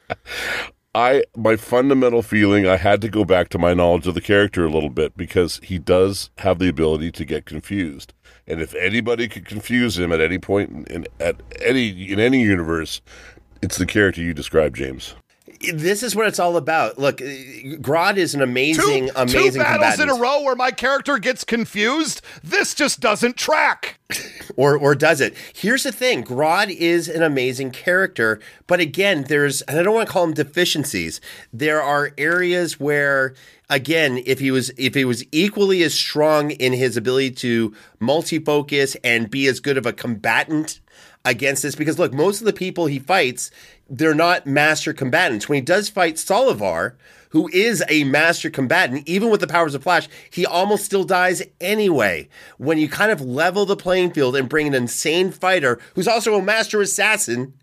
I 0.92 1.22
my 1.36 1.54
fundamental 1.54 2.20
feeling 2.20 2.66
I 2.66 2.76
had 2.76 3.00
to 3.02 3.08
go 3.08 3.24
back 3.24 3.48
to 3.50 3.58
my 3.58 3.74
knowledge 3.74 4.08
of 4.08 4.14
the 4.14 4.20
character 4.20 4.66
a 4.66 4.70
little 4.70 4.90
bit 4.90 5.16
because 5.16 5.60
he 5.62 5.78
does 5.78 6.30
have 6.38 6.58
the 6.58 6.68
ability 6.68 7.12
to 7.12 7.24
get 7.24 7.46
confused. 7.46 8.12
And 8.48 8.60
if 8.60 8.74
anybody 8.74 9.28
could 9.28 9.44
confuse 9.44 9.98
him 9.98 10.10
at 10.10 10.20
any 10.20 10.38
point 10.38 10.70
in, 10.70 10.84
in 10.86 11.06
at 11.20 11.40
any 11.64 12.10
in 12.10 12.18
any 12.18 12.42
universe, 12.42 13.02
it's 13.62 13.78
the 13.78 13.86
character 13.86 14.20
you 14.20 14.34
described, 14.34 14.76
James. 14.76 15.14
This 15.72 16.02
is 16.02 16.14
what 16.16 16.26
it's 16.26 16.38
all 16.38 16.56
about. 16.56 16.98
Look, 16.98 17.20
uh, 17.20 17.24
Grodd 17.24 18.16
is 18.16 18.34
an 18.34 18.40
amazing, 18.40 19.08
two, 19.08 19.12
amazing 19.16 19.52
two 19.52 19.58
battles 19.58 19.90
combatant. 19.96 20.10
in 20.10 20.16
a 20.16 20.20
row 20.20 20.42
where 20.42 20.54
my 20.54 20.70
character 20.70 21.18
gets 21.18 21.44
confused. 21.44 22.22
This 22.42 22.74
just 22.74 23.00
doesn't 23.00 23.36
track. 23.36 23.98
or 24.56 24.76
or 24.76 24.94
does 24.94 25.20
it? 25.20 25.34
Here's 25.52 25.82
the 25.82 25.92
thing: 25.92 26.24
Grodd 26.24 26.70
is 26.70 27.08
an 27.08 27.22
amazing 27.22 27.72
character, 27.72 28.40
but 28.66 28.80
again, 28.80 29.24
there's 29.28 29.62
and 29.62 29.78
I 29.78 29.82
don't 29.82 29.94
want 29.94 30.08
to 30.08 30.12
call 30.12 30.26
them 30.26 30.34
deficiencies. 30.34 31.20
There 31.52 31.82
are 31.82 32.12
areas 32.16 32.80
where, 32.80 33.34
again, 33.68 34.22
if 34.24 34.38
he 34.38 34.50
was 34.50 34.70
if 34.76 34.94
he 34.94 35.04
was 35.04 35.24
equally 35.32 35.82
as 35.82 35.94
strong 35.94 36.52
in 36.52 36.72
his 36.72 36.96
ability 36.96 37.32
to 37.32 37.74
multi-focus 37.98 38.96
and 39.04 39.30
be 39.30 39.46
as 39.46 39.60
good 39.60 39.76
of 39.76 39.86
a 39.86 39.92
combatant 39.92 40.80
against 41.24 41.62
this, 41.62 41.74
because 41.74 41.98
look, 41.98 42.12
most 42.12 42.40
of 42.40 42.46
the 42.46 42.52
people 42.52 42.86
he 42.86 42.98
fights, 42.98 43.50
they're 43.88 44.14
not 44.14 44.46
master 44.46 44.92
combatants. 44.92 45.48
When 45.48 45.56
he 45.56 45.62
does 45.62 45.88
fight 45.88 46.14
Solovar. 46.16 46.94
Who 47.30 47.48
is 47.52 47.84
a 47.88 48.02
master 48.02 48.50
combatant, 48.50 49.08
even 49.08 49.30
with 49.30 49.40
the 49.40 49.46
powers 49.46 49.76
of 49.76 49.84
Flash, 49.84 50.08
he 50.30 50.44
almost 50.44 50.84
still 50.84 51.04
dies 51.04 51.44
anyway. 51.60 52.28
When 52.58 52.76
you 52.76 52.88
kind 52.88 53.12
of 53.12 53.20
level 53.20 53.64
the 53.64 53.76
playing 53.76 54.10
field 54.14 54.34
and 54.34 54.48
bring 54.48 54.66
an 54.66 54.74
insane 54.74 55.30
fighter 55.30 55.78
who's 55.94 56.08
also 56.08 56.34
a 56.34 56.42
master 56.42 56.80
assassin 56.80 57.54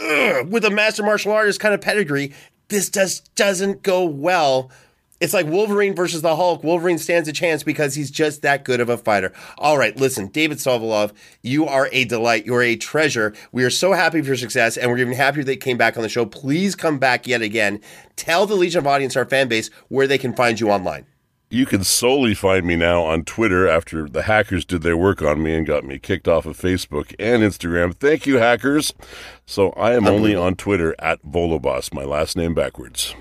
ugh, 0.00 0.48
with 0.50 0.64
a 0.64 0.70
master 0.70 1.02
martial 1.02 1.32
artist 1.32 1.60
kind 1.60 1.74
of 1.74 1.82
pedigree, 1.82 2.32
this 2.68 2.88
just 2.88 3.34
doesn't 3.34 3.82
go 3.82 4.04
well. 4.06 4.70
It's 5.20 5.34
like 5.34 5.46
Wolverine 5.46 5.96
versus 5.96 6.22
the 6.22 6.36
Hulk. 6.36 6.62
Wolverine 6.62 6.98
stands 6.98 7.28
a 7.28 7.32
chance 7.32 7.64
because 7.64 7.96
he's 7.96 8.10
just 8.10 8.42
that 8.42 8.64
good 8.64 8.80
of 8.80 8.88
a 8.88 8.96
fighter. 8.96 9.32
All 9.58 9.76
right, 9.76 9.96
listen, 9.96 10.28
David 10.28 10.58
Sobolov, 10.58 11.12
you 11.42 11.66
are 11.66 11.88
a 11.90 12.04
delight. 12.04 12.46
You're 12.46 12.62
a 12.62 12.76
treasure. 12.76 13.34
We 13.50 13.64
are 13.64 13.70
so 13.70 13.92
happy 13.92 14.20
for 14.20 14.28
your 14.28 14.36
success, 14.36 14.76
and 14.76 14.90
we're 14.90 14.98
even 14.98 15.14
happier 15.14 15.42
that 15.42 15.54
you 15.54 15.58
came 15.58 15.76
back 15.76 15.96
on 15.96 16.04
the 16.04 16.08
show. 16.08 16.24
Please 16.24 16.76
come 16.76 16.98
back 16.98 17.26
yet 17.26 17.42
again. 17.42 17.80
Tell 18.14 18.46
the 18.46 18.54
Legion 18.54 18.78
of 18.78 18.86
Audience, 18.86 19.16
our 19.16 19.24
fan 19.24 19.48
base, 19.48 19.70
where 19.88 20.06
they 20.06 20.18
can 20.18 20.36
find 20.36 20.60
you 20.60 20.70
online. 20.70 21.06
You 21.50 21.64
can 21.64 21.82
solely 21.82 22.34
find 22.34 22.66
me 22.66 22.76
now 22.76 23.02
on 23.02 23.24
Twitter 23.24 23.66
after 23.66 24.06
the 24.06 24.24
hackers 24.24 24.66
did 24.66 24.82
their 24.82 24.98
work 24.98 25.22
on 25.22 25.42
me 25.42 25.54
and 25.54 25.66
got 25.66 25.82
me 25.82 25.98
kicked 25.98 26.28
off 26.28 26.44
of 26.44 26.58
Facebook 26.58 27.14
and 27.18 27.42
Instagram. 27.42 27.94
Thank 27.94 28.26
you, 28.26 28.36
hackers. 28.36 28.92
So 29.46 29.70
I 29.70 29.94
am 29.94 30.06
only 30.06 30.36
on 30.36 30.56
Twitter 30.56 30.94
at 30.98 31.22
Volobos, 31.24 31.92
my 31.92 32.04
last 32.04 32.36
name 32.36 32.54
backwards. 32.54 33.14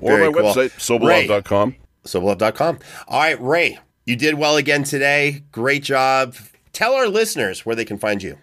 Or 0.00 0.16
Very 0.16 0.30
my 0.30 0.40
cool. 0.40 0.52
website, 0.52 1.00
Ray. 1.06 1.26
sobolov.com. 1.26 1.76
Sobolov.com. 2.04 2.78
All 3.08 3.20
right, 3.20 3.40
Ray, 3.40 3.78
you 4.06 4.16
did 4.16 4.34
well 4.34 4.56
again 4.56 4.84
today. 4.84 5.42
Great 5.52 5.82
job. 5.82 6.34
Tell 6.72 6.94
our 6.94 7.08
listeners 7.08 7.66
where 7.66 7.76
they 7.76 7.84
can 7.84 7.98
find 7.98 8.22
you. 8.22 8.38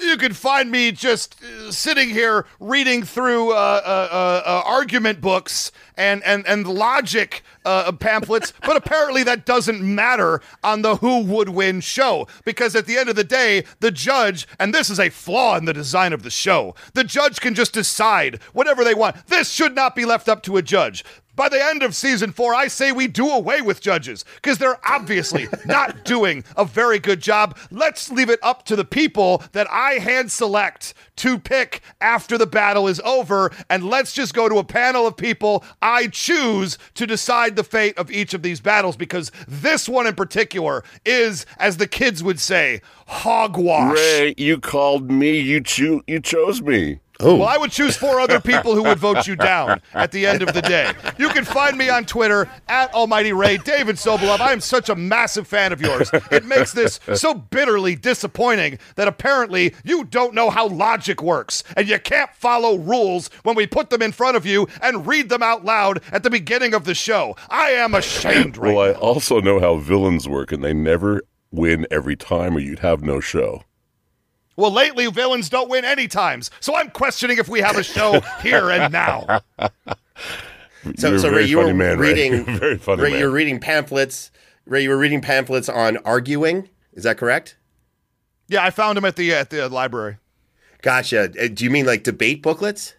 You 0.00 0.16
can 0.16 0.32
find 0.32 0.70
me 0.70 0.92
just 0.92 1.42
uh, 1.42 1.70
sitting 1.72 2.08
here 2.08 2.46
reading 2.58 3.02
through 3.02 3.50
uh, 3.52 3.54
uh, 3.84 4.08
uh, 4.10 4.42
uh, 4.48 4.62
argument 4.64 5.20
books 5.20 5.72
and 6.00 6.24
and 6.24 6.46
and 6.46 6.66
logic 6.66 7.42
uh, 7.66 7.92
pamphlets, 7.92 8.54
but 8.62 8.74
apparently 8.74 9.22
that 9.22 9.44
doesn't 9.44 9.82
matter 9.82 10.40
on 10.64 10.80
the 10.80 10.96
Who 10.96 11.22
Would 11.24 11.50
Win 11.50 11.80
show 11.80 12.26
because 12.44 12.74
at 12.74 12.86
the 12.86 12.96
end 12.96 13.10
of 13.10 13.16
the 13.16 13.24
day, 13.24 13.64
the 13.80 13.90
judge, 13.90 14.48
and 14.58 14.72
this 14.72 14.88
is 14.88 14.98
a 14.98 15.10
flaw 15.10 15.58
in 15.58 15.66
the 15.66 15.74
design 15.74 16.14
of 16.14 16.22
the 16.22 16.30
show, 16.30 16.74
the 16.94 17.04
judge 17.04 17.40
can 17.40 17.54
just 17.54 17.74
decide 17.74 18.40
whatever 18.54 18.82
they 18.82 18.94
want. 18.94 19.26
This 19.26 19.50
should 19.50 19.74
not 19.74 19.94
be 19.94 20.06
left 20.06 20.28
up 20.28 20.42
to 20.44 20.56
a 20.56 20.62
judge. 20.62 21.04
By 21.40 21.48
the 21.48 21.64
end 21.64 21.82
of 21.82 21.96
season 21.96 22.32
four, 22.32 22.54
I 22.54 22.68
say 22.68 22.92
we 22.92 23.06
do 23.06 23.30
away 23.30 23.62
with 23.62 23.80
judges 23.80 24.26
because 24.34 24.58
they're 24.58 24.78
obviously 24.86 25.48
not 25.64 26.04
doing 26.04 26.44
a 26.54 26.66
very 26.66 26.98
good 26.98 27.22
job. 27.22 27.56
Let's 27.70 28.10
leave 28.10 28.28
it 28.28 28.40
up 28.42 28.66
to 28.66 28.76
the 28.76 28.84
people 28.84 29.42
that 29.52 29.66
I 29.70 29.92
hand 29.92 30.30
select 30.30 30.92
to 31.16 31.38
pick 31.38 31.80
after 31.98 32.36
the 32.36 32.46
battle 32.46 32.86
is 32.86 33.00
over. 33.06 33.50
And 33.70 33.84
let's 33.88 34.12
just 34.12 34.34
go 34.34 34.50
to 34.50 34.58
a 34.58 34.64
panel 34.64 35.06
of 35.06 35.16
people 35.16 35.64
I 35.80 36.08
choose 36.08 36.76
to 36.96 37.06
decide 37.06 37.56
the 37.56 37.64
fate 37.64 37.96
of 37.96 38.10
each 38.10 38.34
of 38.34 38.42
these 38.42 38.60
battles 38.60 38.98
because 38.98 39.32
this 39.48 39.88
one 39.88 40.06
in 40.06 40.16
particular 40.16 40.84
is, 41.06 41.46
as 41.56 41.78
the 41.78 41.88
kids 41.88 42.22
would 42.22 42.38
say, 42.38 42.82
hogwash. 43.06 43.96
Ray, 43.96 44.34
you 44.36 44.58
called 44.58 45.10
me. 45.10 45.40
You 45.40 45.62
cho- 45.62 46.02
you 46.06 46.20
chose 46.20 46.60
me. 46.60 47.00
Oh. 47.20 47.36
Well, 47.36 47.48
I 47.48 47.56
would 47.58 47.70
choose 47.70 47.96
four 47.96 48.18
other 48.20 48.40
people 48.52 48.74
who 48.74 48.82
would 48.84 48.98
vote 48.98 49.26
you 49.26 49.36
down 49.36 49.80
at 49.94 50.10
the 50.12 50.26
end 50.26 50.42
of 50.42 50.52
the 50.54 50.62
day. 50.62 50.92
You 51.18 51.28
can 51.28 51.44
find 51.44 51.76
me 51.76 51.88
on 51.88 52.04
Twitter 52.04 52.48
at 52.68 52.92
Almighty 52.94 53.32
Ray, 53.32 53.58
David 53.58 53.96
Sobolov. 53.96 54.40
I 54.40 54.52
am 54.52 54.60
such 54.60 54.88
a 54.88 54.94
massive 54.96 55.46
fan 55.46 55.72
of 55.72 55.80
yours. 55.80 56.10
It 56.30 56.44
makes 56.44 56.72
this 56.72 56.98
so 57.14 57.34
bitterly 57.34 57.94
disappointing 57.94 58.78
that 58.96 59.08
apparently 59.08 59.74
you 59.84 60.04
don't 60.04 60.34
know 60.34 60.50
how 60.50 60.68
logic 60.68 61.22
works 61.22 61.62
and 61.76 61.88
you 61.88 61.98
can't 61.98 62.34
follow 62.34 62.76
rules 62.78 63.28
when 63.42 63.56
we 63.56 63.66
put 63.66 63.90
them 63.90 64.02
in 64.02 64.12
front 64.12 64.36
of 64.36 64.46
you 64.46 64.66
and 64.82 65.06
read 65.06 65.28
them 65.28 65.42
out 65.42 65.64
loud 65.64 66.00
at 66.12 66.22
the 66.22 66.30
beginning 66.30 66.74
of 66.74 66.84
the 66.84 66.94
show. 66.94 67.36
I 67.48 67.70
am 67.70 67.94
ashamed 67.94 68.56
right 68.56 68.74
Well, 68.74 68.88
I 68.88 68.92
now. 68.92 68.98
also 68.98 69.40
know 69.40 69.60
how 69.60 69.76
villains 69.76 70.28
work, 70.28 70.52
and 70.52 70.64
they 70.64 70.72
never 70.72 71.22
win 71.50 71.86
every 71.90 72.16
time, 72.16 72.56
or 72.56 72.60
you'd 72.60 72.78
have 72.80 73.02
no 73.02 73.20
show. 73.20 73.64
Well, 74.56 74.70
lately 74.72 75.06
villains 75.06 75.48
don't 75.48 75.70
win 75.70 75.84
any 75.84 76.06
times, 76.08 76.50
so 76.60 76.76
I'm 76.76 76.90
questioning 76.90 77.38
if 77.38 77.48
we 77.48 77.60
have 77.60 77.76
a 77.78 77.82
show 77.82 78.20
here 78.42 78.70
and 78.70 78.92
now. 78.92 79.40
So, 80.96 81.10
You're 81.10 81.18
so 81.18 81.30
Ray, 81.30 81.44
you 81.44 81.58
were 81.58 81.72
man, 81.74 81.98
Ray. 81.98 82.08
reading. 82.08 82.32
You're 82.48 82.58
very 82.58 82.78
funny 82.78 83.02
Ray, 83.02 83.10
man. 83.10 83.20
you 83.20 83.26
were 83.26 83.32
reading 83.32 83.60
pamphlets. 83.60 84.30
Ray, 84.66 84.82
you 84.82 84.90
were 84.90 84.98
reading 84.98 85.20
pamphlets 85.20 85.68
on 85.68 85.96
arguing. 85.98 86.68
Is 86.92 87.04
that 87.04 87.16
correct? 87.18 87.56
Yeah, 88.48 88.64
I 88.64 88.70
found 88.70 88.96
them 88.96 89.04
at 89.04 89.16
the 89.16 89.32
at 89.34 89.50
the 89.50 89.68
library. 89.68 90.16
Gotcha. 90.82 91.24
Uh, 91.42 91.48
Do 91.52 91.64
you 91.64 91.70
mean 91.70 91.86
like 91.86 92.02
debate 92.02 92.42
booklets? 92.42 92.94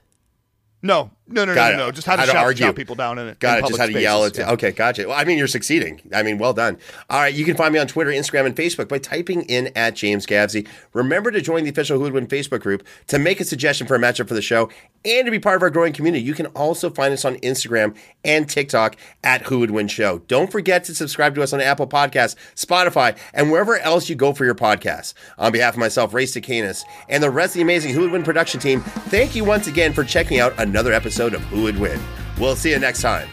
No, 0.83 1.11
no, 1.31 1.45
no, 1.45 1.51
no, 1.51 1.55
Got 1.55 1.69
no, 1.69 1.73
it. 1.73 1.77
no. 1.87 1.91
Just 1.91 2.07
how 2.07 2.15
to, 2.15 2.21
How 2.21 2.25
to 2.27 2.31
shout, 2.31 2.43
argue. 2.43 2.65
shout 2.65 2.75
people 2.75 2.95
down 2.95 3.17
in 3.19 3.27
it. 3.27 3.39
Got 3.39 3.59
in 3.59 3.65
it. 3.65 3.67
Just 3.69 3.79
how 3.79 3.85
to 3.87 3.99
yell 3.99 4.23
at. 4.25 4.35
spaces, 4.35 4.47
yeah. 4.47 4.53
Okay, 4.53 4.71
gotcha. 4.71 5.07
Well, 5.07 5.17
I 5.19 5.23
mean, 5.23 5.37
you're 5.37 5.47
succeeding. 5.47 6.01
I 6.13 6.23
mean, 6.23 6.37
well 6.37 6.53
done. 6.53 6.77
All 7.09 7.19
right, 7.19 7.33
you 7.33 7.45
can 7.45 7.55
find 7.55 7.73
me 7.73 7.79
on 7.79 7.87
Twitter, 7.87 8.11
Instagram, 8.11 8.45
and 8.45 8.55
Facebook 8.55 8.87
by 8.87 8.97
typing 8.99 9.43
in 9.43 9.71
at 9.75 9.95
James 9.95 10.25
Gavsie. 10.25 10.67
Remember 10.93 11.31
to 11.31 11.41
join 11.41 11.63
the 11.63 11.69
official 11.69 11.97
Who 11.97 12.03
Would 12.03 12.13
Win 12.13 12.27
Facebook 12.27 12.61
group 12.61 12.85
to 13.07 13.19
make 13.19 13.39
a 13.39 13.45
suggestion 13.45 13.87
for 13.87 13.95
a 13.95 13.99
matchup 13.99 14.27
for 14.27 14.33
the 14.33 14.41
show 14.41 14.69
and 15.03 15.25
to 15.25 15.31
be 15.31 15.39
part 15.39 15.55
of 15.55 15.63
our 15.63 15.69
growing 15.69 15.93
community. 15.93 16.23
You 16.23 16.33
can 16.33 16.45
also 16.47 16.89
find 16.89 17.11
us 17.13 17.25
on 17.25 17.35
Instagram 17.37 17.95
and 18.23 18.47
TikTok 18.47 18.95
at 19.23 19.43
Who 19.43 19.59
Would 19.59 19.71
Win 19.71 19.87
Show. 19.87 20.19
Don't 20.27 20.51
forget 20.51 20.83
to 20.85 20.95
subscribe 20.95 21.33
to 21.35 21.41
us 21.41 21.53
on 21.53 21.61
Apple 21.61 21.87
Podcasts, 21.87 22.35
Spotify, 22.55 23.17
and 23.33 23.51
wherever 23.51 23.77
else 23.79 24.09
you 24.09 24.15
go 24.15 24.33
for 24.33 24.45
your 24.45 24.55
podcasts. 24.55 25.13
On 25.37 25.51
behalf 25.51 25.73
of 25.73 25.79
myself, 25.79 26.13
Ray 26.13 26.25
Stakenas, 26.25 26.83
and 27.09 27.23
the 27.23 27.29
rest 27.31 27.51
of 27.51 27.55
the 27.55 27.61
amazing 27.61 27.93
Who 27.93 28.01
Would 28.01 28.11
Win 28.11 28.23
production 28.23 28.59
team, 28.59 28.81
thank 28.81 29.35
you 29.35 29.43
once 29.43 29.67
again 29.67 29.93
for 29.93 30.03
checking 30.03 30.39
out 30.39 30.53
another 30.59 30.93
episode 30.93 31.20
of 31.21 31.41
Who 31.43 31.63
Would 31.63 31.79
Win. 31.79 31.99
We'll 32.39 32.55
see 32.55 32.71
you 32.71 32.79
next 32.79 33.01
time. 33.01 33.27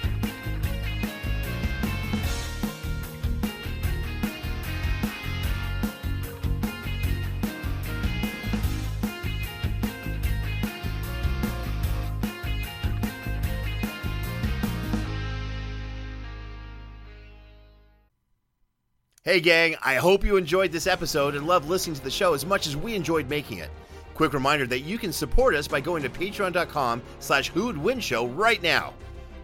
Hey, 19.28 19.40
gang, 19.40 19.76
I 19.84 19.96
hope 19.96 20.24
you 20.24 20.38
enjoyed 20.38 20.72
this 20.72 20.86
episode 20.86 21.34
and 21.34 21.46
loved 21.46 21.68
listening 21.68 21.96
to 21.96 22.02
the 22.02 22.10
show 22.10 22.32
as 22.32 22.46
much 22.46 22.66
as 22.66 22.78
we 22.78 22.94
enjoyed 22.94 23.28
making 23.28 23.58
it. 23.58 23.68
Quick 24.18 24.32
reminder 24.32 24.66
that 24.66 24.80
you 24.80 24.98
can 24.98 25.12
support 25.12 25.54
us 25.54 25.68
by 25.68 25.80
going 25.80 26.02
to 26.02 26.08
patreon.com 26.08 27.02
slash 27.20 27.50
who'd 27.50 27.78
win 27.78 28.00
show 28.00 28.26
right 28.26 28.60
now. 28.60 28.92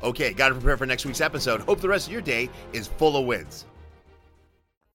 Okay, 0.02 0.32
gotta 0.32 0.54
prepare 0.54 0.76
for 0.76 0.84
next 0.84 1.06
week's 1.06 1.20
episode. 1.20 1.60
Hope 1.60 1.80
the 1.80 1.88
rest 1.88 2.08
of 2.08 2.12
your 2.12 2.20
day 2.20 2.50
is 2.72 2.88
full 2.88 3.16
of 3.16 3.24
wins. 3.24 3.66